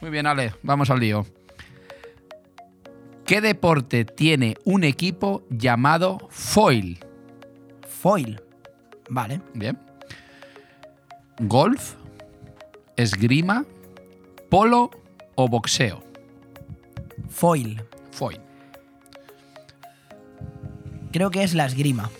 Muy 0.00 0.10
bien, 0.10 0.26
Ale, 0.26 0.52
vamos 0.62 0.90
al 0.90 1.00
lío. 1.00 1.24
¿Qué 3.24 3.40
deporte 3.40 4.04
tiene 4.04 4.56
un 4.64 4.84
equipo 4.84 5.44
llamado 5.50 6.18
foil? 6.30 6.98
Foil. 7.88 8.40
Vale. 9.08 9.40
Bien. 9.54 9.78
¿Golf? 11.40 11.94
¿Esgrima? 12.96 13.64
¿Polo 14.48 14.90
o 15.34 15.48
boxeo? 15.48 16.02
Foil. 17.28 17.82
Foil. 18.10 18.40
Creo 21.12 21.30
que 21.30 21.42
es 21.42 21.54
la 21.54 21.66
esgrima. 21.66 22.10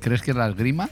¿Crees 0.00 0.22
que 0.22 0.30
es 0.30 0.36
la 0.36 0.48
esgrima? 0.48 0.90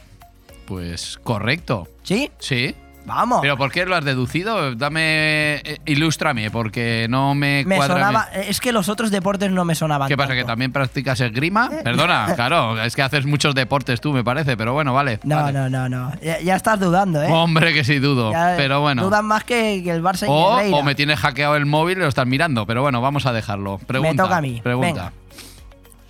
Pues 0.67 1.19
correcto. 1.23 1.89
¿Sí? 2.03 2.31
Sí. 2.39 2.75
Vamos. 3.07 3.39
¿Pero 3.41 3.57
por 3.57 3.73
qué 3.73 3.87
lo 3.87 3.97
has 3.97 4.05
deducido? 4.05 4.75
Dame. 4.75 5.57
eh, 5.57 5.79
ilústrame, 5.87 6.51
porque 6.51 7.07
no 7.09 7.35
me, 7.35 7.65
me 7.65 7.77
cuadra. 7.77 7.95
sonaba. 7.95 8.25
Es 8.35 8.61
que 8.61 8.71
los 8.71 8.91
otros 8.91 9.11
deportes 9.11 9.51
no 9.51 9.65
me 9.65 9.75
sonaban. 9.75 10.09
¿Qué 10.09 10.17
pasa? 10.17 10.35
¿Que 10.35 10.41
tanto. 10.41 10.53
también 10.53 10.73
practicas 10.73 11.19
esgrima? 11.21 11.71
Perdona, 11.83 12.33
claro, 12.37 12.79
es 12.83 12.95
que 12.95 13.01
haces 13.03 13.25
muchos 13.25 13.55
deportes 13.55 14.03
tú, 14.03 14.13
me 14.13 14.23
parece, 14.23 14.59
pero 14.59 14.75
bueno, 14.75 14.93
vale. 14.93 15.21
No, 15.23 15.37
vale. 15.37 15.53
no, 15.59 15.71
no, 15.71 15.89
no. 15.89 16.13
Ya, 16.23 16.41
ya 16.41 16.55
estás 16.57 16.79
dudando, 16.79 17.23
¿eh? 17.23 17.29
Hombre, 17.33 17.73
que 17.73 17.83
sí 17.83 17.99
dudo, 17.99 18.31
Ya 18.31 18.55
pero 18.59 18.83
bueno. 18.83 19.05
Dudan 19.05 19.25
más 19.25 19.43
que, 19.45 19.81
que 19.83 19.91
el 19.91 20.03
Barça 20.03 20.25
y 20.25 20.27
O, 20.29 20.57
Negreira. 20.57 20.77
o 20.77 20.83
me 20.83 20.95
tienes 20.95 21.19
hackeado 21.19 21.57
el 21.57 21.65
móvil 21.65 21.97
y 21.97 22.01
lo 22.03 22.09
estás 22.09 22.27
mirando, 22.27 22.67
pero 22.67 22.83
bueno, 22.83 23.01
vamos 23.01 23.25
a 23.25 23.33
dejarlo. 23.33 23.79
Pregunta. 23.87 24.25
toca 24.25 24.37
a 24.37 24.41
mí. 24.43 24.61
Pregunta. 24.63 24.87
Venga. 24.87 25.13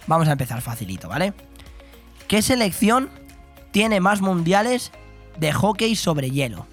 Vamos 0.09 0.27
a 0.27 0.33
empezar 0.33 0.61
facilito, 0.63 1.09
¿vale? 1.09 1.33
¿Qué 2.27 2.43
selección 2.43 3.09
tiene 3.71 4.01
más 4.01 4.21
mundiales 4.21 4.91
de 5.39 5.53
hockey 5.53 5.95
sobre 5.95 6.31
hielo? 6.31 6.67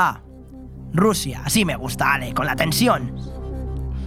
A. 0.00 0.22
Rusia, 0.92 1.42
así 1.44 1.64
me 1.64 1.76
gusta, 1.76 2.14
Ale, 2.14 2.32
con 2.32 2.46
la 2.46 2.56
tensión. 2.56 3.14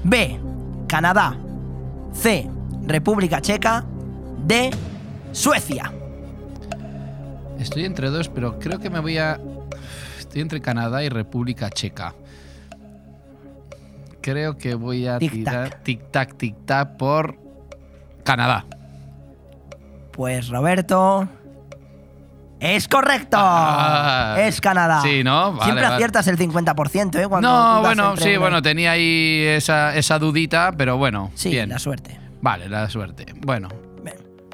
B. 0.03 0.39
Canadá. 0.87 1.37
C. 2.13 2.49
República 2.85 3.41
Checa. 3.41 3.85
D. 4.45 4.71
Suecia. 5.31 5.91
Estoy 7.59 7.85
entre 7.85 8.09
dos, 8.09 8.27
pero 8.27 8.59
creo 8.59 8.79
que 8.79 8.89
me 8.89 8.99
voy 8.99 9.17
a. 9.17 9.39
Estoy 10.19 10.41
entre 10.41 10.59
Canadá 10.61 11.03
y 11.03 11.09
República 11.09 11.69
Checa. 11.69 12.13
Creo 14.21 14.57
que 14.57 14.75
voy 14.75 15.07
a 15.07 15.19
tirar 15.19 15.83
tic-tac, 15.83 16.35
tic-tac 16.37 16.97
por 16.97 17.37
Canadá. 18.23 18.65
Pues 20.11 20.49
Roberto. 20.49 21.27
¡Es 22.63 22.87
correcto! 22.87 23.37
Ah, 23.39 24.35
es 24.39 24.61
Canadá. 24.61 25.01
sí, 25.01 25.21
¿no? 25.23 25.51
Vale, 25.51 25.63
Siempre 25.65 25.83
vale. 25.83 25.95
aciertas 25.95 26.27
el 26.27 26.37
50%, 26.37 27.21
¿eh? 27.21 27.27
Cuando 27.27 27.49
no, 27.49 27.81
bueno, 27.81 28.15
sí, 28.15 28.37
bueno, 28.37 28.61
tenía 28.61 28.91
ahí 28.91 29.43
esa, 29.47 29.93
esa 29.95 30.17
dudita, 30.17 30.71
pero 30.77 30.95
bueno. 30.97 31.29
Sí, 31.35 31.49
bien. 31.49 31.67
la 31.69 31.77
suerte. 31.79 32.17
Vale, 32.41 32.69
la 32.69 32.89
suerte. 32.89 33.25
Bueno. 33.41 33.67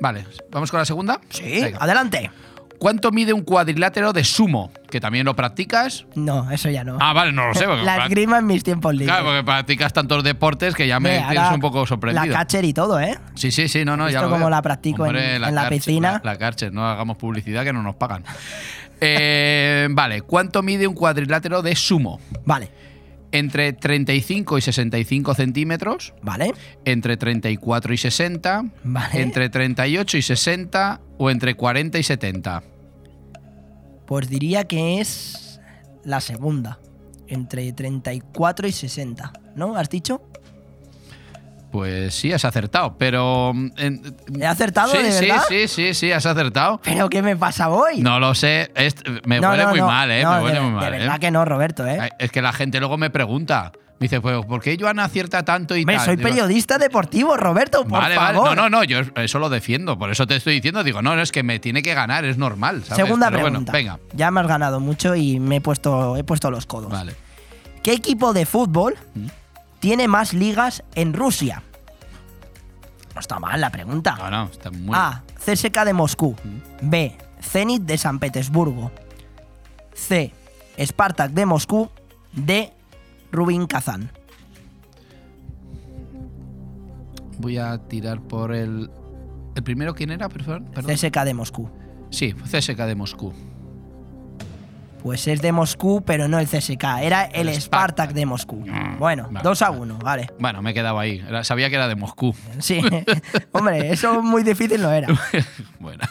Vale, 0.02 0.26
¿vamos 0.50 0.72
con 0.72 0.80
la 0.80 0.86
segunda? 0.86 1.20
Sí, 1.30 1.62
Venga. 1.62 1.78
adelante. 1.82 2.32
¿Cuánto 2.80 3.12
mide 3.12 3.34
un 3.34 3.42
cuadrilátero 3.42 4.14
de 4.14 4.24
sumo? 4.24 4.72
¿Que 4.90 5.02
también 5.02 5.26
lo 5.26 5.36
practicas? 5.36 6.06
No, 6.16 6.50
eso 6.50 6.70
ya 6.70 6.84
no. 6.86 6.98
Ah, 7.02 7.12
vale, 7.14 7.32
no 7.34 7.48
lo 7.48 7.54
sé. 7.54 7.66
porque 7.66 7.84
La 7.84 8.06
esgrima 8.06 8.40
en 8.40 8.46
mis 8.48 8.64
tiempos 8.64 8.94
libres. 8.94 9.10
Claro, 9.10 9.26
porque 9.26 9.44
practicas 9.44 9.92
tantos 9.92 10.24
deportes 10.24 10.74
que 10.76 10.88
ya 10.88 11.00
me 11.00 11.10
Ve, 11.10 11.26
tienes 11.30 11.52
un 11.52 11.60
poco 11.60 11.86
sorprendido. 11.86 12.26
La 12.26 12.40
catcher 12.40 12.64
y 12.64 12.74
todo, 12.74 13.00
¿eh? 13.00 13.18
Sí, 13.36 13.52
sí, 13.52 13.68
sí, 13.68 13.84
no, 13.84 13.98
no, 13.98 14.06
ya 14.06 14.20
Visto 14.20 14.22
lo 14.24 14.30
cómo 14.30 14.40
veo. 14.46 14.50
la 14.50 14.62
practico 14.62 15.06
en- 15.06 15.16
en 15.18 15.42
la 15.42 15.52
Karcher, 15.52 15.70
piscina. 15.70 16.22
La, 16.24 16.32
la 16.34 16.38
Karcher, 16.40 16.72
no 16.74 16.88
hagamos 16.88 17.18
publicidad 17.18 17.64
que 17.66 17.74
no 17.74 17.84
nos 17.84 17.96
pagan. 17.96 18.24
Eh, 19.02 19.88
vale, 19.92 20.22
¿cuánto 20.24 20.62
mide 20.62 20.86
un 20.86 20.94
cuadrilátero 20.94 21.62
de 21.62 21.74
sumo? 21.74 22.20
Vale. 22.44 22.70
Entre 23.32 23.74
35 23.74 24.58
y 24.58 24.62
65 24.62 25.34
centímetros. 25.36 26.14
Vale. 26.22 26.54
Entre 26.86 27.18
34 27.18 27.94
y 27.94 27.98
60. 27.98 28.66
Vale. 28.84 29.22
Entre 29.22 29.50
38 29.50 30.18
y 30.18 30.22
60 30.22 31.02
o 31.18 31.30
entre 31.30 31.56
40 31.56 32.00
y 32.00 32.04
70. 32.04 32.64
Pues 34.08 34.30
diría 34.30 34.64
que 34.64 35.00
es 35.00 35.60
la 36.04 36.22
segunda. 36.22 36.80
Entre 37.28 37.72
34 37.72 38.68
y 38.68 38.72
60. 38.72 39.34
¿No? 39.56 39.76
¿Has 39.76 39.90
dicho? 39.90 40.24
Pues 41.72 42.16
sí, 42.16 42.34
has 42.34 42.46
acertado, 42.46 42.96
pero... 42.98 43.52
mm, 43.54 43.70
¿He 44.42 44.46
acertado, 44.48 44.92
sí, 44.92 44.98
de 45.04 45.12
sí, 45.12 45.26
verdad? 45.28 45.44
sí, 45.48 45.68
sí, 45.68 45.94
sí, 45.94 46.12
has 46.12 46.26
acertado. 46.26 46.82
¿Pero 46.84 47.10
qué 47.10 47.22
me 47.22 47.36
pasa 47.38 47.70
hoy? 47.70 48.02
No 48.02 48.20
lo 48.20 48.34
sé, 48.34 48.72
es- 48.76 48.96
me 49.26 49.40
No, 49.40 49.50
huele 49.52 49.64
no, 49.64 49.70
muy 49.70 49.80
no. 49.80 49.88
mal, 49.88 50.10
¿eh? 50.10 50.26
Me 50.26 50.42
huele 50.42 50.56
de, 50.56 50.62
muy 50.62 50.70
de 50.72 50.76
mal, 50.76 50.94
¿eh? 50.94 50.98
verdad 51.00 51.20
que 51.20 51.30
no, 51.32 51.46
Roberto, 51.46 51.86
¿eh? 51.88 52.10
Es 52.18 52.32
que 52.32 52.42
la 52.42 52.54
gente 52.54 52.80
luego 52.80 52.98
me 52.98 53.10
pregunta. 53.12 53.72
Me 54.00 54.06
dice, 54.06 54.22
pues, 54.22 54.46
¿por 54.46 54.62
qué 54.62 54.78
Joan 54.80 54.98
acierta 55.00 55.44
tanto 55.44 55.76
y 55.76 55.82
Hombre, 55.82 55.98
tal? 55.98 56.06
soy 56.06 56.16
Digo, 56.16 56.30
periodista 56.30 56.78
deportivo, 56.78 57.36
Roberto, 57.36 57.84
por 57.84 58.00
Vale, 58.02 58.16
vale. 58.16 58.38
favor. 58.38 58.56
No, 58.56 58.64
no, 58.64 58.70
no, 58.70 58.84
yo 58.86 59.02
eso 59.18 59.40
lo 59.40 59.50
defiendo. 59.50 60.00
Por 60.00 60.10
eso 60.10 60.26
te 60.26 60.38
estoy 60.38 60.54
diciendo, 60.56 60.84
digo, 60.86 61.02
no, 61.02 61.16
no, 61.18 61.22
es 61.22 61.32
que 61.34 61.44
me 61.44 61.60
tiene 61.60 61.84
que 61.84 61.94
ganar, 61.94 62.24
es 62.24 62.38
normal. 62.38 62.84
¿sabes? 62.86 63.04
Segunda 63.04 63.30
Pero 63.30 63.44
pregunta. 63.44 63.74
Bueno, 63.74 63.98
venga. 63.98 64.00
Ya 64.14 64.32
me 64.32 64.40
has 64.40 64.48
ganado 64.48 64.80
mucho 64.80 65.16
y 65.16 65.40
me 65.42 65.58
he 65.58 65.62
puesto, 65.62 66.16
he 66.16 66.24
puesto 66.24 66.50
los 66.50 66.66
codos. 66.66 66.90
Vale. 66.92 67.14
¿Qué 67.84 67.92
equipo 67.92 68.32
de 68.34 68.46
fútbol 68.46 68.96
tiene 69.80 70.08
más 70.08 70.34
ligas 70.34 70.84
en 70.96 71.14
Rusia? 71.14 71.64
No 73.14 73.22
está 73.22 73.40
mal 73.40 73.60
la 73.60 73.70
pregunta. 73.70 74.16
No, 74.18 74.30
no, 74.30 74.44
está 74.46 74.72
muy. 74.72 74.96
A. 74.96 75.24
CSK 75.36 75.84
de 75.86 75.94
Moscú. 75.94 76.36
B. 76.82 77.18
Zenit 77.42 77.84
de 77.84 77.98
San 77.98 78.20
Petersburgo. 78.20 78.92
C. 79.94 80.34
Spartak 80.80 81.32
de 81.32 81.46
Moscú. 81.46 81.90
D. 82.34 82.72
Rubin 83.32 83.68
Kazán. 83.68 84.12
Voy 87.38 87.58
a 87.58 87.78
tirar 87.78 88.22
por 88.22 88.54
el. 88.54 88.90
¿El 89.56 89.64
primero 89.64 89.96
quién 89.96 90.12
era? 90.12 90.30
Perdón. 90.30 90.70
perdón. 90.74 90.96
CSK 90.96 91.24
de 91.24 91.34
Moscú. 91.34 91.70
Sí, 92.12 92.34
CSK 92.34 92.78
de 92.78 92.96
Moscú. 92.96 93.34
Pues 95.02 95.28
es 95.28 95.42
de 95.42 95.52
Moscú, 95.52 96.04
pero 96.06 96.28
no 96.28 96.40
el 96.40 96.48
CSK. 96.48 96.84
Era 97.02 97.24
el, 97.24 97.50
Spartak 97.60 98.12
de 98.12 98.26
Moscú. 98.26 98.66
Bueno, 98.98 99.28
vale, 99.32 99.40
2 99.44 99.62
a 99.62 99.72
1, 99.72 99.98
vale. 100.00 100.30
Bueno, 100.40 100.62
me 100.62 100.72
he 100.72 100.74
quedado 100.74 101.00
ahí. 101.00 101.24
Sabía 101.44 101.70
que 101.70 101.76
era 101.76 101.88
de 101.88 101.96
Moscú. 101.96 102.36
Sí. 102.60 102.82
Hombre, 103.54 103.92
eso 103.92 104.22
muy 104.22 104.44
difícil 104.44 104.82
no 104.82 104.92
era. 104.92 105.08
bueno. 105.80 106.04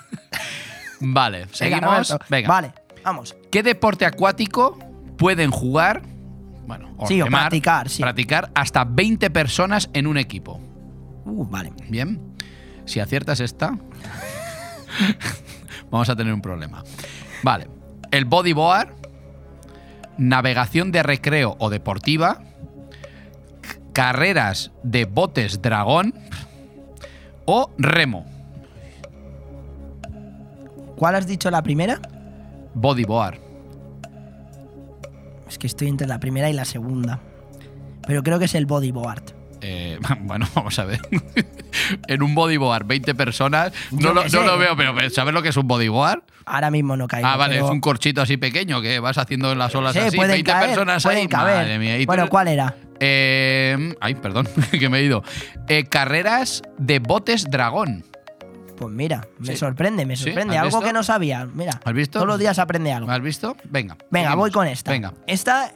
Vale, 1.00 1.46
seguimos. 1.52 2.16
Venga. 2.28 2.48
Vale, 2.48 2.72
vamos. 3.04 3.36
¿Qué 3.50 3.62
deporte 3.62 4.06
acuático 4.06 4.78
pueden 5.16 5.50
jugar? 5.50 6.02
Bueno, 6.66 6.96
Sí, 7.06 7.20
o 7.22 7.26
practicar, 7.26 7.88
sí. 7.88 8.02
Practicar 8.02 8.50
hasta 8.54 8.84
20 8.84 9.30
personas 9.30 9.90
en 9.92 10.06
un 10.06 10.18
equipo. 10.18 10.60
Uh, 11.24 11.44
vale. 11.44 11.72
Bien. 11.88 12.34
Si 12.86 13.00
aciertas 13.00 13.40
esta, 13.40 13.78
vamos 15.90 16.08
a 16.08 16.16
tener 16.16 16.32
un 16.32 16.40
problema. 16.40 16.82
Vale. 17.42 17.77
El 18.10 18.24
bodyboard, 18.24 18.88
navegación 20.16 20.92
de 20.92 21.02
recreo 21.02 21.56
o 21.58 21.70
deportiva, 21.70 22.42
carreras 23.92 24.72
de 24.82 25.04
botes 25.04 25.60
dragón 25.60 26.14
o 27.44 27.70
remo. 27.78 28.24
¿Cuál 30.96 31.14
has 31.14 31.26
dicho 31.26 31.50
la 31.50 31.62
primera? 31.62 32.00
Bodyboard. 32.74 33.38
Es 35.48 35.58
que 35.58 35.66
estoy 35.66 35.88
entre 35.88 36.06
la 36.06 36.18
primera 36.18 36.50
y 36.50 36.52
la 36.52 36.64
segunda. 36.64 37.20
Pero 38.06 38.22
creo 38.22 38.38
que 38.38 38.46
es 38.46 38.54
el 38.54 38.66
bodyboard. 38.66 39.37
Eh, 39.60 39.98
bueno, 40.20 40.46
vamos 40.54 40.78
a 40.78 40.84
ver. 40.84 41.00
en 42.08 42.22
un 42.22 42.34
bodyboard, 42.34 42.86
20 42.86 43.14
personas. 43.14 43.72
No, 43.90 44.12
lo, 44.14 44.24
no 44.28 44.58
veo, 44.58 44.76
pero 44.76 45.10
¿sabes 45.10 45.34
lo 45.34 45.42
que 45.42 45.48
es 45.50 45.56
un 45.56 45.66
bodyboard? 45.66 46.22
Ahora 46.46 46.70
mismo 46.70 46.96
no 46.96 47.06
caigo. 47.08 47.26
Ah, 47.28 47.36
vale, 47.36 47.54
pero- 47.56 47.66
es 47.66 47.70
un 47.72 47.80
corchito 47.80 48.22
así 48.22 48.36
pequeño 48.36 48.80
que 48.80 49.00
vas 49.00 49.18
haciendo 49.18 49.52
en 49.52 49.58
las 49.58 49.74
olas 49.74 49.92
Sí, 49.92 49.98
así. 50.00 50.16
pueden 50.16 50.32
20 50.32 50.50
caer, 50.50 50.66
personas 50.68 51.04
ahí. 51.06 51.28
caber. 51.28 51.56
Madre 51.56 51.78
mía. 51.78 51.98
¿Y 51.98 52.02
tú 52.04 52.06
Bueno, 52.06 52.28
¿cuál 52.28 52.48
era? 52.48 52.74
Eh, 53.00 53.94
ay, 54.00 54.14
perdón, 54.14 54.48
que 54.70 54.88
me 54.88 54.98
he 54.98 55.02
ido. 55.04 55.22
Eh, 55.68 55.84
carreras 55.84 56.62
de 56.78 56.98
botes 57.00 57.50
dragón. 57.50 58.04
Pues 58.76 58.92
mira, 58.94 59.26
me 59.38 59.48
Sí. 59.48 59.56
sorprende, 59.56 60.06
me 60.06 60.14
sorprende. 60.16 60.56
¿has 60.56 60.62
Algo 60.64 60.78
visto? 60.78 60.86
que 60.86 60.92
no 60.92 61.02
sabía. 61.02 61.46
Mira, 61.52 61.80
¿Has 61.84 61.92
visto? 61.94 62.18
todos 62.20 62.28
los 62.28 62.38
días 62.38 62.58
aprende 62.60 62.92
algo. 62.92 63.10
¿Has 63.10 63.20
visto? 63.20 63.56
Venga. 63.64 63.96
Venga, 64.10 64.28
seguimos. 64.28 64.36
voy 64.36 64.50
con 64.52 64.66
esta. 64.68 64.92
Venga. 64.92 65.14
Esta 65.26 65.72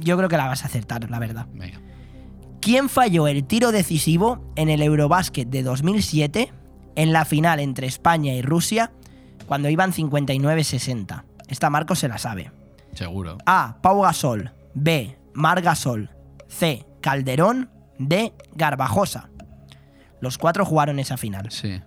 yo 0.00 0.16
creo 0.16 0.28
que 0.28 0.36
la 0.38 0.46
vas 0.46 0.62
a 0.62 0.66
acertar, 0.66 1.08
la 1.10 1.18
verdad. 1.18 1.46
Venga. 1.52 1.78
¿Quién 2.62 2.88
falló 2.88 3.26
el 3.26 3.44
tiro 3.44 3.72
decisivo 3.72 4.40
en 4.56 4.68
el 4.70 4.82
Eurobásquet 4.82 5.48
de 5.48 5.62
2007 5.64 6.52
en 6.94 7.12
la 7.12 7.24
final 7.24 7.58
entre 7.60 7.86
España 7.88 8.32
y 8.34 8.40
Rusia 8.42 8.92
cuando 9.46 9.68
iban 9.68 9.92
59-60? 9.92 11.24
Esta 11.48 11.70
Marco 11.70 11.94
se 11.96 12.06
la 12.08 12.18
sabe. 12.18 12.52
Seguro. 12.94 13.38
A. 13.46 13.78
Pau 13.82 14.02
Gasol. 14.02 14.52
B. 14.74 15.18
Mar 15.34 15.60
Gasol. 15.60 16.10
C. 16.46 16.86
Calderón. 17.00 17.68
D. 17.98 18.32
Garbajosa. 18.54 19.28
Los 20.20 20.38
cuatro 20.38 20.64
jugaron 20.64 21.00
esa 21.00 21.16
final. 21.16 21.50
Sí. 21.50 21.80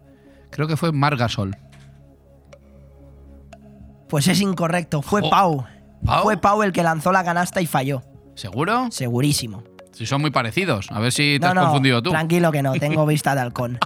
Creo 0.51 0.67
que 0.67 0.75
fue 0.77 0.91
Margasol. 0.91 1.55
Pues 4.09 4.27
es 4.27 4.41
incorrecto, 4.41 5.01
fue 5.01 5.21
Jo- 5.21 5.29
Pau. 5.29 5.65
¿Pau? 6.05 6.23
Fue 6.23 6.37
Pau 6.37 6.61
el 6.63 6.71
que 6.73 6.83
lanzó 6.83 7.11
la 7.11 7.23
canasta 7.23 7.61
y 7.61 7.65
falló. 7.65 8.03
¿Seguro? 8.35 8.87
Segurísimo. 8.91 9.63
Si 9.95 10.05
son 10.05 10.21
muy 10.21 10.31
parecidos. 10.31 10.91
A 10.91 10.99
ver 10.99 11.11
si 11.11 11.37
te 11.39 11.45
No, 11.45 11.47
has 11.47 11.55
no, 11.55 11.61
confundido 11.63 12.01
tú. 12.03 12.09
tranquilo 12.11 12.51
que 12.51 12.61
no, 12.61 12.73
tengo 12.73 13.05
vista 13.07 13.33
de 13.35 13.41
halcón. 13.41 13.79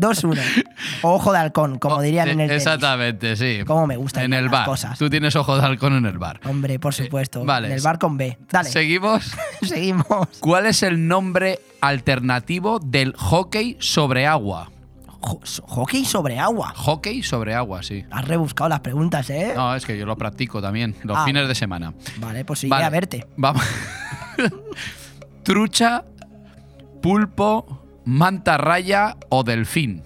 2-1. 0.00 0.64
O 1.02 1.12
Ojo 1.14 1.32
de 1.32 1.38
halcón, 1.38 1.78
como 1.78 2.02
dirían 2.02 2.28
en 2.28 2.40
el 2.40 2.48
tenis. 2.48 2.62
Exactamente, 2.66 3.36
sí. 3.36 3.60
Cómo 3.66 3.86
me 3.86 3.96
gustan 3.96 4.24
En 4.24 4.32
el 4.34 4.48
bar. 4.48 4.66
cosas. 4.66 4.98
Tú 4.98 5.08
tienes 5.08 5.36
ojo 5.36 5.56
de 5.56 5.64
halcón 5.64 5.92
en 5.94 6.06
el 6.06 6.18
bar. 6.18 6.40
Hombre, 6.44 6.80
por 6.80 6.92
supuesto. 6.92 7.44
vale. 7.44 7.68
En 7.68 7.74
el 7.74 7.80
bar 7.82 7.98
con 8.00 8.16
B. 8.16 8.36
Dale. 8.50 8.68
¿Seguimos? 8.68 9.30
Seguimos. 9.62 10.06
¿Cuál 10.40 10.66
es 10.66 10.82
el 10.82 11.06
nombre 11.06 11.60
alternativo 11.80 12.80
del 12.80 13.14
hockey 13.16 13.76
sobre 13.78 14.26
agua? 14.26 14.72
Jo- 15.20 15.40
hockey 15.66 16.04
sobre 16.04 16.38
agua. 16.40 16.72
Hockey 16.74 17.22
sobre 17.22 17.54
agua, 17.54 17.82
sí. 17.84 18.04
Has 18.10 18.26
rebuscado 18.26 18.68
las 18.68 18.80
preguntas, 18.80 19.30
¿eh? 19.30 19.52
No, 19.54 19.74
es 19.74 19.86
que 19.86 19.96
yo 19.96 20.04
lo 20.04 20.16
practico 20.16 20.60
también, 20.60 20.96
los 21.04 21.16
Ah. 21.16 21.24
fines 21.24 21.46
de 21.46 21.54
semana. 21.54 21.94
Vale, 22.18 22.44
pues 22.44 22.64
iré 22.64 22.70
Vale. 22.70 22.84
a 22.86 22.90
verte. 22.90 23.26
Vamos. 23.36 23.62
Trucha, 25.46 26.04
pulpo, 27.00 27.84
manta 28.04 28.58
raya 28.58 29.16
o 29.28 29.44
delfín. 29.44 30.02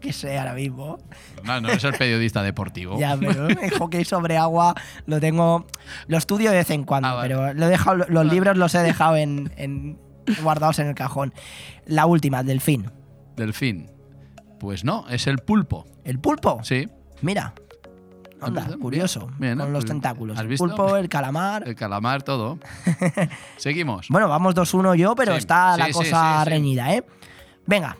Que 0.00 0.12
sé 0.12 0.36
ahora 0.36 0.54
mismo. 0.54 0.98
No, 1.44 1.60
no 1.60 1.68
es 1.68 1.84
el 1.84 1.92
periodista 1.92 2.42
deportivo. 2.42 2.98
Ya, 2.98 3.16
pero 3.16 3.46
el 3.46 3.70
hockey 3.78 4.04
sobre 4.04 4.36
agua 4.36 4.74
lo 5.06 5.20
tengo. 5.20 5.68
Lo 6.08 6.18
estudio 6.18 6.50
de 6.50 6.56
vez 6.56 6.70
en 6.70 6.82
cuando, 6.82 7.06
Ah, 7.10 7.14
vale. 7.14 7.28
pero 7.36 7.54
lo 7.54 7.66
he 7.66 7.68
dejado, 7.68 8.04
los 8.08 8.26
libros 8.26 8.56
los 8.56 8.74
he 8.74 8.80
dejado 8.80 9.14
en, 9.16 9.52
en- 9.56 9.96
guardados 10.42 10.80
en 10.80 10.88
el 10.88 10.96
cajón. 10.96 11.32
La 11.86 12.06
última, 12.06 12.42
delfín. 12.42 12.90
Delfín. 13.36 13.92
Pues 14.58 14.82
no, 14.84 15.08
es 15.08 15.28
el 15.28 15.38
pulpo. 15.38 15.86
¿El 16.04 16.18
pulpo? 16.18 16.58
Sí. 16.64 16.88
Mira. 17.20 17.54
Anda, 18.42 18.76
curioso. 18.78 19.30
bien, 19.38 19.58
con 19.58 19.66
¿no? 19.68 19.72
los 19.72 19.84
Pues, 19.84 19.92
tentáculos. 19.92 20.38
¿has 20.38 20.44
El 20.44 20.56
pulpo, 20.56 20.96
el 20.96 21.08
calamar. 21.08 21.66
El 21.66 21.74
calamar, 21.74 22.22
todo. 22.22 22.58
Seguimos. 23.56 24.08
Bueno, 24.08 24.28
vamos 24.28 24.54
2-1 24.54 24.96
yo, 24.96 25.14
pero 25.14 25.32
Sí, 25.32 25.38
está 25.38 25.76
la 25.76 25.86
sí, 25.86 25.92
cosa 25.92 26.42
sí. 26.44 26.50
reñida, 26.50 26.94
¿eh? 26.94 27.04
Venga. 27.66 27.96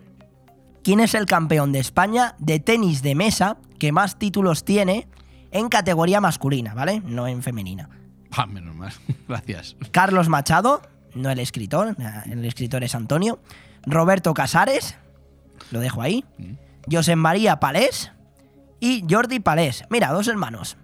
¿Quién 0.84 0.98
es 1.00 1.14
el 1.14 1.26
campeón 1.26 1.70
de 1.72 1.78
España 1.78 2.34
de 2.38 2.58
tenis 2.58 3.02
de 3.02 3.14
mesa 3.14 3.56
que 3.78 3.92
más 3.92 4.18
títulos 4.18 4.64
tiene 4.64 5.06
en 5.52 5.68
categoría 5.68 6.20
masculina, 6.20 6.74
¿vale? 6.74 7.00
No 7.04 7.28
en 7.28 7.42
femenina. 7.42 7.88
Ah, 8.32 8.46
menos 8.46 8.74
mal. 8.74 8.92
Gracias. 9.28 9.76
Carlos 9.92 10.28
Machado, 10.28 10.82
no 11.14 11.30
el 11.30 11.38
escritor, 11.38 11.94
el 12.26 12.44
escritor 12.44 12.82
es 12.82 12.94
Antonio. 12.94 13.38
Roberto 13.86 14.34
Casares, 14.34 14.96
lo 15.70 15.78
dejo 15.80 16.02
ahí. 16.02 16.24
Mm. 16.38 16.54
José 16.90 17.14
María 17.14 17.60
Palés 17.60 18.10
y 18.82 19.04
Jordi 19.08 19.38
Palés. 19.38 19.84
Mira, 19.90 20.08
dos 20.08 20.26
hermanos. 20.26 20.76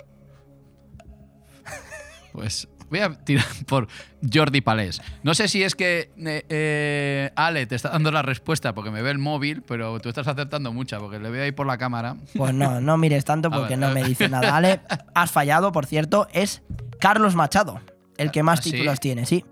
Pues 2.31 2.69
voy 2.89 3.01
a 3.01 3.13
tirar 3.13 3.45
por 3.67 3.89
Jordi 4.33 4.61
Palés. 4.61 5.03
No 5.25 5.35
sé 5.35 5.49
si 5.49 5.65
es 5.65 5.75
que 5.75 6.13
eh, 6.17 6.45
eh, 6.49 7.33
Ale 7.35 7.67
te 7.67 7.75
está 7.75 7.89
dando 7.89 8.13
la 8.13 8.23
respuesta 8.23 8.73
porque 8.73 8.93
me 8.93 9.03
ve 9.03 9.11
el 9.11 9.19
móvil, 9.19 9.63
pero 9.63 9.99
tú 9.99 10.09
estás 10.11 10.29
acertando 10.29 10.73
mucha 10.73 11.01
porque 11.01 11.19
le 11.19 11.29
veo 11.29 11.43
ahí 11.43 11.51
por 11.51 11.67
la 11.67 11.77
cámara. 11.77 12.17
Pues 12.37 12.55
no, 12.55 12.81
no 12.81 12.97
mires 12.99 13.25
tanto 13.25 13.51
porque 13.51 13.77
ver, 13.77 13.81
no 13.81 13.91
me 13.91 14.05
dice 14.05 14.29
nada. 14.29 14.57
Ale, 14.57 14.81
has 15.13 15.33
fallado, 15.33 15.73
por 15.73 15.85
cierto, 15.85 16.29
es 16.33 16.63
Carlos 17.01 17.35
Machado, 17.35 17.81
el 18.17 18.31
que 18.31 18.45
más 18.45 18.61
¿Ah, 18.61 18.63
sí? 18.63 18.71
títulos 18.71 19.01
tiene, 19.01 19.27
sí. 19.27 19.45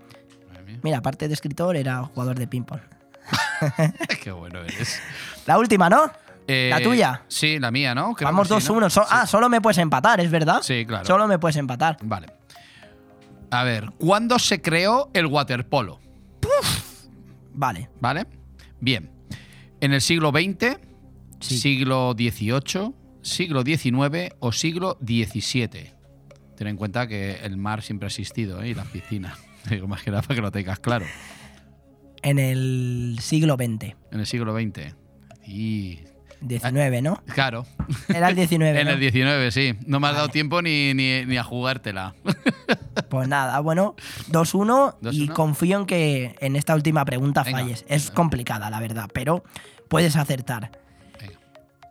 Mira, 0.83 0.99
aparte 0.99 1.27
de 1.27 1.33
escritor, 1.33 1.75
era 1.75 2.01
jugador 2.03 2.39
de 2.39 2.47
ping-pong. 2.47 2.79
Qué 4.23 4.31
bueno 4.31 4.59
eres. 4.61 5.01
La 5.45 5.57
última, 5.57 5.89
¿no? 5.89 6.09
Eh, 6.47 6.69
La 6.71 6.81
tuya. 6.81 7.23
Sí, 7.27 7.59
la 7.59 7.71
mía, 7.71 7.93
¿no? 7.93 8.13
Creo 8.13 8.27
Vamos 8.29 8.47
que 8.47 8.61
sí, 8.61 8.67
2-1. 8.69 8.79
¿no? 8.79 8.89
So- 8.89 9.05
Ah, 9.09 9.27
solo 9.27 9.49
me 9.49 9.59
puedes 9.61 9.77
empatar, 9.79 10.19
¿es 10.21 10.31
verdad? 10.31 10.61
Sí, 10.61 10.85
claro. 10.85 11.05
Solo 11.05 11.27
me 11.27 11.37
puedes 11.39 11.57
empatar. 11.57 11.97
Vale. 12.01 12.27
A 13.51 13.63
ver, 13.63 13.91
¿cuándo 13.97 14.39
se 14.39 14.61
creó 14.61 15.09
el 15.13 15.25
waterpolo? 15.25 15.99
Vale. 17.53 17.89
¿Vale? 17.99 18.25
Bien. 18.79 19.09
¿En 19.81 19.93
el 19.93 20.01
siglo 20.01 20.31
XX, 20.31 20.77
siglo 21.39 22.13
XVIII, 22.17 22.93
siglo 23.21 23.63
XIX 23.63 24.35
o 24.39 24.51
siglo 24.51 24.97
XVII? 25.05 25.93
Ten 26.55 26.67
en 26.67 26.75
cuenta 26.77 27.07
que 27.07 27.35
el 27.43 27.57
mar 27.57 27.81
siempre 27.83 28.07
ha 28.07 28.09
existido 28.09 28.61
¿eh? 28.63 28.69
y 28.69 28.73
la 28.73 28.83
piscina. 28.83 29.35
Digo, 29.69 29.87
más 29.87 30.01
que 30.03 30.11
nada 30.11 30.23
para 30.23 30.35
que 30.35 30.41
lo 30.41 30.51
tengas 30.51 30.79
claro. 30.79 31.05
En 32.23 32.39
el 32.39 33.17
siglo 33.21 33.55
XX. 33.55 33.95
En 34.11 34.19
el 34.19 34.25
siglo 34.25 34.55
XX. 34.57 34.95
Y. 35.45 35.99
19, 36.41 37.01
¿no? 37.01 37.21
Claro. 37.33 37.65
Era 38.07 38.29
el 38.29 38.35
19. 38.35 38.79
En 38.79 38.87
¿no? 38.87 38.93
el 38.93 38.99
19, 38.99 39.51
sí. 39.51 39.73
No 39.85 39.99
me 39.99 40.07
has 40.07 40.15
dado 40.15 40.29
tiempo 40.29 40.61
ni, 40.61 40.93
ni, 40.93 41.25
ni 41.25 41.37
a 41.37 41.43
jugártela. 41.43 42.15
Pues 43.09 43.27
nada, 43.27 43.59
bueno, 43.59 43.95
2-1 44.31 44.95
y 45.11 45.27
2-1. 45.27 45.33
confío 45.33 45.77
en 45.79 45.85
que 45.85 46.35
en 46.41 46.55
esta 46.55 46.73
última 46.75 47.05
pregunta 47.05 47.43
Venga. 47.43 47.59
falles. 47.59 47.85
Es 47.87 48.09
complicada, 48.11 48.69
la 48.69 48.79
verdad, 48.79 49.07
pero 49.13 49.43
puedes 49.87 50.15
acertar. 50.15 50.71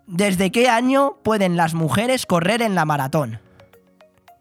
¿Desde 0.07 0.51
qué 0.51 0.69
año 0.69 1.17
pueden 1.23 1.57
las 1.57 1.75
mujeres 1.75 2.27
correr 2.27 2.61
en 2.61 2.75
la 2.75 2.85
maratón? 2.85 3.41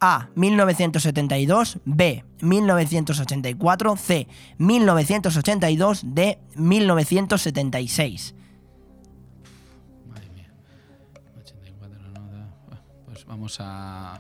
A. 0.02 0.28
1972, 0.36 1.80
B. 1.86 2.24
1984, 2.42 3.96
C. 3.96 4.28
1982, 4.58 6.02
D. 6.04 6.40
1976. 6.56 8.36
Vamos 13.46 13.60
a 13.60 14.20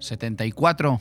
74. 0.00 1.00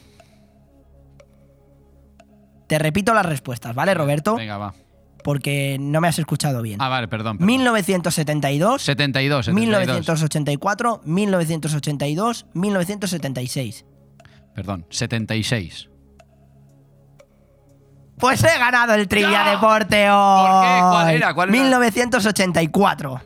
Te 2.68 2.78
repito 2.78 3.12
las 3.16 3.26
respuestas, 3.26 3.74
¿vale, 3.74 3.96
Roberto? 3.96 4.36
Venga, 4.36 4.60
va. 4.60 4.76
Porque 5.24 5.78
no 5.80 6.00
me 6.00 6.08
has 6.10 6.20
escuchado 6.20 6.62
bien. 6.62 6.80
Ah, 6.80 6.90
vale, 6.90 7.08
perdón. 7.08 7.38
perdón. 7.38 7.48
1972, 7.48 8.84
72, 8.84 9.46
72. 9.48 9.68
1984, 9.68 11.02
1982, 11.06 12.46
1976. 12.54 13.86
Perdón, 14.54 14.86
76. 14.92 15.90
Pues 18.20 18.44
he 18.44 18.60
ganado 18.60 18.94
el 18.94 19.08
Trivia 19.08 19.44
Deporte 19.46 20.08
hoy. 20.12 20.52
¿Por 20.52 20.62
qué? 20.62 20.80
¿Cuál 20.82 21.16
era? 21.16 21.34
¿Cuál 21.34 21.50
era? 21.50 21.64
1984. 21.64 23.22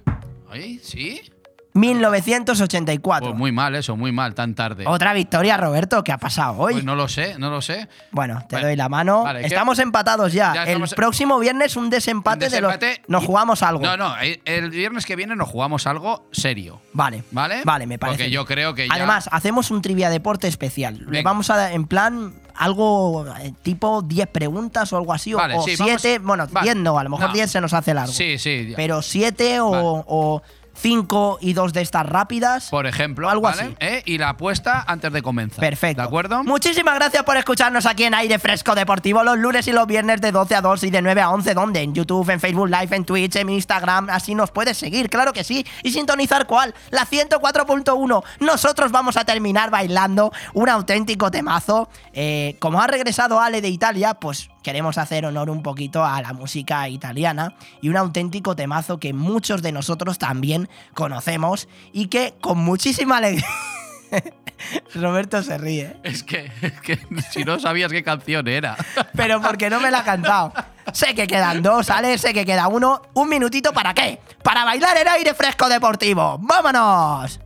¿Ay? 0.49 0.79
¿Sí? 0.81 1.32
1984. 1.73 3.27
Pues 3.29 3.37
muy 3.37 3.51
mal 3.51 3.75
eso, 3.75 3.95
muy 3.95 4.11
mal, 4.11 4.33
tan 4.35 4.55
tarde. 4.55 4.85
Otra 4.87 5.13
victoria, 5.13 5.57
Roberto, 5.57 6.03
¿qué 6.03 6.11
ha 6.11 6.17
pasado 6.17 6.55
hoy? 6.57 6.73
Pues 6.73 6.83
no 6.85 6.95
lo 6.95 7.07
sé, 7.07 7.35
no 7.39 7.49
lo 7.49 7.61
sé. 7.61 7.87
Bueno, 8.11 8.43
te 8.47 8.55
Vale. 8.55 8.67
doy 8.67 8.75
la 8.75 8.89
mano. 8.89 9.23
Vale, 9.23 9.41
¿qué? 9.41 9.47
estamos 9.47 9.79
empatados 9.79 10.33
ya. 10.33 10.53
Ya 10.53 10.63
el 10.63 10.81
próximo 10.95 11.39
viernes 11.39 11.75
un 11.75 11.89
desempate, 11.89 12.45
Un 12.45 12.51
de 12.51 12.61
los. 12.61 12.71
desempate 12.79 13.03
Nos 13.07 13.23
y- 13.23 13.25
jugamos 13.25 13.63
algo. 13.63 13.83
No, 13.83 13.97
no, 13.97 14.13
el 14.45 14.69
viernes 14.69 15.05
que 15.05 15.15
viene 15.15 15.35
nos 15.35 15.49
jugamos 15.49 15.87
algo 15.87 16.27
serio. 16.31 16.81
Vale. 16.93 17.23
¿Vale? 17.31 17.61
Vale, 17.65 17.87
me 17.87 17.97
parece. 17.97 18.17
Porque 18.17 18.31
yo 18.31 18.45
creo 18.45 18.73
que 18.75 18.87
ya. 18.87 18.93
Además, 18.93 19.29
hacemos 19.31 19.71
un 19.71 19.81
trivia 19.81 20.09
deporte 20.09 20.47
especial. 20.47 21.05
Le 21.09 21.23
vamos 21.23 21.49
a 21.49 21.57
dar 21.57 21.71
en 21.73 21.85
plan 21.85 22.33
algo 22.55 23.25
eh, 23.41 23.51
tipo 23.63 24.01
10 24.03 24.27
preguntas 24.27 24.93
o 24.93 24.97
algo 24.97 25.11
así. 25.13 25.33
o- 25.33 25.37
Vale, 25.37 25.55
o 25.55 25.63
sí, 25.63 25.75
7. 25.75 26.19
vamos- 26.19 26.27
Bueno, 26.27 26.47
vale. 26.51 26.65
10 26.65 26.75
no, 26.77 26.99
a 26.99 27.03
lo 27.03 27.09
mejor 27.09 27.27
No. 27.27 27.33
10 27.33 27.49
se 27.51 27.59
nos 27.61 27.73
hace 27.73 27.93
largo. 27.93 28.13
Sí, 28.13 28.37
sí. 28.37 28.67
ya. 28.69 28.75
Pero 28.75 29.01
7 29.01 29.57
o 29.59 30.41
5 30.75 31.39
y 31.41 31.53
2 31.53 31.73
de 31.73 31.81
estas 31.81 32.05
rápidas. 32.05 32.69
Por 32.69 32.87
ejemplo, 32.87 33.29
algo 33.29 33.43
¿vale? 33.43 33.61
así. 33.61 33.75
¿Eh? 33.79 34.03
Y 34.05 34.17
la 34.17 34.29
apuesta 34.29 34.83
antes 34.87 35.11
de 35.13 35.21
comenzar. 35.21 35.59
Perfecto. 35.59 36.01
¿De 36.01 36.07
acuerdo? 36.07 36.43
Muchísimas 36.43 36.95
gracias 36.95 37.23
por 37.23 37.37
escucharnos 37.37 37.85
aquí 37.85 38.03
en 38.03 38.13
Aire 38.13 38.39
Fresco 38.39 38.75
Deportivo 38.75 39.23
los 39.23 39.37
lunes 39.37 39.67
y 39.67 39.71
los 39.71 39.87
viernes 39.87 40.21
de 40.21 40.31
12 40.31 40.55
a 40.55 40.61
2 40.61 40.83
y 40.83 40.89
de 40.89 41.01
9 41.01 41.21
a 41.21 41.29
11. 41.31 41.53
¿Dónde? 41.53 41.81
En 41.81 41.93
YouTube, 41.93 42.29
en 42.29 42.39
Facebook 42.39 42.69
Live, 42.69 42.95
en 42.95 43.05
Twitch, 43.05 43.35
en 43.35 43.49
Instagram. 43.49 44.09
Así 44.09 44.35
nos 44.35 44.51
puedes 44.51 44.77
seguir, 44.77 45.09
claro 45.09 45.33
que 45.33 45.43
sí. 45.43 45.65
Y 45.83 45.91
sintonizar 45.91 46.47
cuál? 46.47 46.73
La 46.89 47.05
104.1. 47.05 48.23
Nosotros 48.39 48.91
vamos 48.91 49.17
a 49.17 49.25
terminar 49.25 49.69
bailando 49.69 50.31
un 50.53 50.69
auténtico 50.69 51.31
temazo. 51.31 51.89
Eh, 52.13 52.55
como 52.59 52.81
ha 52.81 52.87
regresado 52.87 53.39
Ale 53.39 53.61
de 53.61 53.69
Italia, 53.69 54.13
pues 54.15 54.49
queremos 54.63 54.97
hacer 54.97 55.25
honor 55.25 55.49
un 55.49 55.61
poquito 55.61 56.03
a 56.03 56.21
la 56.21 56.33
música 56.33 56.89
italiana 56.89 57.55
y 57.81 57.89
un 57.89 57.97
auténtico 57.97 58.55
temazo 58.55 58.99
que 58.99 59.13
muchos 59.13 59.61
de 59.61 59.71
nosotros 59.71 60.17
también 60.17 60.69
conocemos 60.93 61.67
y 61.91 62.07
que 62.07 62.33
con 62.41 62.57
muchísima 62.57 63.17
alegría... 63.17 63.45
Roberto 64.95 65.43
se 65.43 65.57
ríe. 65.57 65.97
Es 66.03 66.23
que, 66.23 66.51
es 66.61 66.79
que 66.81 66.99
si 67.31 67.43
no 67.43 67.59
sabías 67.59 67.91
qué 67.91 68.03
canción 68.03 68.47
era. 68.47 68.77
Pero 69.15 69.41
porque 69.41 69.69
no 69.69 69.79
me 69.79 69.91
la 69.91 69.99
ha 69.99 70.03
cantado. 70.03 70.53
Sé 70.93 71.15
que 71.15 71.27
quedan 71.27 71.61
dos, 71.61 71.87
¿sale? 71.87 72.17
Sé 72.17 72.33
que 72.33 72.45
queda 72.45 72.67
uno. 72.67 73.01
Un 73.13 73.29
minutito 73.29 73.73
para 73.73 73.93
qué? 73.93 74.19
Para 74.43 74.63
bailar 74.63 74.97
en 74.97 75.07
aire 75.07 75.33
fresco 75.33 75.67
deportivo. 75.67 76.37
¡Vámonos! 76.41 77.39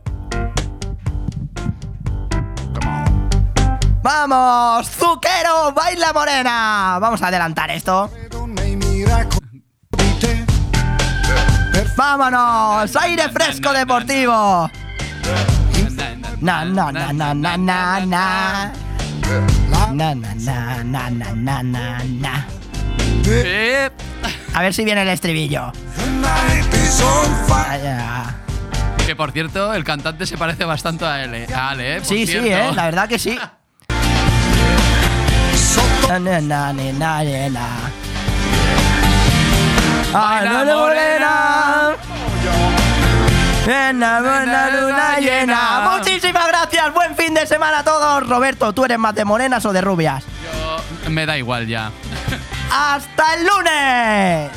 ¡Vamos! 4.02 4.88
¡Zuquero! 4.90 5.72
¡Baila 5.74 6.12
morena! 6.12 6.98
Vamos 7.00 7.20
a 7.22 7.28
adelantar 7.28 7.70
esto. 7.70 8.10
¡Vámonos! 11.96 12.94
¡Aire 12.96 13.28
fresco 13.30 13.72
deportivo! 13.72 14.70
Na, 16.40 16.64
na, 16.64 16.92
na, 16.92 17.12
na, 17.12 17.34
na, 17.34 17.56
na, 17.56 18.00
na. 18.06 18.72
Na, 19.92 20.14
na, 20.14 20.14
na, 20.14 20.84
na, 20.84 21.10
na, 21.10 21.32
na, 21.34 21.62
na, 21.62 21.98
na. 22.04 22.46
A 24.54 24.62
ver 24.62 24.72
si 24.72 24.84
viene 24.84 25.02
el 25.02 25.08
estribillo. 25.08 25.72
Que 29.04 29.16
por 29.16 29.32
cierto, 29.32 29.74
el 29.74 29.82
cantante 29.84 30.26
se 30.26 30.38
parece 30.38 30.64
bastante 30.64 31.04
a 31.04 31.68
Ale, 31.70 31.96
¿eh? 31.96 31.96
Por 31.96 32.04
Sí, 32.06 32.26
sí, 32.26 32.36
eh, 32.36 32.70
la 32.74 32.84
verdad 32.84 33.08
que 33.08 33.18
sí. 33.18 33.36
Na, 36.08 36.18
na, 36.18 36.40
na, 36.40 36.72
na, 36.72 37.22
morena. 40.64 41.96
En 43.66 44.00
la 44.00 44.20
buena 44.20 44.70
luna 44.70 45.18
llena. 45.20 45.90
Muchísimas 45.92 46.48
gracias. 46.48 46.94
Buen 46.94 47.14
fin 47.14 47.34
de 47.34 47.46
semana 47.46 47.80
a 47.80 47.84
todos. 47.84 48.26
Roberto, 48.26 48.72
¿tú 48.72 48.86
eres 48.86 48.98
más 48.98 49.14
de 49.14 49.26
morenas 49.26 49.66
o 49.66 49.72
de 49.74 49.82
rubias? 49.82 50.24
Yo- 51.04 51.10
me 51.10 51.26
da 51.26 51.36
igual 51.36 51.66
ya. 51.66 51.90
¡Hasta 52.72 53.34
el 53.34 53.46
lunes! 53.46 54.50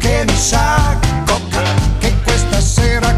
che 0.00 0.24
mi 0.24 0.36
sa 0.36 0.96
coca 1.26 1.62
che 2.00 2.12
questa 2.24 2.60
sera 2.60 3.12